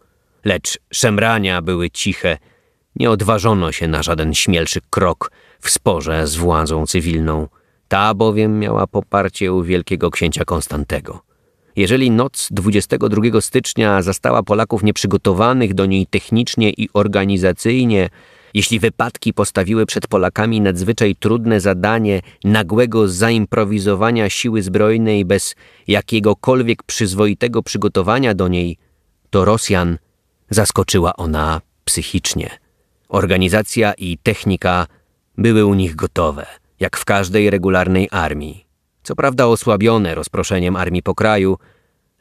Lecz 0.45 0.79
szemrania 0.91 1.61
były 1.61 1.89
ciche, 1.89 2.37
nie 2.95 3.11
odważono 3.11 3.71
się 3.71 3.87
na 3.87 4.03
żaden 4.03 4.33
śmielszy 4.33 4.79
krok 4.89 5.31
w 5.59 5.69
sporze 5.69 6.27
z 6.27 6.35
władzą 6.35 6.85
cywilną. 6.85 7.47
Ta 7.87 8.13
bowiem 8.13 8.59
miała 8.59 8.87
poparcie 8.87 9.53
u 9.53 9.63
wielkiego 9.63 10.11
księcia 10.11 10.45
Konstantego. 10.45 11.21
Jeżeli 11.75 12.11
noc 12.11 12.47
22 12.51 13.41
stycznia 13.41 14.01
zastała 14.01 14.43
Polaków 14.43 14.83
nieprzygotowanych 14.83 15.73
do 15.73 15.85
niej 15.85 16.07
technicznie 16.07 16.69
i 16.69 16.89
organizacyjnie, 16.93 18.09
jeśli 18.57 18.79
wypadki 18.79 19.33
postawiły 19.33 19.85
przed 19.85 20.07
Polakami 20.07 20.61
nadzwyczaj 20.61 21.15
trudne 21.15 21.59
zadanie 21.59 22.21
nagłego 22.43 23.07
zaimprowizowania 23.07 24.29
siły 24.29 24.61
zbrojnej 24.61 25.25
bez 25.25 25.55
jakiegokolwiek 25.87 26.83
przyzwoitego 26.83 27.63
przygotowania 27.63 28.33
do 28.33 28.47
niej, 28.47 28.77
to 29.29 29.45
Rosjan 29.45 29.97
zaskoczyła 30.49 31.15
ona 31.15 31.61
psychicznie. 31.85 32.49
Organizacja 33.09 33.93
i 33.93 34.17
technika 34.17 34.87
były 35.37 35.65
u 35.65 35.73
nich 35.73 35.95
gotowe, 35.95 36.45
jak 36.79 36.97
w 36.97 37.05
każdej 37.05 37.49
regularnej 37.49 38.07
armii. 38.11 38.65
Co 39.03 39.15
prawda 39.15 39.45
osłabione 39.45 40.15
rozproszeniem 40.15 40.75
armii 40.75 41.03
po 41.03 41.15
kraju, 41.15 41.57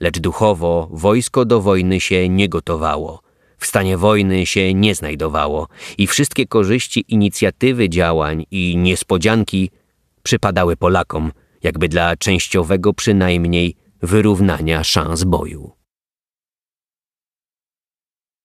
lecz 0.01 0.19
duchowo 0.19 0.89
wojsko 0.91 1.45
do 1.45 1.61
wojny 1.61 2.01
się 2.01 2.29
nie 2.29 2.49
gotowało, 2.49 3.26
w 3.59 3.67
stanie 3.67 3.97
wojny 3.99 4.47
się 4.47 4.75
nie 4.75 4.95
znajdowało 4.95 5.69
i 5.99 6.07
wszystkie 6.07 6.47
korzyści 6.47 7.05
inicjatywy 7.09 7.89
działań 7.89 8.47
i 8.51 8.77
niespodzianki 8.77 9.71
przypadały 10.23 10.77
Polakom, 10.77 11.33
jakby 11.63 11.89
dla 11.89 12.17
częściowego 12.17 12.93
przynajmniej 12.93 13.75
wyrównania 14.03 14.85
szans 14.85 15.25
boju. 15.25 15.73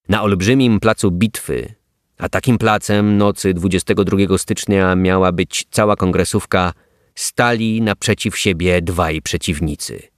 Na 0.10 0.24
olbrzymim 0.24 0.80
placu 0.80 1.12
bitwy, 1.12 1.74
a 2.18 2.30
takim 2.30 2.58
placem 2.58 3.18
nocy 3.18 3.54
22 3.54 4.38
stycznia 4.38 4.96
miała 4.96 5.32
być 5.32 5.68
cała 5.72 5.96
kongresówka, 5.96 6.74
stali 7.16 7.82
naprzeciw 7.82 8.38
siebie 8.38 8.82
dwaj 8.82 9.22
przeciwnicy. 9.22 10.11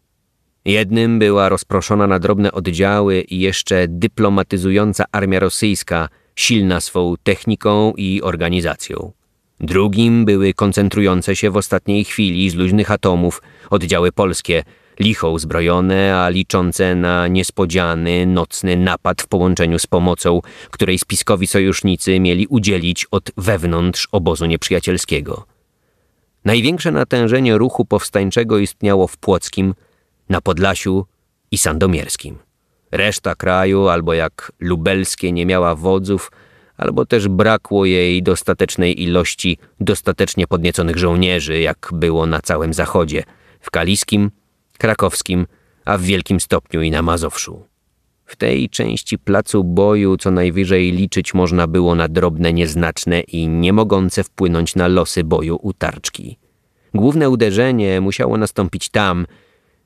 Jednym 0.66 1.20
była 1.20 1.50
rozproszona 1.50 2.08
na 2.08 2.20
drobne 2.20 2.52
oddziały 2.52 3.22
i 3.22 3.40
jeszcze 3.40 3.88
dyplomatyzująca 3.88 5.06
armia 5.12 5.40
rosyjska, 5.40 6.10
silna 6.36 6.82
swą 6.82 7.16
techniką 7.24 7.94
i 7.98 8.22
organizacją. 8.22 9.12
Drugim 9.60 10.26
były 10.26 10.54
koncentrujące 10.54 11.36
się 11.36 11.52
w 11.52 11.58
ostatniej 11.58 12.04
chwili 12.04 12.50
z 12.50 12.56
luźnych 12.56 12.92
atomów 12.92 13.42
oddziały 13.70 14.12
polskie, 14.12 14.64
licho 15.00 15.32
uzbrojone, 15.32 16.18
a 16.18 16.30
liczące 16.30 16.96
na 16.96 17.28
niespodziany, 17.28 18.26
nocny 18.26 18.78
napad 18.78 19.22
w 19.22 19.28
połączeniu 19.28 19.80
z 19.80 19.88
pomocą, 19.88 20.42
której 20.72 21.00
spiskowi 21.00 21.48
sojusznicy 21.48 22.20
mieli 22.20 22.48
udzielić 22.48 23.06
od 23.12 23.32
wewnątrz 23.38 24.08
obozu 24.12 24.46
nieprzyjacielskiego. 24.46 25.46
Największe 26.46 26.92
natężenie 26.92 27.58
ruchu 27.58 27.86
powstańczego 27.86 28.58
istniało 28.58 29.08
w 29.08 29.18
Płockim, 29.18 29.74
na 30.30 30.42
Podlasiu 30.42 31.06
i 31.52 31.58
Sandomierskim. 31.58 32.38
Reszta 32.92 33.36
kraju, 33.36 33.88
albo 33.88 34.14
jak 34.14 34.52
lubelskie, 34.60 35.32
nie 35.32 35.46
miała 35.46 35.76
wodzów, 35.76 36.32
albo 36.78 37.06
też 37.06 37.28
brakło 37.28 37.86
jej 37.86 38.24
dostatecznej 38.24 39.04
ilości 39.04 39.58
dostatecznie 39.80 40.48
podnieconych 40.48 40.98
żołnierzy, 40.98 41.60
jak 41.60 41.90
było 41.94 42.26
na 42.26 42.42
całym 42.42 42.74
zachodzie, 42.74 43.24
w 43.60 43.72
Kaliskim, 43.72 44.32
Krakowskim, 44.78 45.48
a 45.86 45.98
w 45.98 46.02
wielkim 46.02 46.40
stopniu 46.40 46.82
i 46.82 46.92
na 46.92 47.02
Mazowszu. 47.02 47.64
W 48.26 48.36
tej 48.36 48.70
części 48.70 49.18
placu 49.18 49.64
boju 49.64 50.18
co 50.18 50.32
najwyżej 50.32 50.92
liczyć 50.92 51.34
można 51.34 51.68
było 51.68 51.96
na 51.96 52.08
drobne, 52.08 52.54
nieznaczne 52.54 53.22
i 53.22 53.48
nie 53.48 53.74
mogące 53.74 54.24
wpłynąć 54.24 54.76
na 54.76 54.88
losy 54.88 55.24
boju 55.24 55.60
utarczki. 55.62 56.38
Główne 56.94 57.30
uderzenie 57.30 58.02
musiało 58.02 58.38
nastąpić 58.38 58.90
tam, 58.90 59.26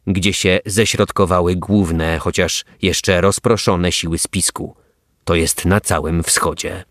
gdzie 0.07 0.33
się 0.33 0.59
ześrodkowały 0.65 1.55
główne, 1.55 2.19
chociaż 2.19 2.65
jeszcze 2.81 3.21
rozproszone 3.21 3.91
siły 3.91 4.17
spisku, 4.17 4.75
to 5.23 5.35
jest 5.35 5.65
na 5.65 5.81
całym 5.81 6.23
wschodzie. 6.23 6.83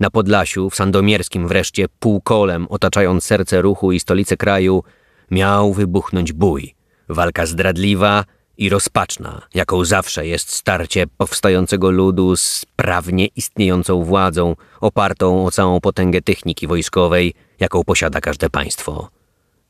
Na 0.00 0.10
Podlasiu, 0.10 0.70
w 0.70 0.76
Sandomierskim 0.76 1.48
wreszcie, 1.48 1.86
półkolem 1.98 2.66
otaczając 2.70 3.24
serce 3.24 3.62
ruchu 3.62 3.92
i 3.92 4.00
stolicę 4.00 4.36
kraju, 4.36 4.82
miał 5.30 5.72
wybuchnąć 5.72 6.32
bój. 6.32 6.74
Walka 7.08 7.46
zdradliwa 7.46 8.24
i 8.58 8.68
rozpaczna, 8.68 9.42
jaką 9.54 9.84
zawsze 9.84 10.26
jest 10.26 10.52
starcie 10.52 11.06
powstającego 11.06 11.90
ludu 11.90 12.36
z 12.36 12.64
prawnie 12.76 13.26
istniejącą 13.26 14.04
władzą, 14.04 14.56
opartą 14.80 15.46
o 15.46 15.50
całą 15.50 15.80
potęgę 15.80 16.22
techniki 16.22 16.66
wojskowej, 16.66 17.34
jaką 17.60 17.84
posiada 17.84 18.20
każde 18.20 18.50
państwo. 18.50 19.10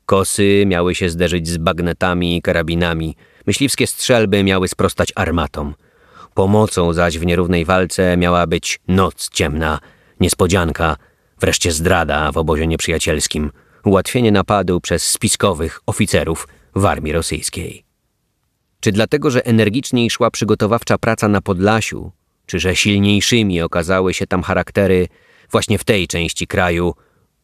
Kosy 0.06 0.64
miały 0.66 0.94
się 0.94 1.08
zderzyć 1.10 1.48
z 1.48 1.56
bagnetami 1.56 2.36
i 2.36 2.42
karabinami, 2.42 3.16
myśliwskie 3.46 3.86
strzelby 3.86 4.44
miały 4.44 4.68
sprostać 4.68 5.12
armatom. 5.14 5.74
Pomocą 6.34 6.92
zaś 6.92 7.18
w 7.18 7.26
nierównej 7.26 7.64
walce 7.64 8.16
miała 8.16 8.46
być 8.46 8.80
noc 8.88 9.28
ciemna, 9.28 9.78
niespodzianka, 10.20 10.96
wreszcie 11.40 11.72
zdrada 11.72 12.32
w 12.32 12.36
obozie 12.36 12.66
nieprzyjacielskim, 12.66 13.50
ułatwienie 13.84 14.32
napadu 14.32 14.80
przez 14.80 15.10
spiskowych 15.10 15.80
oficerów 15.86 16.48
w 16.74 16.84
armii 16.84 17.12
rosyjskiej. 17.12 17.84
Czy 18.80 18.92
dlatego, 18.92 19.30
że 19.30 19.46
energiczniej 19.46 20.10
szła 20.10 20.30
przygotowawcza 20.30 20.98
praca 20.98 21.28
na 21.28 21.40
Podlasiu, 21.40 22.12
czy 22.46 22.58
że 22.58 22.76
silniejszymi 22.76 23.62
okazały 23.62 24.14
się 24.14 24.26
tam 24.26 24.42
charaktery, 24.42 25.08
właśnie 25.50 25.78
w 25.78 25.84
tej 25.84 26.08
części 26.08 26.46
kraju 26.46 26.94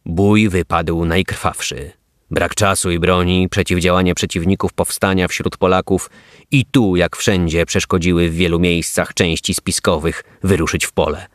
bój 0.06 0.48
wypadł 0.48 1.04
najkrwawszy. 1.04 1.99
Brak 2.30 2.54
czasu 2.54 2.90
i 2.90 2.98
broni, 2.98 3.48
przeciwdziałanie 3.48 4.14
przeciwników 4.14 4.72
powstania 4.72 5.28
wśród 5.28 5.56
Polaków 5.56 6.10
i 6.50 6.64
tu, 6.64 6.96
jak 6.96 7.16
wszędzie, 7.16 7.66
przeszkodziły 7.66 8.28
w 8.28 8.34
wielu 8.34 8.58
miejscach 8.58 9.14
części 9.14 9.54
spiskowych 9.54 10.24
wyruszyć 10.42 10.86
w 10.86 10.92
pole. 10.92 11.26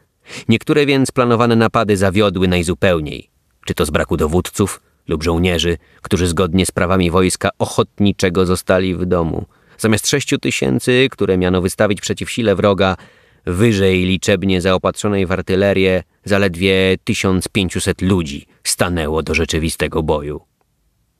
Niektóre 0.49 0.85
więc 0.85 1.11
planowane 1.11 1.55
napady 1.55 1.97
zawiodły 1.97 2.47
najzupełniej, 2.47 3.29
czy 3.65 3.73
to 3.73 3.85
z 3.85 3.89
braku 3.89 4.17
dowódców 4.17 4.81
lub 5.07 5.23
żołnierzy, 5.23 5.77
którzy 6.01 6.27
zgodnie 6.27 6.65
z 6.65 6.71
prawami 6.71 7.11
wojska 7.11 7.49
ochotniczego 7.59 8.45
zostali 8.45 8.95
w 8.95 9.05
domu. 9.05 9.45
Zamiast 9.77 10.09
sześciu 10.09 10.37
tysięcy, 10.37 11.07
które 11.11 11.37
miano 11.37 11.61
wystawić 11.61 12.01
przeciw 12.01 12.31
sile 12.31 12.55
wroga, 12.55 12.97
wyżej 13.45 14.05
liczebnie 14.05 14.61
zaopatrzonej 14.61 15.25
w 15.25 15.31
artylerię, 15.31 16.03
zaledwie 16.25 16.97
1500 17.03 18.01
ludzi 18.01 18.45
stanęło 18.63 19.23
do 19.23 19.33
rzeczywistego 19.33 20.03
boju. 20.03 20.54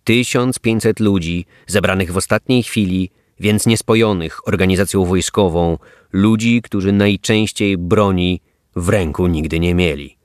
1500 0.05 0.99
ludzi 0.99 1.45
zebranych 1.67 2.11
w 2.11 2.17
ostatniej 2.17 2.63
chwili, 2.63 3.11
więc 3.39 3.65
niespojonych 3.65 4.47
organizacją 4.47 5.05
wojskową, 5.05 5.77
ludzi, 6.11 6.61
którzy 6.61 6.91
najczęściej 6.91 7.77
broni 7.77 8.41
w 8.75 8.89
ręku 8.89 9.27
nigdy 9.27 9.59
nie 9.59 9.75
mieli. 9.75 10.17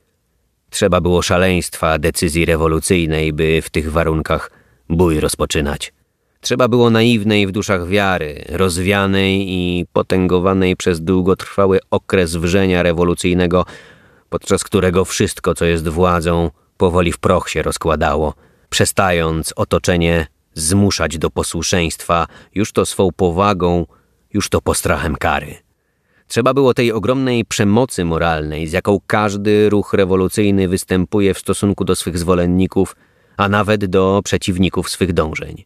Trzeba 0.69 1.01
było 1.01 1.21
szaleństwa 1.21 1.99
decyzji 1.99 2.45
rewolucyjnej, 2.45 3.33
by 3.33 3.61
w 3.61 3.69
tych 3.69 3.91
warunkach 3.91 4.51
bój 4.89 5.19
rozpoczynać. 5.19 5.93
Trzeba 6.41 6.67
było 6.67 6.89
naiwnej 6.89 7.47
w 7.47 7.51
duszach 7.51 7.87
wiary, 7.87 8.45
rozwianej 8.49 9.45
i 9.49 9.85
potęgowanej 9.93 10.75
przez 10.75 11.01
długotrwały 11.01 11.79
okres 11.91 12.35
wrzenia 12.35 12.83
rewolucyjnego, 12.83 13.65
podczas 14.29 14.63
którego 14.63 15.05
wszystko, 15.05 15.55
co 15.55 15.65
jest 15.65 15.87
władzą, 15.87 16.51
powoli 16.77 17.11
w 17.11 17.17
proch 17.17 17.49
się 17.49 17.61
rozkładało– 17.61 18.33
przestając 18.71 19.53
otoczenie 19.55 20.27
zmuszać 20.53 21.17
do 21.17 21.29
posłuszeństwa, 21.29 22.27
już 22.55 22.71
to 22.71 22.85
swą 22.85 23.11
powagą, 23.11 23.85
już 24.33 24.49
to 24.49 24.61
postrachem 24.61 25.15
kary. 25.15 25.55
Trzeba 26.27 26.53
było 26.53 26.73
tej 26.73 26.91
ogromnej 26.91 27.45
przemocy 27.45 28.05
moralnej, 28.05 28.67
z 28.67 28.71
jaką 28.71 28.99
każdy 29.07 29.69
ruch 29.69 29.93
rewolucyjny 29.93 30.67
występuje 30.67 31.33
w 31.33 31.39
stosunku 31.39 31.85
do 31.85 31.95
swych 31.95 32.17
zwolenników, 32.17 32.95
a 33.37 33.49
nawet 33.49 33.85
do 33.85 34.21
przeciwników 34.23 34.89
swych 34.89 35.13
dążeń. 35.13 35.63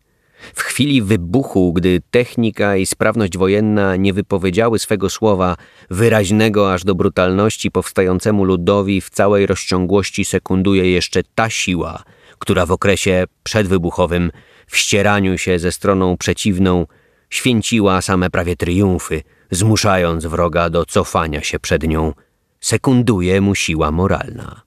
W 0.55 0.61
chwili 0.61 1.01
wybuchu, 1.01 1.73
gdy 1.73 2.01
technika 2.11 2.77
i 2.77 2.85
sprawność 2.85 3.37
wojenna 3.37 3.95
nie 3.95 4.13
wypowiedziały 4.13 4.79
swego 4.79 5.09
słowa, 5.09 5.55
wyraźnego 5.89 6.73
aż 6.73 6.83
do 6.83 6.95
brutalności 6.95 7.71
powstającemu 7.71 8.43
ludowi 8.43 9.01
w 9.01 9.09
całej 9.09 9.45
rozciągłości 9.45 10.25
sekunduje 10.25 10.91
jeszcze 10.91 11.21
ta 11.35 11.49
siła, 11.49 12.03
która 12.39 12.65
w 12.65 12.71
okresie 12.71 13.23
przedwybuchowym 13.43 14.31
w 14.67 14.77
ścieraniu 14.77 15.37
się 15.37 15.59
ze 15.59 15.71
stroną 15.71 16.17
przeciwną 16.17 16.85
święciła 17.29 18.01
same 18.01 18.29
prawie 18.29 18.55
triumfy, 18.55 19.23
zmuszając 19.51 20.25
wroga 20.25 20.69
do 20.69 20.85
cofania 20.85 21.41
się 21.41 21.59
przed 21.59 21.83
nią, 21.83 22.13
sekunduje 22.59 23.41
mu 23.41 23.55
siła 23.55 23.91
moralna. 23.91 24.61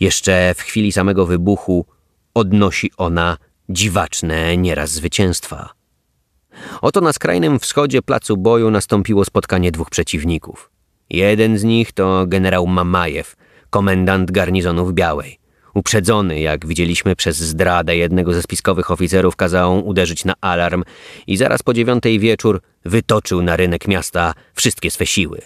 Jeszcze 0.00 0.54
w 0.54 0.60
chwili 0.60 0.92
samego 0.92 1.26
wybuchu 1.26 1.86
odnosi 2.34 2.90
ona 2.96 3.36
dziwaczne 3.68 4.56
nieraz 4.56 4.90
zwycięstwa. 4.90 5.70
Oto 6.80 7.00
na 7.00 7.12
skrajnym 7.12 7.58
wschodzie 7.58 8.02
placu 8.02 8.36
boju 8.36 8.70
nastąpiło 8.70 9.24
spotkanie 9.24 9.72
dwóch 9.72 9.90
przeciwników. 9.90 10.70
Jeden 11.10 11.58
z 11.58 11.64
nich 11.64 11.92
to 11.92 12.26
generał 12.26 12.66
Mamajew, 12.66 13.36
komendant 13.70 14.30
garnizonów 14.30 14.92
Białej. 14.92 15.41
Uprzedzony, 15.74 16.40
jak 16.40 16.66
widzieliśmy 16.66 17.16
przez 17.16 17.36
zdradę 17.36 17.96
jednego 17.96 18.32
ze 18.32 18.42
spiskowych 18.42 18.90
oficerów, 18.90 19.36
kazał 19.36 19.86
uderzyć 19.86 20.24
na 20.24 20.34
alarm 20.40 20.84
i 21.26 21.36
zaraz 21.36 21.62
po 21.62 21.74
dziewiątej 21.74 22.18
wieczór 22.18 22.62
wytoczył 22.84 23.42
na 23.42 23.56
rynek 23.56 23.88
miasta 23.88 24.34
wszystkie 24.54 24.90
swe 24.90 25.06
siły. 25.06 25.40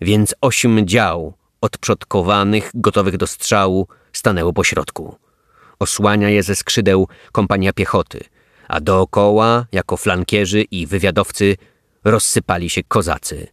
Więc 0.00 0.34
osiem 0.40 0.86
dział 0.86 1.34
odprzodkowanych, 1.60 2.70
gotowych 2.74 3.16
do 3.16 3.26
strzału, 3.26 3.88
stanęło 4.12 4.52
po 4.52 4.64
środku. 4.64 5.16
Osłania 5.78 6.30
je 6.30 6.42
ze 6.42 6.56
skrzydeł 6.56 7.08
kompania 7.32 7.72
piechoty, 7.72 8.20
a 8.68 8.80
dookoła, 8.80 9.66
jako 9.72 9.96
flankierzy 9.96 10.62
i 10.62 10.86
wywiadowcy, 10.86 11.56
rozsypali 12.04 12.70
się 12.70 12.82
kozacy. 12.82 13.46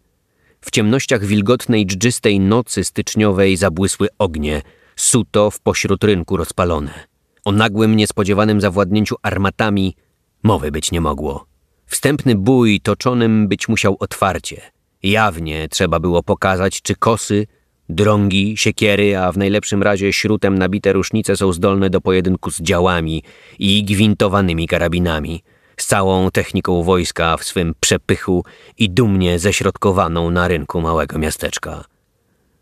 W 0.61 0.71
ciemnościach 0.71 1.25
wilgotnej, 1.25 1.85
dżdżystej 1.85 2.39
nocy 2.39 2.83
styczniowej 2.83 3.57
zabłysły 3.57 4.07
ognie, 4.17 4.61
suto 4.95 5.51
w 5.51 5.59
pośród 5.59 6.03
rynku 6.03 6.37
rozpalone. 6.37 7.07
O 7.45 7.51
nagłym, 7.51 7.95
niespodziewanym 7.95 8.61
zawładnięciu 8.61 9.15
armatami 9.21 9.95
mowy 10.43 10.71
być 10.71 10.91
nie 10.91 11.01
mogło. 11.01 11.45
Wstępny 11.85 12.35
bój 12.35 12.81
toczonym 12.81 13.47
być 13.47 13.67
musiał 13.67 13.97
otwarcie. 13.99 14.61
Jawnie 15.03 15.67
trzeba 15.69 15.99
było 15.99 16.23
pokazać, 16.23 16.81
czy 16.81 16.95
kosy, 16.95 17.47
drągi, 17.89 18.57
siekiery, 18.57 19.17
a 19.17 19.31
w 19.31 19.37
najlepszym 19.37 19.83
razie 19.83 20.13
śrutem 20.13 20.57
nabite 20.57 20.93
rusznice 20.93 21.37
są 21.37 21.53
zdolne 21.53 21.89
do 21.89 22.01
pojedynku 22.01 22.51
z 22.51 22.61
działami 22.61 23.23
i 23.59 23.83
gwintowanymi 23.83 24.67
karabinami, 24.67 25.43
z 25.77 25.85
całą 25.85 26.31
techniką 26.31 26.83
wojska 26.83 27.37
w 27.37 27.43
swym 27.43 27.75
przepychu 27.79 28.45
i 28.77 28.89
dumnie 28.89 29.39
ześrodkowaną 29.39 30.31
na 30.31 30.47
rynku 30.47 30.81
małego 30.81 31.19
miasteczka. 31.19 31.92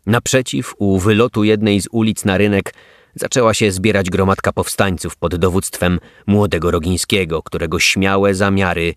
Naprzeciw, 0.06 0.74
u 0.78 0.98
wylotu 0.98 1.44
jednej 1.44 1.80
z 1.80 1.88
ulic 1.90 2.24
na 2.24 2.38
rynek, 2.38 2.74
zaczęła 3.14 3.54
się 3.54 3.72
zbierać 3.72 4.10
gromadka 4.10 4.52
powstańców 4.52 5.16
pod 5.16 5.36
dowództwem 5.36 5.98
młodego 6.26 6.70
Rogińskiego, 6.70 7.42
którego 7.42 7.80
śmiałe 7.80 8.34
zamiary 8.34 8.94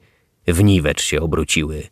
w 0.47 0.63
niwecz 0.63 1.01
się 1.03 1.21
obróciły. 1.21 1.83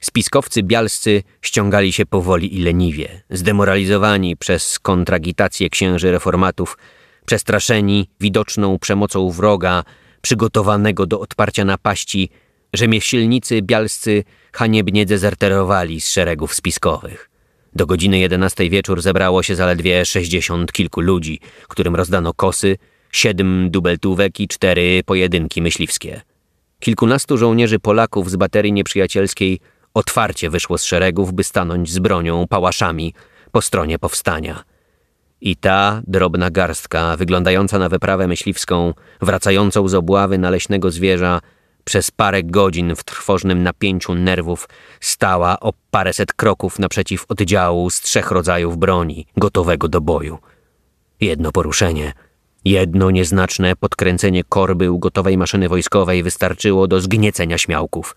Spiskowcy 0.00 0.62
bialscy 0.62 1.22
ściągali 1.42 1.92
się 1.92 2.06
powoli 2.06 2.56
i 2.58 2.62
leniwie, 2.62 3.22
zdemoralizowani 3.30 4.36
przez 4.36 4.78
kontragitację 4.78 5.70
księży 5.70 6.12
reformatów, 6.12 6.78
przestraszeni 7.26 8.10
widoczną 8.20 8.78
przemocą 8.78 9.30
wroga, 9.30 9.84
przygotowanego 10.22 11.06
do 11.06 11.20
odparcia 11.20 11.64
napaści, 11.64 12.30
rzemieślnicy 12.74 13.62
bialscy 13.62 14.24
haniebnie 14.52 15.06
dezerterowali 15.06 16.00
z 16.00 16.08
szeregów 16.08 16.54
spiskowych. 16.54 17.27
Do 17.78 17.86
godziny 17.86 18.18
jedenastej 18.18 18.70
wieczór 18.70 19.02
zebrało 19.02 19.42
się 19.42 19.54
zaledwie 19.54 20.04
sześćdziesiąt 20.04 20.72
kilku 20.72 21.00
ludzi, 21.00 21.40
którym 21.68 21.96
rozdano 21.96 22.34
kosy, 22.34 22.76
siedem 23.12 23.70
dubeltówek 23.70 24.40
i 24.40 24.48
cztery 24.48 25.02
pojedynki 25.06 25.62
myśliwskie. 25.62 26.20
Kilkunastu 26.80 27.36
żołnierzy 27.36 27.78
Polaków 27.78 28.30
z 28.30 28.36
baterii 28.36 28.72
nieprzyjacielskiej 28.72 29.60
otwarcie 29.94 30.50
wyszło 30.50 30.78
z 30.78 30.84
szeregów, 30.84 31.32
by 31.32 31.44
stanąć 31.44 31.90
z 31.90 31.98
bronią, 31.98 32.46
pałaszami 32.48 33.14
po 33.52 33.62
stronie 33.62 33.98
powstania. 33.98 34.64
I 35.40 35.56
ta 35.56 36.02
drobna 36.06 36.50
garstka, 36.50 37.16
wyglądająca 37.16 37.78
na 37.78 37.88
wyprawę 37.88 38.26
myśliwską, 38.26 38.94
wracającą 39.20 39.88
z 39.88 39.94
obławy 39.94 40.38
naleśnego 40.38 40.90
zwierza, 40.90 41.40
przez 41.88 42.10
parę 42.10 42.42
godzin 42.42 42.94
w 42.96 43.04
trwożnym 43.04 43.62
napięciu 43.62 44.14
nerwów 44.14 44.68
stała 45.00 45.60
o 45.60 45.72
paręset 45.90 46.32
kroków 46.32 46.78
naprzeciw 46.78 47.24
oddziału 47.28 47.90
z 47.90 48.00
trzech 48.00 48.30
rodzajów 48.30 48.78
broni, 48.78 49.26
gotowego 49.36 49.88
do 49.88 50.00
boju. 50.00 50.38
Jedno 51.20 51.52
poruszenie, 51.52 52.12
jedno 52.64 53.10
nieznaczne 53.10 53.76
podkręcenie 53.76 54.44
korby 54.44 54.90
u 54.90 54.98
gotowej 54.98 55.38
maszyny 55.38 55.68
wojskowej 55.68 56.22
wystarczyło 56.22 56.86
do 56.86 57.00
zgniecenia 57.00 57.58
śmiałków. 57.58 58.16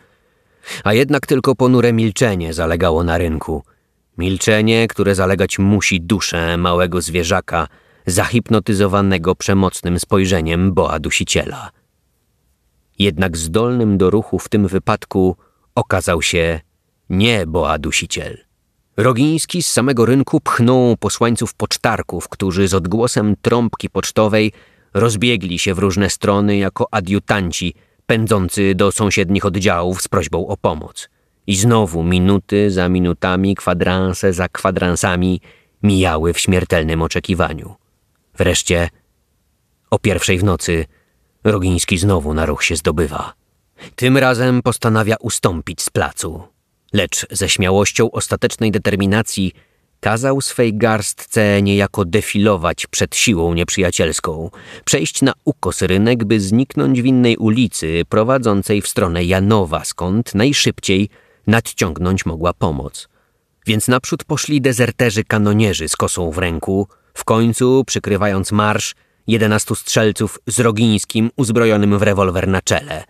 A 0.83 0.93
jednak 0.93 1.27
tylko 1.27 1.55
ponure 1.55 1.93
milczenie 1.93 2.53
zalegało 2.53 3.03
na 3.03 3.17
rynku. 3.17 3.63
Milczenie, 4.17 4.87
które 4.87 5.15
zalegać 5.15 5.59
musi 5.59 6.01
duszę 6.01 6.57
małego 6.57 7.01
zwierzaka, 7.01 7.67
zahipnotyzowanego 8.05 9.35
przemocnym 9.35 9.99
spojrzeniem 9.99 10.73
boa 10.73 10.99
dusiciela 10.99 11.80
jednak 13.01 13.37
zdolnym 13.37 13.97
do 13.97 14.09
ruchu 14.09 14.39
w 14.39 14.49
tym 14.49 14.67
wypadku 14.67 15.35
okazał 15.75 16.21
się 16.21 16.59
nie 17.09 17.47
Boa 17.47 17.77
Dusiciel. 17.77 18.37
Rogiński 18.97 19.63
z 19.63 19.71
samego 19.71 20.05
rynku 20.05 20.41
pchnął 20.41 20.97
posłańców 20.97 21.53
pocztarków, 21.53 22.29
którzy 22.29 22.67
z 22.67 22.73
odgłosem 22.73 23.35
trąbki 23.41 23.89
pocztowej 23.89 24.51
rozbiegli 24.93 25.59
się 25.59 25.73
w 25.73 25.79
różne 25.79 26.09
strony 26.09 26.57
jako 26.57 26.87
adiutanci 26.91 27.73
pędzący 28.05 28.75
do 28.75 28.91
sąsiednich 28.91 29.45
oddziałów 29.45 30.01
z 30.01 30.07
prośbą 30.07 30.47
o 30.47 30.57
pomoc. 30.57 31.09
I 31.47 31.55
znowu 31.55 32.03
minuty 32.03 32.71
za 32.71 32.89
minutami, 32.89 33.55
kwadranse 33.55 34.33
za 34.33 34.49
kwadransami 34.49 35.41
mijały 35.83 36.33
w 36.33 36.39
śmiertelnym 36.39 37.01
oczekiwaniu. 37.01 37.75
Wreszcie 38.37 38.89
o 39.91 39.99
pierwszej 39.99 40.39
w 40.39 40.43
nocy 40.43 40.85
Rogiński 41.43 41.97
znowu 41.97 42.33
na 42.33 42.45
ruch 42.45 42.63
się 42.63 42.75
zdobywa. 42.75 43.33
Tym 43.95 44.17
razem 44.17 44.61
postanawia 44.61 45.15
ustąpić 45.19 45.81
z 45.81 45.89
placu. 45.89 46.43
Lecz 46.93 47.25
ze 47.31 47.49
śmiałością 47.49 48.11
ostatecznej 48.11 48.71
determinacji 48.71 49.53
kazał 49.99 50.41
swej 50.41 50.77
garstce 50.77 51.61
niejako 51.61 52.05
defilować 52.05 52.87
przed 52.87 53.15
siłą 53.15 53.53
nieprzyjacielską, 53.53 54.49
przejść 54.85 55.21
na 55.21 55.33
ukos 55.45 55.81
rynek, 55.81 56.23
by 56.23 56.39
zniknąć 56.39 57.01
w 57.01 57.05
innej 57.05 57.37
ulicy 57.37 58.01
prowadzącej 58.09 58.81
w 58.81 58.87
stronę 58.87 59.23
Janowa, 59.23 59.85
skąd 59.85 60.35
najszybciej 60.35 61.09
nadciągnąć 61.47 62.25
mogła 62.25 62.53
pomoc. 62.53 63.09
Więc 63.67 63.87
naprzód 63.87 64.23
poszli 64.23 64.61
dezerterzy 64.61 65.23
kanonierzy 65.23 65.89
z 65.89 65.95
kosą 65.95 66.31
w 66.31 66.37
ręku, 66.37 66.87
w 67.13 67.23
końcu, 67.23 67.83
przykrywając 67.87 68.51
marsz, 68.51 68.95
jedenastu 69.27 69.75
strzelców 69.75 70.39
z 70.47 70.59
Rogińskim 70.59 71.29
uzbrojonym 71.35 71.99
w 71.99 72.01
rewolwer 72.01 72.47
na 72.47 72.61
czele. 72.61 73.03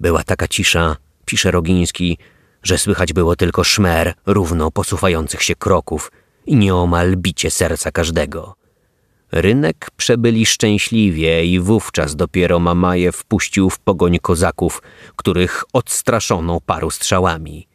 Była 0.00 0.24
taka 0.24 0.48
cisza, 0.48 0.96
pisze 1.24 1.50
Rogiński, 1.50 2.18
że 2.62 2.78
słychać 2.78 3.12
było 3.12 3.36
tylko 3.36 3.64
szmer 3.64 4.14
równo 4.26 4.70
posuwających 4.70 5.42
się 5.42 5.54
kroków 5.54 6.12
i 6.46 6.56
nieomal 6.56 7.16
bicie 7.16 7.50
serca 7.50 7.90
każdego. 7.90 8.54
Rynek 9.32 9.90
przebyli 9.96 10.46
szczęśliwie 10.46 11.44
i 11.44 11.60
wówczas 11.60 12.16
dopiero 12.16 12.58
Mamaje 12.58 13.12
wpuścił 13.12 13.70
w 13.70 13.78
pogoń 13.78 14.18
kozaków, 14.18 14.82
których 15.16 15.64
odstraszono 15.72 16.60
paru 16.60 16.90
strzałami. 16.90 17.68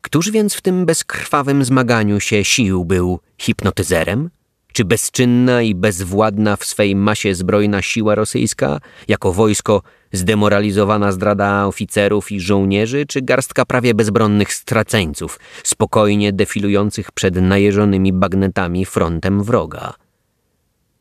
Któż 0.00 0.30
więc 0.30 0.54
w 0.54 0.60
tym 0.60 0.86
bezkrwawym 0.86 1.64
zmaganiu 1.64 2.20
się 2.20 2.44
sił 2.44 2.84
był 2.84 3.20
hipnotyzerem? 3.38 4.30
Czy 4.72 4.84
bezczynna 4.84 5.62
i 5.62 5.74
bezwładna 5.74 6.56
w 6.56 6.64
swej 6.64 6.96
masie 6.96 7.34
zbrojna 7.34 7.82
siła 7.82 8.14
rosyjska, 8.14 8.80
jako 9.08 9.32
wojsko 9.32 9.82
zdemoralizowana 10.12 11.12
zdrada 11.12 11.66
oficerów 11.66 12.32
i 12.32 12.40
żołnierzy, 12.40 13.06
czy 13.06 13.22
garstka 13.22 13.64
prawie 13.64 13.94
bezbronnych 13.94 14.52
straceńców, 14.52 15.40
spokojnie 15.64 16.32
defilujących 16.32 17.12
przed 17.12 17.36
najeżonymi 17.36 18.12
bagnetami 18.12 18.84
frontem 18.84 19.42
wroga? 19.42 19.94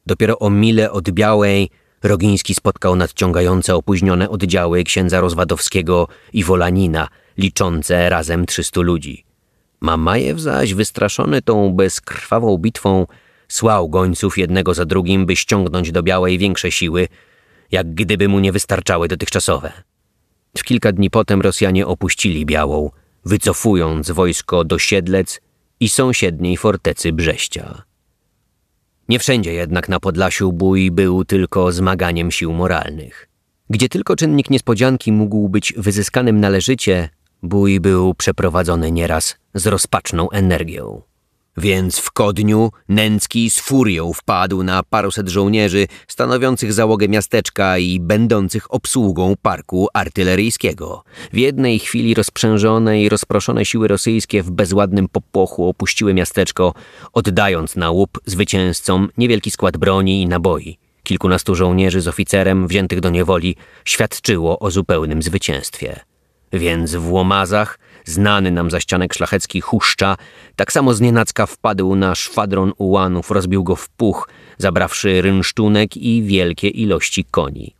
Dopiero 0.06 0.40
o 0.40 0.50
mile 0.50 0.92
od 0.92 1.12
Białej 1.12 1.70
Rogiński 2.04 2.56
spotkał 2.56 2.96
nadciągające 2.96 3.76
opóźnione 3.76 4.30
oddziały 4.30 4.84
księdza 4.84 5.22
Rozwadowskiego 5.22 6.08
i 6.34 6.44
Wolanina, 6.44 7.08
liczące 7.38 8.10
razem 8.10 8.46
trzystu 8.46 8.82
ludzi. 8.82 9.26
Mamajew 9.82 10.40
zaś, 10.40 10.74
wystraszony 10.74 11.42
tą 11.42 11.74
bezkrwawą 11.74 12.58
bitwą, 12.58 13.06
Słał 13.48 13.90
gońców 13.90 14.38
jednego 14.38 14.74
za 14.74 14.86
drugim, 14.86 15.26
by 15.26 15.36
ściągnąć 15.36 15.92
do 15.92 16.04
Białej 16.04 16.38
większe 16.38 16.72
siły, 16.72 17.08
jak 17.72 17.94
gdyby 17.94 18.28
mu 18.28 18.40
nie 18.40 18.52
wystarczały 18.52 19.08
dotychczasowe. 19.08 19.72
W 20.58 20.64
kilka 20.64 20.92
dni 20.92 21.10
potem 21.10 21.42
Rosjanie 21.42 21.88
opuścili 21.88 22.46
Białą, 22.46 22.90
wycofując 23.26 24.12
wojsko 24.12 24.64
do 24.64 24.80
Siedlec 24.80 25.42
i 25.80 25.90
sąsiedniej 25.90 26.58
fortecy 26.58 27.14
Brześcia. 27.14 27.84
Nie 29.10 29.20
wszędzie 29.20 29.54
jednak 29.54 29.90
na 29.90 30.00
Podlasiu 30.00 30.54
bój 30.54 30.92
był 30.92 31.26
tylko 31.26 31.72
zmaganiem 31.72 32.32
sił 32.32 32.54
moralnych. 32.54 33.28
Gdzie 33.70 33.90
tylko 33.90 34.16
czynnik 34.16 34.50
niespodzianki 34.50 35.12
mógł 35.12 35.50
być 35.50 35.74
wyzyskanym 35.78 36.40
należycie, 36.40 37.10
bój 37.44 37.80
był 37.80 38.14
przeprowadzony 38.14 38.92
nieraz 38.92 39.38
z 39.54 39.68
rozpaczną 39.68 40.30
energią. 40.30 41.02
Więc 41.58 42.00
w 42.00 42.12
Kodniu 42.12 42.72
Nęcki 42.90 43.50
z 43.50 43.60
furią 43.60 44.14
wpadł 44.14 44.64
na 44.64 44.84
paruset 44.84 45.30
żołnierzy 45.30 45.88
stanowiących 46.08 46.74
załogę 46.74 47.08
miasteczka 47.08 47.78
i 47.78 48.00
będących 48.00 48.74
obsługą 48.74 49.36
parku 49.42 49.88
artyleryjskiego. 49.94 51.04
W 51.34 51.38
jednej 51.38 51.80
chwili 51.80 52.14
rozprzężone 52.14 53.02
i 53.02 53.10
rozproszone 53.10 53.66
siły 53.66 53.88
rosyjskie 53.88 54.44
w 54.44 54.52
bezładnym 54.52 55.08
popłochu 55.10 55.70
opuściły 55.70 56.14
miasteczko, 56.14 56.74
oddając 57.14 57.76
na 57.76 57.92
łup 57.92 58.20
zwycięzcom 58.26 59.10
niewielki 59.18 59.52
skład 59.52 59.78
broni 59.78 60.22
i 60.22 60.28
naboi. 60.28 60.78
Kilkunastu 61.04 61.56
żołnierzy 61.56 62.02
z 62.02 62.08
oficerem 62.08 62.68
wziętych 62.68 63.00
do 63.00 63.10
niewoli 63.10 63.56
świadczyło 63.86 64.60
o 64.60 64.72
zupełnym 64.72 65.24
zwycięstwie. 65.24 66.00
Więc 66.54 66.96
w 66.96 67.12
Łomazach 67.12 67.80
znany 68.08 68.52
nam 68.52 68.72
zaścianek 68.72 69.14
szlachecki 69.14 69.62
Huszcza, 69.62 70.18
tak 70.56 70.72
samo 70.72 70.94
znienacka 70.94 71.46
wpadł 71.46 71.96
na 71.96 72.16
szwadron 72.16 72.74
ułanów, 72.78 73.32
rozbił 73.32 73.64
go 73.64 73.76
w 73.76 73.90
puch, 73.90 74.30
zabrawszy 74.58 75.22
rynsztunek 75.22 75.98
i 75.98 76.24
wielkie 76.24 76.68
ilości 76.68 77.26
koni. 77.32 77.74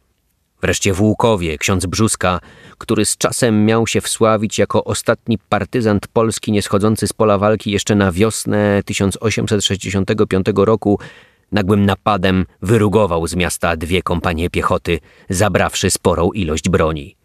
Wreszcie 0.62 0.94
w 0.94 1.02
Łukowie 1.02 1.58
ksiądz 1.58 1.86
Brzuska, 1.86 2.40
który 2.78 3.06
z 3.06 3.18
czasem 3.18 3.66
miał 3.66 3.88
się 3.88 4.02
wsławić 4.02 4.60
jako 4.60 4.84
ostatni 4.84 5.38
partyzant 5.50 6.08
polski 6.08 6.52
nieschodzący 6.52 7.08
z 7.08 7.14
pola 7.14 7.38
walki 7.38 7.72
jeszcze 7.72 7.96
na 7.96 8.12
wiosnę 8.12 8.82
1865 8.86 10.46
roku, 10.56 11.00
nagłym 11.52 11.86
napadem 11.86 12.46
wyrugował 12.62 13.28
z 13.28 13.36
miasta 13.36 13.78
dwie 13.78 14.02
kompanie 14.02 14.50
piechoty, 14.50 15.00
zabrawszy 15.30 15.90
sporą 15.90 16.32
ilość 16.32 16.70
broni. 16.70 17.17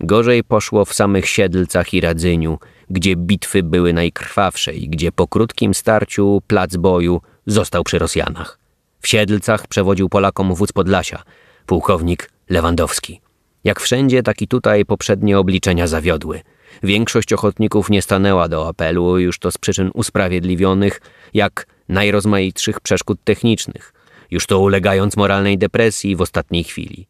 Gorzej 0.00 0.44
poszło 0.44 0.84
w 0.84 0.94
samych 0.94 1.28
Siedlcach 1.28 1.94
i 1.94 2.00
Radzyniu, 2.00 2.58
gdzie 2.90 3.16
bitwy 3.16 3.62
były 3.62 3.92
najkrwawsze 3.92 4.74
i 4.74 4.88
gdzie 4.88 5.12
po 5.12 5.28
krótkim 5.28 5.74
starciu 5.74 6.42
plac 6.46 6.76
boju 6.76 7.20
został 7.46 7.84
przy 7.84 7.98
Rosjanach. 7.98 8.58
W 9.00 9.08
Siedlcach 9.08 9.66
przewodził 9.66 10.08
Polakom 10.08 10.54
wódz 10.54 10.72
Podlasia, 10.72 11.22
pułkownik 11.66 12.30
Lewandowski. 12.48 13.20
Jak 13.64 13.80
wszędzie, 13.80 14.22
tak 14.22 14.42
i 14.42 14.48
tutaj 14.48 14.84
poprzednie 14.84 15.38
obliczenia 15.38 15.86
zawiodły. 15.86 16.40
Większość 16.82 17.32
ochotników 17.32 17.90
nie 17.90 18.02
stanęła 18.02 18.48
do 18.48 18.68
apelu, 18.68 19.18
już 19.18 19.38
to 19.38 19.50
z 19.50 19.58
przyczyn 19.58 19.90
usprawiedliwionych, 19.94 21.00
jak 21.34 21.66
najrozmaitszych 21.88 22.80
przeszkód 22.80 23.18
technicznych, 23.24 23.92
już 24.30 24.46
to 24.46 24.58
ulegając 24.58 25.16
moralnej 25.16 25.58
depresji 25.58 26.16
w 26.16 26.20
ostatniej 26.20 26.64
chwili. 26.64 27.06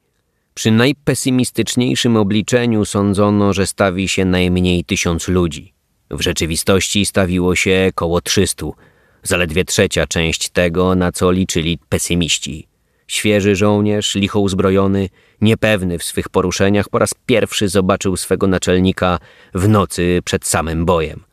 Przy 0.54 0.70
najpesymistyczniejszym 0.70 2.16
obliczeniu 2.16 2.84
sądzono, 2.84 3.52
że 3.52 3.66
stawi 3.66 4.08
się 4.08 4.24
najmniej 4.24 4.84
tysiąc 4.84 5.28
ludzi. 5.28 5.74
W 6.10 6.20
rzeczywistości 6.20 7.06
stawiło 7.06 7.56
się 7.56 7.90
koło 7.94 8.20
trzystu, 8.20 8.74
zaledwie 9.22 9.64
trzecia 9.64 10.06
część 10.06 10.48
tego, 10.48 10.94
na 10.94 11.12
co 11.12 11.30
liczyli 11.30 11.78
pesymiści. 11.88 12.68
Świeży 13.06 13.56
żołnierz, 13.56 14.14
licho 14.14 14.40
uzbrojony, 14.40 15.08
niepewny 15.40 15.98
w 15.98 16.04
swych 16.04 16.28
poruszeniach, 16.28 16.88
po 16.88 16.98
raz 16.98 17.14
pierwszy 17.26 17.68
zobaczył 17.68 18.16
swego 18.16 18.46
naczelnika 18.46 19.18
w 19.54 19.68
nocy 19.68 20.20
przed 20.24 20.46
samym 20.46 20.84
bojem. 20.84 21.24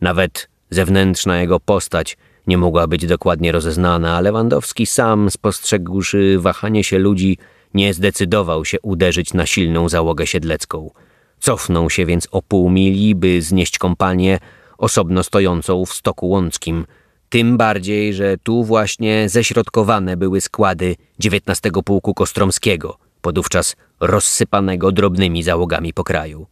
Nawet 0.00 0.48
zewnętrzna 0.70 1.40
jego 1.40 1.60
postać 1.60 2.16
nie 2.46 2.58
mogła 2.58 2.86
być 2.86 3.06
dokładnie 3.06 3.52
rozeznana, 3.52 4.16
a 4.16 4.20
Lewandowski 4.20 4.86
sam, 4.86 5.30
spostrzegłszy 5.30 6.38
wahanie 6.38 6.84
się 6.84 6.98
ludzi, 6.98 7.38
nie 7.76 7.94
zdecydował 7.94 8.64
się 8.64 8.80
uderzyć 8.80 9.34
na 9.34 9.46
silną 9.46 9.88
załogę 9.88 10.26
siedlecką. 10.26 10.90
Cofnął 11.40 11.90
się 11.90 12.06
więc 12.06 12.28
o 12.30 12.42
pół 12.42 12.70
mili, 12.70 13.14
by 13.14 13.42
znieść 13.42 13.78
kompanię 13.78 14.38
osobno 14.78 15.22
stojącą 15.22 15.86
w 15.86 15.92
stoku 15.92 16.28
łąckim. 16.28 16.86
Tym 17.28 17.56
bardziej, 17.56 18.14
że 18.14 18.36
tu 18.42 18.64
właśnie 18.64 19.28
ześrodkowane 19.28 20.16
były 20.16 20.40
składy 20.40 20.96
XIX 21.24 21.72
Pułku 21.84 22.14
Kostromskiego, 22.14 22.98
podówczas 23.20 23.76
rozsypanego 24.00 24.92
drobnymi 24.92 25.42
załogami 25.42 25.92
po 25.92 26.04
kraju. 26.04 26.46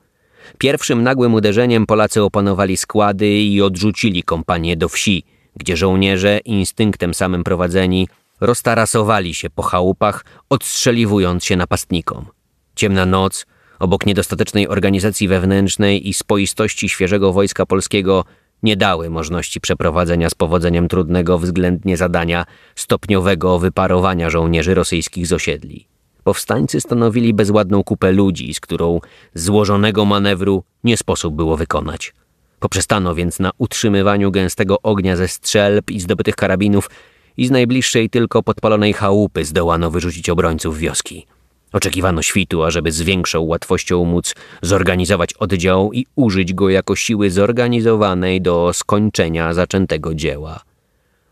Pierwszym 0.59 1.02
nagłym 1.02 1.34
uderzeniem 1.34 1.86
Polacy 1.86 2.22
opanowali 2.22 2.76
składy 2.76 3.28
i 3.28 3.62
odrzucili 3.62 4.22
kompanię 4.22 4.76
do 4.76 4.88
wsi, 4.88 5.24
gdzie 5.56 5.76
żołnierze, 5.76 6.38
instynktem 6.44 7.14
samym 7.14 7.44
prowadzeni, 7.44 8.09
roztarasowali 8.45 9.35
się 9.35 9.51
po 9.51 9.62
chałupach, 9.62 10.25
odstrzeliwując 10.51 11.45
się 11.45 11.57
napastnikom. 11.57 12.27
Ciemna 12.75 13.07
noc, 13.07 13.47
obok 13.79 14.07
niedostatecznej 14.07 14.69
organizacji 14.69 15.29
wewnętrznej 15.29 16.09
i 16.09 16.15
spoistości 16.15 16.89
świeżego 16.89 17.33
wojska 17.33 17.66
polskiego, 17.66 18.25
nie 18.62 18.77
dały 18.77 19.11
możliwości 19.11 19.61
przeprowadzenia 19.61 20.31
z 20.31 20.35
powodzeniem 20.35 20.89
trudnego 20.89 21.39
względnie 21.39 21.97
zadania 21.97 22.45
stopniowego 22.75 23.59
wyparowania 23.59 24.31
żołnierzy 24.31 24.75
rosyjskich 24.75 25.27
z 25.27 25.33
osiedli. 25.33 25.89
Powstańcy 26.25 26.81
stanowili 26.81 27.35
bezładną 27.35 27.85
kupę 27.85 28.12
ludzi, 28.12 28.55
z 28.55 28.61
którą 28.61 29.01
złożonego 29.35 30.05
manewru 30.05 30.65
nie 30.85 30.97
sposób 30.97 31.35
było 31.35 31.57
wykonać. 31.57 32.15
Poprzestano 32.61 33.15
więc 33.15 33.39
na 33.39 33.51
utrzymywaniu 33.59 34.31
gęstego 34.31 34.83
ognia 34.83 35.16
ze 35.16 35.29
strzelb 35.29 35.91
i 35.91 36.01
zdobytych 36.01 36.37
karabinów 36.37 36.91
i 37.36 37.47
z 37.47 37.51
najbliższej 37.51 38.11
tylko 38.11 38.43
podpalonej 38.43 38.93
chałupy 38.93 39.44
zdołano 39.44 39.90
wyrzucić 39.90 40.28
obrońców 40.31 40.78
wioski. 40.78 41.27
Oczekiwano 41.73 42.23
świtu, 42.23 42.62
ażeby 42.62 42.93
z 42.93 43.02
większą 43.02 43.40
łatwością 43.40 44.05
móc 44.05 44.35
zorganizować 44.62 45.35
oddział 45.35 45.93
i 45.93 46.06
użyć 46.16 46.55
go 46.55 46.70
jako 46.70 46.97
siły 46.97 47.31
zorganizowanej 47.31 48.40
do 48.40 48.70
skończenia 48.73 49.55
zaczętego 49.55 50.15
dzieła. 50.15 50.61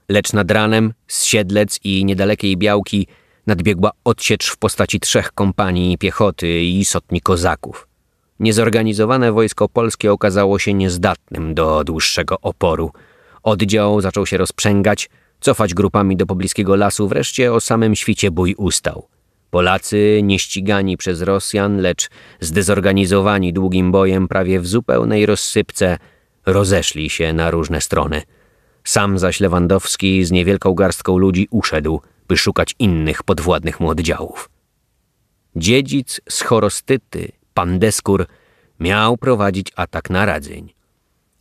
Lecz 0.09 0.33
nad 0.33 0.51
ranem 0.51 0.93
z 1.07 1.24
Siedlec 1.24 1.81
i 1.85 2.05
niedalekiej 2.05 2.57
Białki 2.57 3.07
nadbiegła 3.47 3.91
odsiecz 4.05 4.51
w 4.51 4.57
postaci 4.57 5.01
trzech 5.01 5.33
kompanii 5.33 5.99
piechoty 5.99 6.62
i 6.62 6.85
sotni 6.85 7.20
kozaków. 7.20 7.89
Niezorganizowane 8.41 9.33
wojsko 9.33 9.69
polskie 9.69 10.12
okazało 10.12 10.59
się 10.59 10.74
niezdatnym 10.74 11.55
do 11.55 11.85
dłuższego 11.85 12.41
oporu. 12.41 12.93
Oddział 13.43 14.01
zaczął 14.01 14.27
się 14.27 14.37
rozprzęgać– 14.37 15.09
cofać 15.43 15.74
grupami 15.74 16.16
do 16.16 16.27
pobliskiego 16.27 16.77
lasu, 16.77 17.09
wreszcie 17.09 17.52
o 17.52 17.60
samym 17.60 17.97
świcie 17.97 18.31
bój 18.31 18.55
ustał. 18.55 19.09
Polacy, 19.51 20.20
nieścigani 20.23 20.97
przez 20.97 21.23
Rosjan, 21.23 21.81
lecz 21.81 22.09
zdezorganizowani 22.40 23.52
długim 23.52 23.93
bojem 23.93 24.28
prawie 24.28 24.60
w 24.60 24.66
zupełnej 24.66 25.27
rozsypce, 25.27 25.98
rozeszli 26.47 27.10
się 27.10 27.32
na 27.32 27.51
różne 27.51 27.81
strony. 27.81 28.23
Sam 28.85 29.19
zaś 29.19 29.40
Lewandowski 29.40 30.24
z 30.24 30.31
niewielką 30.31 30.74
garstką 30.74 31.19
ludzi 31.19 31.48
uszedł, 31.51 32.01
by 32.28 32.36
szukać 32.36 32.74
innych 32.78 33.23
podwładnych 33.23 33.81
mu 33.81 33.89
oddziałów. 33.89 34.51
Dziedzic 35.56 36.20
z 36.28 36.40
Chorostyty, 36.40 37.32
pan 37.55 37.78
Deskur, 37.78 38.27
miał 38.81 39.16
prowadzić 39.16 39.73
atak 39.77 40.10
na 40.10 40.27
Radzyń. 40.27 40.73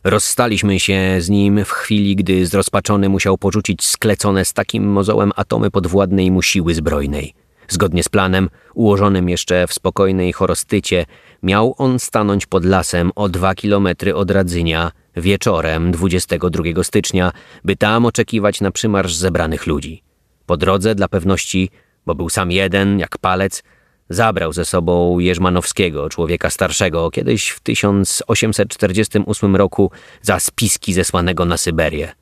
Rozstaliśmy 0.04 0.80
się 0.80 1.16
z 1.18 1.28
nim 1.28 1.64
w 1.64 1.70
chwili, 1.70 2.16
gdy 2.16 2.46
zrozpaczony 2.46 3.08
musiał 3.08 3.38
porzucić 3.38 3.84
sklecone 3.84 4.44
z 4.44 4.52
takim 4.52 4.84
mozołem 4.84 5.32
atomy 5.36 5.70
podwładnej 5.70 6.30
mu 6.30 6.42
siły 6.42 6.74
zbrojnej. 6.74 7.34
Zgodnie 7.68 8.02
z 8.02 8.08
planem, 8.08 8.48
ułożonym 8.74 9.28
jeszcze 9.28 9.66
w 9.66 9.72
spokojnej 9.72 10.32
chorostycie, 10.32 11.06
miał 11.42 11.74
on 11.78 11.98
stanąć 11.98 12.46
pod 12.46 12.64
lasem 12.64 13.10
o 13.14 13.28
dwa 13.28 13.54
kilometry 13.54 14.14
od 14.14 14.30
Radzynia 14.30 14.92
wieczorem 15.16 15.92
22 15.92 16.84
stycznia, 16.84 17.32
by 17.64 17.76
tam 17.76 18.06
oczekiwać 18.06 18.60
na 18.60 18.70
przymarsz 18.70 19.14
zebranych 19.14 19.66
ludzi. 19.66 20.02
Po 20.46 20.56
drodze, 20.56 20.94
dla 20.94 21.08
pewności, 21.08 21.70
bo 22.06 22.14
był 22.14 22.28
sam 22.28 22.50
jeden, 22.50 22.98
jak 22.98 23.18
palec, 23.18 23.62
Zabrał 24.08 24.52
ze 24.52 24.64
sobą 24.64 25.18
Jerzmanowskiego, 25.18 26.08
człowieka 26.08 26.50
starszego, 26.50 27.10
kiedyś 27.10 27.48
w 27.48 27.60
1848 27.60 29.56
roku 29.56 29.90
za 30.22 30.40
spiski 30.40 30.92
zesłanego 30.92 31.44
na 31.44 31.56
Syberię. 31.56 32.12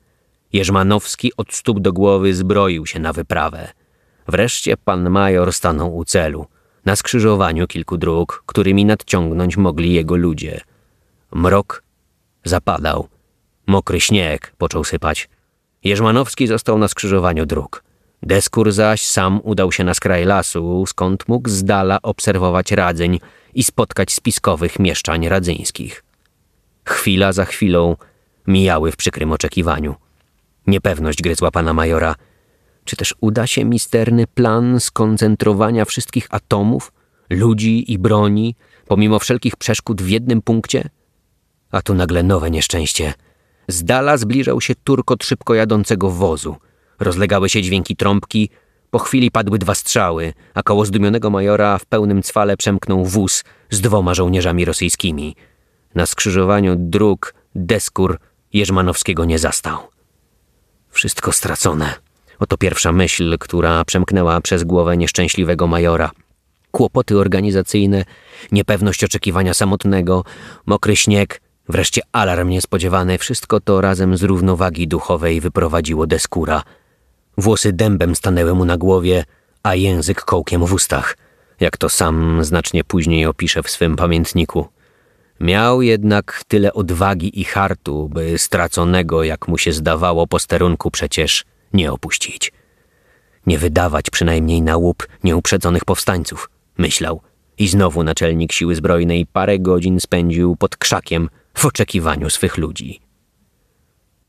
Jerzmanowski 0.53 1.31
od 1.37 1.53
stóp 1.53 1.79
do 1.79 1.93
głowy 1.93 2.33
zbroił 2.33 2.85
się 2.85 2.99
na 2.99 3.13
wyprawę. 3.13 3.67
Wreszcie 4.27 4.77
pan 4.77 5.09
major 5.09 5.53
stanął 5.53 5.97
u 5.97 6.05
celu, 6.05 6.45
na 6.85 6.95
skrzyżowaniu 6.95 7.67
kilku 7.67 7.97
dróg, 7.97 8.43
którymi 8.45 8.85
nadciągnąć 8.85 9.57
mogli 9.57 9.93
jego 9.93 10.15
ludzie. 10.15 10.61
Mrok 11.31 11.83
zapadał. 12.43 13.07
Mokry 13.67 14.01
śnieg 14.01 14.53
począł 14.57 14.83
sypać. 14.83 15.29
Jerzmanowski 15.83 16.47
został 16.47 16.77
na 16.77 16.87
skrzyżowaniu 16.87 17.45
dróg. 17.45 17.83
Deskur 18.23 18.71
zaś 18.71 19.05
sam 19.05 19.39
udał 19.43 19.71
się 19.71 19.83
na 19.83 19.93
skraj 19.93 20.25
lasu, 20.25 20.85
skąd 20.87 21.27
mógł 21.27 21.49
z 21.49 21.63
dala 21.63 22.01
obserwować 22.01 22.71
radzeń 22.71 23.19
i 23.53 23.63
spotkać 23.63 24.11
spiskowych 24.11 24.79
mieszczań 24.79 25.29
radzyńskich. 25.29 26.03
Chwila 26.85 27.33
za 27.33 27.45
chwilą 27.45 27.95
mijały 28.47 28.91
w 28.91 28.95
przykrym 28.95 29.31
oczekiwaniu. 29.31 29.95
Niepewność 30.67 31.21
gryzła 31.21 31.51
pana 31.51 31.73
majora. 31.73 32.15
Czy 32.85 32.95
też 32.95 33.15
uda 33.21 33.47
się 33.47 33.65
misterny 33.65 34.27
plan 34.27 34.79
skoncentrowania 34.79 35.85
wszystkich 35.85 36.27
atomów, 36.29 36.91
ludzi 37.29 37.91
i 37.91 37.99
broni, 37.99 38.55
pomimo 38.87 39.19
wszelkich 39.19 39.55
przeszkód 39.55 40.01
w 40.01 40.09
jednym 40.09 40.41
punkcie? 40.41 40.89
A 41.71 41.81
tu 41.81 41.93
nagle 41.93 42.23
nowe 42.23 42.51
nieszczęście. 42.51 43.13
Z 43.67 43.83
dala 43.83 44.17
zbliżał 44.17 44.61
się 44.61 44.75
turkot 44.75 45.23
szybko 45.23 45.53
jadącego 45.53 46.09
wozu. 46.09 46.55
Rozlegały 47.01 47.49
się 47.49 47.61
dźwięki 47.61 47.95
trąbki, 47.95 48.49
po 48.89 48.99
chwili 48.99 49.31
padły 49.31 49.57
dwa 49.57 49.75
strzały, 49.75 50.33
a 50.53 50.63
koło 50.63 50.85
zdumionego 50.85 51.29
majora 51.29 51.77
w 51.77 51.85
pełnym 51.85 52.23
cwale 52.23 52.57
przemknął 52.57 53.05
wóz 53.05 53.43
z 53.69 53.81
dwoma 53.81 54.13
żołnierzami 54.13 54.65
rosyjskimi. 54.65 55.35
Na 55.95 56.05
skrzyżowaniu 56.05 56.75
dróg 56.77 57.33
Deskur 57.55 58.17
Jerzmanowskiego 58.53 59.25
nie 59.25 59.39
zastał. 59.39 59.77
Wszystko 60.89 61.31
stracone. 61.31 61.93
Oto 62.39 62.57
pierwsza 62.57 62.91
myśl, 62.91 63.37
która 63.39 63.85
przemknęła 63.85 64.41
przez 64.41 64.63
głowę 64.63 64.97
nieszczęśliwego 64.97 65.67
majora. 65.67 66.11
Kłopoty 66.71 67.17
organizacyjne, 67.17 68.05
niepewność 68.51 69.03
oczekiwania 69.03 69.53
samotnego, 69.53 70.23
mokry 70.65 70.95
śnieg, 70.95 71.41
wreszcie 71.69 72.01
alarm 72.11 72.49
niespodziewany, 72.49 73.17
wszystko 73.17 73.59
to 73.59 73.81
razem 73.81 74.17
z 74.17 74.23
równowagi 74.23 74.87
duchowej 74.87 75.41
wyprowadziło 75.41 76.07
Deskura. 76.07 76.63
Włosy 77.37 77.73
dębem 77.73 78.15
stanęły 78.15 78.55
mu 78.55 78.65
na 78.65 78.77
głowie, 78.77 79.23
a 79.63 79.75
język 79.75 80.21
kołkiem 80.21 80.65
w 80.65 80.73
ustach, 80.73 81.17
jak 81.59 81.77
to 81.77 81.89
sam 81.89 82.43
znacznie 82.43 82.83
później 82.83 83.25
opisze 83.25 83.63
w 83.63 83.69
swym 83.69 83.95
pamiętniku. 83.95 84.67
Miał 85.39 85.81
jednak 85.81 86.43
tyle 86.47 86.73
odwagi 86.73 87.41
i 87.41 87.43
hartu, 87.43 88.09
by 88.09 88.37
straconego, 88.37 89.23
jak 89.23 89.47
mu 89.47 89.57
się 89.57 89.73
zdawało, 89.73 90.27
posterunku 90.27 90.91
przecież 90.91 91.45
nie 91.73 91.91
opuścić. 91.91 92.53
Nie 93.47 93.57
wydawać 93.57 94.09
przynajmniej 94.09 94.61
na 94.61 94.77
łup 94.77 95.07
nieuprzedzonych 95.23 95.85
powstańców, 95.85 96.49
myślał. 96.77 97.21
I 97.57 97.67
znowu 97.67 98.03
naczelnik 98.03 98.51
siły 98.51 98.75
zbrojnej 98.75 99.25
parę 99.25 99.59
godzin 99.59 99.99
spędził 99.99 100.55
pod 100.55 100.77
krzakiem 100.77 101.29
w 101.53 101.65
oczekiwaniu 101.65 102.29
swych 102.29 102.57
ludzi. 102.57 102.99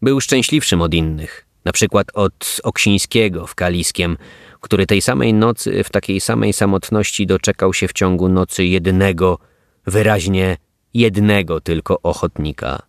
Był 0.03 0.21
szczęśliwszym 0.21 0.83
od 0.83 0.95
innych, 0.95 1.47
na 1.65 1.73
przykład 1.73 2.07
od 2.15 2.61
Oksińskiego 2.63 3.47
w 3.47 3.55
Kaliskiem, 3.55 4.17
który 4.61 4.87
tej 4.87 5.03
samej 5.03 5.35
nocy 5.35 5.85
w 5.85 5.91
takiej 5.91 6.21
samej 6.21 6.53
samotności 6.53 7.27
doczekał 7.27 7.75
się 7.75 7.89
w 7.89 7.93
ciągu 7.93 8.29
nocy 8.29 8.65
jednego, 8.65 9.39
wyraźnie 9.87 10.57
jednego 10.95 11.61
tylko 11.61 12.03
ochotnika. 12.03 12.83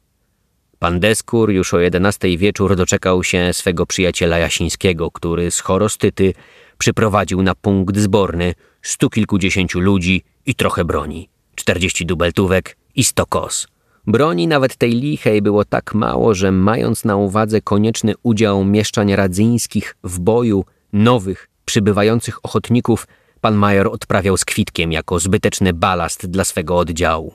Pan 0.79 0.99
Deskur 0.99 1.51
już 1.51 1.73
o 1.73 1.79
jedenastej 1.79 2.37
wieczór 2.37 2.75
doczekał 2.75 3.23
się 3.23 3.53
swego 3.53 3.85
przyjaciela 3.85 4.37
Jasińskiego, 4.37 5.11
który 5.11 5.51
z 5.51 5.59
chorostyty 5.59 6.33
przyprowadził 6.77 7.41
na 7.41 7.55
punkt 7.55 7.97
zborny 7.97 8.53
stu 8.81 9.09
kilkudziesięciu 9.09 9.79
ludzi 9.79 10.23
i 10.45 10.55
trochę 10.55 10.85
broni, 10.85 11.29
czterdzieści 11.55 12.05
dubeltówek 12.05 12.77
i 12.95 13.03
sto 13.03 13.25
kos. 13.25 13.67
Broni 14.07 14.47
nawet 14.47 14.75
tej 14.75 14.91
lichej 14.91 15.41
było 15.41 15.65
tak 15.65 15.93
mało, 15.93 16.33
że 16.33 16.51
mając 16.51 17.05
na 17.05 17.15
uwadze 17.15 17.61
konieczny 17.61 18.13
udział 18.23 18.65
mieszczań 18.65 19.15
radzyńskich 19.15 19.95
w 20.03 20.19
boju 20.19 20.65
nowych, 20.93 21.49
przybywających 21.65 22.45
ochotników, 22.45 23.07
pan 23.41 23.55
major 23.55 23.87
odprawiał 23.87 24.37
z 24.37 24.45
kwitkiem 24.45 24.91
jako 24.91 25.19
zbyteczny 25.19 25.73
balast 25.73 26.27
dla 26.27 26.43
swego 26.43 26.77
oddziału. 26.77 27.33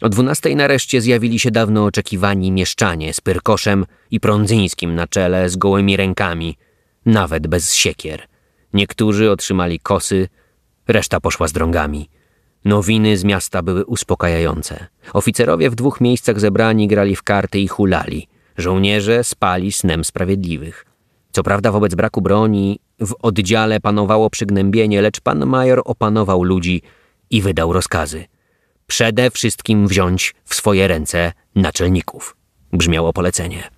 O 0.00 0.08
dwunastej 0.08 0.56
nareszcie 0.56 1.00
zjawili 1.00 1.38
się 1.38 1.50
dawno 1.50 1.84
oczekiwani 1.84 2.52
mieszczanie 2.52 3.14
z 3.14 3.20
Pyrkoszem 3.20 3.86
i 4.10 4.20
Prądzyńskim 4.20 4.94
na 4.94 5.06
czele 5.06 5.48
z 5.48 5.56
gołymi 5.56 5.96
rękami, 5.96 6.56
nawet 7.06 7.46
bez 7.46 7.74
siekier. 7.74 8.22
Niektórzy 8.72 9.30
otrzymali 9.30 9.80
kosy, 9.80 10.28
reszta 10.88 11.20
poszła 11.20 11.48
z 11.48 11.52
drągami. 11.52 12.08
Nowiny 12.64 13.16
z 13.16 13.24
miasta 13.24 13.62
były 13.62 13.84
uspokajające. 13.84 14.86
Oficerowie 15.12 15.70
w 15.70 15.74
dwóch 15.74 16.00
miejscach 16.00 16.40
zebrani 16.40 16.88
grali 16.88 17.16
w 17.16 17.22
karty 17.22 17.58
i 17.58 17.68
hulali. 17.68 18.28
Żołnierze 18.56 19.24
spali 19.24 19.72
snem 19.72 20.04
sprawiedliwych. 20.04 20.86
Co 21.32 21.42
prawda 21.42 21.72
wobec 21.72 21.94
braku 21.94 22.22
broni 22.22 22.78
w 23.00 23.14
oddziale 23.22 23.80
panowało 23.80 24.30
przygnębienie, 24.30 25.02
lecz 25.02 25.20
pan 25.20 25.46
major 25.46 25.82
opanował 25.84 26.42
ludzi 26.42 26.82
i 27.30 27.42
wydał 27.42 27.72
rozkazy– 27.72 28.24
Przede 28.86 29.30
wszystkim 29.30 29.88
wziąć 29.88 30.34
w 30.44 30.54
swoje 30.54 30.88
ręce 30.88 31.32
naczelników. 31.54 32.36
Brzmiało 32.72 33.12
polecenie. 33.12 33.70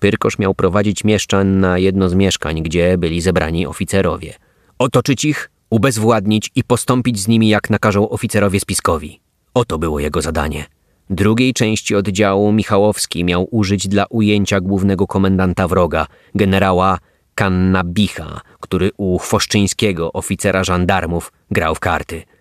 Pyrkosz 0.00 0.38
miał 0.38 0.54
prowadzić 0.54 1.04
mieszczan 1.04 1.60
na 1.60 1.78
jedno 1.78 2.08
z 2.08 2.14
mieszkań, 2.14 2.62
gdzie 2.62 2.98
byli 2.98 3.20
zebrani 3.20 3.66
oficerowie. 3.66 4.34
Otoczyć 4.78 5.24
ich, 5.24 5.50
ubezwładnić 5.72 6.50
i 6.54 6.64
postąpić 6.64 7.20
z 7.20 7.28
nimi, 7.28 7.48
jak 7.48 7.70
nakażą 7.70 8.08
oficerowie 8.08 8.60
spiskowi. 8.60 9.20
Oto 9.54 9.78
było 9.78 10.00
jego 10.00 10.22
zadanie. 10.22 10.64
Drugiej 11.10 11.54
części 11.54 11.94
oddziału 11.94 12.52
Michałowski 12.52 13.24
miał 13.24 13.48
użyć 13.50 13.88
dla 13.88 14.06
ujęcia 14.10 14.60
głównego 14.60 15.06
komendanta 15.06 15.68
wroga, 15.68 16.06
generała 16.34 16.98
Kannabicha, 17.34 18.40
który 18.60 18.90
u 18.96 19.18
Chwoszczyńskiego, 19.18 20.12
oficera 20.12 20.64
żandarmów, 20.64 21.32
grał 21.50 21.74
w 21.74 21.80
karty– 21.80 22.22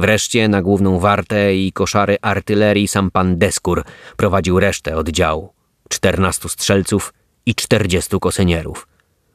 Wreszcie 0.00 0.48
na 0.48 0.62
główną 0.62 0.98
wartę 0.98 1.56
i 1.56 1.72
koszary 1.72 2.16
artylerii 2.22 2.88
sam 2.88 3.10
pan 3.10 3.38
Deskur 3.38 3.84
prowadził 4.16 4.60
resztę 4.60 4.96
oddziału. 4.96 5.52
Czternastu 5.88 6.48
strzelców 6.48 7.14
i 7.46 7.54
czterdziestu 7.54 8.20
kosenierów. 8.20 8.88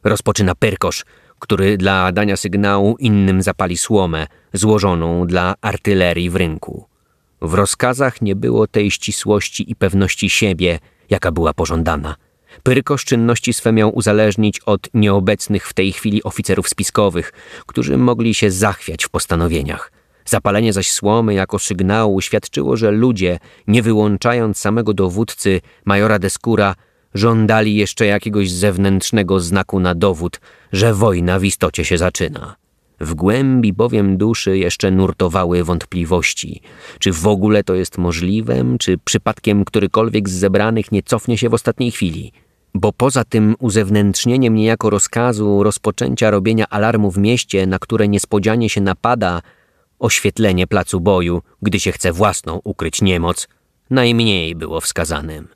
Rozpoczyna 0.04 0.56
Pyrkosz, 0.56 1.06
który 1.46 1.78
dla 1.78 2.12
dania 2.12 2.38
sygnału 2.38 2.96
innym 3.00 3.42
zapali 3.42 3.78
słomę 3.78 4.28
złożoną 4.54 5.28
dla 5.28 5.56
artylerii 5.62 6.30
w 6.30 6.36
rynku. 6.36 6.86
W 7.42 7.54
rozkazach 7.54 8.22
nie 8.22 8.36
było 8.36 8.68
tej 8.68 8.92
ścisłości 8.92 9.72
i 9.72 9.76
pewności 9.76 10.30
siebie, 10.30 10.80
jaka 11.10 11.32
była 11.32 11.54
pożądana. 11.54 12.16
Pyrkosz 12.64 13.06
czynności 13.06 13.54
swe 13.54 13.72
miał 13.72 13.96
uzależnić 13.96 14.60
od 14.60 14.90
nieobecnych 14.94 15.68
w 15.68 15.74
tej 15.74 15.92
chwili 15.92 16.24
oficerów 16.24 16.70
spiskowych, 16.70 17.34
którzy 17.66 17.98
mogli 17.98 18.34
się 18.34 18.52
zachwiać 18.52 19.06
w 19.06 19.10
postanowieniach. 19.10 19.92
Zapalenie 20.26 20.74
zaś 20.74 20.92
słomy 20.92 21.34
jako 21.34 21.60
sygnału 21.60 22.22
świadczyło, 22.22 22.78
że 22.78 22.92
ludzie, 22.92 23.40
nie 23.68 23.82
wyłączając 23.82 24.58
samego 24.58 24.94
dowódcy, 24.94 25.62
majora 25.86 26.20
Deskura, 26.20 26.76
żądali 27.16 27.76
jeszcze 27.76 28.06
jakiegoś 28.06 28.52
zewnętrznego 28.52 29.40
znaku 29.40 29.80
na 29.80 29.96
dowód, 29.96 30.42
że 30.72 30.94
wojna 30.94 31.40
w 31.40 31.44
istocie 31.44 31.86
się 31.86 31.98
zaczyna. 31.98 32.56
W 33.00 33.14
głębi 33.14 33.74
bowiem 33.74 34.18
duszy 34.18 34.58
jeszcze 34.58 34.92
nurtowały 34.92 35.64
wątpliwości, 35.64 36.62
czy 37.00 37.12
w 37.12 37.28
ogóle 37.28 37.64
to 37.64 37.76
jest 37.76 37.98
możliwem, 37.98 38.78
czy 38.78 38.98
przypadkiem 38.98 39.66
którykolwiek 39.66 40.30
z 40.30 40.34
zebranych 40.34 40.92
nie 40.92 41.04
cofnie 41.04 41.38
się 41.38 41.50
w 41.50 41.54
ostatniej 41.54 41.92
chwili. 41.92 42.32
Bo 42.74 42.94
poza 42.94 43.24
tym 43.24 43.56
uzewnętrznieniem 43.60 44.56
niejako 44.56 44.90
rozkazu 44.90 45.64
rozpoczęcia 45.64 46.32
robienia 46.32 46.66
alarmu 46.70 47.12
w 47.12 47.18
mieście, 47.18 47.68
na 47.68 47.80
które 47.80 48.08
niespodzianie 48.08 48.70
się 48.70 48.82
napada, 48.82 49.42
Oświetlenie 50.00 50.68
placu 50.68 51.00
boju, 51.00 51.42
gdy 51.62 51.80
się 51.80 51.92
chce 51.92 52.12
własną 52.12 52.62
ukryć 52.64 53.02
niemoc, 53.02 53.48
najmniej 53.90 54.56
było 54.56 54.82
wskazanym. 54.82 55.48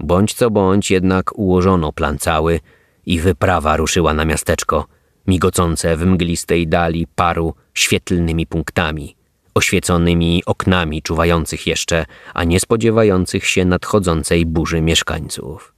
Bądź 0.00 0.34
co 0.34 0.50
bądź 0.50 0.90
jednak 0.90 1.38
ułożono 1.38 1.92
plan 1.92 2.18
cały 2.18 2.60
i 3.06 3.20
wyprawa 3.20 3.76
ruszyła 3.76 4.14
na 4.14 4.24
miasteczko, 4.24 4.86
migocące 5.26 5.96
w 5.96 6.06
mglistej 6.06 6.68
dali 6.68 7.06
paru 7.14 7.54
świetlnymi 7.74 8.46
punktami, 8.46 9.16
oświeconymi 9.54 10.42
oknami 10.46 11.02
czuwających 11.02 11.66
jeszcze, 11.66 12.06
a 12.34 12.44
nie 12.44 12.60
spodziewających 12.60 13.46
się 13.46 13.64
nadchodzącej 13.64 14.46
burzy 14.46 14.80
mieszkańców. 14.80 15.74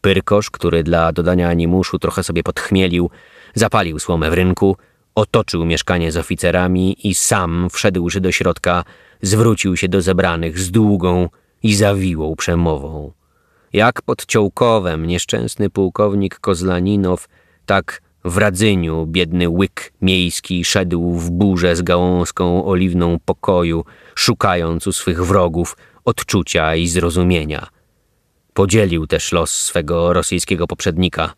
Pyrkosz, 0.00 0.50
który 0.50 0.82
dla 0.82 1.12
dodania 1.12 1.48
animuszu 1.48 1.98
trochę 1.98 2.22
sobie 2.22 2.42
podchmielił, 2.42 3.10
zapalił 3.54 3.98
słomę 3.98 4.30
w 4.30 4.34
rynku 4.34 4.76
Otoczył 5.16 5.64
mieszkanie 5.64 6.12
z 6.12 6.16
oficerami 6.16 7.08
i 7.08 7.14
sam, 7.14 7.68
wszedłszy 7.72 8.20
do 8.20 8.32
środka, 8.32 8.84
zwrócił 9.22 9.76
się 9.76 9.88
do 9.88 10.02
zebranych 10.02 10.58
z 10.58 10.70
długą 10.70 11.28
i 11.62 11.74
zawiłą 11.74 12.36
przemową. 12.36 13.12
Jak 13.72 14.02
pod 14.02 14.26
Ciołkowem 14.26 15.06
nieszczęsny 15.06 15.70
pułkownik 15.70 16.38
Kozlaninow, 16.38 17.28
tak 17.66 18.02
w 18.24 18.36
Radzyniu 18.36 19.06
biedny 19.06 19.48
łyk 19.48 19.92
miejski 20.02 20.64
szedł 20.64 21.12
w 21.12 21.30
burzę 21.30 21.76
z 21.76 21.82
gałązką 21.82 22.64
oliwną 22.64 23.18
pokoju, 23.24 23.84
szukając 24.14 24.86
u 24.86 24.92
swych 24.92 25.24
wrogów 25.24 25.76
odczucia 26.04 26.76
i 26.76 26.88
zrozumienia. 26.88 27.66
Podzielił 28.54 29.06
też 29.06 29.32
los 29.32 29.50
swego 29.50 30.12
rosyjskiego 30.12 30.66
poprzednika. 30.66 31.34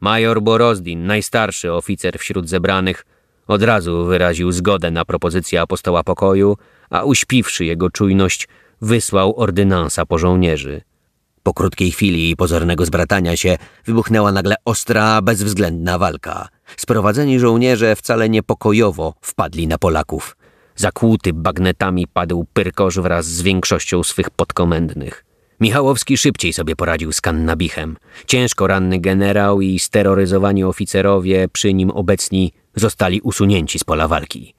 Major 0.00 0.42
Borozdin, 0.42 1.06
najstarszy 1.06 1.72
oficer 1.72 2.18
wśród 2.18 2.48
zebranych, 2.48 3.06
od 3.46 3.62
razu 3.62 4.04
wyraził 4.04 4.52
zgodę 4.52 4.90
na 4.90 5.04
propozycję 5.04 5.60
apostoła 5.60 6.02
pokoju, 6.02 6.56
a 6.90 7.04
uśpiwszy 7.04 7.64
jego 7.64 7.90
czujność, 7.90 8.48
wysłał 8.80 9.40
ordynansa 9.40 10.06
po 10.06 10.18
żołnierzy. 10.18 10.82
Po 11.42 11.54
krótkiej 11.54 11.90
chwili 11.90 12.36
pozornego 12.36 12.86
zbratania 12.86 13.36
się 13.36 13.58
wybuchnęła 13.84 14.32
nagle 14.32 14.54
ostra, 14.64 15.22
bezwzględna 15.22 15.98
walka. 15.98 16.48
Sprowadzeni 16.76 17.40
żołnierze 17.40 17.96
wcale 17.96 18.28
niepokojowo 18.28 19.14
wpadli 19.20 19.66
na 19.66 19.78
Polaków. 19.78 20.36
Zakłuty 20.76 21.32
bagnetami 21.32 22.06
padł 22.06 22.46
Pyrkosz 22.52 22.98
wraz 22.98 23.26
z 23.26 23.42
większością 23.42 24.02
swych 24.02 24.30
podkomendnych. 24.30 25.24
Michałowski 25.60 26.16
szybciej 26.16 26.52
sobie 26.52 26.76
poradził 26.76 27.12
z 27.12 27.20
Kannabichem. 27.20 27.96
Ciężko 28.26 28.66
ranny 28.66 29.00
generał 29.00 29.60
i 29.60 29.78
steroryzowani 29.78 30.64
oficerowie 30.64 31.48
przy 31.48 31.74
nim 31.74 31.90
obecni 31.90 32.52
zostali 32.74 33.20
usunięci 33.20 33.78
z 33.78 33.84
pola 33.84 34.08
walki. 34.08 34.54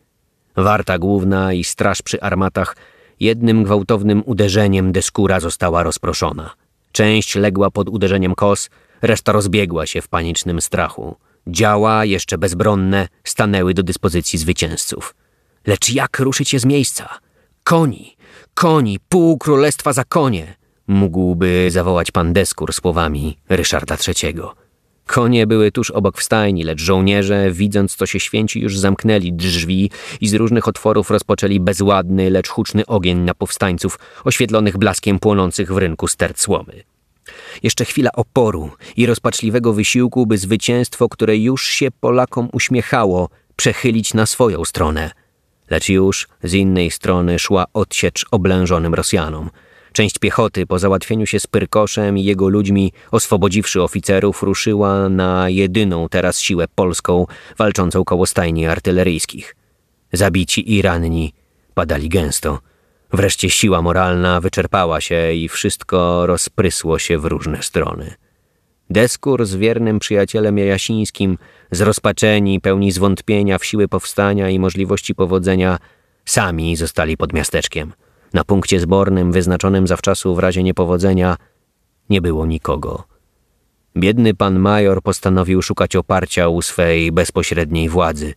Warta 0.55 0.99
główna 0.99 1.53
i 1.53 1.63
straż 1.63 2.01
przy 2.01 2.21
armatach 2.21 2.75
jednym 3.19 3.63
gwałtownym 3.63 4.23
uderzeniem 4.25 4.91
deskura 4.91 5.39
została 5.39 5.83
rozproszona. 5.83 6.62
Część 6.93 7.35
legła 7.35 7.71
pod 7.71 7.89
uderzeniem 7.89 8.35
kos, 8.35 8.69
reszta 9.01 9.31
rozbiegła 9.31 9.85
się 9.85 10.01
w 10.01 10.07
panicznym 10.07 10.61
strachu. 10.61 11.15
Działa, 11.47 12.05
jeszcze 12.05 12.37
bezbronne, 12.37 13.07
stanęły 13.23 13.73
do 13.73 13.83
dyspozycji 13.83 14.39
zwycięzców. 14.39 15.15
Lecz 15.67 15.89
jak 15.93 16.19
ruszyć 16.19 16.49
się 16.49 16.59
z 16.59 16.65
miejsca? 16.65 17.09
Koni, 17.63 18.17
koni, 18.53 18.99
pół 19.09 19.37
królestwa 19.37 19.93
za 19.93 20.03
konie! 20.03 20.55
Mógłby 20.87 21.67
zawołać 21.71 22.11
pan 22.11 22.33
Deskur 22.33 22.73
słowami 22.73 23.37
Ryszarda 23.49 23.97
III. 24.07 24.35
Konie 25.05 25.47
były 25.47 25.71
tuż 25.71 25.91
obok 25.91 26.17
w 26.17 26.23
stajni, 26.23 26.63
lecz 26.63 26.81
żołnierze, 26.81 27.51
widząc 27.51 27.95
co 27.95 28.05
się 28.05 28.19
święci, 28.19 28.59
już 28.59 28.77
zamknęli 28.77 29.33
drzwi 29.33 29.91
i 30.21 30.27
z 30.27 30.33
różnych 30.33 30.67
otworów 30.67 31.11
rozpoczęli 31.11 31.59
bezładny, 31.59 32.29
lecz 32.29 32.49
huczny 32.49 32.85
ogień 32.85 33.17
na 33.17 33.33
powstańców, 33.33 33.99
oświetlonych 34.23 34.77
blaskiem 34.77 35.19
płonących 35.19 35.73
w 35.73 35.77
rynku 35.77 36.07
sterc 36.07 36.41
słomy. 36.41 36.83
Jeszcze 37.63 37.85
chwila 37.85 38.11
oporu 38.11 38.71
i 38.97 39.05
rozpaczliwego 39.05 39.73
wysiłku, 39.73 40.25
by 40.25 40.37
zwycięstwo, 40.37 41.09
które 41.09 41.37
już 41.37 41.65
się 41.65 41.91
Polakom 41.91 42.49
uśmiechało, 42.51 43.29
przechylić 43.55 44.13
na 44.13 44.25
swoją 44.25 44.65
stronę. 44.65 45.11
Lecz 45.69 45.89
już 45.89 46.27
z 46.43 46.53
innej 46.53 46.91
strony 46.91 47.39
szła 47.39 47.65
odsiecz 47.73 48.25
oblężonym 48.31 48.93
Rosjanom– 48.93 49.49
Część 49.93 50.19
piechoty 50.19 50.65
po 50.65 50.79
załatwieniu 50.79 51.25
się 51.25 51.39
z 51.39 51.47
Pyrkoszem 51.47 52.17
i 52.17 52.23
jego 52.23 52.49
ludźmi, 52.49 52.91
oswobodziwszy 53.11 53.81
oficerów, 53.81 54.43
ruszyła 54.43 55.09
na 55.09 55.49
jedyną 55.49 56.09
teraz 56.09 56.39
siłę 56.39 56.65
polską, 56.75 57.25
walczącą 57.57 58.03
koło 58.03 58.25
stajni 58.25 58.67
artyleryjskich. 58.67 59.55
Zabici 60.13 60.73
i 60.73 60.81
ranni 60.81 61.33
padali 61.73 62.09
gęsto. 62.09 62.59
Wreszcie 63.11 63.49
siła 63.49 63.81
moralna 63.81 64.41
wyczerpała 64.41 65.01
się 65.01 65.33
i 65.33 65.49
wszystko 65.49 66.25
rozprysło 66.25 66.99
się 66.99 67.17
w 67.17 67.25
różne 67.25 67.63
strony. 67.63 68.13
Deskur 68.89 69.45
z 69.45 69.55
wiernym 69.55 69.99
przyjacielem 69.99 70.57
Jasińskim, 70.57 71.37
zrozpaczeni, 71.71 72.61
pełni 72.61 72.91
zwątpienia 72.91 73.57
w 73.57 73.65
siły 73.65 73.87
powstania 73.87 74.49
i 74.49 74.59
możliwości 74.59 75.15
powodzenia, 75.15 75.77
sami 76.25 76.75
zostali 76.75 77.17
pod 77.17 77.33
miasteczkiem– 77.33 77.93
na 78.33 78.43
punkcie 78.43 78.79
zbornym, 78.79 79.31
wyznaczonym 79.31 79.87
zawczasu 79.87 80.35
w 80.35 80.39
razie 80.39 80.63
niepowodzenia, 80.63 81.37
nie 82.09 82.21
było 82.21 82.45
nikogo. 82.45 83.03
Biedny 83.97 84.33
pan 84.33 84.59
major 84.59 85.01
postanowił 85.01 85.61
szukać 85.61 85.95
oparcia 85.95 86.47
u 86.47 86.61
swej 86.61 87.11
bezpośredniej 87.11 87.89
władzy, 87.89 88.33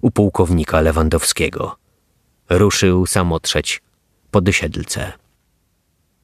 u 0.00 0.10
pułkownika 0.10 0.80
Lewandowskiego. 0.80 1.76
Ruszył 2.50 3.06
samotrzeć 3.06 3.82
po 4.30 4.40
Dysiedlce. 4.40 5.12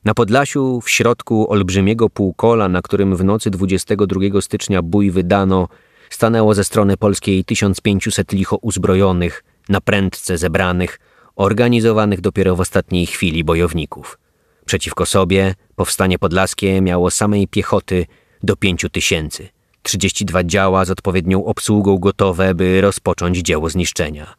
Na 0.04 0.14
Podlasiu, 0.14 0.80
w 0.80 0.90
środku 0.90 1.50
olbrzymiego 1.52 2.10
półkola, 2.10 2.68
na 2.68 2.82
którym 2.82 3.16
w 3.16 3.24
nocy 3.24 3.50
22 3.50 4.40
stycznia 4.40 4.82
bój 4.82 5.10
wydano, 5.10 5.68
stanęło 6.10 6.54
ze 6.54 6.64
strony 6.64 6.96
polskiej 6.96 7.44
1500 7.44 8.32
licho 8.32 8.56
uzbrojonych, 8.56 9.44
na 9.68 9.80
prędce 9.80 10.38
zebranych, 10.38 10.98
organizowanych 11.36 12.20
dopiero 12.20 12.56
w 12.56 12.60
ostatniej 12.60 13.06
chwili 13.06 13.44
bojowników. 13.44 14.18
Przeciwko 14.64 15.06
sobie 15.06 15.54
powstanie 15.76 16.18
podlaskie 16.18 16.80
miało 16.80 17.10
samej 17.10 17.48
piechoty 17.48 18.06
do 18.42 18.56
pięciu 18.56 18.88
tysięcy. 18.88 19.48
32 19.82 20.44
działa 20.44 20.84
z 20.84 20.90
odpowiednią 20.90 21.44
obsługą 21.44 21.98
gotowe, 21.98 22.54
by 22.54 22.80
rozpocząć 22.80 23.38
dzieło 23.38 23.70
zniszczenia. 23.70 24.34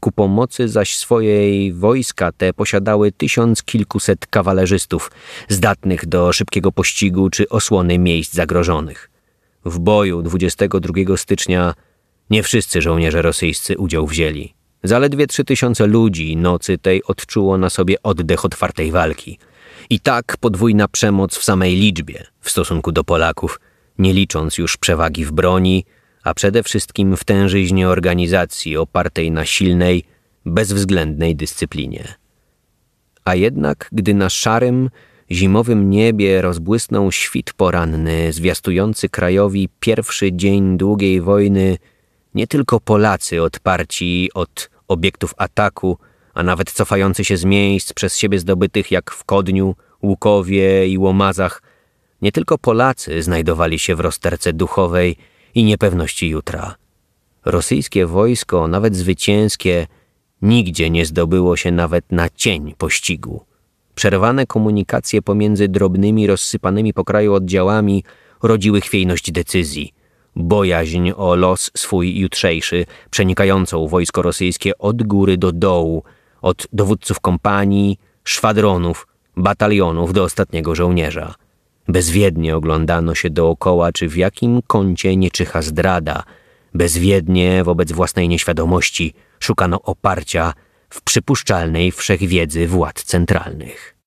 Ku 0.00 0.12
pomocy 0.12 0.68
zaś 0.68 0.96
swojej 0.96 1.72
wojska 1.72 2.32
te 2.32 2.52
posiadały 2.52 3.12
tysiąc 3.12 3.62
kilkuset 3.62 4.26
kawalerzystów, 4.26 5.10
zdatnych 5.48 6.06
do 6.06 6.32
szybkiego 6.32 6.72
pościgu 6.72 7.30
czy 7.30 7.48
osłony 7.48 7.98
miejsc 7.98 8.34
zagrożonych. 8.34 9.10
W 9.64 9.78
boju 9.78 10.22
22 10.22 11.16
stycznia 11.16 11.74
nie 12.30 12.42
wszyscy 12.42 12.82
żołnierze 12.82 13.22
rosyjscy 13.22 13.78
udział 13.78 14.06
wzięli. 14.06 14.59
Zaledwie 14.82 15.26
trzy 15.26 15.44
tysiące 15.44 15.86
ludzi 15.86 16.36
nocy 16.36 16.78
tej 16.78 17.04
odczuło 17.04 17.58
na 17.58 17.70
sobie 17.70 18.02
oddech 18.02 18.44
otwartej 18.44 18.90
walki. 18.90 19.38
I 19.90 20.00
tak 20.00 20.36
podwójna 20.40 20.88
przemoc 20.88 21.38
w 21.38 21.44
samej 21.44 21.76
liczbie 21.76 22.26
w 22.40 22.50
stosunku 22.50 22.92
do 22.92 23.04
Polaków, 23.04 23.60
nie 23.98 24.12
licząc 24.12 24.58
już 24.58 24.76
przewagi 24.76 25.24
w 25.24 25.32
broni, 25.32 25.84
a 26.24 26.34
przede 26.34 26.62
wszystkim 26.62 27.16
w 27.16 27.24
tężyźnie 27.24 27.88
organizacji 27.88 28.76
opartej 28.76 29.30
na 29.30 29.44
silnej, 29.44 30.04
bezwzględnej 30.46 31.36
dyscyplinie. 31.36 32.14
A 33.24 33.34
jednak, 33.34 33.88
gdy 33.92 34.14
na 34.14 34.30
szarym, 34.30 34.90
zimowym 35.30 35.90
niebie 35.90 36.42
rozbłysnął 36.42 37.12
świt 37.12 37.52
poranny, 37.52 38.32
zwiastujący 38.32 39.08
krajowi 39.08 39.68
pierwszy 39.80 40.32
dzień 40.32 40.78
długiej 40.78 41.20
wojny, 41.20 41.76
nie 42.34 42.46
tylko 42.46 42.80
Polacy 42.80 43.42
odparci 43.42 44.30
od 44.34 44.70
obiektów 44.88 45.34
ataku, 45.36 45.98
a 46.34 46.42
nawet 46.42 46.72
cofający 46.72 47.24
się 47.24 47.36
z 47.36 47.44
miejsc 47.44 47.92
przez 47.92 48.16
siebie 48.16 48.38
zdobytych 48.38 48.90
jak 48.90 49.10
w 49.10 49.24
Kodniu, 49.24 49.74
Łukowie 50.02 50.88
i 50.88 50.98
Łomazach, 50.98 51.62
nie 52.22 52.32
tylko 52.32 52.58
Polacy 52.58 53.22
znajdowali 53.22 53.78
się 53.78 53.96
w 53.96 54.00
rozterce 54.00 54.52
duchowej 54.52 55.16
i 55.54 55.64
niepewności 55.64 56.28
jutra. 56.28 56.74
Rosyjskie 57.44 58.06
wojsko, 58.06 58.68
nawet 58.68 58.96
zwycięskie, 58.96 59.86
nigdzie 60.42 60.90
nie 60.90 61.06
zdobyło 61.06 61.56
się 61.56 61.70
nawet 61.70 62.12
na 62.12 62.28
cień 62.28 62.74
pościgu. 62.78 63.44
Przerwane 63.94 64.46
komunikacje 64.46 65.22
pomiędzy 65.22 65.68
drobnymi, 65.68 66.26
rozsypanymi 66.26 66.94
po 66.94 67.04
kraju 67.04 67.34
oddziałami 67.34 68.04
rodziły 68.42 68.80
chwiejność 68.80 69.32
decyzji– 69.32 69.92
bojaźń 70.36 71.10
o 71.16 71.34
los 71.34 71.70
swój 71.76 72.18
jutrzejszy, 72.18 72.86
przenikającą 73.10 73.88
wojsko 73.88 74.22
rosyjskie 74.22 74.78
od 74.78 75.02
góry 75.02 75.36
do 75.36 75.52
dołu, 75.52 76.02
od 76.42 76.66
dowódców 76.72 77.20
kompanii, 77.20 77.98
szwadronów, 78.24 79.06
batalionów 79.36 80.12
do 80.12 80.24
ostatniego 80.24 80.74
żołnierza. 80.74 81.34
Bezwiednie 81.88 82.56
oglądano 82.56 83.14
się 83.14 83.30
dookoła, 83.30 83.92
czy 83.92 84.08
w 84.08 84.16
jakim 84.16 84.62
kącie 84.66 85.16
nie 85.16 85.30
czyha 85.30 85.62
zdrada. 85.62 86.22
Bezwiednie 86.74 87.64
wobec 87.64 87.92
własnej 87.92 88.28
nieświadomości 88.28 89.14
szukano 89.40 89.82
oparcia 89.82 90.52
w 90.90 91.02
przypuszczalnej 91.02 91.92
wszechwiedzy 91.92 92.66
władz 92.66 93.04
centralnych. 93.04 93.99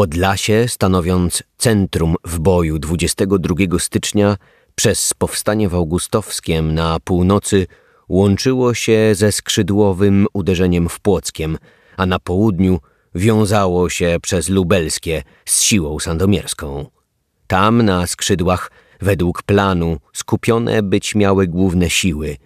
Podlasie, 0.00 0.68
stanowiąc 0.68 1.42
centrum 1.58 2.16
w 2.24 2.38
boju 2.38 2.78
22 2.78 3.78
stycznia, 3.78 4.36
przez 4.74 5.14
powstanie 5.14 5.68
w 5.68 5.74
Augustowskiem 5.74 6.74
na 6.74 7.00
północy 7.04 7.66
łączyło 8.08 8.74
się 8.74 9.14
ze 9.14 9.32
skrzydłowym 9.32 10.26
uderzeniem 10.32 10.88
w 10.88 11.00
Płockiem, 11.00 11.58
a 11.96 12.06
na 12.06 12.18
południu 12.18 12.80
wiązało 13.14 13.88
się 13.90 14.16
przez 14.22 14.48
Lubelskie 14.48 15.22
z 15.44 15.62
siłą 15.62 15.98
sandomierską. 15.98 16.86
Tam 17.46 17.82
na 17.82 18.06
skrzydłach, 18.06 18.70
według 19.00 19.42
planu, 19.42 19.96
skupione 20.12 20.82
być 20.82 21.14
miały 21.14 21.46
główne 21.46 21.90
siły. 21.90 22.36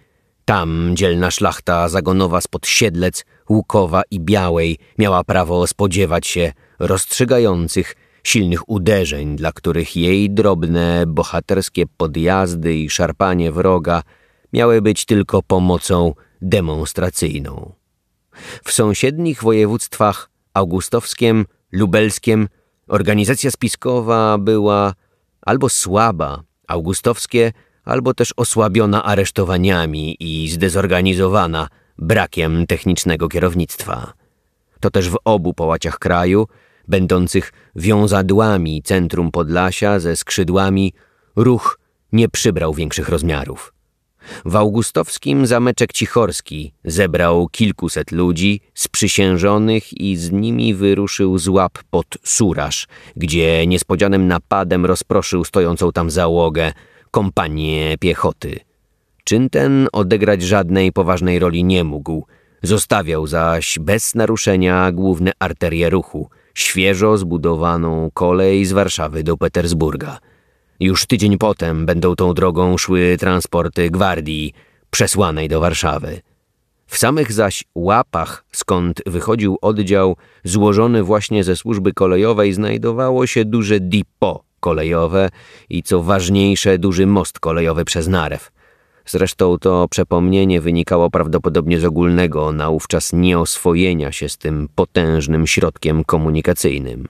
Tam 0.45 0.91
dzielna 0.93 1.31
szlachta 1.31 1.89
zagonowa 1.89 2.41
spod 2.41 2.67
Siedlec, 2.67 3.25
Łukowa 3.49 4.01
i 4.11 4.19
Białej 4.19 4.77
miała 4.97 5.23
prawo 5.23 5.67
spodziewać 5.67 6.27
się 6.27 6.51
rozstrzygających, 6.79 7.95
silnych 8.23 8.69
uderzeń, 8.69 9.35
dla 9.35 9.51
których 9.51 9.95
jej 9.95 10.29
drobne, 10.29 11.03
bohaterskie 11.07 11.83
podjazdy 11.97 12.73
i 12.75 12.89
szarpanie 12.89 13.51
wroga 13.51 14.03
miały 14.53 14.81
być 14.81 15.05
tylko 15.05 15.43
pomocą 15.43 16.13
demonstracyjną. 16.41 17.73
W 18.63 18.71
sąsiednich 18.71 19.43
województwach 19.43 20.29
augustowskiem, 20.53 21.45
lubelskiem 21.71 22.47
organizacja 22.87 23.51
spiskowa 23.51 24.37
była 24.37 24.93
albo 25.41 25.69
słaba, 25.69 26.43
augustowskie, 26.67 27.53
albo 27.83 28.13
też 28.13 28.33
osłabiona 28.37 29.03
aresztowaniami 29.03 30.17
i 30.19 30.49
zdezorganizowana 30.49 31.67
brakiem 31.97 32.67
technicznego 32.67 33.29
kierownictwa. 33.29 34.13
To 34.79 34.89
też 34.89 35.09
w 35.09 35.17
obu 35.25 35.53
połaciach 35.53 35.99
kraju 35.99 36.47
będących 36.87 37.53
wiązadłami 37.75 38.83
centrum 38.83 39.31
Podlasia 39.31 39.99
ze 39.99 40.15
skrzydłami, 40.15 40.93
ruch 41.35 41.79
nie 42.11 42.29
przybrał 42.29 42.73
większych 42.73 43.09
rozmiarów. 43.09 43.73
W 44.45 44.55
augustowskim 44.55 45.47
zameczek 45.47 45.93
Cichorski 45.93 46.73
zebrał 46.85 47.47
kilkuset 47.47 48.11
ludzi 48.11 48.61
sprzysiężonych 48.73 50.01
i 50.01 50.17
z 50.17 50.31
nimi 50.31 50.73
wyruszył 50.73 51.37
z 51.37 51.47
łap 51.47 51.77
pod 51.89 52.07
Suraż, 52.23 52.87
gdzie 53.15 53.67
niespodzianym 53.67 54.27
napadem 54.27 54.85
rozproszył 54.85 55.43
stojącą 55.43 55.91
tam 55.91 56.09
załogę, 56.09 56.73
kompanię 57.11 57.97
piechoty. 57.97 58.59
Czyn 59.23 59.49
ten 59.49 59.87
odegrać 59.91 60.41
żadnej 60.41 60.91
poważnej 60.91 61.39
roli 61.39 61.63
nie 61.63 61.83
mógł. 61.83 62.25
Zostawiał 62.63 63.27
zaś 63.27 63.79
bez 63.81 64.15
naruszenia 64.15 64.91
główne 64.91 65.31
arterie 65.39 65.89
ruchu, 65.89 66.29
świeżo 66.55 67.17
zbudowaną 67.17 68.09
kolej 68.13 68.65
z 68.65 68.71
Warszawy 68.71 69.23
do 69.23 69.37
Petersburga. 69.37 70.19
Już 70.79 71.05
tydzień 71.05 71.37
potem 71.37 71.85
będą 71.85 72.15
tą 72.15 72.33
drogą 72.33 72.77
szły 72.77 73.17
transporty 73.19 73.89
gwardii 73.89 74.53
przesłanej 74.89 75.47
do 75.49 75.59
Warszawy. 75.59 76.21
W 76.87 76.97
samych 76.97 77.31
zaś 77.31 77.63
łapach, 77.75 78.45
skąd 78.51 79.01
wychodził 79.05 79.57
oddział 79.61 80.15
złożony 80.43 81.03
właśnie 81.03 81.43
ze 81.43 81.55
służby 81.55 81.93
kolejowej, 81.93 82.53
znajdowało 82.53 83.27
się 83.27 83.45
duże 83.45 83.79
dipo 83.79 84.43
kolejowe 84.59 85.29
i 85.69 85.83
co 85.83 86.03
ważniejsze 86.03 86.77
duży 86.77 87.05
most 87.07 87.39
kolejowy 87.39 87.85
przez 87.85 88.07
Narew. 88.07 88.51
Zresztą 89.05 89.57
to 89.57 89.87
przepomnienie 89.87 90.61
wynikało 90.61 91.09
prawdopodobnie 91.09 91.79
z 91.79 91.85
ogólnego 91.85 92.51
naówczas 92.51 93.13
nieoswojenia 93.13 94.11
się 94.11 94.29
z 94.29 94.37
tym 94.37 94.69
potężnym 94.75 95.47
środkiem 95.47 96.03
komunikacyjnym. 96.03 97.07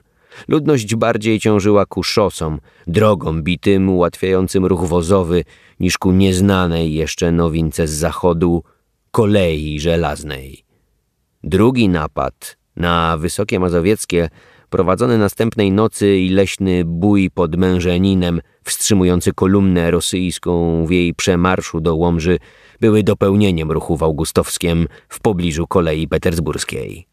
Ludność 0.48 0.94
bardziej 0.94 1.40
ciążyła 1.40 1.86
ku 1.86 2.02
szosom, 2.02 2.60
drogom 2.86 3.42
bitym, 3.42 3.88
ułatwiającym 3.88 4.66
ruch 4.66 4.84
wozowy, 4.84 5.44
niż 5.80 5.98
ku 5.98 6.12
nieznanej 6.12 6.94
jeszcze 6.94 7.32
nowince 7.32 7.86
z 7.86 7.90
zachodu 7.90 8.62
kolei 9.10 9.80
żelaznej. 9.80 10.64
Drugi 11.44 11.88
napad 11.88 12.56
na 12.76 13.16
Wysokie 13.16 13.60
Mazowieckie, 13.60 14.28
prowadzony 14.70 15.18
następnej 15.18 15.72
nocy 15.72 16.16
i 16.18 16.28
leśny 16.28 16.84
bój 16.84 17.30
pod 17.30 17.56
Mężeninem, 17.56 18.40
wstrzymujący 18.66 19.32
kolumnę 19.32 19.90
rosyjską 19.90 20.84
w 20.86 20.90
jej 20.90 21.14
przemarszu 21.14 21.80
do 21.80 21.94
Łomży, 21.94 22.38
były 22.80 23.02
dopełnieniem 23.02 23.72
ruchu 23.72 23.96
w 23.96 24.02
Augustowskiem 24.02 24.88
w 25.08 25.20
pobliżu 25.20 25.66
kolei 25.66 26.08
petersburskiej. 26.08 27.06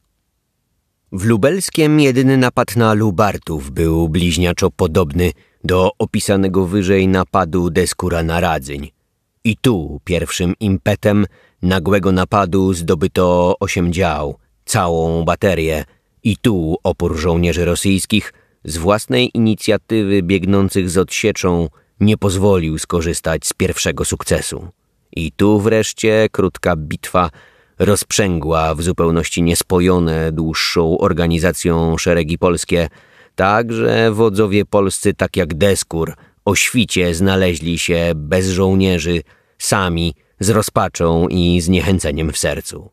W 1.12 1.26
lubelskiem 1.26 2.00
jedyny 2.00 2.38
napad 2.38 2.76
na 2.76 2.94
Lubartów 2.94 3.72
był 3.72 4.10
bliźniaczo 4.10 4.72
podobny 4.72 5.32
do 5.64 5.92
opisanego 6.00 6.66
wyżej 6.66 7.08
napadu 7.08 7.70
Deskura 7.70 8.24
na 8.24 8.40
Radzyń. 8.40 8.92
I 9.44 9.58
tu 9.58 10.00
pierwszym 10.04 10.54
impetem 10.60 11.26
nagłego 11.62 12.12
napadu 12.12 12.74
zdobyto 12.74 13.56
osiem 13.60 13.94
dział, 13.94 14.38
całą 14.66 15.26
baterię. 15.26 15.86
I 16.24 16.38
tu 16.38 16.76
opór 16.84 17.18
żołnierzy 17.18 17.66
rosyjskich 17.66 18.34
z 18.66 18.78
własnej 18.78 19.32
inicjatywy 19.34 20.24
biegnących 20.24 20.90
z 20.90 20.98
odsieczą 20.98 21.70
nie 22.00 22.18
pozwolił 22.18 22.78
skorzystać 22.78 23.48
z 23.48 23.54
pierwszego 23.54 24.06
sukcesu. 24.06 24.68
I 25.16 25.32
tu 25.32 25.60
wreszcie 25.60 26.28
krótka 26.32 26.76
bitwa 26.76 27.30
rozprzęgła 27.80 28.76
w 28.76 28.84
zupełności 28.84 29.44
niespojone 29.44 30.32
dłuższą 30.32 30.98
organizacją 30.98 31.98
szeregi 31.98 32.38
polskie, 32.38 32.90
tak 33.36 33.74
że 33.74 34.12
wodzowie 34.12 34.66
polscy, 34.66 35.14
tak 35.14 35.38
jak 35.38 35.54
Deskur, 35.54 36.14
o 36.46 36.56
świcie 36.56 37.16
znaleźli 37.16 37.80
się 37.80 38.12
bez 38.16 38.50
żołnierzy, 38.50 39.22
sami, 39.58 40.14
z 40.40 40.50
rozpaczą 40.50 41.28
i 41.28 41.62
zniechęceniem 41.62 42.32
w 42.32 42.38
sercu. 42.38 42.90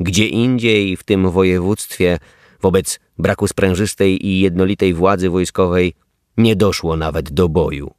Gdzie 0.00 0.26
indziej 0.26 0.96
w 0.96 1.02
tym 1.02 1.30
województwie, 1.30 2.18
wobec 2.60 3.00
braku 3.22 3.48
sprężystej 3.48 4.26
i 4.26 4.40
jednolitej 4.40 4.94
władzy 4.94 5.30
wojskowej, 5.30 5.94
nie 6.36 6.56
doszło 6.56 6.96
nawet 6.96 7.32
do 7.32 7.48
boju. 7.48 7.94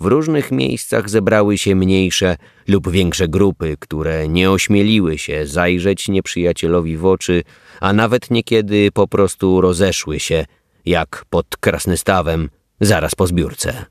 W 0.00 0.06
różnych 0.06 0.52
miejscach 0.52 1.10
zebrały 1.10 1.58
się 1.58 1.74
mniejsze 1.74 2.36
lub 2.68 2.90
większe 2.90 3.28
grupy, 3.28 3.76
które 3.80 4.28
nie 4.28 4.50
ośmieliły 4.50 5.18
się 5.18 5.46
zajrzeć 5.46 6.08
nieprzyjacielowi 6.08 6.96
w 6.96 7.06
oczy, 7.06 7.42
a 7.80 7.92
nawet 7.92 8.30
niekiedy 8.30 8.88
po 8.94 9.08
prostu 9.08 9.60
rozeszły 9.60 10.20
się, 10.20 10.44
jak 10.86 11.24
pod 11.30 11.56
Krasnystawem, 11.56 12.50
zaraz 12.80 13.14
po 13.14 13.26
zbiórce. 13.26 13.84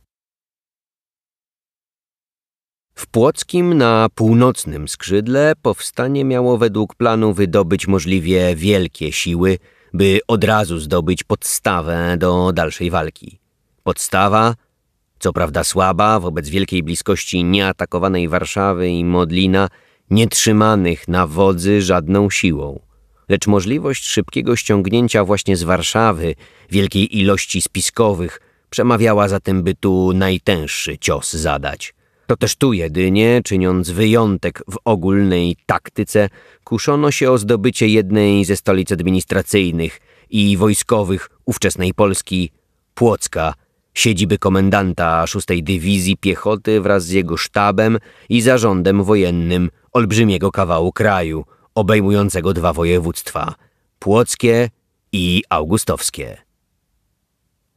W 2.95 3.07
Płockim 3.07 3.73
na 3.73 4.07
północnym 4.15 4.87
skrzydle 4.87 5.53
powstanie 5.61 6.25
miało 6.25 6.57
według 6.57 6.95
planu 6.95 7.33
wydobyć 7.33 7.87
możliwie 7.87 8.55
wielkie 8.55 9.11
siły, 9.11 9.57
by 9.93 10.19
od 10.27 10.43
razu 10.43 10.79
zdobyć 10.79 11.23
podstawę 11.23 12.17
do 12.17 12.51
dalszej 12.53 12.89
walki. 12.89 13.39
Podstawa 13.83 14.55
co 15.23 15.33
prawda 15.33 15.63
słaba 15.63 16.19
wobec 16.19 16.49
wielkiej 16.49 16.83
bliskości 16.83 17.43
nieatakowanej 17.43 18.29
Warszawy 18.29 18.89
i 18.89 19.05
Modlina, 19.05 19.69
nie 20.09 20.27
trzymanych 20.27 21.07
na 21.07 21.27
wodzy 21.27 21.81
żadną 21.81 22.29
siłą. 22.29 22.79
Lecz 23.29 23.47
możliwość 23.47 24.05
szybkiego 24.05 24.55
ściągnięcia 24.55 25.23
właśnie 25.23 25.57
z 25.57 25.63
Warszawy 25.63 26.35
wielkiej 26.71 27.17
ilości 27.17 27.61
spiskowych 27.61 28.41
przemawiała 28.69 29.27
za 29.27 29.39
tym, 29.39 29.63
by 29.63 29.75
tu 29.75 30.13
najtęższy 30.13 30.97
cios 30.97 31.33
zadać. 31.33 31.93
To 32.27 32.37
też 32.37 32.55
tu 32.55 32.73
jedynie, 32.73 33.41
czyniąc 33.43 33.89
wyjątek 33.89 34.63
w 34.71 34.77
ogólnej 34.85 35.57
taktyce, 35.65 36.29
kuszono 36.63 37.11
się 37.11 37.31
o 37.31 37.37
zdobycie 37.37 37.87
jednej 37.87 38.45
ze 38.45 38.55
stolic 38.55 38.91
administracyjnych 38.91 39.99
i 40.29 40.57
wojskowych 40.57 41.29
ówczesnej 41.45 41.93
Polski, 41.93 42.51
Płocka, 42.93 43.53
siedziby 43.93 44.37
komendanta 44.37 45.27
6 45.27 45.47
Dywizji 45.61 46.17
Piechoty 46.17 46.81
wraz 46.81 47.05
z 47.05 47.09
jego 47.09 47.37
sztabem 47.37 47.97
i 48.29 48.41
zarządem 48.41 49.03
wojennym 49.03 49.69
olbrzymiego 49.91 50.51
kawału 50.51 50.91
kraju, 50.91 51.45
obejmującego 51.75 52.53
dwa 52.53 52.73
województwa 52.73 53.55
płockie 53.99 54.69
i 55.11 55.43
augustowskie. 55.49 56.37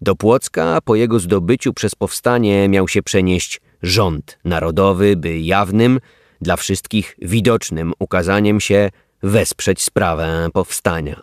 Do 0.01 0.17
Płocka 0.17 0.79
po 0.85 0.95
jego 0.95 1.19
zdobyciu 1.19 1.73
przez 1.73 1.95
powstanie 1.95 2.69
miał 2.69 2.89
się 2.89 3.03
przenieść 3.03 3.61
rząd 3.87 4.39
narodowy, 4.45 5.17
by 5.17 5.39
jawnym, 5.39 6.01
dla 6.41 6.57
wszystkich 6.57 7.17
widocznym 7.23 7.93
ukazaniem 7.99 8.61
się 8.61 8.91
wesprzeć 9.23 9.83
sprawę 9.83 10.49
powstania. 10.53 11.21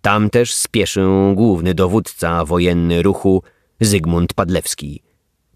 Tam 0.00 0.30
też 0.30 0.54
spieszył 0.54 1.34
główny 1.34 1.74
dowódca 1.74 2.44
wojenny 2.44 3.02
ruchu 3.02 3.42
Zygmunt 3.80 4.34
Padlewski. 4.34 5.02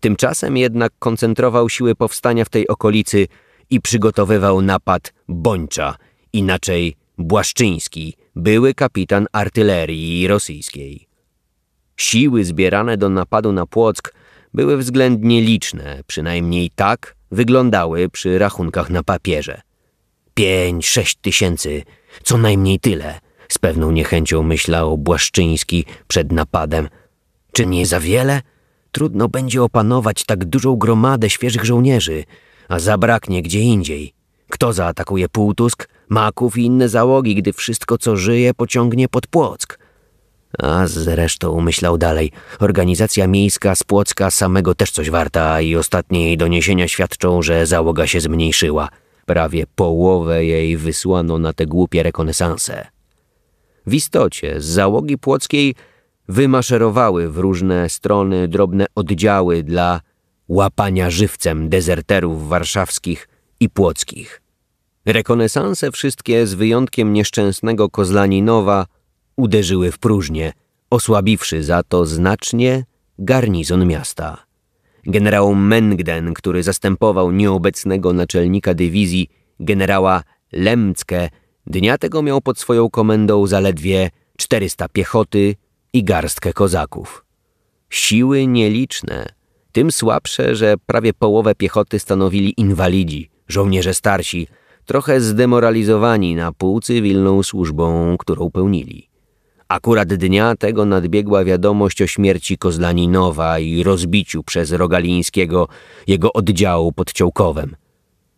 Tymczasem 0.01 0.57
jednak 0.57 0.93
koncentrował 0.99 1.69
siły 1.69 1.95
powstania 1.95 2.45
w 2.45 2.49
tej 2.49 2.69
okolicy 2.69 3.27
i 3.71 3.81
przygotowywał 3.81 4.63
napad 4.63 5.13
Bończa, 5.29 5.97
inaczej 6.33 6.97
Błaszczyński, 7.19 8.15
były 8.37 8.75
kapitan 8.75 9.27
artylerii 9.33 10.27
rosyjskiej. 10.27 11.09
Siły 11.97 12.45
zbierane 12.45 12.97
do 12.97 13.09
napadu 13.09 13.53
na 13.53 13.67
Płock 13.67 14.15
były 14.55 14.77
względnie 14.77 15.41
liczne, 15.41 16.01
przynajmniej 16.07 16.71
tak 16.75 17.15
wyglądały 17.31 18.09
przy 18.09 18.39
rachunkach 18.39 18.91
na 18.91 19.03
papierze. 19.03 19.61
Pięć, 20.35 20.87
sześć 20.87 21.17
tysięcy, 21.17 21.83
co 22.23 22.39
najmniej 22.39 22.81
tyle, 22.81 23.21
z 23.49 23.59
pewną 23.59 23.91
niechęcią 23.91 24.43
myślał 24.43 24.99
Błaszczyński 24.99 25.85
przed 26.09 26.33
napadem– 26.33 26.89
czy 27.53 27.67
nie 27.67 27.87
za 27.87 28.01
wiele? 28.01 28.43
Trudno 28.93 29.29
będzie 29.29 29.63
opanować 29.63 30.25
tak 30.25 30.45
dużą 30.45 30.77
gromadę 30.77 31.31
świeżych 31.31 31.65
żołnierzy, 31.65 32.25
a 32.69 32.79
zabraknie 32.79 33.43
gdzie 33.43 33.61
indziej. 33.61 34.13
Kto 34.49 34.73
zaatakuje 34.73 35.29
Półtusk, 35.29 35.89
Maków 36.09 36.59
i 36.59 36.65
inne 36.65 36.89
załogi, 36.89 37.35
gdy 37.35 37.53
wszystko, 37.53 37.99
co 37.99 38.17
żyje, 38.17 38.55
pociągnie 38.55 39.09
pod 39.09 39.27
Płock? 39.27 39.79
A 40.59 40.87
zresztą, 40.87 41.61
myślał 41.61 41.99
dalej, 41.99 42.33
organizacja 42.61 43.27
miejska 43.27 43.75
z 43.75 43.85
Płocka 43.85 44.31
samego 44.31 44.75
też 44.75 44.91
coś 44.91 45.11
warta 45.11 45.61
i 45.61 45.77
ostatnie 45.77 46.27
jej 46.27 46.37
doniesienia 46.37 46.89
świadczą, 46.89 47.43
że 47.43 47.67
załoga 47.67 48.07
się 48.07 48.21
zmniejszyła. 48.21 48.89
Prawie 49.27 49.67
połowę 49.75 50.45
jej 50.45 50.77
wysłano 50.77 51.39
na 51.39 51.53
te 51.53 51.67
głupie 51.67 52.03
rekonesanse. 52.03 52.87
W 53.87 53.95
istocie 53.95 54.61
z 54.61 54.65
załogi 54.65 55.19
płockiej 55.19 55.75
wymaszerowały 56.29 57.29
w 57.29 57.39
różne 57.39 57.89
strony 57.89 58.49
drobne 58.49 58.87
oddziały 58.95 59.63
dla 59.63 60.01
łapania 60.49 61.11
żywcem 61.11 61.69
dezerterów 61.69 62.49
warszawskich 62.49 63.29
i 63.61 63.71
płockich. 63.71 64.43
Rekonesanse 65.07 65.93
wszystkie, 65.93 66.47
z 66.47 66.55
wyjątkiem 66.55 67.13
nieszczęsnego 67.13 67.91
Kozlaninowa, 67.91 68.87
uderzyły 69.37 69.93
w 69.93 69.99
próżnię, 69.99 70.53
osłabiwszy 70.91 71.63
za 71.63 71.83
to 71.83 72.07
znacznie 72.07 72.85
garnizon 73.19 73.87
miasta. 73.87 74.47
generał 75.07 75.55
Mengden, 75.55 76.35
który 76.35 76.63
zastępował 76.63 77.31
nieobecnego 77.31 78.13
naczelnika 78.13 78.75
dywizji, 78.75 79.29
generała 79.61 80.23
Lemcke, 80.53 81.31
dnia 81.67 81.99
tego 81.99 82.23
miał 82.23 82.41
pod 82.41 82.59
swoją 82.59 82.91
komendą 82.91 83.47
zaledwie 83.47 84.11
400 84.37 84.89
piechoty 84.89 85.55
i 85.93 86.05
garstkę 86.05 86.53
kozaków. 86.53 87.25
Siły 87.91 88.47
nieliczne, 88.47 89.27
tym 89.73 89.93
słabsze, 89.93 90.57
że 90.57 90.75
prawie 90.87 91.13
połowę 91.13 91.55
piechoty 91.55 91.99
stanowili 91.99 92.61
inwalidzi, 92.61 93.31
żołnierze 93.49 93.95
starsi, 93.95 94.47
trochę 94.85 95.21
zdemoralizowani 95.21 96.35
na 96.35 96.53
pół 96.53 96.81
cywilną 96.81 97.43
służbą, 97.43 98.17
którą 98.19 98.51
pełnili. 98.51 99.12
Akurat 99.73 100.15
dnia 100.15 100.57
tego 100.57 100.85
nadbiegła 100.85 101.45
wiadomość 101.45 102.03
o 102.03 102.07
śmierci 102.07 102.59
Kozlaninowa 102.59 103.59
i 103.59 103.83
rozbiciu 103.83 104.43
przez 104.43 104.73
Rogalińskiego 104.73 105.69
jego 106.07 106.33
oddziału 106.33 106.93
pod 106.93 107.13
Ciołkowem. 107.13 107.77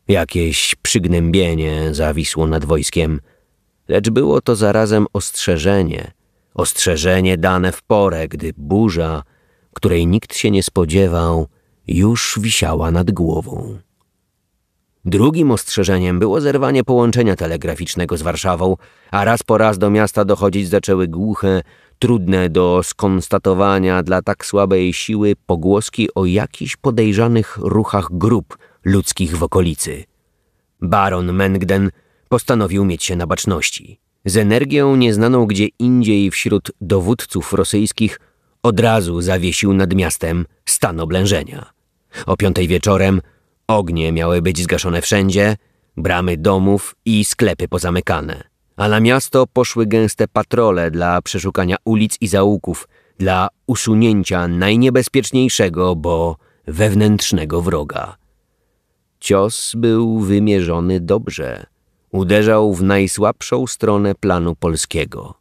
Jakieś 0.08 0.74
przygnębienie 0.82 1.94
zawisło 1.94 2.46
nad 2.46 2.64
wojskiem, 2.64 3.20
lecz 3.88 4.10
było 4.10 4.40
to 4.40 4.56
zarazem 4.56 5.06
ostrzeżenie. 5.12 6.12
Ostrzeżenie 6.54 7.38
dane 7.38 7.72
w 7.72 7.82
porę, 7.82 8.28
gdy 8.28 8.52
burza, 8.56 9.22
której 9.72 10.06
nikt 10.06 10.36
się 10.36 10.50
nie 10.50 10.62
spodziewał, 10.62 11.46
już 11.86 12.38
wisiała 12.40 12.90
nad 12.90 13.10
głową. 13.10 13.78
Drugim 15.04 15.50
ostrzeżeniem 15.50 16.18
było 16.18 16.40
zerwanie 16.40 16.84
połączenia 16.84 17.36
telegraficznego 17.36 18.16
z 18.16 18.22
Warszawą, 18.22 18.76
a 19.10 19.24
raz 19.24 19.42
po 19.42 19.58
raz 19.58 19.78
do 19.78 19.90
miasta 19.90 20.24
dochodzić 20.24 20.68
zaczęły 20.68 21.08
głuche, 21.08 21.62
trudne 21.98 22.48
do 22.48 22.80
skonstatowania 22.84 24.02
dla 24.02 24.22
tak 24.22 24.46
słabej 24.46 24.92
siły 24.92 25.34
pogłoski 25.46 26.08
o 26.14 26.26
jakichś 26.26 26.76
podejrzanych 26.76 27.56
ruchach 27.56 28.08
grup 28.10 28.58
ludzkich 28.84 29.36
w 29.36 29.42
okolicy. 29.42 30.04
Baron 30.80 31.32
Mengden 31.32 31.90
postanowił 32.28 32.84
mieć 32.84 33.04
się 33.04 33.16
na 33.16 33.26
baczności. 33.26 34.00
Z 34.24 34.36
energią 34.36 34.96
nieznaną 34.96 35.46
gdzie 35.46 35.68
indziej 35.78 36.30
wśród 36.30 36.72
dowódców 36.80 37.52
rosyjskich 37.52 38.20
od 38.62 38.80
razu 38.80 39.20
zawiesił 39.20 39.74
nad 39.74 39.94
miastem 39.94 40.46
stan 40.66 41.00
oblężenia. 41.00 41.70
O 42.26 42.36
piątej 42.36 42.68
wieczorem 42.68 43.20
Ognie 43.68 44.12
miały 44.12 44.42
być 44.42 44.62
zgaszone 44.62 45.02
wszędzie, 45.02 45.56
bramy 45.96 46.36
domów 46.36 46.96
i 47.04 47.24
sklepy 47.24 47.68
pozamykane. 47.68 48.44
A 48.76 48.88
na 48.88 49.00
miasto 49.00 49.46
poszły 49.46 49.86
gęste 49.86 50.28
patrole 50.28 50.90
dla 50.90 51.22
przeszukania 51.22 51.76
ulic 51.84 52.16
i 52.20 52.28
zaułków, 52.28 52.88
dla 53.18 53.48
usunięcia 53.66 54.48
najniebezpieczniejszego, 54.48 55.96
bo 55.96 56.36
wewnętrznego 56.66 57.62
wroga. 57.62 58.16
Cios 59.20 59.72
był 59.76 60.20
wymierzony 60.20 61.00
dobrze. 61.00 61.66
Uderzał 62.10 62.74
w 62.74 62.82
najsłabszą 62.82 63.66
stronę 63.66 64.14
planu 64.14 64.54
polskiego. 64.54 65.34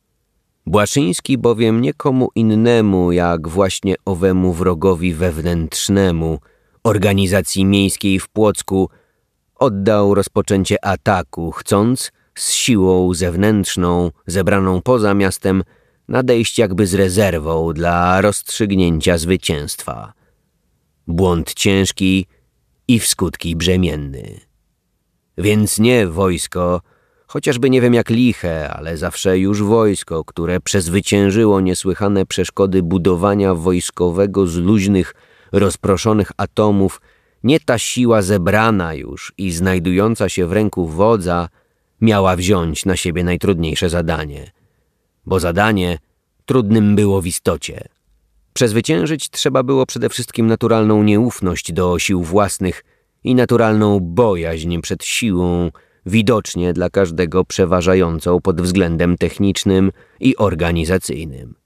Błaszyński 0.65 1.37
bowiem 1.37 1.81
nie 1.81 1.93
komu 1.93 2.29
innemu, 2.35 3.11
jak 3.11 3.47
właśnie 3.47 3.95
owemu 4.05 4.53
wrogowi 4.53 5.13
wewnętrznemu– 5.13 6.39
organizacji 6.83 7.65
miejskiej 7.65 8.19
w 8.19 8.29
Płocku 8.29 8.89
oddał 9.55 10.15
rozpoczęcie 10.15 10.85
ataku, 10.85 11.51
chcąc 11.51 12.11
z 12.35 12.51
siłą 12.51 13.13
zewnętrzną, 13.13 14.11
zebraną 14.27 14.81
poza 14.81 15.13
miastem, 15.13 15.63
nadejść 16.07 16.59
jakby 16.59 16.87
z 16.87 16.93
rezerwą 16.93 17.73
dla 17.73 18.21
rozstrzygnięcia 18.21 19.17
zwycięstwa. 19.17 20.13
Błąd 21.07 21.53
ciężki 21.53 22.25
i 22.87 22.99
w 22.99 23.07
skutki 23.07 23.55
brzemienny. 23.55 24.39
Więc 25.37 25.79
nie 25.79 26.07
wojsko, 26.07 26.81
chociażby 27.27 27.69
nie 27.69 27.81
wiem 27.81 27.93
jak 27.93 28.09
liche, 28.09 28.69
ale 28.73 28.97
zawsze 28.97 29.39
już 29.39 29.63
wojsko, 29.63 30.23
które 30.25 30.59
przezwyciężyło 30.59 31.61
niesłychane 31.61 32.25
przeszkody 32.25 32.83
budowania 32.83 33.55
wojskowego 33.55 34.47
z 34.47 34.55
luźnych, 34.55 35.15
rozproszonych 35.53 36.31
atomów, 36.37 37.01
nie 37.43 37.59
ta 37.59 37.77
siła 37.77 38.21
zebrana 38.21 38.93
już 38.93 39.33
i 39.37 39.51
znajdująca 39.51 40.29
się 40.29 40.47
w 40.47 40.51
ręku 40.51 40.87
wodza 40.87 41.49
miała 42.01 42.35
wziąć 42.35 42.85
na 42.85 42.95
siebie 42.95 43.23
najtrudniejsze 43.23 43.89
zadanie. 43.89 44.51
Bo 45.25 45.39
zadanie 45.39 45.97
trudnym 46.45 46.95
było 46.95 47.21
w 47.21 47.27
istocie. 47.27 47.87
Przezwyciężyć 48.53 49.29
trzeba 49.29 49.63
było 49.63 49.85
przede 49.85 50.09
wszystkim 50.09 50.47
naturalną 50.47 51.03
nieufność 51.03 51.71
do 51.71 51.99
sił 51.99 52.23
własnych 52.23 52.83
i 53.23 53.35
naturalną 53.35 53.99
bojaźń 53.99 54.79
przed 54.81 55.03
siłą, 55.03 55.71
widocznie 56.05 56.73
dla 56.73 56.89
każdego 56.89 57.45
przeważającą 57.45 58.41
pod 58.41 58.61
względem 58.61 59.17
technicznym 59.17 59.91
i 60.19 60.37
organizacyjnym. 60.37 61.62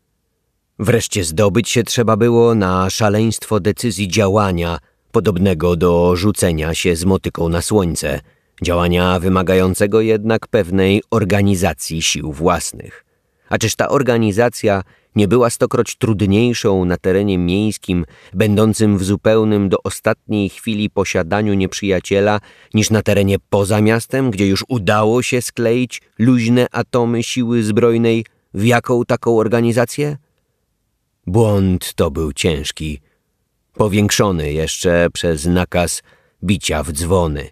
Wreszcie 0.80 1.24
zdobyć 1.24 1.70
się 1.70 1.84
trzeba 1.84 2.18
było 2.18 2.56
na 2.56 2.90
szaleństwo 2.90 3.60
decyzji 3.60 4.08
działania, 4.08 4.78
podobnego 5.12 5.76
do 5.76 6.16
rzucenia 6.16 6.74
się 6.74 6.96
z 6.96 7.06
motyką 7.06 7.50
na 7.50 7.62
słońce, 7.62 8.20
działania 8.64 9.20
wymagającego 9.20 10.02
jednak 10.02 10.48
pewnej 10.48 11.04
organizacji 11.12 12.02
sił 12.02 12.32
własnych. 12.32 13.06
A 13.50 13.58
czyż 13.58 13.76
ta 13.76 13.90
organizacja 13.90 14.84
nie 15.16 15.28
była 15.28 15.50
stokroć 15.50 15.96
trudniejszą 15.96 16.86
na 16.86 16.98
terenie 16.98 17.38
miejskim, 17.38 18.06
będącym 18.34 18.98
w 18.98 19.04
zupełnym 19.04 19.70
do 19.70 19.78
ostatniej 19.84 20.50
chwili 20.50 20.90
posiadaniu 20.90 21.54
nieprzyjaciela, 21.54 22.40
niż 22.74 22.90
na 22.90 23.02
terenie 23.02 23.38
poza 23.50 23.82
miastem, 23.82 24.32
gdzie 24.32 24.48
już 24.48 24.64
udało 24.68 25.22
się 25.22 25.42
skleić 25.42 26.02
luźne 26.20 26.68
atomy 26.72 27.24
siły 27.24 27.64
zbrojnej 27.64 28.26
w 28.54 28.66
jaką 28.66 29.06
taką 29.06 29.38
organizację? 29.38 30.18
Błąd 31.28 31.94
to 31.94 32.12
był 32.12 32.34
ciężki, 32.34 33.00
powiększony 33.74 34.54
jeszcze 34.54 35.08
przez 35.14 35.46
nakaz 35.46 36.04
bicia 36.44 36.84
w 36.84 36.92
dzwony, 36.92 37.50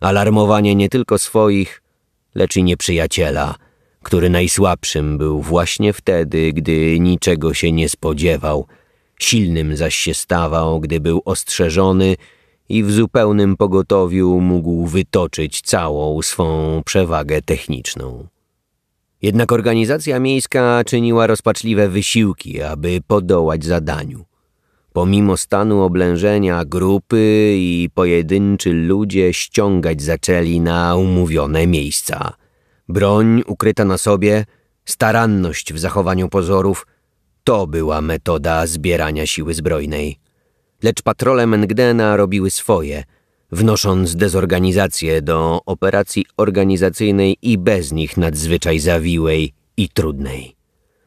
alarmowanie 0.00 0.74
nie 0.74 0.88
tylko 0.88 1.18
swoich, 1.18 1.82
lecz 2.34 2.56
i 2.56 2.62
nieprzyjaciela, 2.62 3.54
który 4.02 4.30
najsłabszym 4.30 5.18
był 5.18 5.42
właśnie 5.42 5.92
wtedy, 5.92 6.52
gdy 6.52 7.00
niczego 7.00 7.54
się 7.54 7.72
nie 7.72 7.88
spodziewał, 7.88 8.66
silnym 9.20 9.76
zaś 9.76 9.94
się 9.94 10.14
stawał, 10.14 10.80
gdy 10.80 11.00
był 11.00 11.22
ostrzeżony 11.24 12.16
i 12.68 12.82
w 12.82 12.92
zupełnym 12.92 13.56
pogotowiu 13.56 14.40
mógł 14.40 14.86
wytoczyć 14.86 15.60
całą 15.60 16.22
swą 16.22 16.82
przewagę 16.84 17.42
techniczną. 17.42 18.26
Jednak 19.22 19.52
organizacja 19.52 20.20
miejska 20.20 20.82
czyniła 20.86 21.26
rozpaczliwe 21.26 21.88
wysiłki, 21.88 22.62
aby 22.62 23.00
podołać 23.06 23.64
zadaniu. 23.64 24.24
Pomimo 24.92 25.36
stanu 25.36 25.82
oblężenia, 25.82 26.64
grupy 26.64 27.54
i 27.56 27.90
pojedynczy 27.94 28.72
ludzie 28.72 29.32
ściągać 29.32 30.02
zaczęli 30.02 30.60
na 30.60 30.96
umówione 30.96 31.66
miejsca. 31.66 32.32
Broń 32.88 33.42
ukryta 33.46 33.84
na 33.84 33.98
sobie, 33.98 34.44
staranność 34.84 35.72
w 35.72 35.78
zachowaniu 35.78 36.28
pozorów 36.28 36.86
to 37.44 37.66
była 37.66 38.00
metoda 38.00 38.66
zbierania 38.66 39.26
siły 39.26 39.54
zbrojnej. 39.54 40.18
Lecz 40.82 41.02
patrole 41.02 41.46
Mengdena 41.46 42.16
robiły 42.16 42.50
swoje– 42.50 43.04
wnosząc 43.52 44.16
dezorganizację 44.16 45.22
do 45.22 45.60
operacji 45.66 46.26
organizacyjnej 46.36 47.36
i 47.42 47.58
bez 47.58 47.92
nich 47.92 48.16
nadzwyczaj 48.16 48.78
zawiłej 48.78 49.52
i 49.76 49.88
trudnej. 49.88 50.56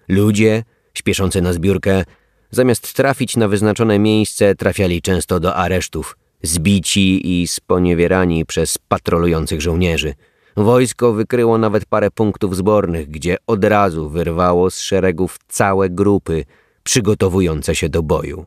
Ludzie, 0.07 0.63
śpieszący 0.93 1.41
na 1.41 1.53
zbiórkę, 1.53 2.03
zamiast 2.51 2.93
trafić 2.93 3.37
na 3.37 3.47
wyznaczone 3.47 3.99
miejsce, 3.99 4.55
trafiali 4.55 5.01
często 5.01 5.39
do 5.39 5.55
aresztów, 5.55 6.17
zbici 6.43 7.41
i 7.41 7.47
sponiewierani 7.47 8.45
przez 8.45 8.77
patrolujących 8.77 9.61
żołnierzy. 9.61 10.13
Wojsko 10.57 11.13
wykryło 11.13 11.57
nawet 11.57 11.85
parę 11.85 12.11
punktów 12.11 12.55
zbornych, 12.55 13.09
gdzie 13.09 13.37
od 13.47 13.63
razu 13.63 14.09
wyrwało 14.09 14.71
z 14.71 14.79
szeregów 14.79 15.39
całe 15.47 15.89
grupy 15.89 16.45
przygotowujące 16.83 17.75
się 17.75 17.89
do 17.89 18.03
boju. 18.03 18.45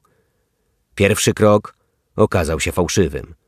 Pierwszy 0.94 1.34
krok 1.34 1.74
okazał 2.16 2.60
się 2.60 2.72
fałszywym– 2.72 3.34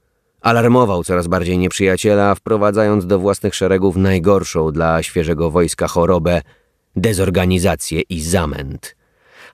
Alarmował 0.46 1.04
coraz 1.04 1.26
bardziej 1.26 1.58
nieprzyjaciela, 1.58 2.34
wprowadzając 2.34 3.06
do 3.06 3.18
własnych 3.18 3.54
szeregów 3.54 3.96
najgorszą 3.96 4.72
dla 4.72 5.02
świeżego 5.02 5.50
wojska 5.50 5.88
chorobę 5.88 6.42
dezorganizację 6.96 8.00
i 8.00 8.20
zamęt. 8.20 8.96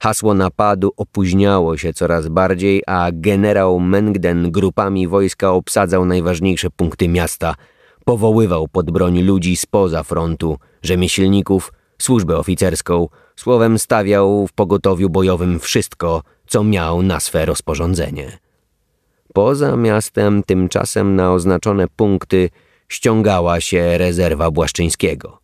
Hasło 0.01 0.35
napadu 0.35 0.93
opóźniało 0.97 1.77
się 1.77 1.93
coraz 1.93 2.29
bardziej, 2.29 2.83
a 2.87 3.09
generał 3.13 3.81
Mengden 3.81 4.51
grupami 4.51 5.09
wojska 5.09 5.53
obsadzał 5.53 6.05
najważniejsze 6.05 6.71
punkty 6.71 7.09
miasta, 7.09 7.55
powoływał 8.05 8.69
pod 8.69 8.91
broń 8.91 9.23
ludzi 9.23 9.57
spoza 9.57 10.03
frontu, 10.03 10.59
rzemieślników, 10.83 11.73
służbę 12.03 12.37
oficerską, 12.37 13.09
słowem 13.37 13.79
stawiał 13.79 14.47
w 14.47 14.53
pogotowiu 14.53 15.11
bojowym 15.11 15.61
wszystko, 15.61 16.23
co 16.47 16.65
miał 16.65 17.03
na 17.03 17.21
swe 17.21 17.47
rozporządzenie. 17.47 18.42
Poza 19.33 19.77
miastem 19.77 20.43
tymczasem 20.43 21.17
na 21.17 21.33
oznaczone 21.33 21.89
punkty 21.97 22.51
ściągała 22.89 23.61
się 23.61 23.99
rezerwa 23.99 24.51
Błaszczyńskiego. 24.51 25.39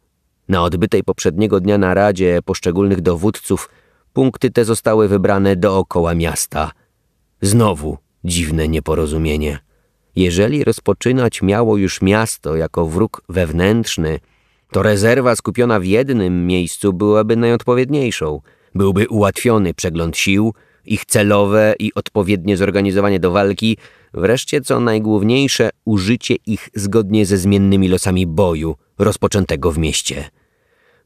Na 0.49 0.63
odbytej 0.63 1.05
poprzedniego 1.05 1.61
dnia 1.61 1.79
naradzie 1.79 2.39
poszczególnych 2.45 3.01
dowódców 3.01 3.71
punkty 4.13 4.51
te 4.51 4.65
zostały 4.65 5.09
wybrane 5.09 5.57
dookoła 5.57 6.15
miasta. 6.15 6.71
Znowu 7.43 7.99
dziwne 8.25 8.69
nieporozumienie. 8.69 9.59
Jeżeli 10.17 10.65
rozpoczynać 10.65 11.43
miało 11.43 11.77
już 11.77 12.03
miasto 12.03 12.57
jako 12.57 12.87
wróg 12.87 13.23
wewnętrzny, 13.29 14.21
to 14.71 14.83
rezerwa 14.83 15.37
skupiona 15.37 15.81
w 15.81 15.85
jednym 15.85 16.47
miejscu 16.47 16.93
byłaby 16.93 17.37
najodpowiedniejszą. 17.37 18.41
Byłby 18.75 19.09
ułatwiony 19.09 19.75
przegląd 19.75 20.17
sił, 20.17 20.55
ich 20.89 21.05
celowe 21.05 21.75
i 21.79 21.95
odpowiednie 21.95 22.57
zorganizowanie 22.57 23.21
do 23.21 23.31
walki, 23.31 23.77
wreszcie 24.15 24.61
co 24.61 24.81
najgłówniejsze 24.81 25.71
użycie 25.85 26.37
ich 26.47 26.69
zgodnie 26.75 27.27
ze 27.27 27.37
zmiennymi 27.37 27.89
losami 27.89 28.27
boju 28.27 28.77
rozpoczętego 28.99 29.73
w 29.73 29.79
mieście. 29.79 30.31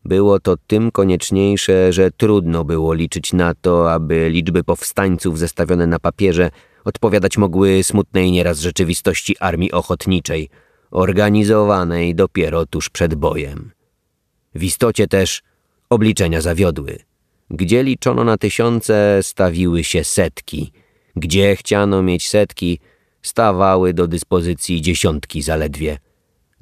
Było 0.04 0.40
to 0.40 0.56
tym 0.66 0.90
konieczniejsze, 0.90 1.92
że 1.92 2.10
trudno 2.10 2.64
było 2.64 2.94
liczyć 2.94 3.32
na 3.32 3.54
to, 3.54 3.92
aby 3.92 4.30
liczby 4.30 4.64
powstańców 4.64 5.38
zestawione 5.38 5.86
na 5.86 5.98
papierze 5.98 6.50
odpowiadać 6.84 7.38
mogły 7.38 7.82
smutnej 7.82 8.32
nieraz 8.32 8.60
rzeczywistości 8.60 9.36
armii 9.40 9.72
ochotniczej, 9.72 10.48
organizowanej 10.90 12.14
dopiero 12.14 12.66
tuż 12.66 12.90
przed 12.90 13.14
bojem. 13.14 13.70
W 14.54 14.62
istocie 14.62 15.06
też 15.06 15.42
obliczenia 15.90 16.40
zawiodły. 16.40 16.98
Gdzie 17.52 17.82
liczono 17.82 18.24
na 18.24 18.36
tysiące, 18.36 19.18
stawiły 19.22 19.84
się 19.84 20.04
setki. 20.04 20.72
Gdzie 21.16 21.56
chciano 21.56 22.02
mieć 22.02 22.28
setki, 22.28 22.78
stawały 23.22 23.94
do 23.94 24.08
dyspozycji 24.08 24.82
dziesiątki 24.82 25.42
zaledwie. 25.42 25.98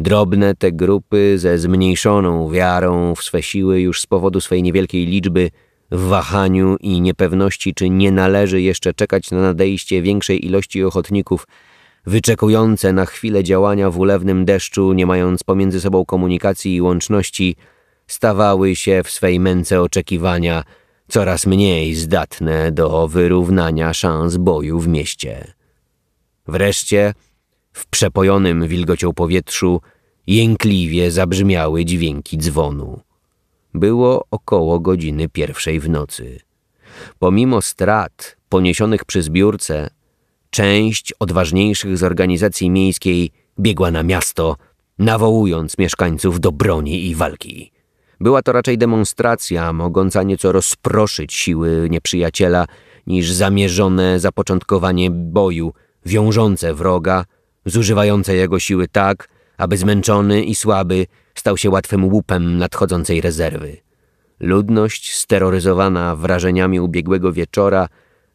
Drobne 0.01 0.55
te 0.55 0.73
grupy 0.73 1.39
ze 1.39 1.59
zmniejszoną 1.59 2.51
wiarą 2.51 3.15
w 3.15 3.23
swe 3.23 3.43
siły 3.43 3.81
już 3.81 4.01
z 4.01 4.07
powodu 4.07 4.41
swej 4.41 4.63
niewielkiej 4.63 5.07
liczby, 5.07 5.51
w 5.91 6.01
wahaniu 6.01 6.77
i 6.81 7.01
niepewności, 7.01 7.75
czy 7.75 7.91
nie 7.91 8.13
należy 8.13 8.63
jeszcze 8.63 8.95
czekać 8.95 9.31
na 9.31 9.41
nadejście 9.41 10.03
większej 10.03 10.47
ilości 10.47 10.85
ochotników, 10.85 11.47
wyczekujące 12.07 12.93
na 12.93 13.07
chwilę 13.07 13.45
działania 13.45 13.91
w 13.91 13.99
ulewnym 13.99 14.45
deszczu, 14.45 14.93
nie 14.93 15.07
mając 15.07 15.43
pomiędzy 15.43 15.81
sobą 15.81 16.05
komunikacji 16.05 16.75
i 16.75 16.81
łączności, 16.81 17.57
stawały 18.07 18.77
się 18.77 19.03
w 19.05 19.11
swej 19.11 19.41
męce 19.41 19.83
oczekiwania 19.83 20.65
coraz 21.11 21.47
mniej 21.47 21.95
zdatne 21.95 22.73
do 22.73 23.09
wyrównania 23.09 23.95
szans 23.95 24.37
boju 24.37 24.81
w 24.81 24.89
mieście. 24.89 25.55
Wreszcie, 26.49 27.15
w 27.73 27.87
przepojonym 27.87 28.69
wilgocią 28.69 29.13
powietrzu, 29.13 29.81
jękliwie 30.27 31.11
zabrzmiały 31.11 31.85
dźwięki 31.85 32.39
dzwonu. 32.39 33.01
Było 33.75 34.25
około 34.31 34.81
godziny 34.81 35.29
pierwszej 35.29 35.81
w 35.81 35.89
nocy. 35.89 36.41
Pomimo 37.19 37.63
strat 37.63 38.37
poniesionych 38.49 39.05
przy 39.05 39.23
zbiórce, 39.23 39.91
część 40.51 41.13
odważniejszych 41.19 41.99
z 41.99 42.03
organizacji 42.03 42.71
miejskiej 42.71 43.31
biegła 43.61 43.91
na 43.91 44.03
miasto, 44.03 44.57
nawołując 44.99 45.79
mieszkańców 45.79 46.41
do 46.41 46.53
broni 46.53 47.07
i 47.07 47.15
walki. 47.15 47.73
Była 48.21 48.43
to 48.43 48.53
raczej 48.53 48.79
demonstracja 48.79 49.73
mogąca 49.73 50.23
nieco 50.23 50.53
rozproszyć 50.53 51.35
siły 51.35 51.89
nieprzyjaciela 51.91 52.67
niż 53.07 53.33
zamierzone 53.33 54.21
zapoczątkowanie 54.21 55.11
boju, 55.11 55.73
wiążące 56.07 56.75
wroga, 56.75 57.25
zużywające 57.67 58.35
jego 58.35 58.61
siły 58.61 58.89
tak, 58.89 59.29
aby 59.57 59.77
zmęczony 59.77 60.45
i 60.45 60.55
słaby 60.55 61.07
stał 61.35 61.57
się 61.57 61.71
łatwym 61.71 62.05
łupem 62.05 62.59
nadchodzącej 62.59 63.21
rezerwy. 63.21 63.77
Ludność, 64.41 65.15
steroryzowana 65.15 66.17
wrażeniami 66.17 66.81
ubiegłego 66.81 67.33
wieczora, 67.33 67.89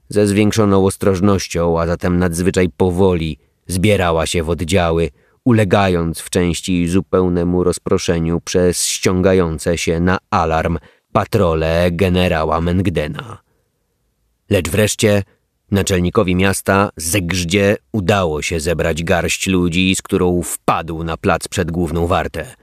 ze 0.09 0.27
zwiększoną 0.27 0.85
ostrożnością, 0.85 1.79
a 1.79 1.87
zatem 1.87 2.17
nadzwyczaj 2.17 2.69
powoli, 2.77 3.37
zbierała 3.67 4.25
się 4.25 4.43
w 4.43 4.49
oddziały, 4.49 5.09
ulegając 5.45 6.19
w 6.19 6.29
części 6.29 6.87
zupełnemu 6.87 7.63
rozproszeniu 7.63 8.41
przez 8.41 8.85
ściągające 8.85 9.77
się 9.77 9.99
na 9.99 10.17
alarm 10.29 10.77
patrole 11.11 11.87
generała 11.91 12.61
Mengdena. 12.61 13.37
Lecz 14.49 14.69
wreszcie 14.69 15.23
naczelnikowi 15.71 16.35
miasta 16.35 16.89
Zegrzdzie 16.97 17.77
udało 17.91 18.41
się 18.41 18.59
zebrać 18.59 19.03
garść 19.03 19.47
ludzi, 19.47 19.95
z 19.95 20.01
którą 20.01 20.41
wpadł 20.41 21.03
na 21.03 21.17
plac 21.17 21.47
przed 21.47 21.71
główną 21.71 22.07
wartę. 22.07 22.55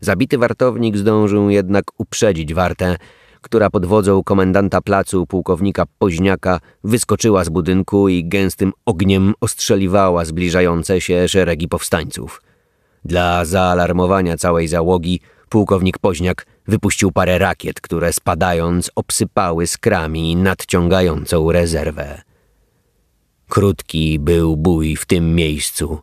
Zabity 0.00 0.38
wartownik 0.38 0.96
zdążył 0.96 1.50
jednak 1.50 1.84
uprzedzić 1.98 2.54
wartę, 2.54 2.96
która 3.40 3.70
pod 3.70 3.86
wodzą 3.86 4.22
komendanta 4.22 4.80
placu 4.80 5.26
pułkownika 5.26 5.84
Poźniaka 5.98 6.60
wyskoczyła 6.84 7.44
z 7.44 7.48
budynku 7.48 8.08
i 8.08 8.24
gęstym 8.24 8.72
ogniem 8.86 9.34
ostrzeliwała 9.40 10.24
zbliżające 10.24 11.00
się 11.00 11.28
szeregi 11.28 11.68
powstańców. 11.68 12.42
Dla 13.04 13.44
zaalarmowania 13.44 14.36
całej 14.36 14.68
załogi 14.68 15.20
pułkownik 15.48 15.98
Poźniak 15.98 16.46
wypuścił 16.68 17.12
parę 17.12 17.38
rakiet, 17.38 17.80
które 17.80 18.12
spadając 18.12 18.90
obsypały 18.94 19.66
skrami 19.66 20.36
nadciągającą 20.36 21.52
rezerwę. 21.52 22.22
Krótki 23.48 24.18
był 24.18 24.56
bój 24.56 24.96
w 24.96 25.06
tym 25.06 25.34
miejscu. 25.34 25.98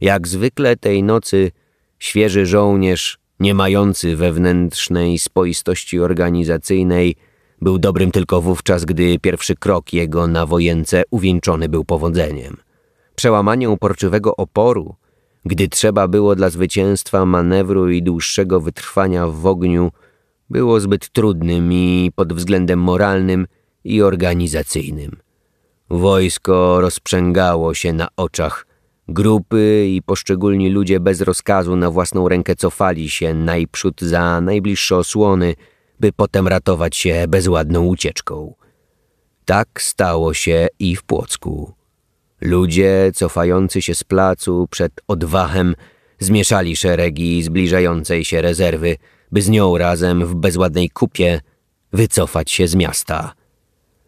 Jak 0.00 0.28
zwykle 0.28 0.76
tej 0.76 1.02
nocy 1.02 1.50
świeży 1.98 2.46
żołnierz 2.46 3.19
nie 3.40 3.54
mający 3.54 4.16
wewnętrznej 4.16 5.18
spoistości 5.18 6.00
organizacyjnej, 6.00 7.16
był 7.60 7.78
dobrym 7.78 8.10
tylko 8.10 8.40
wówczas, 8.40 8.84
gdy 8.84 9.18
pierwszy 9.18 9.54
krok 9.54 9.92
jego 9.92 10.26
na 10.26 10.46
wojence 10.46 11.02
uwieńczony 11.10 11.68
był 11.68 11.84
powodzeniem. 11.84 12.56
Przełamanie 13.14 13.70
uporczywego 13.70 14.36
oporu, 14.36 14.94
gdy 15.44 15.68
trzeba 15.68 16.08
było 16.08 16.36
dla 16.36 16.50
zwycięstwa 16.50 17.24
manewru 17.26 17.90
i 17.90 18.02
dłuższego 18.02 18.60
wytrwania 18.60 19.26
w 19.26 19.46
ogniu, 19.46 19.90
było 20.50 20.80
zbyt 20.80 21.08
trudnym 21.08 21.72
i 21.72 22.12
pod 22.14 22.32
względem 22.32 22.78
moralnym 22.78 23.46
i 23.84 24.02
organizacyjnym. 24.02 25.16
Wojsko 25.90 26.80
rozprzęgało 26.80 27.74
się 27.74 27.92
na 27.92 28.08
oczach 28.16 28.66
Grupy 29.12 29.86
i 29.88 30.02
poszczególni 30.02 30.70
ludzie 30.70 31.00
bez 31.00 31.20
rozkazu 31.20 31.76
na 31.76 31.90
własną 31.90 32.28
rękę 32.28 32.56
cofali 32.56 33.10
się 33.10 33.34
najprzód 33.34 34.00
za 34.00 34.40
najbliższe 34.40 34.96
osłony, 34.96 35.54
by 36.00 36.12
potem 36.12 36.48
ratować 36.48 36.96
się 36.96 37.24
bezładną 37.28 37.86
ucieczką. 37.86 38.54
Tak 39.44 39.82
stało 39.82 40.34
się 40.34 40.68
i 40.78 40.96
w 40.96 41.02
Płocku. 41.02 41.72
Ludzie 42.40 43.10
cofający 43.14 43.82
się 43.82 43.94
z 43.94 44.04
placu 44.04 44.68
przed 44.70 44.92
odwachem 45.08 45.74
zmieszali 46.18 46.76
szeregi 46.76 47.42
zbliżającej 47.42 48.24
się 48.24 48.42
rezerwy, 48.42 48.96
by 49.32 49.42
z 49.42 49.48
nią 49.48 49.78
razem 49.78 50.26
w 50.26 50.34
bezładnej 50.34 50.90
kupie 50.90 51.40
wycofać 51.92 52.50
się 52.50 52.68
z 52.68 52.74
miasta. 52.74 53.34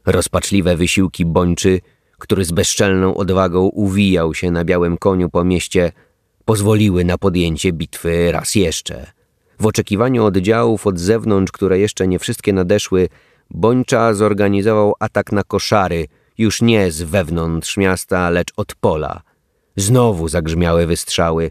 Rozpaczliwe 0.06 0.76
wysiłki 0.76 1.24
bończy 1.24 1.80
który 2.22 2.44
z 2.44 2.52
bezczelną 2.52 3.14
odwagą 3.14 3.60
uwijał 3.60 4.34
się 4.34 4.50
na 4.50 4.64
białym 4.64 4.98
koniu 4.98 5.30
po 5.30 5.44
mieście, 5.44 5.92
pozwoliły 6.44 7.04
na 7.04 7.18
podjęcie 7.18 7.72
bitwy 7.72 8.32
raz 8.32 8.54
jeszcze. 8.54 9.06
W 9.60 9.66
oczekiwaniu 9.66 10.24
oddziałów 10.24 10.86
od 10.86 10.98
zewnątrz, 10.98 11.52
które 11.52 11.78
jeszcze 11.78 12.08
nie 12.08 12.18
wszystkie 12.18 12.52
nadeszły, 12.52 13.08
Bończa 13.50 14.14
zorganizował 14.14 14.94
atak 15.00 15.32
na 15.32 15.42
koszary, 15.44 16.06
już 16.38 16.62
nie 16.62 16.90
z 16.90 17.02
wewnątrz 17.02 17.76
miasta, 17.76 18.30
lecz 18.30 18.52
od 18.56 18.74
pola. 18.74 19.22
Znowu 19.76 20.28
zagrzmiały 20.28 20.86
wystrzały. 20.86 21.50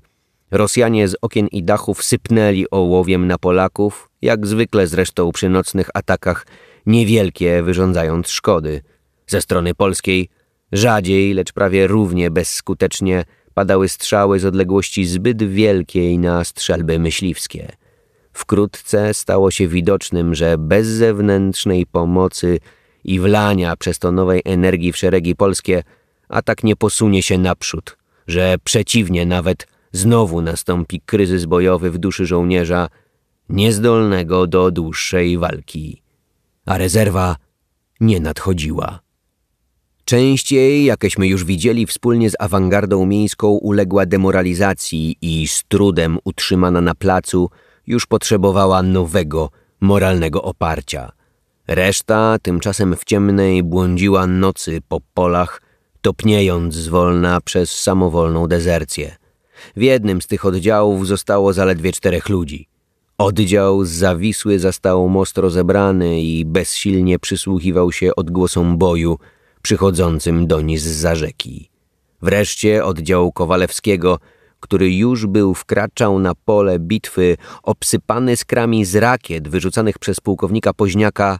Rosjanie 0.51 1.07
z 1.07 1.15
okien 1.21 1.47
i 1.47 1.63
dachów 1.63 2.03
sypnęli 2.03 2.65
ołowiem 2.71 3.27
na 3.27 3.37
Polaków, 3.37 4.09
jak 4.21 4.47
zwykle 4.47 4.87
zresztą 4.87 5.31
przy 5.31 5.49
nocnych 5.49 5.89
atakach, 5.93 6.45
niewielkie 6.85 7.63
wyrządzając 7.63 8.29
szkody. 8.29 8.81
Ze 9.27 9.41
strony 9.41 9.75
polskiej 9.75 10.29
Rzadziej, 10.71 11.33
lecz 11.33 11.53
prawie 11.53 11.87
równie 11.87 12.31
bezskutecznie 12.31 13.25
padały 13.53 13.89
strzały 13.89 14.39
z 14.39 14.45
odległości 14.45 15.05
zbyt 15.05 15.43
wielkiej 15.43 16.19
na 16.19 16.43
strzelby 16.43 16.99
myśliwskie. 16.99 17.71
Wkrótce 18.33 19.13
stało 19.13 19.51
się 19.51 19.67
widocznym, 19.67 20.35
że 20.35 20.57
bez 20.57 20.87
zewnętrznej 20.87 21.85
pomocy 21.85 22.59
i 23.03 23.19
wlania 23.19 23.75
przez 23.75 23.99
to 23.99 24.11
nowej 24.11 24.41
energii 24.45 24.91
w 24.91 24.97
szeregi 24.97 25.35
polskie 25.35 25.83
atak 26.29 26.63
nie 26.63 26.75
posunie 26.75 27.23
się 27.23 27.37
naprzód, 27.37 27.97
że 28.27 28.55
przeciwnie 28.63 29.25
nawet 29.25 29.67
znowu 29.91 30.41
nastąpi 30.41 31.01
kryzys 31.01 31.45
bojowy 31.45 31.91
w 31.91 31.97
duszy 31.97 32.25
żołnierza, 32.25 32.89
niezdolnego 33.49 34.47
do 34.47 34.71
dłuższej 34.71 35.37
walki. 35.37 36.01
A 36.65 36.77
rezerwa 36.77 37.35
nie 37.99 38.19
nadchodziła. 38.19 38.99
Częściej, 40.11 40.85
jakeśmy 40.85 41.27
już 41.27 41.45
widzieli, 41.45 41.85
wspólnie 41.85 42.29
z 42.29 42.35
awangardą 42.39 43.05
miejską 43.05 43.47
uległa 43.47 44.05
demoralizacji 44.05 45.15
i 45.21 45.47
z 45.47 45.63
trudem 45.67 46.17
utrzymana 46.23 46.81
na 46.81 46.95
placu 46.95 47.49
już 47.87 48.05
potrzebowała 48.05 48.83
nowego, 48.83 49.49
moralnego 49.81 50.41
oparcia. 50.43 51.11
Reszta 51.67 52.37
tymczasem 52.41 52.95
w 52.95 53.03
ciemnej 53.03 53.63
błądziła 53.63 54.27
nocy 54.27 54.81
po 54.87 54.99
polach, 55.13 55.61
topniejąc 56.01 56.73
zwolna 56.73 57.41
przez 57.41 57.81
samowolną 57.81 58.47
dezercję. 58.47 59.15
W 59.75 59.81
jednym 59.81 60.21
z 60.21 60.27
tych 60.27 60.45
oddziałów 60.45 61.07
zostało 61.07 61.53
zaledwie 61.53 61.91
czterech 61.91 62.29
ludzi. 62.29 62.67
Oddział 63.17 63.85
zawisły 63.85 64.59
zastał 64.59 65.09
most 65.09 65.37
rozebrany 65.37 66.21
i 66.21 66.45
bezsilnie 66.45 67.19
przysłuchiwał 67.19 67.91
się 67.91 68.15
odgłosom 68.15 68.77
boju 68.77 69.17
przychodzącym 69.61 70.47
doń 70.47 70.77
z 70.77 71.17
rzeki. 71.17 71.69
Wreszcie 72.21 72.85
oddział 72.85 73.31
Kowalewskiego, 73.31 74.19
który 74.59 74.95
już 74.95 75.25
był 75.25 75.53
wkraczał 75.53 76.19
na 76.19 76.35
pole 76.35 76.79
bitwy, 76.79 77.37
obsypany 77.63 78.37
skrami 78.37 78.85
z 78.85 78.95
rakiet 78.95 79.47
wyrzucanych 79.47 79.99
przez 79.99 80.19
pułkownika 80.19 80.73
Poźniaka, 80.73 81.39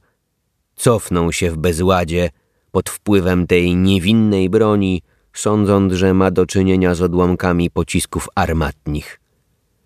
cofnął 0.76 1.32
się 1.32 1.52
w 1.52 1.58
bezładzie 1.58 2.30
pod 2.72 2.90
wpływem 2.90 3.48
tej 3.48 3.76
niewinnej 3.76 4.50
broni, 4.50 5.02
sądząc, 5.34 5.94
że 5.94 6.14
ma 6.14 6.32
do 6.32 6.46
czynienia 6.46 6.96
z 6.96 7.02
odłamkami 7.02 7.70
pocisków 7.70 8.28
armatnich. 8.36 9.20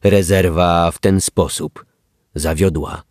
Rezerwa 0.03 0.91
w 0.91 0.99
ten 0.99 1.21
sposób 1.21 1.85
zawiodła. 2.35 3.03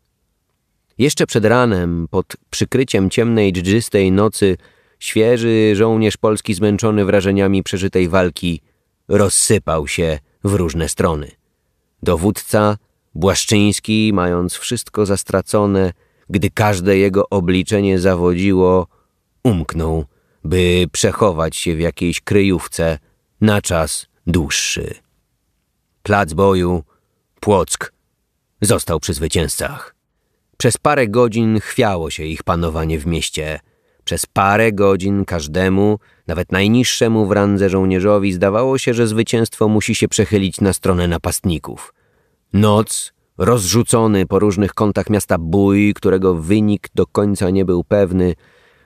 Jeszcze 0.98 1.26
przed 1.26 1.44
ranem, 1.44 2.06
pod 2.10 2.36
przykryciem 2.50 3.10
ciemnej, 3.10 3.52
dżdżystej 3.52 4.12
nocy, 4.12 4.56
świeży 5.04 5.76
żołnierz 5.76 6.16
polski 6.16 6.54
zmęczony 6.54 7.04
wrażeniami 7.04 7.62
przeżytej 7.62 8.08
walki 8.08 8.60
rozsypał 9.08 9.88
się 9.88 10.18
w 10.44 10.54
różne 10.54 10.88
strony. 10.88 11.30
Dowódca, 12.02 12.76
Błaszczyński, 13.14 14.10
mając 14.14 14.54
wszystko 14.54 15.06
zastracone, 15.06 15.92
gdy 16.30 16.50
każde 16.50 16.96
jego 16.96 17.28
obliczenie 17.28 17.98
zawodziło, 17.98 18.86
umknął, 19.42 20.04
by 20.44 20.86
przechować 20.92 21.56
się 21.56 21.76
w 21.76 21.80
jakiejś 21.80 22.20
kryjówce 22.20 22.98
na 23.40 23.62
czas 23.62 24.06
dłuższy. 24.26 24.94
Plac 26.02 26.32
boju, 26.32 26.82
Płock, 27.40 27.92
został 28.60 29.00
przy 29.00 29.14
zwycięzcach. 29.14 29.94
Przez 30.56 30.78
parę 30.78 31.08
godzin 31.08 31.60
chwiało 31.60 32.10
się 32.10 32.24
ich 32.24 32.42
panowanie 32.42 32.98
w 32.98 33.06
mieście. 33.06 33.60
Przez 34.04 34.26
parę 34.26 34.72
godzin 34.72 35.24
każdemu, 35.24 35.98
nawet 36.26 36.52
najniższemu 36.52 37.26
w 37.26 37.32
randze 37.32 37.70
żołnierzowi, 37.70 38.32
zdawało 38.32 38.78
się, 38.78 38.94
że 38.94 39.06
zwycięstwo 39.06 39.68
musi 39.68 39.94
się 39.94 40.08
przechylić 40.08 40.60
na 40.60 40.72
stronę 40.72 41.08
napastników. 41.08 41.94
Noc, 42.52 43.12
rozrzucony 43.38 44.26
po 44.26 44.38
różnych 44.38 44.74
kątach 44.74 45.10
miasta 45.10 45.38
bój, 45.38 45.94
którego 45.94 46.34
wynik 46.34 46.88
do 46.94 47.06
końca 47.06 47.50
nie 47.50 47.64
był 47.64 47.84
pewny, 47.84 48.34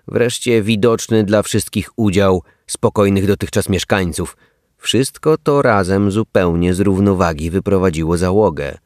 wreszcie 0.09 0.63
widoczny 0.63 1.25
dla 1.25 1.43
wszystkich 1.43 1.91
udział 1.97 2.43
spokojnych 2.67 3.27
dotychczas 3.27 3.69
mieszkańców. 3.69 4.37
Wszystko 4.79 5.39
to 5.39 5.63
razem 5.63 6.11
zupełnie 6.11 6.75
z 6.75 6.81
równowagi 6.81 7.51
wyprowadziło 7.51 8.17
załogę. 8.17 8.79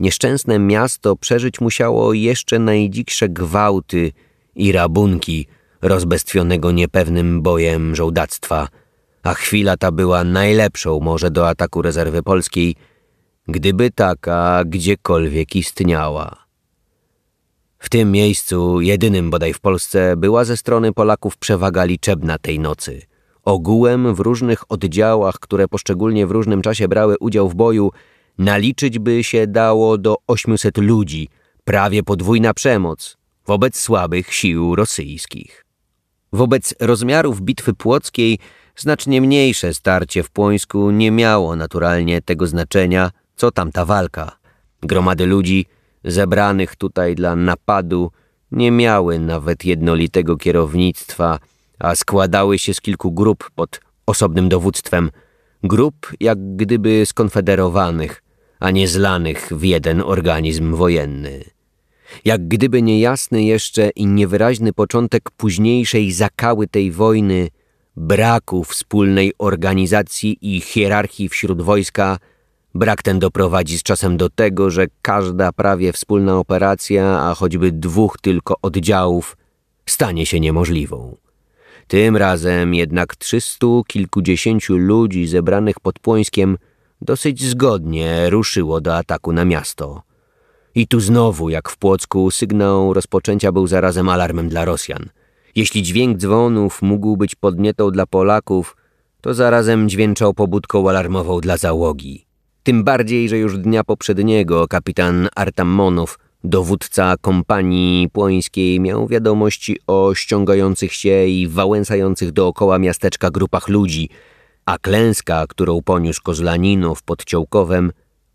Nieszczęsne 0.00 0.58
miasto 0.58 1.16
przeżyć 1.16 1.60
musiało 1.60 2.12
jeszcze 2.12 2.58
najdziksze 2.58 3.28
gwałty 3.28 4.12
i 4.54 4.72
rabunki 4.72 5.46
rozbestwionego 5.82 6.72
niepewnym 6.72 7.42
bojem 7.42 7.96
żołdactwa, 7.96 8.68
a 9.22 9.34
chwila 9.34 9.76
ta 9.76 9.92
była 9.92 10.24
najlepszą 10.24 11.00
może 11.00 11.30
do 11.30 11.48
ataku 11.48 11.82
rezerwy 11.82 12.22
polskiej, 12.22 12.76
gdyby 13.48 13.90
taka 13.90 14.64
gdziekolwiek 14.66 15.56
istniała. 15.56 16.36
W 17.78 17.88
tym 17.88 18.12
miejscu, 18.12 18.80
jedynym 18.80 19.30
bodaj 19.30 19.52
w 19.52 19.60
Polsce, 19.60 20.16
była 20.16 20.44
ze 20.44 20.56
strony 20.56 20.92
Polaków 20.92 21.36
przewaga 21.36 21.84
liczebna 21.84 22.38
tej 22.38 22.58
nocy. 22.58 23.02
Ogółem 23.44 24.14
w 24.14 24.20
różnych 24.20 24.72
oddziałach, 24.72 25.34
które 25.34 25.68
poszczególnie 25.68 26.26
w 26.26 26.30
różnym 26.30 26.62
czasie 26.62 26.88
brały 26.88 27.18
udział 27.20 27.48
w 27.48 27.54
boju, 27.54 27.90
naliczyć 28.38 28.98
by 28.98 29.24
się 29.24 29.46
dało 29.46 29.98
do 29.98 30.16
800 30.26 30.78
ludzi, 30.78 31.28
prawie 31.64 32.02
podwójna 32.02 32.54
przemoc 32.54 33.20
wobec 33.46 33.76
słabych 33.76 34.34
sił 34.34 34.74
rosyjskich. 34.76 35.64
Wobec 36.32 36.74
rozmiarów 36.80 37.40
bitwy 37.40 37.74
płockiej 37.74 38.38
znacznie 38.76 39.20
mniejsze 39.20 39.74
starcie 39.74 40.22
w 40.22 40.30
Płońsku 40.30 40.90
nie 40.90 41.10
miało 41.10 41.56
naturalnie 41.56 42.22
tego 42.22 42.46
znaczenia, 42.46 43.10
co 43.36 43.50
tamta 43.50 43.84
walka. 43.84 44.36
Gromady 44.82 45.26
ludzi 45.26 45.66
zebranych 46.04 46.76
tutaj 46.76 47.14
dla 47.14 47.36
napadu 47.36 48.10
nie 48.52 48.70
miały 48.70 49.18
nawet 49.18 49.64
jednolitego 49.64 50.36
kierownictwa, 50.36 51.38
a 51.78 51.94
składały 51.94 52.58
się 52.58 52.74
z 52.74 52.80
kilku 52.80 53.12
grup 53.12 53.50
pod 53.54 53.80
osobnym 54.06 54.48
dowództwem, 54.48 55.10
grup 55.62 56.12
jak 56.20 56.56
gdyby 56.56 57.06
skonfederowanych, 57.06 58.22
a 58.60 58.70
nie 58.70 58.88
zlanych 58.88 59.48
w 59.50 59.64
jeden 59.64 60.02
organizm 60.02 60.74
wojenny. 60.74 61.44
Jak 62.24 62.48
gdyby 62.48 62.82
niejasny 62.82 63.44
jeszcze 63.44 63.90
i 63.90 64.06
niewyraźny 64.06 64.72
początek 64.72 65.30
późniejszej 65.30 66.12
zakały 66.12 66.66
tej 66.66 66.92
wojny, 66.92 67.48
braku 67.96 68.64
wspólnej 68.64 69.32
organizacji 69.38 70.38
i 70.40 70.60
hierarchii 70.60 71.28
wśród 71.28 71.62
wojska, 71.62 72.18
brak 72.74 73.02
ten 73.02 73.18
doprowadzi 73.18 73.78
z 73.78 73.82
czasem 73.82 74.16
do 74.16 74.30
tego, 74.30 74.70
że 74.70 74.86
każda 75.02 75.52
prawie 75.52 75.92
wspólna 75.92 76.38
operacja, 76.38 77.20
a 77.20 77.34
choćby 77.34 77.72
dwóch 77.72 78.16
tylko 78.22 78.54
oddziałów, 78.62 79.36
stanie 79.86 80.26
się 80.26 80.40
niemożliwą. 80.40 81.16
Tym 81.86 82.16
razem 82.16 82.74
jednak 82.74 83.16
trzystu 83.16 83.84
kilkudziesięciu 83.86 84.76
ludzi 84.76 85.26
zebranych 85.26 85.80
pod 85.80 85.98
Płońskiem 85.98 86.58
dosyć 87.02 87.44
zgodnie 87.44 88.30
ruszyło 88.30 88.80
do 88.80 88.96
ataku 88.96 89.32
na 89.32 89.44
miasto. 89.44 90.02
I 90.80 90.86
tu 90.86 91.00
znowu, 91.00 91.48
jak 91.50 91.68
w 91.68 91.76
Płocku, 91.76 92.30
sygnał 92.30 92.94
rozpoczęcia 92.94 93.52
był 93.52 93.66
zarazem 93.66 94.08
alarmem 94.08 94.48
dla 94.48 94.64
Rosjan. 94.64 95.08
Jeśli 95.56 95.82
dźwięk 95.82 96.18
dzwonów 96.18 96.82
mógł 96.82 97.16
być 97.16 97.34
podnietą 97.34 97.90
dla 97.90 98.06
Polaków, 98.06 98.76
to 99.20 99.34
zarazem 99.34 99.88
dźwięczał 99.88 100.34
pobudką 100.34 100.88
alarmową 100.88 101.40
dla 101.40 101.56
załogi. 101.56 102.26
Tym 102.62 102.84
bardziej, 102.84 103.28
że 103.28 103.38
już 103.38 103.58
dnia 103.58 103.84
poprzedniego 103.84 104.68
kapitan 104.68 105.28
Artamonow, 105.36 106.18
dowódca 106.44 107.14
kompanii 107.20 108.08
płońskiej, 108.08 108.80
miał 108.80 109.08
wiadomości 109.08 109.78
o 109.86 110.14
ściągających 110.14 110.94
się 110.94 111.26
i 111.26 111.48
wałęsających 111.48 112.32
dookoła 112.32 112.78
miasteczka 112.78 113.30
grupach 113.30 113.68
ludzi, 113.68 114.08
a 114.66 114.78
klęska, 114.78 115.44
którą 115.48 115.82
poniósł 115.82 116.22
Kozlaninow 116.22 117.02
pod 117.02 117.24
Ciołkowem, 117.24 117.92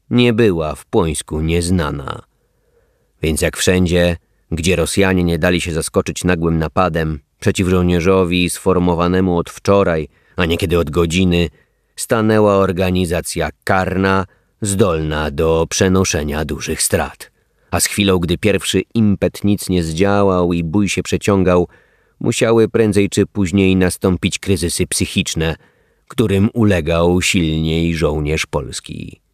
nie 0.09 0.33
była 0.33 0.75
w 0.75 0.85
Płońsku 0.85 1.41
nieznana. 1.41 2.34
Więc 3.25 3.41
jak 3.41 3.57
wszędzie, 3.57 4.17
gdzie 4.51 4.75
Rosjanie 4.75 5.23
nie 5.23 5.39
dali 5.39 5.61
się 5.61 5.73
zaskoczyć 5.73 6.23
nagłym 6.23 6.57
napadem 6.57 7.19
przeciw 7.39 7.67
żołnierzowi 7.67 8.49
sformowanemu 8.49 9.37
od 9.37 9.49
wczoraj, 9.49 10.07
a 10.35 10.45
niekiedy 10.45 10.79
od 10.79 10.89
godziny, 10.89 11.49
stanęła 11.95 12.55
organizacja 12.55 13.49
karna, 13.63 14.25
zdolna 14.61 15.31
do 15.31 15.65
przenoszenia 15.69 16.45
dużych 16.45 16.81
strat. 16.81 17.31
A 17.71 17.79
z 17.79 17.85
chwilą, 17.85 18.19
gdy 18.19 18.37
pierwszy 18.37 18.81
impet 18.93 19.43
nic 19.43 19.69
nie 19.69 19.83
zdziałał 19.83 20.53
i 20.53 20.63
bój 20.63 20.89
się 20.89 21.03
przeciągał, 21.03 21.67
musiały 22.19 22.69
prędzej 22.69 23.09
czy 23.09 23.25
później 23.25 23.75
nastąpić 23.75 24.39
kryzysy 24.39 24.87
psychiczne, 24.87 25.55
którym 26.07 26.49
ulegał 26.53 27.21
silniej 27.21 27.95
żołnierz 27.95 28.45
polski. 28.45 29.24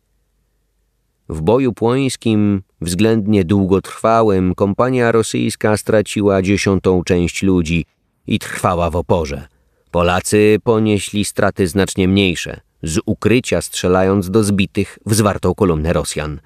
W 1.31 1.41
boju 1.41 1.73
płońskim, 1.73 2.61
względnie 2.81 3.45
długotrwałym, 3.45 4.55
kompania 4.55 5.11
rosyjska 5.11 5.77
straciła 5.77 6.41
dziesiątą 6.41 7.03
część 7.03 7.43
ludzi 7.43 7.85
i 8.27 8.39
trwała 8.39 8.89
w 8.89 8.95
oporze. 8.95 9.47
Polacy 9.91 10.57
ponieśli 10.63 11.25
straty 11.25 11.67
znacznie 11.67 12.07
mniejsze, 12.07 12.59
z 12.83 12.99
ukrycia 13.05 13.61
strzelając 13.61 14.29
do 14.29 14.43
zbitych 14.43 14.99
w 15.05 15.13
zwartą 15.13 15.55
kolumnę 15.55 15.93
Rosjan. 15.93 16.39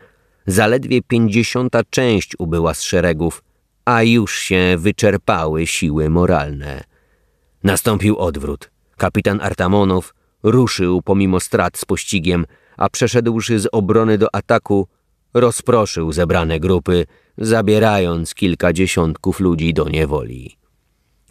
Zaledwie 0.48 1.02
pięćdziesiąta 1.02 1.82
część 1.90 2.32
ubyła 2.40 2.74
z 2.74 2.82
szeregów, 2.82 3.44
a 3.86 4.04
już 4.04 4.40
się 4.40 4.76
wyczerpały 4.78 5.68
siły 5.68 6.10
moralne. 6.10 6.84
Nastąpił 7.64 8.18
odwrót. 8.18 8.72
Kapitan 8.98 9.42
Artamonow 9.42 10.14
ruszył 10.44 11.02
pomimo 11.02 11.40
strat 11.40 11.78
z 11.78 11.86
pościgiem, 11.86 12.46
a 12.78 12.90
przeszedłszy 12.90 13.60
z 13.60 13.68
obrony 13.72 14.18
do 14.18 14.36
ataku, 14.36 14.88
rozproszył 15.34 16.12
zebrane 16.12 16.60
grupy, 16.60 17.06
zabierając 17.38 18.34
kilka 18.34 18.74
dziesiątków 18.74 19.40
ludzi 19.40 19.74
do 19.74 19.90
niewoli. 19.90 20.58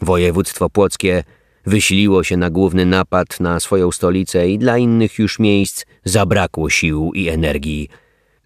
Województwo 0.01 0.69
płockie 0.69 1.23
Wysiliło 1.65 2.23
się 2.23 2.37
na 2.37 2.49
główny 2.49 2.85
napad 2.85 3.39
na 3.39 3.59
swoją 3.59 3.91
stolicę 3.91 4.49
i 4.49 4.59
dla 4.59 4.77
innych 4.77 5.19
już 5.19 5.39
miejsc 5.39 5.85
zabrakło 6.03 6.69
sił 6.69 7.11
i 7.13 7.29
energii. 7.29 7.89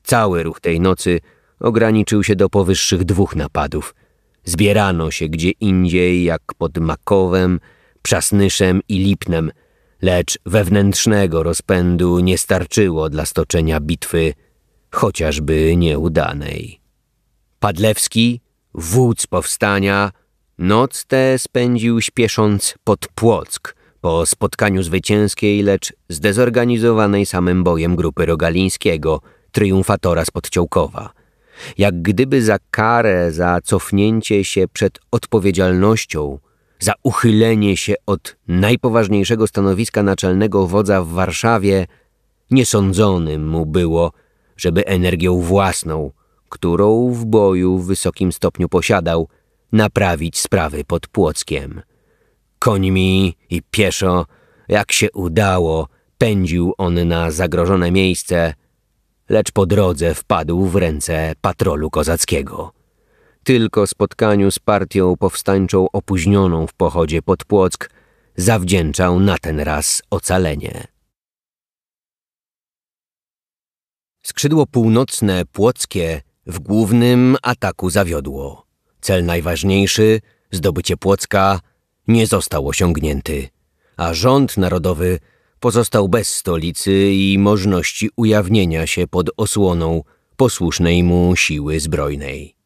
Cały 0.04 0.44
ruch 0.44 0.60
tej 0.60 0.80
nocy 0.80 1.20
ograniczył 1.60 2.24
się 2.24 2.36
do 2.36 2.50
powyższych 2.50 3.04
dwóch 3.04 3.36
napadów. 3.36 3.96
Zbierano 4.44 5.12
się 5.12 5.28
gdzie 5.28 5.50
indziej, 5.50 6.24
jak 6.24 6.42
pod 6.58 6.78
Makowem, 6.78 7.60
Przasnyszem 8.02 8.82
i 8.90 9.00
Lipnem, 9.00 9.52
lecz 10.02 10.40
wewnętrznego 10.46 11.44
rozpędu 11.44 12.20
nie 12.20 12.38
starczyło 12.38 13.10
dla 13.10 13.26
stoczenia 13.26 13.80
bitwy, 13.80 14.34
chociażby 14.92 15.78
nieudanej. 15.78 16.80
Padlewski, 17.60 18.42
wódz 18.74 19.28
powstania, 19.28 20.12
noc 20.58 21.06
tę 21.06 21.40
spędził 21.40 22.02
śpiesząc 22.02 22.76
pod 22.84 23.08
Płock 23.16 23.76
po 24.02 24.26
spotkaniu 24.26 24.84
zwycięskiej, 24.84 25.64
lecz 25.64 25.94
zdezorganizowanej 26.10 27.26
samym 27.26 27.64
bojem 27.64 27.96
grupy 27.96 28.26
Rogalińskiego, 28.26 29.22
triumfatora 29.52 30.26
z 30.26 30.32
Podciołkowa. 30.32 31.14
Jak 31.78 32.02
gdyby 32.02 32.42
za 32.42 32.58
karę, 32.72 33.32
za 33.32 33.62
cofnięcie 33.64 34.44
się 34.44 34.68
przed 34.68 35.00
odpowiedzialnością, 35.12 36.40
za 36.80 36.93
uchylenie 37.03 37.77
się 37.77 37.93
od 38.06 38.35
najpoważniejszego 38.47 39.47
stanowiska 39.47 40.03
naczelnego 40.03 40.68
wodza 40.68 41.03
w 41.03 41.07
Warszawie, 41.07 41.88
niesądzonym 42.51 43.47
mu 43.47 43.65
było, 43.65 44.11
żeby 44.57 44.85
energią 44.85 45.41
własną, 45.41 46.11
którą 46.49 47.14
w 47.14 47.26
boju 47.26 47.77
w 47.77 47.85
wysokim 47.85 48.31
stopniu 48.31 48.69
posiadał, 48.69 49.27
naprawić 49.72 50.39
sprawy 50.39 50.84
pod 50.84 51.07
Płockiem. 51.07 51.81
Końmi 52.60 53.35
i 53.49 53.61
pieszo, 53.72 54.26
jak 54.68 54.91
się 54.91 55.11
udało, 55.11 55.88
pędził 56.18 56.73
on 56.77 57.07
na 57.07 57.31
zagrożone 57.31 57.91
miejsce, 57.91 58.53
lecz 59.30 59.51
po 59.51 59.65
drodze 59.65 60.15
wpadł 60.15 60.65
w 60.65 60.76
ręce 60.76 61.34
patrolu 61.41 61.89
kozackiego. 61.89 62.78
Tylko 63.44 63.88
spotkaniu 63.88 64.52
z 64.52 64.60
partią 64.60 65.18
powstańczą 65.18 65.91
opóźnioną 65.91 66.68
w 66.68 66.74
pochodzie 66.74 67.22
pod 67.22 67.45
Płock 67.45 67.90
zawdzięczał 68.36 69.20
na 69.20 69.38
ten 69.38 69.60
raz 69.60 70.02
ocalenie. 70.10 70.88
Skrzydło 74.24 74.68
północne 74.68 75.45
płockie 75.45 76.22
w 76.45 76.60
głównym 76.60 77.38
ataku 77.41 77.90
zawiodło. 77.90 78.66
Cel 79.02 79.26
najważniejszy, 79.26 80.22
zdobycie 80.52 80.98
Płocka, 80.98 81.60
nie 82.07 82.28
został 82.28 82.68
osiągnięty, 82.68 83.49
a 83.98 84.14
rząd 84.14 84.57
narodowy 84.57 85.20
pozostał 85.60 86.10
bez 86.10 86.36
stolicy 86.36 87.11
i 87.11 87.38
możliwości 87.40 88.10
ujawnienia 88.16 88.88
się 88.88 89.07
pod 89.07 89.30
osłoną 89.38 90.03
posłusznej 90.38 91.03
mu 91.03 91.36
siły 91.36 91.80
zbrojnej. 91.80 92.59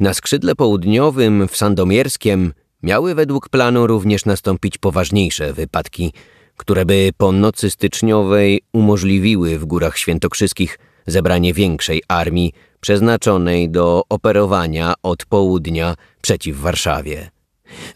Na 0.00 0.14
skrzydle 0.14 0.54
południowym 0.54 1.48
w 1.48 1.56
Sandomierskiem 1.56 2.52
miały 2.82 3.14
według 3.14 3.48
planu 3.48 3.86
również 3.86 4.24
nastąpić 4.24 4.78
poważniejsze 4.78 5.52
wypadki, 5.52 6.12
które 6.56 6.84
by 6.84 7.10
po 7.16 7.32
nocy 7.32 7.70
styczniowej 7.70 8.62
umożliwiły 8.72 9.58
w 9.58 9.64
Górach 9.64 9.98
Świętokrzyskich 9.98 10.78
zebranie 11.06 11.54
większej 11.54 12.02
armii 12.08 12.52
przeznaczonej 12.80 13.70
do 13.70 14.02
operowania 14.08 14.94
od 15.02 15.24
południa 15.24 15.94
przeciw 16.20 16.56
Warszawie. 16.56 17.30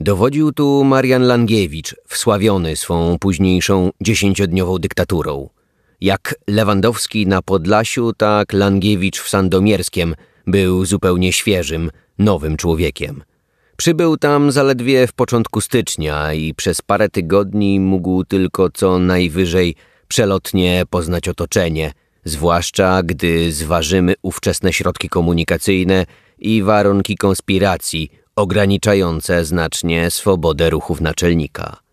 Dowodził 0.00 0.52
tu 0.52 0.84
Marian 0.84 1.22
Langiewicz, 1.22 1.94
wsławiony 2.08 2.76
swą 2.76 3.18
późniejszą 3.18 3.90
dziesięciodniową 4.00 4.78
dyktaturą. 4.78 5.48
Jak 6.00 6.34
Lewandowski 6.48 7.26
na 7.26 7.42
Podlasiu, 7.42 8.12
tak 8.12 8.52
Langiewicz 8.52 9.20
w 9.20 9.28
Sandomierskiem 9.28 10.14
był 10.46 10.84
zupełnie 10.84 11.32
świeżym, 11.32 11.90
nowym 12.18 12.56
człowiekiem. 12.56 13.22
Przybył 13.76 14.16
tam 14.16 14.52
zaledwie 14.52 15.06
w 15.06 15.12
początku 15.12 15.60
stycznia 15.60 16.32
i 16.34 16.54
przez 16.54 16.82
parę 16.82 17.08
tygodni 17.08 17.80
mógł 17.80 18.24
tylko 18.24 18.70
co 18.70 18.98
najwyżej 18.98 19.74
przelotnie 20.08 20.82
poznać 20.90 21.28
otoczenie, 21.28 21.92
zwłaszcza 22.24 23.02
gdy 23.02 23.52
zważymy 23.52 24.14
ówczesne 24.22 24.72
środki 24.72 25.08
komunikacyjne 25.08 26.06
i 26.38 26.62
warunki 26.62 27.16
konspiracji 27.16 28.10
ograniczające 28.36 29.44
znacznie 29.44 30.10
swobodę 30.10 30.70
ruchów 30.70 31.00
naczelnika. 31.00 31.83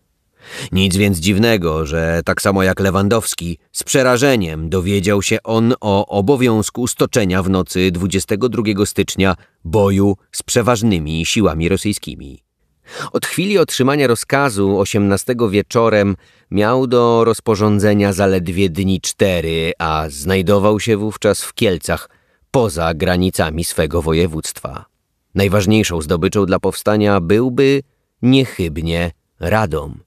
Nic 0.72 0.96
więc 0.96 1.18
dziwnego, 1.18 1.86
że 1.86 2.20
tak 2.24 2.42
samo 2.42 2.62
jak 2.62 2.80
Lewandowski, 2.80 3.58
z 3.72 3.82
przerażeniem 3.82 4.70
dowiedział 4.70 5.22
się 5.22 5.38
on 5.44 5.74
o 5.80 6.06
obowiązku 6.06 6.86
stoczenia 6.86 7.42
w 7.42 7.50
nocy 7.50 7.90
22 7.90 8.86
stycznia 8.86 9.36
boju 9.64 10.16
z 10.32 10.42
przeważnymi 10.42 11.26
siłami 11.26 11.68
rosyjskimi. 11.68 12.42
Od 13.12 13.26
chwili 13.26 13.58
otrzymania 13.58 14.06
rozkazu 14.06 14.78
18 14.78 15.34
wieczorem 15.50 16.16
miał 16.50 16.86
do 16.86 17.24
rozporządzenia 17.24 18.12
zaledwie 18.12 18.68
dni 18.68 19.00
cztery, 19.00 19.72
a 19.78 20.04
znajdował 20.08 20.80
się 20.80 20.96
wówczas 20.96 21.42
w 21.42 21.54
Kielcach, 21.54 22.08
poza 22.50 22.94
granicami 22.94 23.64
swego 23.64 24.02
województwa. 24.02 24.84
Najważniejszą 25.34 26.02
zdobyczą 26.02 26.46
dla 26.46 26.58
powstania 26.58 27.20
byłby 27.20 27.82
niechybnie 28.22 29.10
Radom. 29.40 30.00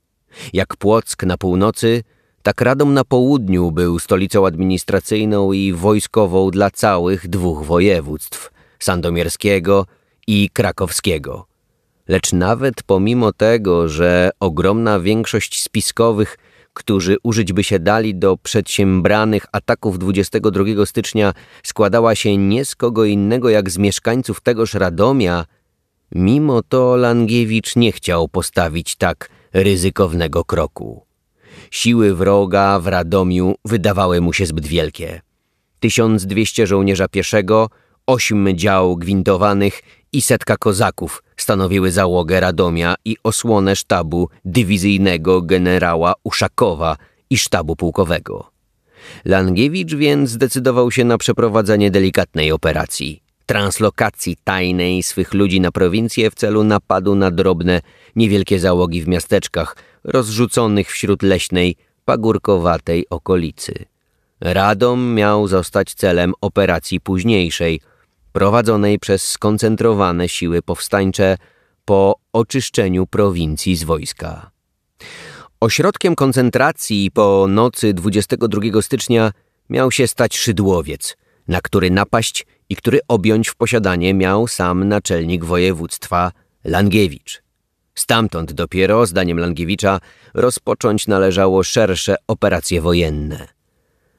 Jak 0.53 0.77
Płock 0.77 1.23
na 1.23 1.38
północy, 1.38 2.03
tak 2.43 2.61
Radom 2.61 2.93
na 2.93 3.03
południu 3.03 3.72
był 3.72 3.99
stolicą 3.99 4.47
administracyjną 4.47 5.51
i 5.51 5.73
wojskową 5.73 6.51
dla 6.51 6.72
całych 6.72 7.27
dwóch 7.27 7.65
województw 7.65 8.51
sandomierskiego 8.80 9.85
i 10.27 10.49
krakowskiego. 10.53 11.45
Lecz 12.07 12.33
nawet 12.33 12.83
pomimo 12.83 13.33
tego, 13.33 13.89
że 13.89 14.30
ogromna 14.39 14.99
większość 14.99 15.64
spiskowych, 15.64 16.38
którzy 16.73 17.17
użyć 17.23 17.53
by 17.53 17.64
się 17.64 17.80
dali 17.80 18.15
do 18.15 18.38
przedsiębranych 18.38 19.45
ataków 19.51 19.99
22 19.99 20.85
stycznia, 20.85 21.33
składała 21.64 22.15
się 22.15 22.38
nie 22.38 22.65
z 22.65 22.75
kogo 22.75 23.05
innego 23.05 23.49
jak 23.49 23.69
z 23.69 23.77
mieszkańców 23.77 24.41
tegoż 24.41 24.73
Radomia, 24.73 25.45
mimo 26.15 26.64
to 26.64 26.95
Langiewicz 26.95 27.75
nie 27.75 27.91
chciał 27.91 28.27
postawić 28.27 28.95
tak 28.95 29.30
ryzykownego 29.56 30.45
kroku. 30.45 31.06
Siły 31.72 32.16
wroga 32.16 32.80
w 32.80 32.88
Radomiu 32.88 33.56
wydawały 33.66 34.22
mu 34.22 34.34
się 34.34 34.45
zbyt 34.45 34.67
wielkie. 34.67 35.22
1200 35.80 36.67
żołnierza 36.67 37.08
pieszego, 37.08 37.69
osiem 38.08 38.48
dział 38.53 38.98
gwintowanych 38.98 39.82
i 40.11 40.22
setka 40.22 40.58
kozaków 40.58 41.24
stanowiły 41.38 41.92
załogę 41.92 42.40
Radomia 42.40 42.95
i 43.06 43.17
osłonę 43.24 43.75
sztabu 43.75 44.30
dywizyjnego 44.45 45.42
generała 45.42 46.14
Uszakowa 46.24 46.98
i 47.30 47.38
sztabu 47.38 47.75
pułkowego. 47.75 48.51
Langiewicz 49.25 49.95
więc 49.95 50.30
zdecydował 50.30 50.92
się 50.92 51.03
na 51.03 51.17
przeprowadzenie 51.17 51.92
delikatnej 51.92 52.51
operacji– 52.51 53.22
translokacji 53.45 54.38
tajnej 54.43 55.03
swych 55.03 55.33
ludzi 55.33 55.61
na 55.61 55.72
prowincję 55.72 56.32
w 56.32 56.35
celu 56.35 56.64
napadu 56.64 57.15
na 57.15 57.32
drobne, 57.32 57.82
niewielkie 58.15 58.59
załogi 58.59 59.01
w 59.01 59.07
miasteczkach 59.07 59.75
rozrzuconych 60.03 60.91
wśród 60.91 61.24
leśnej, 61.24 61.75
pagórkowatej 62.06 63.09
okolicy. 63.09 63.85
Radom 64.41 65.14
miał 65.14 65.48
zostać 65.48 65.93
celem 65.93 66.33
operacji 66.41 67.01
późniejszej, 67.01 67.82
prowadzonej 68.32 68.99
przez 68.99 69.32
skoncentrowane 69.32 70.30
siły 70.30 70.61
powstańcze 70.61 71.38
po 71.85 72.15
oczyszczeniu 72.33 73.07
prowincji 73.07 73.75
z 73.75 73.83
wojska. 73.83 74.51
Ośrodkiem 75.59 76.15
koncentracji 76.15 77.11
po 77.11 77.45
nocy 77.49 77.93
22 77.93 78.82
stycznia 78.82 79.32
miał 79.69 79.91
się 79.91 80.07
stać 80.07 80.38
Szydłowiec, 80.38 81.17
na 81.48 81.61
który 81.61 81.91
napaść 81.91 82.45
i 82.69 82.76
który 82.76 83.00
objąć 83.08 83.50
w 83.50 83.56
posiadanie 83.56 84.14
miał 84.14 84.48
sam 84.48 84.88
naczelnik 84.88 85.45
województwa 85.45 86.32
Langiewicz. 86.64 87.42
Stamtąd 87.95 88.53
dopiero, 88.53 89.06
zdaniem 89.06 89.40
Langiewicza, 89.40 90.00
rozpocząć 90.34 91.08
należało 91.08 91.64
szersze 91.64 92.16
operacje 92.27 92.82
wojenne. 92.82 93.48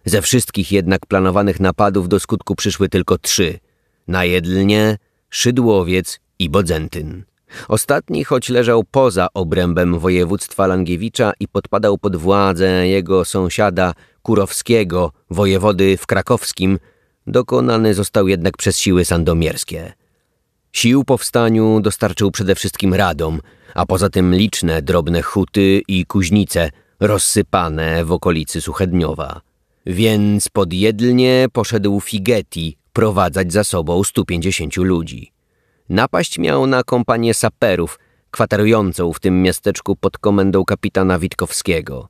Ze 0.05 0.23
wszystkich 0.23 0.73
jednak 0.73 1.07
planowanych 1.07 1.61
napadów 1.61 2.09
do 2.09 2.21
skutku 2.21 2.55
przyszły 2.55 2.89
tylko 2.89 3.19
trzy– 3.19 3.59
na 4.09 4.25
Jedlnie, 4.25 4.99
Szydłowiec 5.31 6.21
i 6.39 6.51
Bodzentyn. 6.51 7.25
Ostatni, 7.69 8.25
choć 8.25 8.49
leżał 8.49 8.85
poza 8.85 9.29
obrębem 9.35 9.99
województwa 9.99 10.67
Langiewicza 10.67 11.33
i 11.41 11.49
podpadał 11.49 11.99
pod 11.99 12.17
władzę 12.17 12.89
jego 12.89 13.25
sąsiada 13.25 13.95
Kurowskiego, 14.23 15.13
wojewody 15.31 15.97
w 15.97 16.07
krakowskim– 16.07 16.79
dokonany 17.27 17.95
został 17.95 18.29
jednak 18.29 18.57
przez 18.57 18.79
siły 18.79 19.05
sandomierskie. 19.05 19.93
Sił 20.73 21.05
powstaniu 21.05 21.81
dostarczył 21.81 22.31
przede 22.31 22.55
wszystkim 22.55 22.95
Radom, 22.95 23.41
a 23.75 23.87
poza 23.87 24.11
tym 24.11 24.35
liczne 24.35 24.83
drobne 24.83 25.23
huty 25.23 25.83
i 25.89 26.07
kuźnice 26.07 26.71
rozsypane 27.01 28.05
w 28.05 28.13
okolicy 28.13 28.61
Suchedniowa. 28.61 29.41
Więc 29.87 30.49
pod 30.49 30.73
Jedlnie 30.73 31.47
poszedł 31.53 32.01
Figeti 32.01 32.77
prowadzać 32.93 33.53
za 33.53 33.65
sobą 33.65 34.05
150 34.05 34.77
ludzi. 34.77 35.33
Napaść 35.89 36.39
miał 36.39 36.67
na 36.67 36.83
kompanię 36.83 37.35
saperów, 37.35 37.99
kwaterującą 38.31 39.13
w 39.13 39.21
tym 39.21 39.43
miasteczku 39.43 39.97
pod 39.97 40.19
komendą 40.19 40.65
kapitana 40.65 41.19
Witkowskiego. 41.19 42.09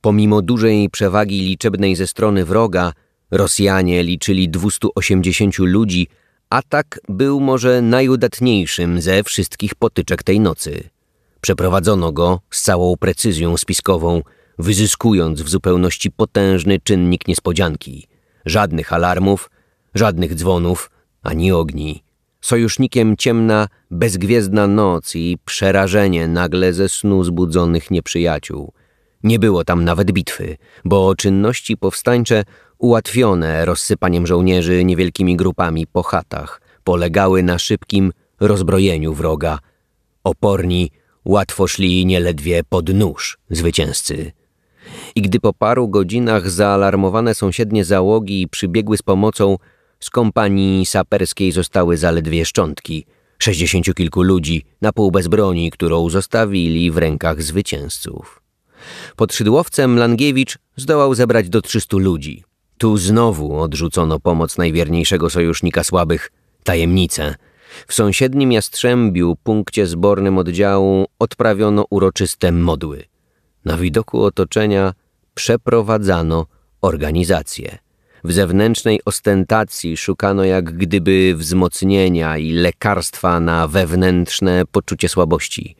Pomimo 0.00 0.42
dużej 0.42 0.90
przewagi 0.90 1.40
liczebnej 1.40 1.96
ze 1.96 2.06
strony 2.06 2.44
wroga, 2.44 2.92
Rosjanie 3.30 4.02
liczyli 4.02 4.48
280 4.48 5.58
ludzi, 5.58 6.08
atak 6.50 7.00
był 7.08 7.40
może 7.40 7.82
najudatniejszym 7.82 9.00
ze 9.00 9.22
wszystkich 9.22 9.74
potyczek 9.74 10.22
tej 10.22 10.40
nocy. 10.40 10.90
Przeprowadzono 11.40 12.12
go 12.12 12.40
z 12.50 12.62
całą 12.62 12.96
precyzją 12.96 13.56
spiskową, 13.56 14.22
wyzyskując 14.58 15.42
w 15.42 15.48
zupełności 15.48 16.10
potężny 16.10 16.78
czynnik 16.80 17.28
niespodzianki. 17.28 18.06
Żadnych 18.46 18.92
alarmów, 18.92 19.50
żadnych 19.94 20.34
dzwonów, 20.34 20.90
ani 21.22 21.52
ogni. 21.52 22.04
Sojusznikiem 22.40 23.16
ciemna, 23.16 23.68
bezgwiezdna 23.90 24.66
noc 24.66 25.14
i 25.14 25.38
przerażenie 25.44 26.28
nagle 26.28 26.72
ze 26.72 26.88
snu 26.88 27.24
zbudzonych 27.24 27.90
nieprzyjaciół. 27.90 28.72
Nie 29.22 29.38
było 29.38 29.64
tam 29.64 29.84
nawet 29.84 30.12
bitwy, 30.12 30.56
bo 30.84 31.14
czynności 31.16 31.76
powstańcze 31.76 32.44
ułatwione 32.80 33.64
rozsypaniem 33.64 34.26
żołnierzy 34.26 34.84
niewielkimi 34.84 35.36
grupami 35.36 35.86
po 35.86 36.02
chatach 36.02 36.60
polegały 36.84 37.42
na 37.42 37.58
szybkim 37.58 38.12
rozbrojeniu 38.40 39.14
wroga. 39.14 39.58
Oporni 40.24 40.90
łatwo 41.24 41.66
szli 41.66 42.06
nieledwie 42.06 42.64
pod 42.68 42.94
nóż 42.94 43.38
zwycięzcy. 43.50 44.32
I 45.14 45.22
gdy 45.22 45.40
po 45.40 45.52
paru 45.52 45.88
godzinach 45.88 46.50
zaalarmowane 46.50 47.34
sąsiednie 47.34 47.84
załogi 47.84 48.48
przybiegły 48.50 48.96
z 48.96 49.02
pomocą, 49.02 49.56
z 50.00 50.10
kompanii 50.10 50.86
saperskiej 50.86 51.52
zostały 51.52 51.96
zaledwie 51.96 52.44
szczątki, 52.44 53.06
sześćdziesięciu 53.38 53.94
kilku 53.94 54.22
ludzi, 54.22 54.64
na 54.80 54.92
pół 54.92 55.10
bez 55.10 55.28
broni, 55.28 55.70
którą 55.70 56.10
zostawili 56.10 56.90
w 56.90 56.98
rękach 56.98 57.42
zwycięzców. 57.42 58.42
Pod 59.16 59.32
szydłowcem 59.32 59.98
Langiewicz 59.98 60.58
zdołał 60.76 61.14
zebrać 61.14 61.48
do 61.48 61.62
trzystu 61.62 61.98
ludzi. 61.98 62.44
Tu 62.80 62.96
znowu 62.96 63.60
odrzucono 63.60 64.20
pomoc 64.20 64.58
najwierniejszego 64.58 65.30
sojusznika 65.30 65.84
słabych, 65.84 66.32
tajemnicę. 66.64 67.34
W 67.86 67.94
sąsiednim 67.94 68.52
Jastrzębiu, 68.52 69.36
punkcie 69.42 69.86
zbornym 69.86 70.38
oddziału, 70.38 71.06
odprawiono 71.18 71.84
uroczyste 71.90 72.52
modły. 72.52 73.04
Na 73.64 73.76
widoku 73.76 74.22
otoczenia 74.22 74.94
przeprowadzano 75.34 76.46
organizację. 76.80 77.78
W 78.24 78.32
zewnętrznej 78.32 79.00
ostentacji 79.04 79.96
szukano 79.96 80.44
jak 80.44 80.76
gdyby 80.76 81.34
wzmocnienia 81.36 82.38
i 82.38 82.52
lekarstwa 82.52 83.40
na 83.40 83.68
wewnętrzne 83.68 84.62
poczucie 84.72 85.08
słabości. 85.08 85.76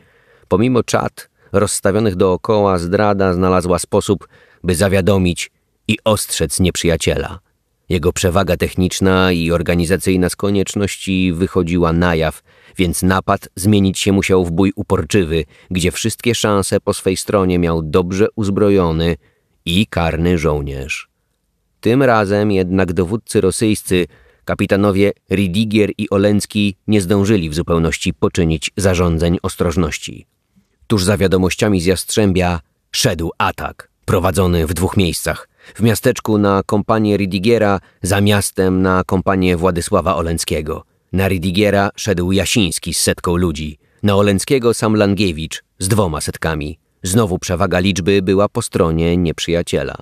Pomimo 0.49 0.83
czat 0.83 1.31
rozstawionych 1.53 2.17
dookoła, 2.17 2.79
zdrada 2.79 3.33
znalazła 3.33 3.79
sposób, 3.79 4.29
by 4.65 4.75
zawiadomić 4.75 5.51
i 5.91 5.99
ostrzec 6.05 6.61
nieprzyjaciela. 6.61 7.39
Jego 7.89 8.13
przewaga 8.13 8.57
techniczna 8.57 9.33
i 9.33 9.51
organizacyjna 9.51 10.29
z 10.29 10.37
konieczności 10.37 11.33
wychodziła 11.33 11.93
na 11.93 12.15
jaw, 12.15 12.43
więc 12.77 13.03
napad 13.03 13.49
zmienić 13.57 13.99
się 13.99 14.13
musiał 14.13 14.45
w 14.45 14.51
bój 14.51 14.73
uporczywy, 14.77 15.45
gdzie 15.71 15.91
wszystkie 15.93 16.35
szanse 16.35 16.81
po 16.81 16.95
swej 16.95 17.17
stronie 17.17 17.59
miał 17.59 17.83
dobrze 17.83 18.27
uzbrojony 18.37 19.17
i 19.65 19.87
karny 19.87 20.39
żołnierz. 20.39 21.09
Tym 21.81 22.03
razem 22.03 22.51
jednak 22.51 22.93
dowódcy 22.93 23.41
rosyjscy, 23.41 24.07
kapitanowie 24.45 25.13
Ridigier 25.31 25.91
i 25.99 26.11
Olencki, 26.11 26.77
nie 26.87 27.01
zdążyli 27.01 27.51
w 27.51 27.55
zupełności 27.55 28.15
poczynić 28.15 28.71
zarządzeń 28.77 29.39
ostrożności. 29.43 30.27
Tuż 30.87 31.05
za 31.05 31.17
wiadomościami 31.17 31.81
z 31.81 31.85
Jastrzębia 31.85 32.61
szedł 32.93 33.31
atak, 33.39 33.91
prowadzony 34.05 34.67
w 34.67 34.75
dwóch 34.75 34.97
miejscach. 34.97 35.50
W 35.75 35.83
miasteczku 35.83 36.39
na 36.39 36.63
kompanię 36.67 37.17
Ridigiera, 37.17 37.81
za 38.03 38.21
miastem 38.21 38.83
na 38.83 39.05
kompanię 39.05 39.57
Władysława 39.57 40.17
Olenckiego. 40.17 40.85
Na 41.13 41.29
Ridigiera 41.29 41.91
szedł 41.97 42.33
Jasiński 42.33 42.95
z 42.95 43.01
setką 43.01 43.37
ludzi, 43.37 43.79
na 44.03 44.17
Olenckiego 44.17 44.75
sam 44.75 44.97
Langiewicz 44.97 45.63
z 45.79 45.89
dwoma 45.89 46.21
setkami. 46.21 46.79
Znowu 47.03 47.39
przewaga 47.39 47.79
liczby 47.79 48.23
była 48.23 48.49
po 48.49 48.63
stronie 48.63 49.17
nieprzyjaciela. 49.17 49.97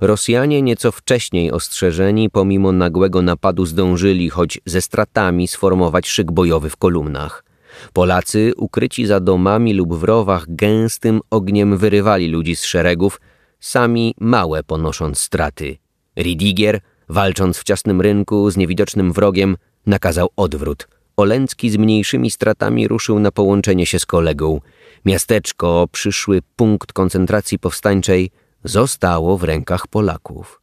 Rosjanie 0.00 0.62
nieco 0.62 0.92
wcześniej 0.92 1.52
ostrzeżeni, 1.52 2.30
pomimo 2.30 2.72
nagłego 2.72 3.22
napadu 3.22 3.66
zdążyli, 3.66 4.30
choć 4.30 4.60
ze 4.66 4.80
stratami, 4.82 5.48
sformować 5.48 6.08
szyk 6.08 6.32
bojowy 6.32 6.70
w 6.70 6.76
kolumnach. 6.76 7.44
Polacy, 7.92 8.52
ukryci 8.56 9.06
za 9.06 9.20
domami 9.20 9.74
lub 9.74 9.94
w 9.94 10.04
rowach, 10.04 10.44
gęstym 10.48 11.20
ogniem 11.30 11.76
wyrywali 11.76 12.28
ludzi 12.28 12.56
z 12.56 12.64
szeregów, 12.64 13.20
sami 13.64 14.14
małe 14.20 14.62
ponosząc 14.62 15.18
straty. 15.18 15.76
Ridigier, 16.18 16.80
walcząc 17.08 17.58
w 17.58 17.64
ciasnym 17.64 18.00
rynku 18.00 18.50
z 18.50 18.56
niewidocznym 18.56 19.12
wrogiem, 19.12 19.56
nakazał 19.86 20.28
odwrót. 20.36 20.88
Olencki 21.16 21.70
z 21.70 21.76
mniejszymi 21.76 22.30
stratami 22.30 22.88
ruszył 22.88 23.18
na 23.18 23.30
połączenie 23.30 23.86
się 23.86 23.98
z 23.98 24.06
kolegą. 24.06 24.60
Miasteczko, 25.04 25.88
przyszły 25.92 26.42
punkt 26.56 26.92
koncentracji 26.92 27.58
powstańczej, 27.58 28.30
zostało 28.64 29.38
w 29.38 29.44
rękach 29.44 29.86
Polaków. 29.86 30.60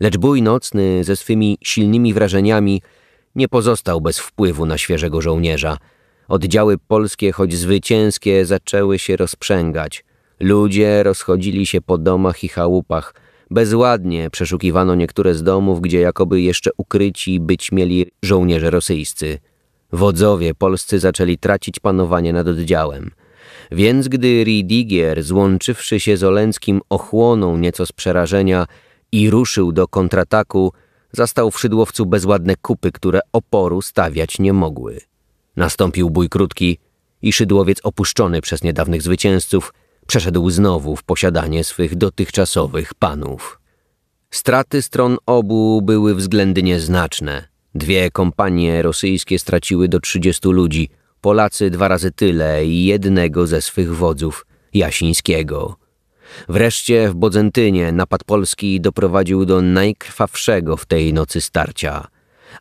Lecz 0.00 0.16
bój 0.16 0.42
nocny 0.42 1.04
ze 1.04 1.16
swymi 1.16 1.58
silnymi 1.64 2.14
wrażeniami 2.14 2.82
nie 3.34 3.48
pozostał 3.48 4.00
bez 4.00 4.18
wpływu 4.18 4.66
na 4.66 4.78
świeżego 4.78 5.20
żołnierza. 5.20 5.78
Oddziały 6.28 6.78
polskie, 6.78 7.32
choć 7.32 7.54
zwycięskie, 7.54 8.46
zaczęły 8.46 8.98
się 8.98 9.16
rozprzęgać. 9.16 10.04
Ludzie 10.40 11.02
rozchodzili 11.02 11.66
się 11.66 11.80
po 11.80 11.98
domach 11.98 12.44
i 12.44 12.48
chałupach. 12.48 13.14
Bezładnie 13.50 14.30
przeszukiwano 14.30 14.94
niektóre 14.94 15.34
z 15.34 15.42
domów, 15.42 15.80
gdzie 15.80 16.00
jakoby 16.00 16.40
jeszcze 16.40 16.70
ukryci 16.76 17.40
być 17.40 17.72
mieli 17.72 18.06
żołnierze 18.22 18.70
rosyjscy. 18.70 19.38
Wodzowie 19.92 20.54
polscy 20.54 20.98
zaczęli 20.98 21.38
tracić 21.38 21.80
panowanie 21.80 22.32
nad 22.32 22.48
oddziałem. 22.48 23.10
Więc 23.72 24.08
gdy 24.08 24.44
Ridigier, 24.44 25.22
złączywszy 25.22 26.00
się 26.00 26.16
z 26.16 26.24
Oleńskim, 26.24 26.80
ochłonął 26.90 27.58
nieco 27.58 27.86
z 27.86 27.92
przerażenia 27.92 28.66
i 29.12 29.30
ruszył 29.30 29.72
do 29.72 29.88
kontrataku, 29.88 30.72
zastał 31.12 31.50
w 31.50 31.60
szydłowcu 31.60 32.06
bezładne 32.06 32.56
kupy, 32.56 32.92
które 32.92 33.20
oporu 33.32 33.82
stawiać 33.82 34.38
nie 34.38 34.52
mogły. 34.52 35.00
Nastąpił 35.56 36.10
bój 36.10 36.28
krótki 36.28 36.78
i 37.22 37.32
szydłowiec 37.32 37.80
opuszczony 37.82 38.40
przez 38.40 38.62
niedawnych 38.62 39.02
zwycięzców 39.02 39.72
przeszedł 40.10 40.50
znowu 40.50 40.96
w 40.96 41.02
posiadanie 41.02 41.64
swych 41.64 41.94
dotychczasowych 41.94 42.94
panów. 42.94 43.60
Straty 44.30 44.82
stron 44.82 45.16
obu 45.26 45.82
były 45.82 46.14
względnie 46.14 46.80
znaczne. 46.80 47.48
Dwie 47.74 48.10
kompanie 48.10 48.82
rosyjskie 48.82 49.38
straciły 49.38 49.88
do 49.88 50.00
trzydziestu 50.00 50.52
ludzi, 50.52 50.88
Polacy 51.20 51.70
dwa 51.70 51.88
razy 51.88 52.10
tyle 52.10 52.66
i 52.66 52.84
jednego 52.84 53.46
ze 53.46 53.62
swych 53.62 53.96
wodzów, 53.96 54.46
Jasińskiego. 54.74 55.76
Wreszcie 56.48 57.08
w 57.08 57.14
Bodzentynie 57.14 57.92
napad 57.92 58.24
polski 58.24 58.80
doprowadził 58.80 59.44
do 59.44 59.62
najkrwawszego 59.62 60.76
w 60.76 60.86
tej 60.86 61.12
nocy 61.12 61.40
starcia. 61.40 62.06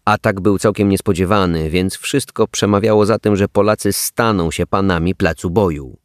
Atak 0.06 0.42
był 0.42 0.60
całkiem 0.60 0.90
niespodziewany, 0.90 1.70
więc 1.70 1.98
wszystko 1.98 2.48
przemawiało 2.48 3.06
za 3.06 3.20
tym, 3.20 3.36
że 3.36 3.48
Polacy 3.48 3.94
staną 3.94 4.52
się 4.52 4.66
panami 4.66 5.16
placu 5.16 5.50
boju. 5.50 5.98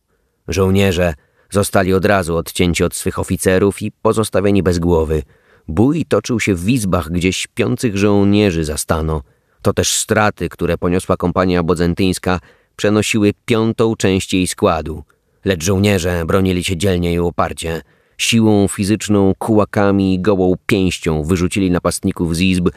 Żołnierze 0.49 1.15
zostali 1.51 1.95
od 1.95 2.05
razu 2.05 2.37
odcięci 2.37 2.85
od 2.85 2.95
swych 2.95 3.19
oficerów 3.19 3.83
i 3.83 3.93
pozostawieni 3.93 4.63
bez 4.63 4.79
głowy. 4.79 5.23
Bój 5.69 6.05
toczył 6.05 6.41
się 6.41 6.55
w 6.55 6.69
izbach, 6.69 7.11
gdzie 7.11 7.33
śpiących 7.33 7.97
żołnierzy 7.97 8.65
zastano– 8.65 9.23
to 9.65 9.73
też 9.73 9.95
straty, 9.95 10.49
które 10.49 10.79
poniosła 10.79 11.17
kompania 11.17 11.63
bodzentyńska, 11.63 12.41
przenosiły 12.77 13.33
piątą 13.47 13.97
część 13.97 14.35
jej 14.35 14.47
składu. 14.47 15.05
Lecz 15.45 15.65
żołnierze 15.65 16.25
bronili 16.27 16.65
się 16.65 16.77
dzielnie 16.77 17.13
i 17.13 17.21
uparcie. 17.21 17.83
Siłą 18.19 18.69
fizyczną, 18.69 19.33
kułakami 19.39 20.15
i 20.15 20.21
gołą 20.21 20.55
pięścią 20.67 21.23
wyrzucili 21.23 21.71
napastników 21.71 22.37
z 22.37 22.41
izb, 22.41 22.69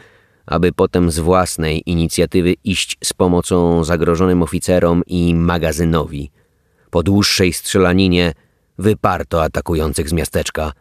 aby 0.46 0.72
potem 0.72 1.12
z 1.12 1.20
własnej 1.20 1.84
inicjatywy 1.86 2.56
iść 2.64 2.98
z 3.04 3.14
pomocą 3.14 3.84
zagrożonym 3.84 4.44
oficerom 4.44 5.04
i 5.08 5.36
magazynowi. 5.36 6.32
Po 6.90 7.04
dłuższej 7.04 7.54
strzelaninie 7.54 8.34
wyparto 8.78 9.44
atakujących 9.44 10.10
z 10.10 10.14
miasteczka. 10.14 10.72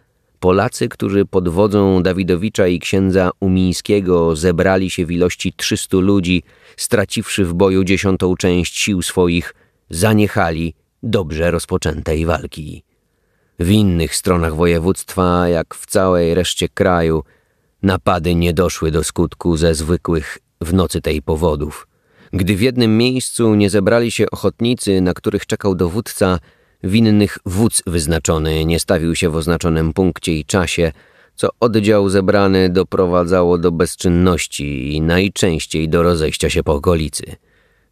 Polacy, 0.40 0.88
którzy 0.88 1.24
pod 1.24 1.48
wodzą 1.48 2.02
Dawidowicza 2.02 2.66
i 2.66 2.78
księdza 2.78 3.30
Umińskiego 3.40 4.36
zebrali 4.36 4.90
się 4.90 5.06
w 5.06 5.10
ilości 5.10 5.52
300 5.52 5.96
ludzi, 5.96 6.42
straciwszy 6.76 7.44
w 7.44 7.54
boju 7.54 7.84
dziesiątą 7.84 8.36
część 8.36 8.78
sił 8.78 9.02
swoich, 9.02 9.54
zaniechali 9.90 10.74
dobrze 11.02 11.50
rozpoczętej 11.50 12.26
walki. 12.26 12.82
W 13.58 13.70
innych 13.70 14.16
stronach 14.16 14.56
województwa, 14.56 15.48
jak 15.48 15.74
w 15.74 15.86
całej 15.86 16.34
reszcie 16.34 16.68
kraju, 16.68 17.22
napady 17.82 18.34
nie 18.34 18.52
doszły 18.52 18.90
do 18.90 19.04
skutku 19.04 19.56
ze 19.56 19.74
zwykłych 19.74 20.38
w 20.60 20.74
nocy 20.74 21.00
tej 21.00 21.22
powodów. 21.22 21.88
Gdy 22.32 22.56
w 22.56 22.60
jednym 22.60 22.98
miejscu 22.98 23.54
nie 23.54 23.70
zebrali 23.70 24.10
się 24.10 24.30
ochotnicy, 24.30 25.00
na 25.00 25.14
których 25.14 25.46
czekał 25.46 25.74
dowódca, 25.74 26.38
w 26.86 26.94
innych 26.94 27.38
wódz 27.46 27.82
wyznaczony 27.86 28.64
nie 28.64 28.80
stawił 28.80 29.14
się 29.14 29.30
w 29.30 29.36
oznaczonym 29.36 29.92
punkcie 29.92 30.32
i 30.32 30.44
czasie, 30.44 30.92
co 31.34 31.48
oddział 31.60 32.08
zebrany 32.08 32.70
doprowadzało 32.70 33.58
do 33.58 33.72
bezczynności 33.72 34.94
i 34.94 35.00
najczęściej 35.00 35.88
do 35.88 36.02
rozejścia 36.02 36.50
się 36.50 36.62
po 36.62 36.74
okolicy. 36.74 37.36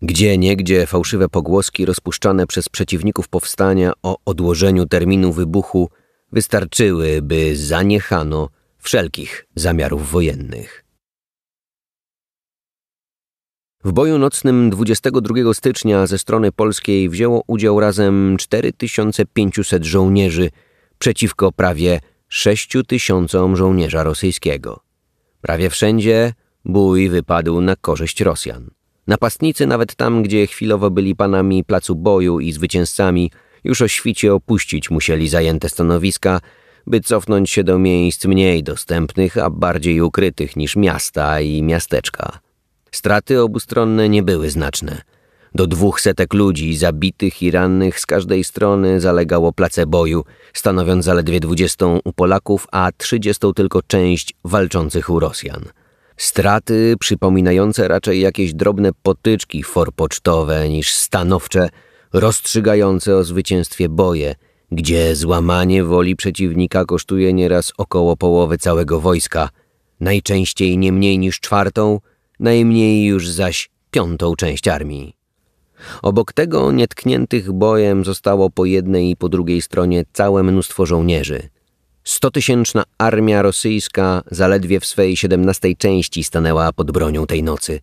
Gdzie 0.03 0.39
niegdzie 0.39 0.87
fałszywe 0.87 1.29
pogłoski 1.29 1.85
rozpuszczane 1.85 2.47
przez 2.47 2.69
przeciwników 2.69 3.29
powstania 3.29 3.93
o 4.03 4.17
odłożeniu 4.25 4.87
terminu 4.87 5.33
wybuchu 5.33 5.91
wystarczyły, 6.33 7.23
by 7.23 7.57
zaniechano 7.57 8.49
wszelkich 8.79 9.47
zamiarów 9.55 10.11
wojennych. 10.11 10.84
W 13.85 13.93
boju 13.93 14.19
nocnym 14.19 14.71
22 14.71 15.55
stycznia 15.55 16.07
ze 16.07 16.19
strony 16.19 16.53
polskiej 16.53 17.09
wzięło 17.09 17.43
udział 17.47 17.81
razem 17.81 18.37
4500 18.39 19.85
żołnierzy 19.85 20.51
przeciwko 20.99 21.53
prawie 21.53 22.01
6000 22.29 23.57
żołnierza 23.57 24.03
rosyjskiego. 24.03 24.81
Prawie 25.41 25.71
wszędzie 25.71 26.33
bój 26.65 27.09
wypadł 27.09 27.61
na 27.61 27.77
korzyść 27.77 28.21
Rosjan. 28.21 28.71
Napastnicy 29.07 29.67
nawet 29.67 29.95
tam, 29.95 30.23
gdzie 30.23 30.47
chwilowo 30.47 30.91
byli 30.91 31.17
panami 31.17 31.65
placu 31.65 31.95
boju 31.95 32.41
i 32.41 32.53
zwycięzcami, 32.53 33.31
już 33.65 33.83
o 33.83 33.89
świcie 33.89 34.35
opuścić 34.35 34.91
musieli 34.91 35.29
zajęte 35.29 35.69
stanowiska, 35.69 36.41
by 36.87 37.01
cofnąć 37.01 37.51
się 37.51 37.65
do 37.65 37.79
miejsc 37.79 38.25
mniej 38.25 38.63
dostępnych, 38.63 39.39
a 39.39 39.51
bardziej 39.51 40.01
ukrytych 40.01 40.57
niż 40.57 40.77
miasta 40.77 41.41
i 41.41 41.63
miasteczka. 41.63 42.45
Straty 42.95 43.41
obustronne 43.43 44.09
nie 44.09 44.23
były 44.23 44.51
znaczne. 44.51 45.03
Do 45.55 45.67
dwóch 45.67 46.01
setek 46.01 46.35
ludzi 46.35 46.77
zabitych 46.77 47.43
i 47.43 47.51
rannych 47.51 48.01
z 48.01 48.07
każdej 48.07 48.45
strony 48.45 49.01
zalegało 49.01 49.53
place 49.53 49.87
boju, 49.87 50.25
stanowiąc 50.53 51.05
zaledwie 51.05 51.41
dwudziestą 51.41 52.01
u 52.05 52.13
Polaków, 52.13 52.67
a 52.73 52.91
trzydziestą 52.97 53.55
tylko 53.55 53.83
część 53.83 54.35
walczących 54.45 55.11
u 55.11 55.21
Rosjan. 55.21 55.65
Straty 56.17 56.95
przypominające 57.01 57.89
raczej 57.89 58.21
jakieś 58.21 58.55
drobne 58.55 58.91
potyczki 59.03 59.63
forpocztowe 59.63 60.69
niż 60.69 60.95
stanowcze, 60.95 61.69
rozstrzygające 62.13 63.17
o 63.17 63.25
zwycięstwie 63.25 63.89
boje, 63.89 64.35
gdzie 64.73 65.17
złamanie 65.17 65.85
woli 65.85 66.17
przeciwnika 66.17 66.85
kosztuje 66.85 67.33
nieraz 67.33 67.73
około 67.79 68.17
połowy 68.17 68.59
całego 68.59 69.01
wojska, 69.01 69.49
najczęściej 70.01 70.79
nie 70.79 70.93
mniej 70.93 71.19
niż 71.19 71.41
czwartą, 71.41 72.01
najmniej 72.41 73.05
już 73.05 73.29
zaś 73.29 73.71
piątą 73.91 74.37
część 74.37 74.69
armii. 74.69 75.17
Obok 76.03 76.33
tego 76.33 76.73
nietkniętych 76.73 77.53
bojem 77.53 78.05
zostało 78.05 78.51
po 78.51 78.65
jednej 78.65 79.11
i 79.11 79.17
po 79.17 79.29
drugiej 79.29 79.63
stronie 79.63 80.05
całe 80.13 80.43
mnóstwo 80.43 80.87
żołnierzy. 80.87 81.49
Stotysięczna 82.05 82.85
armia 82.99 83.43
rosyjska 83.43 84.23
zaledwie 84.31 84.81
w 84.81 84.87
swej 84.87 85.17
siedemnastej 85.17 85.77
części 85.77 86.25
stanęła 86.25 86.73
pod 86.73 86.91
bronią 86.91 87.27
tej 87.27 87.43
nocy. 87.43 87.81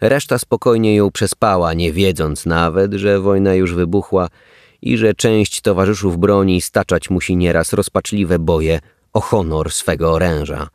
Reszta 0.00 0.38
spokojnie 0.38 0.94
ją 0.96 1.10
przespała, 1.10 1.74
nie 1.74 1.92
wiedząc 1.92 2.46
nawet, 2.46 2.92
że 2.94 3.20
wojna 3.20 3.54
już 3.54 3.74
wybuchła 3.74 4.28
i 4.82 4.96
że 4.96 5.14
część 5.14 5.60
towarzyszów 5.60 6.18
broni 6.18 6.60
staczać 6.60 7.10
musi 7.10 7.36
nieraz 7.36 7.72
rozpaczliwe 7.72 8.38
boje 8.38 8.80
o 9.12 9.20
honor 9.20 9.72
swego 9.72 10.12
oręża. 10.12 10.68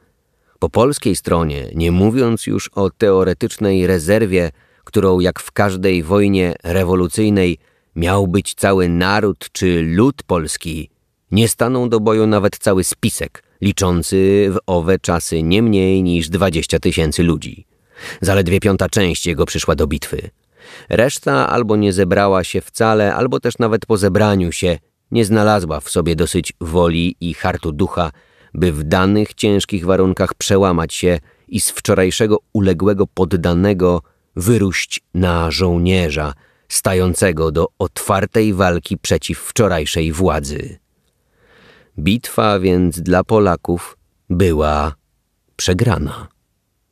Po 0.64 0.70
polskiej 0.70 1.16
stronie, 1.16 1.72
nie 1.76 1.92
mówiąc 1.92 2.48
już 2.48 2.68
o 2.68 2.90
teoretycznej 2.90 3.88
rezerwie, 3.88 4.52
którą 4.84 5.20
jak 5.20 5.40
w 5.40 5.52
każdej 5.52 6.04
wojnie 6.04 6.56
rewolucyjnej 6.64 7.58
miał 7.96 8.28
być 8.28 8.54
cały 8.56 8.90
naród 8.90 9.50
czy 9.52 9.82
lud 9.82 10.24
polski, 10.24 10.90
nie 11.32 11.48
stanął 11.48 11.90
do 11.90 12.00
boju 12.00 12.28
nawet 12.28 12.58
cały 12.58 12.84
spisek, 12.84 13.44
liczący 13.62 14.48
w 14.52 14.58
owe 14.68 15.00
czasy 15.00 15.44
nie 15.44 15.62
mniej 15.62 16.04
niż 16.04 16.30
dwadzieścia 16.30 16.80
tysięcy 16.80 17.24
ludzi. 17.24 17.66
Zaledwie 18.22 18.60
piąta 18.60 18.90
część 18.90 19.26
jego 19.26 19.46
przyszła 19.46 19.76
do 19.76 19.88
bitwy. 19.88 20.30
Reszta 20.90 21.50
albo 21.50 21.76
nie 21.76 21.94
zebrała 21.94 22.44
się 22.44 22.62
wcale, 22.62 23.16
albo 23.16 23.40
też 23.40 23.58
nawet 23.58 23.86
po 23.86 23.98
zebraniu 23.98 24.52
się 24.52 24.78
nie 25.12 25.26
znalazła 25.26 25.80
w 25.80 25.90
sobie 25.90 26.16
dosyć 26.16 26.54
woli 26.62 27.16
i 27.22 27.34
hartu 27.34 27.72
ducha, 27.72 28.12
by 28.54 28.72
w 28.72 28.84
danych 28.84 29.34
ciężkich 29.34 29.86
warunkach 29.86 30.34
przełamać 30.34 30.94
się 30.94 31.20
i 31.48 31.62
z 31.62 31.70
wczorajszego 31.70 32.38
uległego 32.54 33.08
poddanego 33.08 34.02
wyruść 34.36 35.02
na 35.14 35.52
żołnierza, 35.52 36.34
stającego 36.70 37.52
do 37.52 37.68
otwartej 37.80 38.54
walki 38.54 38.98
przeciw 38.98 39.40
wczorajszej 39.40 40.12
władzy. 40.12 40.80
Bitwa 42.00 42.60
więc 42.60 43.02
dla 43.02 43.24
Polaków 43.24 43.98
była 44.30 44.94
przegrana. 45.56 46.28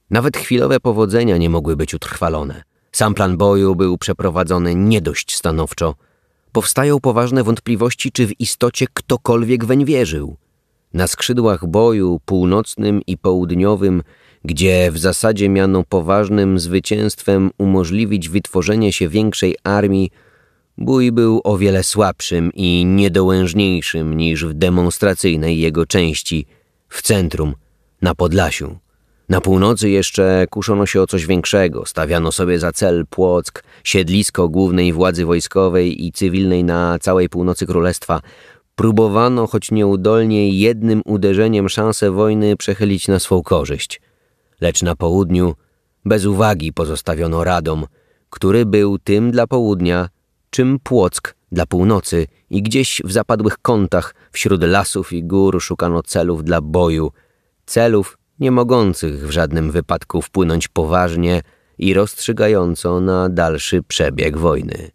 Nawet 0.09 0.37
chwilowe 0.37 0.79
powodzenia 0.79 1.37
nie 1.37 1.49
mogły 1.49 1.75
być 1.75 1.93
utrwalone. 1.93 2.63
Sam 2.91 3.13
plan 3.13 3.37
boju 3.37 3.75
był 3.75 3.97
przeprowadzony 3.97 4.75
nie 4.75 5.01
dość 5.01 5.35
stanowczo. 5.35 5.95
Powstają 6.51 6.99
poważne 6.99 7.43
wątpliwości, 7.43 8.11
czy 8.11 8.27
w 8.27 8.39
istocie 8.39 8.87
ktokolwiek 8.93 9.65
weń 9.65 9.85
wierzył. 9.85 10.37
Na 10.93 11.07
skrzydłach 11.07 11.65
boju 11.65 12.19
północnym 12.25 13.01
i 13.07 13.17
południowym, 13.17 14.03
gdzie 14.45 14.91
w 14.91 14.97
zasadzie 14.97 15.49
miano 15.49 15.83
poważnym 15.89 16.59
zwycięstwem 16.59 17.51
umożliwić 17.57 18.29
wytworzenie 18.29 18.93
się 18.93 19.09
większej 19.09 19.55
armii, 19.63 20.11
bój 20.77 21.11
był 21.11 21.41
o 21.43 21.57
wiele 21.57 21.83
słabszym 21.83 22.51
i 22.53 22.85
niedołężniejszym 22.85 24.17
niż 24.17 24.45
w 24.45 24.53
demonstracyjnej 24.53 25.59
jego 25.59 25.85
części, 25.85 26.45
w 26.89 27.01
centrum, 27.01 27.55
na 28.01 28.15
Podlasiu. 28.15 28.77
Na 29.29 29.41
północy 29.41 29.89
jeszcze 29.89 30.45
kuszono 30.49 30.85
się 30.85 31.01
o 31.01 31.07
coś 31.07 31.25
większego, 31.25 31.85
stawiano 31.85 32.31
sobie 32.31 32.59
za 32.59 32.71
cel 32.71 33.05
Płock, 33.09 33.63
siedlisko 33.83 34.49
głównej 34.49 34.93
władzy 34.93 35.25
wojskowej 35.25 36.05
i 36.05 36.11
cywilnej 36.11 36.63
na 36.63 36.99
całej 36.99 37.29
północy 37.29 37.65
królestwa. 37.65 38.21
Próbowano, 38.81 39.47
choć 39.47 39.71
nieudolnie, 39.71 40.49
jednym 40.49 41.01
uderzeniem 41.05 41.69
szansę 41.69 42.11
wojny 42.11 42.55
przechylić 42.57 43.07
na 43.07 43.19
swą 43.19 43.43
korzyść. 43.43 44.01
Lecz 44.61 44.81
na 44.81 44.95
południu 44.95 45.53
bez 46.05 46.25
uwagi 46.25 46.73
pozostawiono 46.73 47.43
Radom, 47.43 47.85
który 48.29 48.65
był 48.65 48.99
tym 48.99 49.31
dla 49.31 49.47
południa, 49.47 50.09
czym 50.49 50.79
Płock 50.79 51.35
dla 51.51 51.65
północy 51.65 52.27
i 52.49 52.61
gdzieś 52.61 53.01
w 53.05 53.11
zapadłych 53.11 53.57
kątach 53.57 54.15
wśród 54.31 54.63
lasów 54.63 55.13
i 55.13 55.23
gór 55.23 55.61
szukano 55.61 56.03
celów 56.03 56.43
dla 56.43 56.61
boju, 56.61 57.11
celów, 57.65 58.17
nie 58.39 58.51
mogących 58.51 59.27
w 59.27 59.31
żadnym 59.31 59.71
wypadku 59.71 60.21
wpłynąć 60.21 60.67
poważnie 60.67 61.41
i 61.77 61.93
rozstrzygająco 61.93 63.01
na 63.01 63.29
dalszy 63.29 63.83
przebieg 63.83 64.37
wojny. 64.37 64.91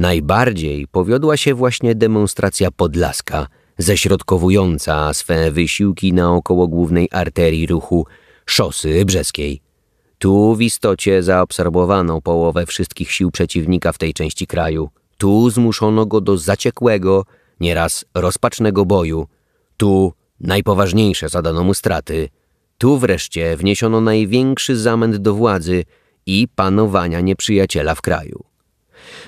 Najbardziej 0.00 0.86
powiodła 0.86 1.36
się 1.36 1.54
właśnie 1.54 1.94
demonstracja 1.94 2.70
podlaska, 2.70 3.46
ześrodkowująca 3.78 5.14
swe 5.14 5.50
wysiłki 5.50 6.12
naokoło 6.12 6.68
głównej 6.68 7.08
arterii 7.12 7.66
ruchu 7.66 8.06
szosy 8.46 9.04
brzeskiej. 9.04 9.60
Tu 10.18 10.54
w 10.54 10.62
istocie 10.62 11.22
zaobserwowano 11.22 12.20
połowę 12.20 12.66
wszystkich 12.66 13.12
sił 13.12 13.30
przeciwnika 13.30 13.92
w 13.92 13.98
tej 13.98 14.14
części 14.14 14.46
kraju. 14.46 14.90
Tu 15.18 15.50
zmuszono 15.50 16.06
go 16.06 16.20
do 16.20 16.38
zaciekłego, 16.38 17.24
nieraz 17.60 18.04
rozpacznego 18.14 18.84
boju. 18.86 19.26
Tu 19.76 20.12
Najpoważniejsze 20.40 21.28
zadano 21.28 21.64
mu 21.64 21.74
straty. 21.74 22.28
Tu 22.78 22.98
wreszcie 22.98 23.56
wniesiono 23.56 24.00
największy 24.00 24.76
zamęt 24.76 25.16
do 25.16 25.34
władzy 25.34 25.84
i 26.26 26.48
panowania 26.54 27.20
nieprzyjaciela 27.20 27.94
w 27.94 28.00
kraju. 28.02 28.49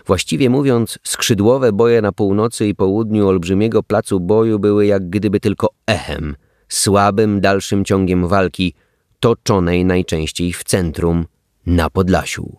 Właściwie 0.06 0.50
mówiąc, 0.50 0.98
skrzydłowe 1.04 1.72
boje 1.72 2.02
na 2.02 2.12
północy 2.12 2.68
i 2.68 2.74
południu 2.74 3.28
olbrzymiego 3.28 3.82
placu 3.82 4.20
boju 4.20 4.58
były 4.58 4.86
jak 4.86 5.10
gdyby 5.10 5.40
tylko 5.40 5.68
echem, 5.86 6.36
słabym 6.68 7.40
dalszym 7.40 7.84
ciągiem 7.84 8.28
walki, 8.28 8.74
toczonej 9.20 9.84
najczęściej 9.84 10.52
w 10.52 10.64
centrum, 10.64 11.26
na 11.66 11.90
Podlasiu. 11.90 12.56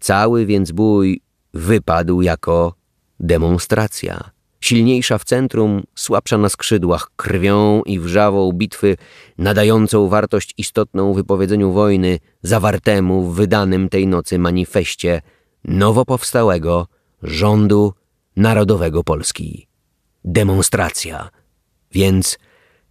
Cały 0.00 0.46
więc 0.46 0.72
bój 0.72 1.20
wypadł 1.54 2.22
jako 2.22 2.74
demonstracja, 3.20 4.30
silniejsza 4.60 5.18
w 5.18 5.24
centrum, 5.24 5.82
słabsza 5.94 6.38
na 6.38 6.48
skrzydłach, 6.48 7.10
krwią 7.16 7.82
i 7.82 8.00
wrzawą 8.00 8.52
bitwy, 8.52 8.96
nadającą 9.38 10.08
wartość 10.08 10.54
istotną 10.58 11.12
wypowiedzeniu 11.12 11.72
wojny, 11.72 12.18
zawartemu 12.42 13.22
w 13.22 13.34
wydanym 13.34 13.88
tej 13.88 14.06
nocy 14.06 14.38
manifestie 14.38 15.22
nowo 15.64 16.04
powstałego 16.04 16.86
rządu 17.22 17.92
narodowego 18.36 19.04
Polski. 19.04 19.66
Demonstracja, 20.24 21.30
więc 21.92 22.38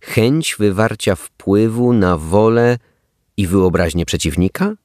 chęć 0.02 0.56
wywarcia 0.60 1.16
wpływu 1.16 1.94
na 1.94 2.18
wolę 2.18 2.78
i 3.38 3.48
wyobraźnię 3.48 4.06
przeciwnika? 4.06 4.76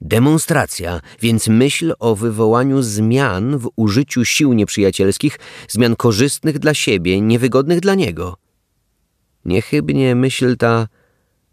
Demonstracja, 0.00 1.00
więc 1.20 1.48
myśl 1.48 1.94
o 1.98 2.16
wywołaniu 2.16 2.82
zmian 2.82 3.58
w 3.58 3.70
użyciu 3.76 4.24
sił 4.24 4.52
nieprzyjacielskich, 4.52 5.38
zmian 5.68 5.96
korzystnych 5.96 6.58
dla 6.58 6.74
siebie, 6.74 7.20
niewygodnych 7.20 7.80
dla 7.80 7.94
niego. 7.94 8.36
Niechybnie 9.44 10.14
myśl 10.14 10.56
ta, 10.56 10.88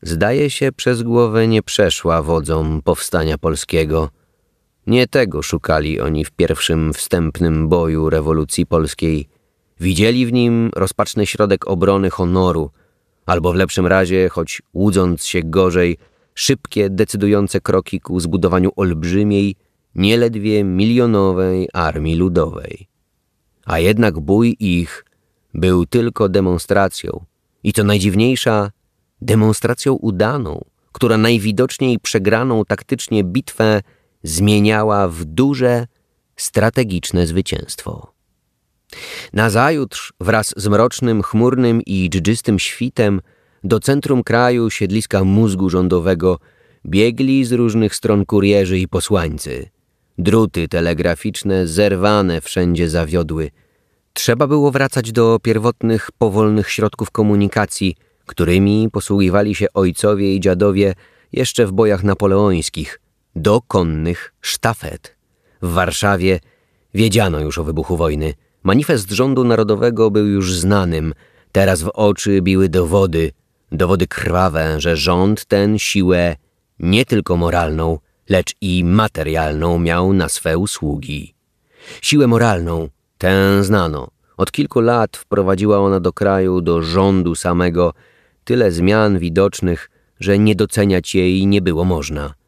zdaje 0.01 0.49
się, 0.49 0.71
przez 0.71 1.03
głowę 1.03 1.47
nie 1.47 1.63
przeszła 1.63 2.23
wodzom 2.23 2.81
powstania 2.81 3.37
polskiego. 3.37 4.09
Nie 4.89 5.07
tego 5.07 5.41
szukali 5.41 6.01
oni 6.01 6.25
w 6.25 6.31
pierwszym 6.31 6.93
wstępnym 6.93 7.69
boju 7.69 8.09
rewolucji 8.09 8.65
polskiej. 8.65 9.27
Widzieli 9.79 10.25
w 10.25 10.33
nim 10.33 10.71
rozpaczny 10.75 11.25
środek 11.25 11.67
obrony 11.67 12.09
honoru, 12.09 12.71
albo 13.25 13.53
w 13.53 13.55
lepszym 13.55 13.87
razie, 13.87 14.29
choć 14.29 14.61
łudząc 14.73 15.25
się 15.25 15.41
gorzej, 15.43 15.97
szybkie, 16.33 16.89
decydujące 16.89 17.61
kroki 17.61 18.01
ku 18.01 18.19
zbudowaniu 18.19 18.71
olbrzymiej, 18.75 19.55
nieledwie 19.95 20.63
milionowej 20.63 21.69
armii 21.73 22.15
ludowej. 22.15 22.87
A 23.65 23.79
jednak 23.79 24.19
bój 24.19 24.55
ich 24.59 25.05
był 25.53 25.85
tylko 25.85 26.29
demonstracją 26.29 27.25
i 27.63 27.73
co 27.73 27.83
najdziwniejsza, 27.83 28.71
demonstracją 29.21 29.93
udaną, 29.93 30.65
która 30.91 31.17
najwidoczniej 31.17 31.99
przegraną 31.99 32.65
taktycznie 32.65 33.23
bitwę 33.23 33.81
zmieniała 34.23 35.07
w 35.07 35.25
duże, 35.25 35.87
strategiczne 36.35 37.27
zwycięstwo. 37.27 38.13
Nazajutrz 39.33 40.13
wraz 40.19 40.53
z 40.57 40.67
mrocznym, 40.67 41.23
chmurnym 41.23 41.81
i 41.85 42.09
dżdżystym 42.09 42.59
świtem 42.59 43.21
do 43.63 43.79
centrum 43.79 44.23
kraju 44.23 44.69
siedliska 44.69 45.23
mózgu 45.23 45.69
rządowego 45.69 46.39
biegli 46.85 47.45
z 47.45 47.51
różnych 47.51 47.95
stron 47.95 48.25
kurierzy 48.25 48.79
i 48.79 48.87
posłańcy. 48.87 49.69
Druty 50.17 50.67
telegraficzne 50.67 51.67
zerwane 51.67 52.41
wszędzie 52.41 52.89
zawiodły. 52.89 53.51
Trzeba 54.13 54.47
było 54.47 54.71
wracać 54.71 55.11
do 55.11 55.39
pierwotnych, 55.39 56.09
powolnych 56.17 56.71
środków 56.71 57.11
komunikacji, 57.11 57.95
którymi 58.25 58.89
posługiwali 58.91 59.55
się 59.55 59.67
ojcowie 59.73 60.35
i 60.35 60.39
dziadowie 60.39 60.93
jeszcze 61.31 61.65
w 61.65 61.71
bojach 61.71 62.03
napoleońskich, 62.03 62.99
do 63.35 63.61
konnych 63.61 64.33
sztafet. 64.41 65.15
W 65.61 65.71
Warszawie 65.71 66.39
wiedziano 66.93 67.39
już 67.39 67.57
o 67.57 67.63
wybuchu 67.63 67.97
wojny. 67.97 68.33
Manifest 68.63 69.11
rządu 69.11 69.43
narodowego 69.43 70.11
był 70.11 70.27
już 70.27 70.55
znanym. 70.55 71.13
Teraz 71.51 71.81
w 71.81 71.89
oczy 71.89 72.41
biły 72.41 72.69
dowody, 72.69 73.31
dowody 73.71 74.07
krwawe, 74.07 74.81
że 74.81 74.97
rząd 74.97 75.45
ten 75.45 75.79
siłę 75.79 76.35
nie 76.79 77.05
tylko 77.05 77.37
moralną, 77.37 77.99
lecz 78.29 78.55
i 78.61 78.83
materialną 78.83 79.79
miał 79.79 80.13
na 80.13 80.29
swe 80.29 80.57
usługi. 80.57 81.33
Siłę 82.01 82.27
moralną, 82.27 82.89
tę 83.17 83.63
znano. 83.63 84.07
Od 84.37 84.51
kilku 84.51 84.79
lat 84.79 85.17
wprowadziła 85.17 85.79
ona 85.79 85.99
do 85.99 86.13
kraju, 86.13 86.61
do 86.61 86.81
rządu 86.81 87.35
samego, 87.35 87.93
tyle 88.43 88.71
zmian 88.71 89.19
widocznych, 89.19 89.89
że 90.19 90.39
nie 90.39 90.55
doceniać 90.55 91.15
jej 91.15 91.47
nie 91.47 91.61
było 91.61 91.85
można. 91.85 92.38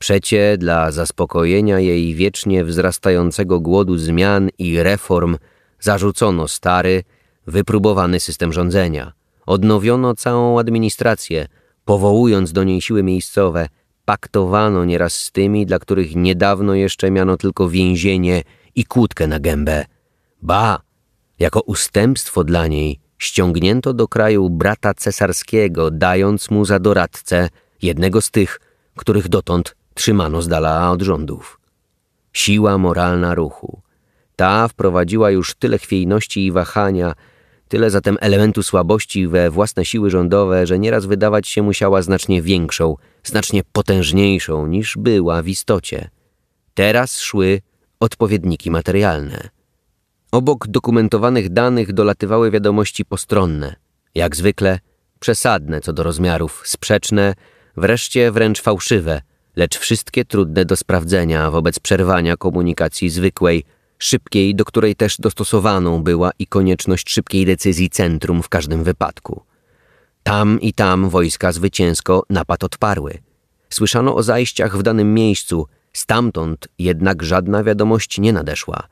Przecie 0.00 0.58
dla 0.58 0.90
zaspokojenia 0.90 1.78
jej 1.78 2.14
wiecznie 2.14 2.64
wzrastającego 2.64 3.60
głodu 3.60 3.98
zmian 3.98 4.48
i 4.58 4.82
reform 4.82 5.36
zarzucono 5.80 6.48
stary, 6.48 7.02
wypróbowany 7.46 8.20
system 8.20 8.52
rządzenia– 8.52 9.12
Odnowiono 9.50 10.14
całą 10.14 10.58
administrację, 10.58 11.46
powołując 11.84 12.52
do 12.52 12.64
niej 12.64 12.80
siły 12.80 13.02
miejscowe, 13.02 13.68
paktowano 14.04 14.84
nieraz 14.84 15.14
z 15.14 15.32
tymi, 15.32 15.66
dla 15.66 15.78
których 15.78 16.16
niedawno 16.16 16.74
jeszcze 16.74 17.10
miano 17.10 17.36
tylko 17.36 17.68
więzienie 17.68 18.42
i 18.74 18.84
kłódkę 18.84 19.26
na 19.26 19.40
gębę. 19.40 19.84
Ba, 20.42 20.80
jako 21.38 21.60
ustępstwo 21.60 22.44
dla 22.44 22.66
niej 22.66 23.00
ściągnięto 23.18 23.94
do 23.94 24.08
kraju 24.08 24.50
brata 24.50 24.94
cesarskiego, 24.94 25.90
dając 25.90 26.50
mu 26.50 26.64
za 26.64 26.78
doradcę 26.78 27.48
jednego 27.82 28.20
z 28.20 28.30
tych, 28.30 28.60
których 28.96 29.28
dotąd 29.28 29.76
trzymano 30.00 30.42
z 30.42 30.48
dala 30.48 30.90
od 30.90 31.02
rządów. 31.02 31.60
Siła 32.32 32.78
moralna 32.78 33.34
ruchu. 33.34 33.82
Ta 34.36 34.68
wprowadziła 34.68 35.30
już 35.30 35.54
tyle 35.54 35.78
chwiejności 35.78 36.46
i 36.46 36.52
wahania, 36.52 37.12
Tyle 37.70 37.90
zatem 37.90 38.16
elementu 38.20 38.62
słabości 38.62 39.28
we 39.28 39.50
własne 39.50 39.84
siły 39.84 40.10
rządowe, 40.10 40.66
że 40.66 40.78
nieraz 40.78 41.06
wydawać 41.06 41.48
się 41.48 41.62
musiała 41.62 42.02
znacznie 42.02 42.42
większą, 42.42 42.96
znacznie 43.24 43.62
potężniejszą 43.72 44.66
niż 44.66 44.96
była 44.98 45.42
w 45.42 45.48
istocie. 45.48 46.10
Teraz 46.74 47.20
szły 47.20 47.60
odpowiedniki 48.00 48.70
materialne. 48.70 49.48
Obok 50.32 50.66
dokumentowanych 50.66 51.52
danych 51.52 51.92
dolatywały 51.92 52.50
wiadomości 52.50 53.04
postronne, 53.04 53.76
jak 54.14 54.36
zwykle 54.36 54.78
przesadne 55.20 55.80
co 55.80 55.92
do 55.92 56.02
rozmiarów, 56.02 56.62
sprzeczne, 56.64 57.34
wreszcie 57.76 58.32
wręcz 58.32 58.62
fałszywe, 58.62 59.22
lecz 59.60 59.78
wszystkie 59.78 60.24
trudne 60.24 60.64
do 60.64 60.76
sprawdzenia 60.76 61.50
wobec 61.50 61.78
przerwania 61.78 62.36
komunikacji 62.36 63.10
zwykłej, 63.10 63.64
szybkiej, 63.98 64.54
do 64.54 64.64
której 64.64 64.96
też 64.96 65.16
dostosowaną 65.18 66.02
była 66.02 66.30
i 66.38 66.46
konieczność 66.46 67.10
szybkiej 67.10 67.46
decyzji 67.46 67.90
centrum 67.90 68.42
w 68.42 68.48
każdym 68.48 68.84
wypadku. 68.84 69.42
Tam 70.22 70.60
i 70.60 70.72
tam 70.72 71.08
wojska 71.08 71.52
zwycięsko 71.52 72.22
napad 72.30 72.64
odparły. 72.64 73.18
Słyszano 73.70 74.14
o 74.16 74.22
zajściach 74.22 74.78
w 74.78 74.82
danym 74.82 75.14
miejscu, 75.14 75.66
stamtąd 75.92 76.68
jednak 76.78 77.22
żadna 77.22 77.64
wiadomość 77.64 78.18
nie 78.18 78.32
nadeszła. 78.32 78.88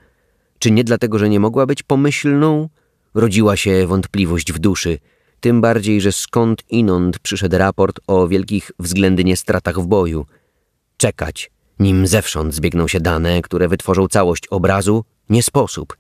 Czy 0.59 0.71
nie 0.71 0.85
dlatego, 0.85 1.19
że 1.19 1.29
nie 1.29 1.41
mogła 1.41 1.67
być 1.67 1.83
pomyślną? 1.83 2.69
Rodziła 3.15 3.57
się 3.57 3.87
wątpliwość 3.87 4.53
w 4.53 4.59
duszy, 4.59 4.99
tym 5.41 5.61
bardziej, 5.61 6.01
że 6.01 6.13
skąd 6.13 6.63
inąd 6.71 7.19
przyszedł 7.19 7.59
raport 7.59 8.01
o 8.07 8.29
wielkich 8.29 8.71
względnie 8.79 9.37
stratach 9.37 9.81
w 9.81 9.87
boju. 9.87 10.27
Czekać, 10.99 11.51
nim 11.79 12.07
zewsząd 12.07 12.55
zbiegną 12.55 12.89
się 12.89 13.01
dane, 13.01 13.43
które 13.43 13.69
wytworzą 13.69 14.09
całość 14.09 14.47
obrazu, 14.47 15.05
nie 15.31 15.43
sposób. 15.43 15.97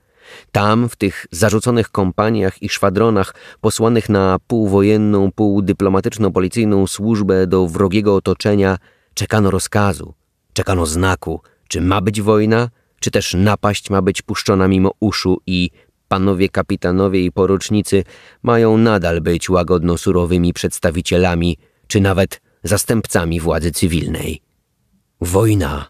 Tam, 0.52 0.88
w 0.88 0.96
tych 0.96 1.26
zarzuconych 1.30 1.90
kompaniach 1.90 2.62
i 2.62 2.68
szwadronach 2.68 3.34
posłanych 3.60 4.08
na 4.08 4.38
półwojenną, 4.46 5.32
półdyplomatyczno-policyjną 5.32 6.86
służbę 6.86 7.46
do 7.46 7.66
wrogiego 7.66 8.14
otoczenia, 8.14 8.78
czekano 9.14 9.50
rozkazu, 9.50 10.14
czekano 10.52 10.86
znaku, 10.86 11.40
czy 11.68 11.80
ma 11.80 12.00
być 12.00 12.22
wojna, 12.22 12.70
czy 13.00 13.10
też 13.10 13.34
napaść 13.34 13.90
ma 13.90 14.02
być 14.02 14.22
puszczona 14.22 14.68
mimo 14.68 14.92
uszu 15.00 15.40
i 15.46 15.70
panowie 16.08 16.48
kapitanowie 16.48 17.24
i 17.24 17.32
porucznicy 17.32 18.04
mają 18.42 18.78
nadal 18.78 19.20
być 19.20 19.50
łagodno 19.50 19.98
surowymi 19.98 20.52
przedstawicielami, 20.52 21.56
czy 21.86 22.00
nawet 22.00 22.40
zastępcami 22.64 23.40
władzy 23.40 23.72
cywilnej. 23.72 24.47
Wojna. 25.20 25.86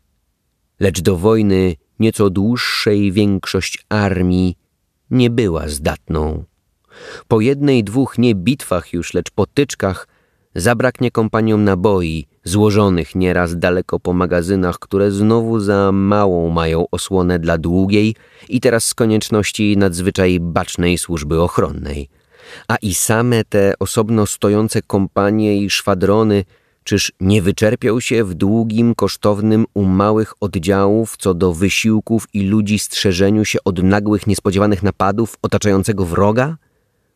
Lecz 0.81 1.01
do 1.01 1.17
wojny 1.17 1.75
nieco 1.99 2.31
dłuższej 2.31 3.13
większość 3.13 3.85
armii 3.89 4.57
nie 5.11 5.31
była 5.31 5.69
zdatną. 5.69 6.45
Po 7.29 7.41
jednej, 7.41 7.85
dwóch 7.85 8.19
nie 8.19 8.35
bitwach 8.35 8.93
już, 8.93 9.15
lecz 9.15 9.31
potyczkach 9.31 10.09
zabraknie 10.55 11.11
kompaniom 11.11 11.65
naboi, 11.65 12.27
złożonych 12.45 13.15
nieraz 13.15 13.59
daleko 13.59 14.01
po 14.01 14.13
magazynach, 14.13 14.79
które 14.79 15.11
znowu 15.11 15.61
za 15.61 15.93
małą 15.93 16.51
mają 16.51 16.85
osłonę 16.91 17.39
dla 17.39 17.59
długiej 17.59 18.15
i 18.49 18.61
teraz 18.61 18.85
z 18.85 18.95
konieczności 18.95 19.77
nadzwyczaj 19.77 20.41
bacznej 20.41 20.99
służby 20.99 21.41
ochronnej. 21.41 22.09
A 22.69 22.77
i 22.77 22.95
same 22.95 23.45
te 23.45 23.75
osobno 23.79 24.27
stojące 24.27 24.83
kompanie 24.83 25.63
i 25.63 25.71
szwadrony 25.71 26.45
Czyż 26.89 27.13
nie 27.21 27.43
wyczerpiał 27.43 28.01
się 28.01 28.25
w 28.25 28.35
długim, 28.35 28.95
kosztownym 28.95 29.67
u 29.75 29.85
małych 29.85 30.35
oddziałów 30.41 31.17
co 31.17 31.35
do 31.35 31.53
wysiłków 31.53 32.27
i 32.33 32.43
ludzi 32.43 32.79
strzeżeniu 32.79 33.45
się 33.45 33.59
od 33.65 33.83
nagłych, 33.83 34.27
niespodziewanych 34.27 34.83
napadów 34.83 35.37
otaczającego 35.43 36.05
wroga? 36.05 36.57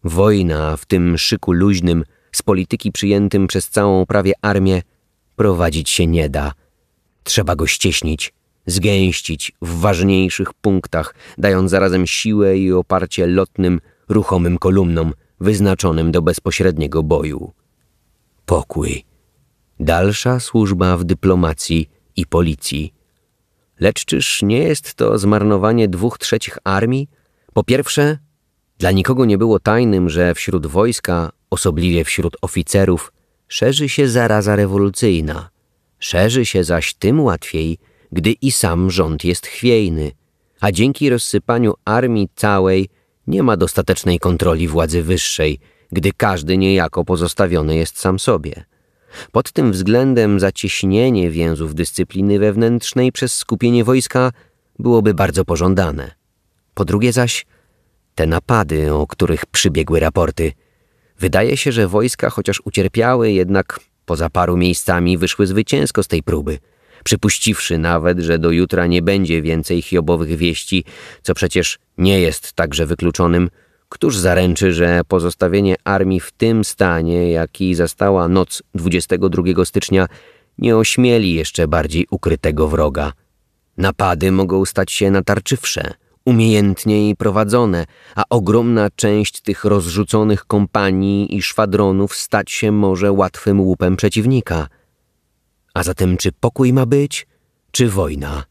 Wojna 0.04 0.76
w 0.76 0.86
tym 0.86 1.18
szyku 1.18 1.52
luźnym, 1.52 2.04
z 2.32 2.42
polityki 2.42 2.92
przyjętym 2.92 3.46
przez 3.46 3.68
całą 3.68 4.06
prawie 4.06 4.32
armię, 4.42 4.82
prowadzić 5.36 5.90
się 5.90 6.06
nie 6.06 6.28
da. 6.28 6.52
Trzeba 7.24 7.56
go 7.56 7.66
ścieśnić, 7.66 8.34
zgęścić 8.66 9.52
w 9.62 9.80
ważniejszych 9.80 10.54
punktach, 10.54 11.14
dając 11.38 11.70
zarazem 11.70 12.06
siłę 12.06 12.58
i 12.58 12.72
oparcie 12.72 13.26
lotnym, 13.26 13.80
ruchomym 14.08 14.58
kolumnom 14.58 15.12
wyznaczonym 15.40 16.12
do 16.12 16.22
bezpośredniego 16.22 17.02
boju. 17.02 17.52
Pokój. 18.46 19.11
Dalsza 19.82 20.40
służba 20.40 20.96
w 20.96 21.04
dyplomacji 21.04 21.90
i 22.16 22.26
policji. 22.26 22.94
Lecz 23.80 24.04
czyż 24.04 24.42
nie 24.42 24.58
jest 24.58 24.94
to 24.94 25.18
zmarnowanie 25.18 25.88
dwóch 25.88 26.18
trzecich 26.18 26.58
armii? 26.64 27.08
Po 27.52 27.64
pierwsze, 27.64 28.18
dla 28.78 28.90
nikogo 28.90 29.24
nie 29.24 29.38
było 29.38 29.60
tajnym, 29.60 30.10
że 30.10 30.34
wśród 30.34 30.66
wojska, 30.66 31.32
osobliwie 31.50 32.04
wśród 32.04 32.36
oficerów, 32.42 33.12
szerzy 33.48 33.88
się 33.88 34.08
zaraza 34.08 34.56
rewolucyjna. 34.56 35.50
Szerzy 35.98 36.46
się 36.46 36.64
zaś 36.64 36.94
tym 36.94 37.20
łatwiej, 37.20 37.78
gdy 38.12 38.32
i 38.32 38.52
sam 38.52 38.90
rząd 38.90 39.24
jest 39.24 39.46
chwiejny, 39.46 40.12
a 40.60 40.72
dzięki 40.72 41.10
rozsypaniu 41.10 41.74
armii 41.84 42.28
całej 42.36 42.88
nie 43.26 43.42
ma 43.42 43.56
dostatecznej 43.56 44.18
kontroli 44.18 44.68
władzy 44.68 45.02
wyższej, 45.02 45.58
gdy 45.92 46.12
każdy 46.12 46.58
niejako 46.58 47.04
pozostawiony 47.04 47.76
jest 47.76 47.98
sam 47.98 48.18
sobie. 48.18 48.64
Pod 49.32 49.52
tym 49.52 49.72
względem 49.72 50.40
zacieśnienie 50.40 51.30
więzów 51.30 51.74
dyscypliny 51.74 52.38
wewnętrznej 52.38 53.12
przez 53.12 53.34
skupienie 53.34 53.84
wojska 53.84 54.32
byłoby 54.78 55.14
bardzo 55.14 55.44
pożądane. 55.44 56.10
Po 56.74 56.84
drugie 56.84 57.12
zaś, 57.12 57.46
te 58.14 58.26
napady, 58.26 58.94
o 58.94 59.06
których 59.06 59.46
przybiegły 59.46 60.00
raporty. 60.00 60.52
Wydaje 61.18 61.56
się, 61.56 61.72
że 61.72 61.88
wojska, 61.88 62.30
chociaż 62.30 62.62
ucierpiały, 62.64 63.32
jednak 63.32 63.80
poza 64.06 64.30
paru 64.30 64.56
miejscami 64.56 65.18
wyszły 65.18 65.46
zwycięsko 65.46 66.02
z 66.02 66.08
tej 66.08 66.22
próby. 66.22 66.58
Przypuściwszy 67.04 67.78
nawet, 67.78 68.18
że 68.20 68.38
do 68.38 68.50
jutra 68.50 68.86
nie 68.86 69.02
będzie 69.02 69.42
więcej 69.42 69.82
hiobowych 69.82 70.36
wieści, 70.36 70.84
co 71.22 71.34
przecież 71.34 71.78
nie 71.98 72.20
jest 72.20 72.52
także 72.52 72.86
wykluczonym, 72.86 73.50
Któż 73.92 74.16
zaręczy, 74.18 74.72
że 74.72 75.00
pozostawienie 75.08 75.76
armii 75.84 76.20
w 76.20 76.32
tym 76.32 76.64
stanie, 76.64 77.30
jaki 77.30 77.74
zastała 77.74 78.28
noc 78.28 78.62
22 78.74 79.64
stycznia, 79.64 80.06
nie 80.58 80.76
ośmieli 80.76 81.34
jeszcze 81.34 81.68
bardziej 81.68 82.06
ukrytego 82.10 82.68
wroga? 82.68 83.12
Napady 83.76 84.32
mogą 84.32 84.64
stać 84.64 84.92
się 84.92 85.10
natarczywsze, 85.10 85.94
umiejętniej 86.24 87.16
prowadzone, 87.16 87.86
a 88.14 88.24
ogromna 88.30 88.88
część 88.96 89.40
tych 89.40 89.64
rozrzuconych 89.64 90.44
kompanii 90.44 91.36
i 91.36 91.42
szwadronów 91.42 92.16
stać 92.16 92.50
się 92.50 92.72
może 92.72 93.12
łatwym 93.12 93.60
łupem 93.60 93.96
przeciwnika. 93.96 94.68
A 95.74 95.82
zatem 95.82 96.16
czy 96.16 96.32
pokój 96.32 96.72
ma 96.72 96.86
być, 96.86 97.26
czy 97.70 97.88
wojna? 97.88 98.44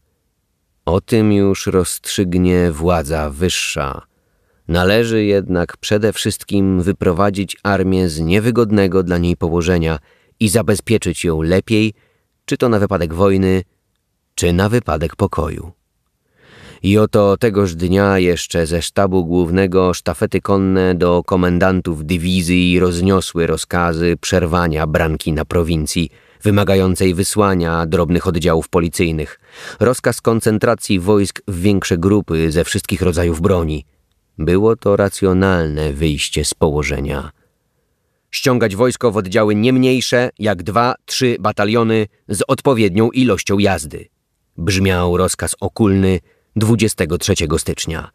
O 0.84 1.00
tym 1.00 1.32
już 1.32 1.66
rozstrzygnie 1.66 2.72
władza 2.72 3.30
wyższa– 3.30 4.02
Należy 4.72 5.24
jednak 5.24 5.76
przede 5.76 6.12
wszystkim 6.12 6.82
wyprowadzić 6.82 7.56
armię 7.62 8.08
z 8.08 8.20
niewygodnego 8.20 9.02
dla 9.02 9.18
niej 9.18 9.36
położenia 9.36 9.98
i 10.40 10.48
zabezpieczyć 10.48 11.24
ją 11.24 11.42
lepiej, 11.42 11.94
czy 12.44 12.56
to 12.56 12.68
na 12.68 12.78
wypadek 12.78 13.14
wojny, 13.14 13.62
czy 14.34 14.52
na 14.52 14.68
wypadek 14.68 15.16
pokoju. 15.16 15.72
I 16.82 16.98
oto 16.98 17.36
tegoż 17.36 17.74
dnia 17.74 18.18
jeszcze 18.18 18.66
ze 18.66 18.82
sztabu 18.82 19.24
głównego 19.24 19.94
sztafety 19.94 20.40
konne 20.40 20.94
do 20.94 21.22
komendantów 21.26 22.04
dywizji 22.06 22.80
rozniosły 22.80 23.46
rozkazy 23.46 24.16
przerwania 24.20 24.86
branki 24.86 25.32
na 25.32 25.44
prowincji, 25.44 26.10
wymagającej 26.42 27.14
wysłania 27.14 27.86
drobnych 27.86 28.26
oddziałów 28.26 28.68
policyjnych, 28.68 29.40
rozkaz 29.80 30.20
koncentracji 30.20 31.00
wojsk 31.00 31.42
w 31.48 31.60
większe 31.60 31.98
grupy 31.98 32.52
ze 32.52 32.64
wszystkich 32.64 33.02
rodzajów 33.02 33.40
broni– 33.40 33.84
było 34.38 34.76
to 34.76 34.96
racjonalne 34.96 35.92
wyjście 35.92 36.44
z 36.44 36.54
położenia. 36.54 37.30
Ściągać 38.30 38.76
wojsko 38.76 39.12
w 39.12 39.16
oddziały 39.16 39.54
nie 39.54 39.72
mniejsze 39.72 40.30
jak 40.38 40.62
dwa, 40.62 40.94
trzy 41.04 41.36
bataliony 41.40 42.06
z 42.28 42.42
odpowiednią 42.48 43.10
ilością 43.10 43.58
jazdy. 43.58 44.08
Brzmiał 44.56 45.16
rozkaz 45.16 45.56
okulny 45.60 46.20
23 46.56 47.34
stycznia. 47.58 48.10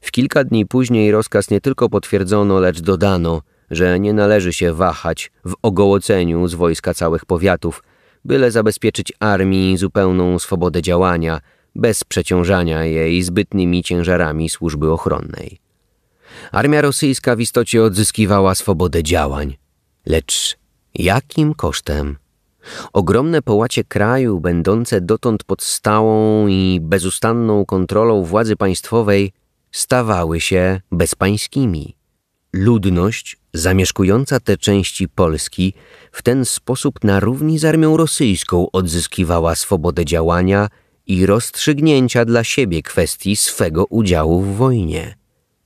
W 0.00 0.10
kilka 0.10 0.44
dni 0.44 0.66
później 0.66 1.10
rozkaz 1.10 1.50
nie 1.50 1.60
tylko 1.60 1.88
potwierdzono, 1.88 2.60
lecz 2.60 2.80
dodano, 2.80 3.42
że 3.70 4.00
nie 4.00 4.12
należy 4.12 4.52
się 4.52 4.72
wahać 4.72 5.32
w 5.44 5.54
ogołoceniu 5.62 6.48
z 6.48 6.54
wojska 6.54 6.94
całych 6.94 7.26
powiatów, 7.26 7.82
byle 8.24 8.50
zabezpieczyć 8.50 9.12
armii 9.20 9.76
zupełną 9.76 10.38
swobodę 10.38 10.82
działania– 10.82 11.40
bez 11.74 12.04
przeciążania 12.04 12.84
jej 12.84 13.22
zbytnimi 13.22 13.82
ciężarami 13.82 14.50
służby 14.50 14.92
ochronnej. 14.92 15.58
Armia 16.52 16.80
rosyjska 16.80 17.36
w 17.36 17.40
istocie 17.40 17.82
odzyskiwała 17.82 18.54
swobodę 18.54 19.02
działań, 19.02 19.56
lecz 20.06 20.56
jakim 20.94 21.54
kosztem? 21.54 22.16
Ogromne 22.92 23.42
połacie 23.42 23.84
kraju, 23.84 24.40
będące 24.40 25.00
dotąd 25.00 25.44
pod 25.44 25.62
stałą 25.62 26.46
i 26.48 26.78
bezustanną 26.82 27.64
kontrolą 27.66 28.24
władzy 28.24 28.56
państwowej, 28.56 29.32
stawały 29.72 30.40
się 30.40 30.80
bezpańskimi. 30.92 31.96
Ludność 32.52 33.36
zamieszkująca 33.54 34.40
te 34.40 34.56
części 34.56 35.08
Polski 35.08 35.74
w 36.12 36.22
ten 36.22 36.44
sposób 36.44 37.04
na 37.04 37.20
równi 37.20 37.58
z 37.58 37.64
armią 37.64 37.96
rosyjską 37.96 38.70
odzyskiwała 38.70 39.54
swobodę 39.54 40.04
działania 40.04 40.68
i 41.06 41.26
rozstrzygnięcia 41.26 42.24
dla 42.24 42.44
siebie 42.44 42.82
kwestii 42.82 43.36
swego 43.36 43.84
udziału 43.84 44.42
w 44.42 44.56
wojnie. 44.56 45.16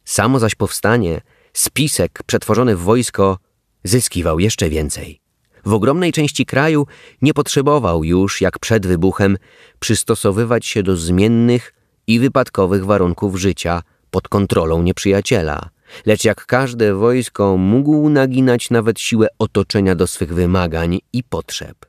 Samo 0.05 0.39
zaś 0.39 0.55
powstanie, 0.55 1.21
spisek 1.53 2.23
przetworzony 2.27 2.77
w 2.77 2.81
wojsko, 2.81 3.39
zyskiwał 3.85 4.39
jeszcze 4.39 4.69
więcej. 4.69 5.21
W 5.65 5.73
ogromnej 5.73 6.13
części 6.13 6.47
kraju 6.47 6.87
nie 7.23 7.35
potrzebował 7.35 8.05
już, 8.05 8.41
jak 8.41 8.59
przed 8.59 8.87
wybuchem, 8.87 9.39
przystosowywać 9.79 10.67
się 10.67 10.83
do 10.83 10.97
zmiennych 10.97 11.75
i 12.07 12.19
wypadkowych 12.19 12.85
warunków 12.85 13.37
życia 13.37 13.83
pod 14.11 14.29
kontrolą 14.29 14.83
nieprzyjaciela, 14.83 15.71
lecz 16.07 16.25
jak 16.25 16.47
każde 16.47 16.95
wojsko 16.95 17.57
mógł 17.57 18.09
naginać 18.09 18.71
nawet 18.71 19.01
siłę 19.01 19.27
otoczenia 19.39 19.95
do 19.95 20.07
swych 20.07 20.35
wymagań 20.35 20.99
i 21.13 21.25
potrzeb. 21.25 21.88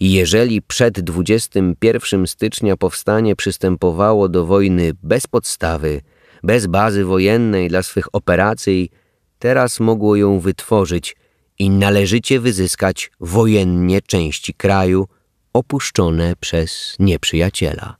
I 0.00 0.12
jeżeli 0.12 0.62
przed 0.62 1.00
21 1.00 2.26
stycznia 2.26 2.76
powstanie 2.76 3.36
przystępowało 3.36 4.28
do 4.28 4.46
wojny 4.46 4.92
bez 5.02 5.26
podstawy, 5.26 6.00
bez 6.42 6.66
bazy 6.66 7.04
wojennej 7.04 7.68
dla 7.68 7.82
swych 7.82 8.06
operacji, 8.12 8.90
teraz 9.38 9.80
mogło 9.80 10.16
ją 10.16 10.40
wytworzyć 10.40 11.16
i 11.58 11.70
należycie 11.70 12.40
wyzyskać 12.40 13.10
wojennie 13.20 14.02
części 14.02 14.54
kraju 14.54 15.06
opuszczone 15.52 16.34
przez 16.40 16.96
nieprzyjaciela. 16.98 17.96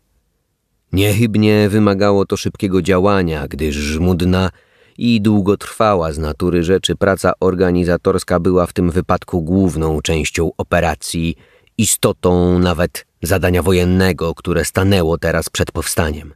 Niechybnie 0.92 1.68
wymagało 1.68 2.26
to 2.26 2.36
szybkiego 2.36 2.82
działania, 2.82 3.48
gdyż 3.48 3.74
żmudna 3.74 4.50
i 4.98 5.20
długotrwała 5.20 6.12
z 6.12 6.18
natury 6.18 6.62
rzeczy 6.62 6.96
praca 6.96 7.32
organizatorska 7.40 8.40
była 8.40 8.66
w 8.66 8.72
tym 8.72 8.90
wypadku 8.90 9.42
główną 9.42 10.02
częścią 10.02 10.50
operacji– 10.56 11.36
istotą 11.78 12.58
nawet 12.58 13.06
zadania 13.22 13.62
wojennego, 13.62 14.34
które 14.34 14.64
stanęło 14.64 15.18
teraz 15.18 15.48
przed 15.48 15.72
powstaniem. 15.72 16.34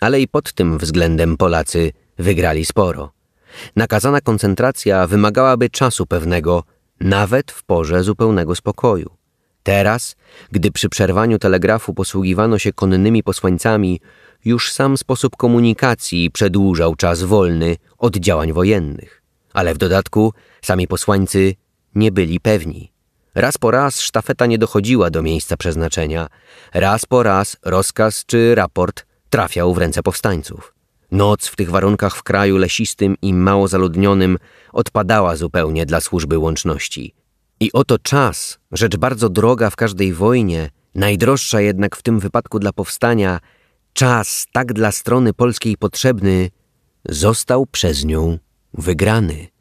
Ale 0.00 0.20
i 0.20 0.28
pod 0.28 0.52
tym 0.52 0.78
względem 0.78 1.36
Polacy 1.36 1.92
wygrali 2.18 2.64
sporo. 2.64 3.12
Nakazana 3.76 4.20
koncentracja 4.20 5.06
wymagałaby 5.06 5.70
czasu 5.70 6.06
pewnego, 6.06 6.64
nawet 7.00 7.52
w 7.52 7.62
porze 7.62 8.02
zupełnego 8.02 8.54
spokoju. 8.54 9.10
Teraz, 9.62 10.16
gdy 10.52 10.70
przy 10.70 10.88
przerwaniu 10.88 11.38
telegrafu 11.38 11.94
posługiwano 11.94 12.58
się 12.58 12.72
konnymi 12.72 13.22
posłańcami, 13.22 14.00
już 14.44 14.72
sam 14.72 14.96
sposób 14.96 15.36
komunikacji 15.36 16.30
przedłużał 16.30 16.96
czas 16.96 17.22
wolny 17.22 17.76
od 17.98 18.16
działań 18.16 18.52
wojennych. 18.52 19.22
Ale 19.52 19.74
w 19.74 19.78
dodatku 19.78 20.32
sami 20.62 20.88
posłańcy 20.88 21.54
nie 21.94 22.12
byli 22.12 22.40
pewni. 22.40 22.93
Raz 23.34 23.58
po 23.58 23.70
raz 23.70 24.00
sztafeta 24.00 24.46
nie 24.46 24.58
dochodziła 24.58 25.10
do 25.10 25.22
miejsca 25.22 25.56
przeznaczenia, 25.56 26.26
raz 26.74 27.06
po 27.06 27.22
raz 27.22 27.56
rozkaz 27.62 28.24
czy 28.26 28.54
raport 28.54 29.06
trafiał 29.30 29.74
w 29.74 29.78
ręce 29.78 30.02
powstańców. 30.02 30.74
Noc 31.10 31.46
w 31.46 31.56
tych 31.56 31.70
warunkach 31.70 32.16
w 32.16 32.22
kraju 32.22 32.56
lesistym 32.56 33.16
i 33.22 33.34
mało 33.34 33.68
zaludnionym 33.68 34.38
odpadała 34.72 35.36
zupełnie 35.36 35.86
dla 35.86 36.00
służby 36.00 36.38
łączności. 36.38 37.14
I 37.60 37.72
oto 37.72 37.98
czas, 37.98 38.58
rzecz 38.72 38.96
bardzo 38.96 39.28
droga 39.28 39.70
w 39.70 39.76
każdej 39.76 40.12
wojnie, 40.12 40.70
najdroższa 40.94 41.60
jednak 41.60 41.96
w 41.96 42.02
tym 42.02 42.20
wypadku 42.20 42.58
dla 42.58 42.72
powstania, 42.72 43.40
czas 43.92 44.46
tak 44.52 44.72
dla 44.72 44.92
strony 44.92 45.32
polskiej 45.32 45.76
potrzebny, 45.76 46.50
został 47.08 47.66
przez 47.66 48.04
nią 48.04 48.38
wygrany. 48.74 49.53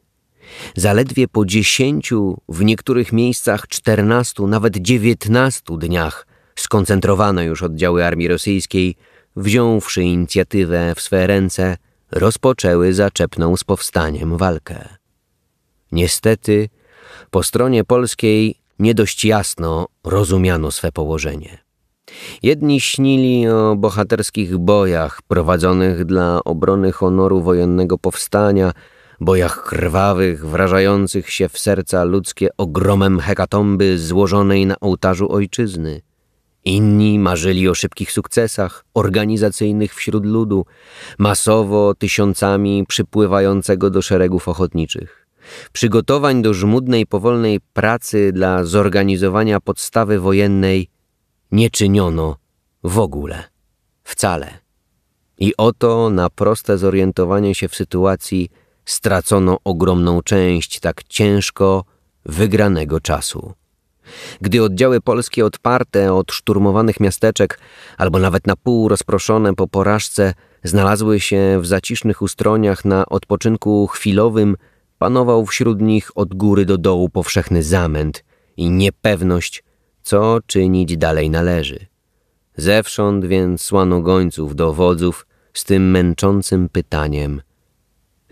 Zaledwie 0.76 1.28
po 1.28 1.46
dziesięciu, 1.46 2.38
w 2.50 2.64
niektórych 2.64 3.14
miejscach 3.14 3.68
czternastu, 3.68 4.48
nawet 4.48 4.78
dziewiętnastu 4.78 5.78
dniach 5.78 6.28
skoncentrowane 6.56 7.46
już 7.46 7.64
oddziały 7.64 8.06
armii 8.06 8.28
rosyjskiej, 8.28 8.96
wziąwszy 9.36 10.04
inicjatywę 10.04 10.96
w 10.96 11.02
swe 11.02 11.28
ręce, 11.28 11.78
rozpoczęły 12.12 12.94
zaczepną 12.94 13.58
z 13.58 13.64
powstaniem 13.64 14.38
walkę. 14.38 14.90
Niestety, 15.92 16.70
po 17.32 17.44
stronie 17.44 17.84
polskiej 17.84 18.56
nie 18.80 18.94
dość 18.94 19.26
jasno 19.26 19.88
rozumiano 20.04 20.72
swe 20.72 20.92
położenie. 20.92 21.64
Jedni 22.44 22.82
śnili 22.82 23.48
o 23.48 23.76
bohaterskich 23.76 24.58
bojach 24.58 25.22
prowadzonych 25.22 26.06
dla 26.06 26.44
obrony 26.44 26.92
honoru 26.92 27.42
wojennego 27.42 27.98
powstania, 27.98 28.72
bojach 29.26 29.64
krwawych, 29.64 30.46
wrażających 30.46 31.30
się 31.30 31.50
w 31.50 31.60
serca 31.60 32.04
ludzkie 32.04 32.48
ogromem 32.58 33.20
hekatomby 33.20 34.00
złożonej 34.00 34.66
na 34.66 34.80
ołtarzu 34.80 35.32
ojczyzny. 35.32 36.02
Inni 36.66 37.20
marzyli 37.20 37.70
o 37.70 37.76
szybkich 37.76 38.12
sukcesach 38.12 38.86
organizacyjnych 38.94 39.96
wśród 39.96 40.26
ludu, 40.26 40.66
masowo 41.18 41.96
tysiącami 41.96 42.86
przypływającego 42.88 43.90
do 43.90 44.02
szeregów 44.02 44.48
ochotniczych. 44.48 45.28
Przygotowań 45.74 46.42
do 46.42 46.54
żmudnej, 46.54 47.06
powolnej 47.06 47.60
pracy 47.74 48.32
dla 48.32 48.64
zorganizowania 48.64 49.60
podstawy 49.60 50.20
wojennej 50.20 50.90
nie 51.52 51.70
czyniono 51.70 52.38
w 52.84 53.00
ogóle, 53.00 53.44
wcale. 54.04 54.48
I 55.38 55.54
oto 55.58 56.10
na 56.10 56.30
proste 56.30 56.78
zorientowanie 56.78 57.56
się 57.56 57.68
w 57.68 57.76
sytuacji 57.76 58.50
stracono 58.86 59.58
ogromną 59.64 60.22
część 60.22 60.80
tak 60.80 61.04
ciężko 61.04 61.84
wygranego 62.26 63.00
czasu. 63.00 63.54
Gdy 64.42 64.64
oddziały 64.64 65.02
polskie 65.02 65.46
odparte 65.46 66.14
od 66.14 66.32
szturmowanych 66.32 67.00
miasteczek, 67.00 67.60
albo 67.98 68.20
nawet 68.20 68.48
na 68.48 68.56
pół 68.56 68.88
rozproszone 68.88 69.54
po 69.56 69.68
porażce, 69.68 70.34
znalazły 70.64 71.20
się 71.20 71.60
w 71.62 71.66
zacisznych 71.66 72.22
ustroniach 72.22 72.86
na 72.86 73.06
odpoczynku 73.06 73.88
chwilowym, 73.88 74.56
panował 74.98 75.46
wśród 75.46 75.82
nich 75.82 76.12
od 76.16 76.34
góry 76.34 76.66
do 76.66 76.78
dołu 76.78 77.10
powszechny 77.10 77.64
zamęt 77.64 78.24
i 78.58 78.70
niepewność, 78.70 79.64
co 80.04 80.40
czynić 80.48 80.98
dalej 80.98 81.30
należy. 81.30 81.86
Zewsząd 82.58 83.26
więc 83.26 83.62
słano 83.62 84.02
gońców 84.02 84.56
do 84.56 84.74
wodzów 84.74 85.28
z 85.54 85.64
tym 85.64 85.92
męczącym 85.92 86.70
pytaniem. 86.70 87.42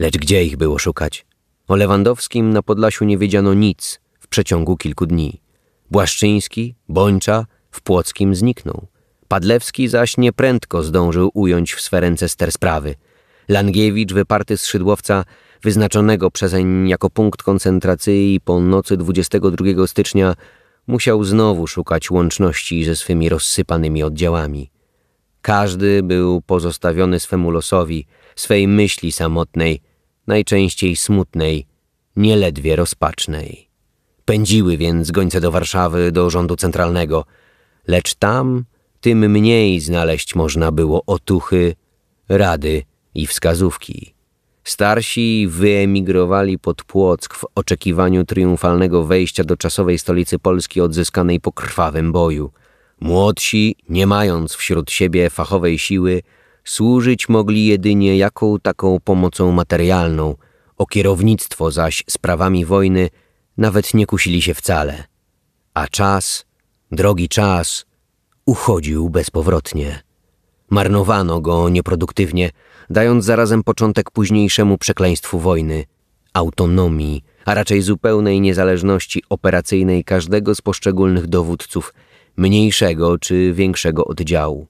Lecz 0.02 0.18
gdzie 0.18 0.44
ich 0.44 0.58
było 0.58 0.80
szukać? 0.80 1.26
O 1.68 1.76
Lewandowskim 1.76 2.54
na 2.54 2.62
Podlasiu 2.62 3.06
nie 3.06 3.18
wiedziano 3.18 3.54
nic 3.54 4.00
w 4.20 4.28
przeciągu 4.28 4.78
kilku 4.78 5.06
dni. 5.06 5.42
Błaszczyński, 5.92 6.76
Bończa 6.90 7.46
w 7.72 7.82
Płockim 7.82 8.36
zniknął. 8.36 8.88
Padlewski 9.28 9.88
zaś 9.88 10.18
nieprędko 10.18 10.84
zdążył 10.84 11.32
ująć 11.34 11.74
w 11.74 11.82
swe 11.82 12.00
ręce 12.00 12.30
ster 12.30 12.52
sprawy. 12.52 12.96
Langiewicz, 13.48 14.14
wyparty 14.14 14.58
z 14.58 14.66
szydłowca, 14.66 15.26
wyznaczonego 15.64 16.32
przezeń 16.32 16.90
jako 16.90 17.10
punkt 17.10 17.44
koncentracji 17.44 18.40
po 18.46 18.60
nocy 18.60 18.98
22 18.98 19.88
stycznia, 19.88 20.36
musiał 20.88 21.24
znowu 21.24 21.68
szukać 21.68 22.12
łączności 22.12 22.84
ze 22.84 22.96
swymi 22.96 23.30
rozsypanymi 23.30 24.04
oddziałami. 24.04 24.72
Każdy 25.42 26.04
był 26.04 26.42
pozostawiony 26.42 27.20
swemu 27.20 27.52
losowi, 27.52 28.08
swej 28.36 28.68
myśli 28.68 29.12
samotnej, 29.12 29.82
najczęściej 30.32 30.96
smutnej, 30.96 31.66
nieledwie 32.16 32.76
rozpacznej. 32.76 33.70
Pędziły 34.26 34.78
więc 34.78 35.12
gońce 35.12 35.42
do 35.42 35.52
Warszawy, 35.52 36.12
do 36.12 36.30
rządu 36.30 36.56
centralnego, 36.56 37.26
lecz 37.88 38.16
tam 38.16 38.66
tym 39.02 39.32
mniej 39.32 39.80
znaleźć 39.80 40.36
można 40.36 40.72
było 40.72 41.04
otuchy, 41.06 41.76
rady 42.30 42.84
i 43.16 43.28
wskazówki. 43.28 44.14
Starsi 44.64 45.48
wyemigrowali 45.50 46.60
pod 46.60 46.84
Płock 46.84 47.36
w 47.36 47.46
oczekiwaniu 47.56 48.26
triumfalnego 48.26 49.04
wejścia 49.04 49.44
do 49.44 49.58
czasowej 49.58 50.00
stolicy 50.00 50.40
Polski 50.40 50.82
odzyskanej 50.82 51.40
po 51.40 51.52
krwawym 51.52 52.12
boju. 52.12 52.52
Młodsi, 53.00 53.76
nie 53.90 54.08
mając 54.08 54.54
wśród 54.54 54.92
siebie 54.92 55.30
fachowej 55.30 55.80
siły, 55.80 56.22
służyć 56.64 57.30
mogli 57.30 57.66
jedynie 57.66 58.18
jaką 58.18 58.60
taką 58.60 59.00
pomocą 59.04 59.52
materialną, 59.52 60.36
o 60.78 60.86
kierownictwo 60.86 61.72
zaś 61.72 62.04
sprawami 62.10 62.66
wojny 62.66 63.10
nawet 63.58 63.94
nie 63.94 64.06
kusili 64.06 64.42
się 64.42 64.54
wcale. 64.54 65.04
A 65.74 65.88
czas, 65.88 66.46
drogi 66.92 67.30
czas, 67.30 67.86
uchodził 68.46 69.10
bezpowrotnie. 69.10 70.04
Marnowano 70.70 71.42
go 71.42 71.70
nieproduktywnie, 71.70 72.50
dając 72.90 73.26
zarazem 73.26 73.64
początek 73.64 74.12
późniejszemu 74.12 74.78
przekleństwu 74.78 75.40
wojny, 75.40 75.86
autonomii, 76.34 77.24
a 77.46 77.54
raczej 77.54 77.82
zupełnej 77.82 78.42
niezależności 78.42 79.24
operacyjnej 79.30 80.04
każdego 80.04 80.56
z 80.56 80.62
poszczególnych 80.62 81.28
dowódców, 81.28 81.94
mniejszego 82.38 83.18
czy 83.18 83.54
większego 83.54 84.06
oddziału. 84.06 84.68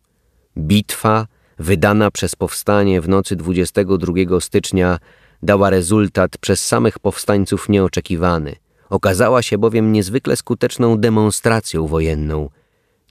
Bitwa, 0.58 1.28
wydana 1.62 2.12
przez 2.12 2.36
powstanie 2.36 3.02
w 3.02 3.10
nocy 3.10 3.36
22 3.36 4.40
stycznia, 4.40 4.98
dała 5.44 5.70
rezultat 5.70 6.38
przez 6.38 6.66
samych 6.66 7.00
powstańców 7.00 7.70
nieoczekiwany. 7.70 8.56
Okazała 8.90 9.42
się 9.42 9.58
bowiem 9.58 9.92
niezwykle 9.92 10.36
skuteczną 10.36 10.98
demonstracją 10.98 11.88
wojenną. 11.88 12.50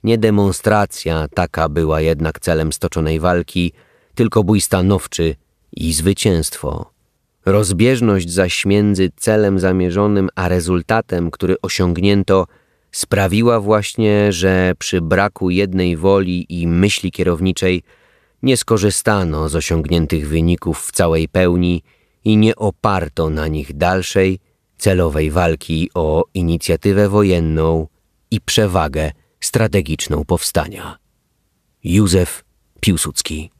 Nie 0.03 0.17
demonstracja 0.17 1.27
taka 1.33 1.69
była 1.69 2.01
jednak 2.01 2.39
celem 2.39 2.73
stoczonej 2.73 3.19
walki, 3.19 3.73
tylko 4.15 4.43
bój 4.43 4.61
stanowczy 4.61 5.35
i 5.73 5.93
zwycięstwo. 5.93 6.91
Rozbieżność 7.45 8.31
zaś 8.31 8.65
między 8.65 9.09
celem 9.15 9.59
zamierzonym 9.59 10.29
a 10.35 10.47
rezultatem, 10.47 11.31
który 11.31 11.55
osiągnięto, 11.61 12.47
sprawiła 12.91 13.59
właśnie, 13.59 14.31
że 14.31 14.73
przy 14.79 15.01
braku 15.01 15.49
jednej 15.49 15.97
woli 15.97 16.61
i 16.61 16.67
myśli 16.67 17.11
kierowniczej 17.11 17.83
nie 18.43 18.57
skorzystano 18.57 19.49
z 19.49 19.55
osiągniętych 19.55 20.27
wyników 20.27 20.87
w 20.87 20.91
całej 20.91 21.29
pełni 21.29 21.83
i 22.23 22.37
nie 22.37 22.55
oparto 22.55 23.29
na 23.29 23.47
nich 23.47 23.77
dalszej, 23.77 24.39
celowej 24.77 25.31
walki 25.31 25.89
o 25.93 26.23
inicjatywę 26.33 27.09
wojenną 27.09 27.87
i 28.31 28.41
przewagę 28.41 29.11
strategiczną 29.39 30.25
powstania. 30.25 30.97
Józef 31.83 32.43
Piłsudski 32.79 33.51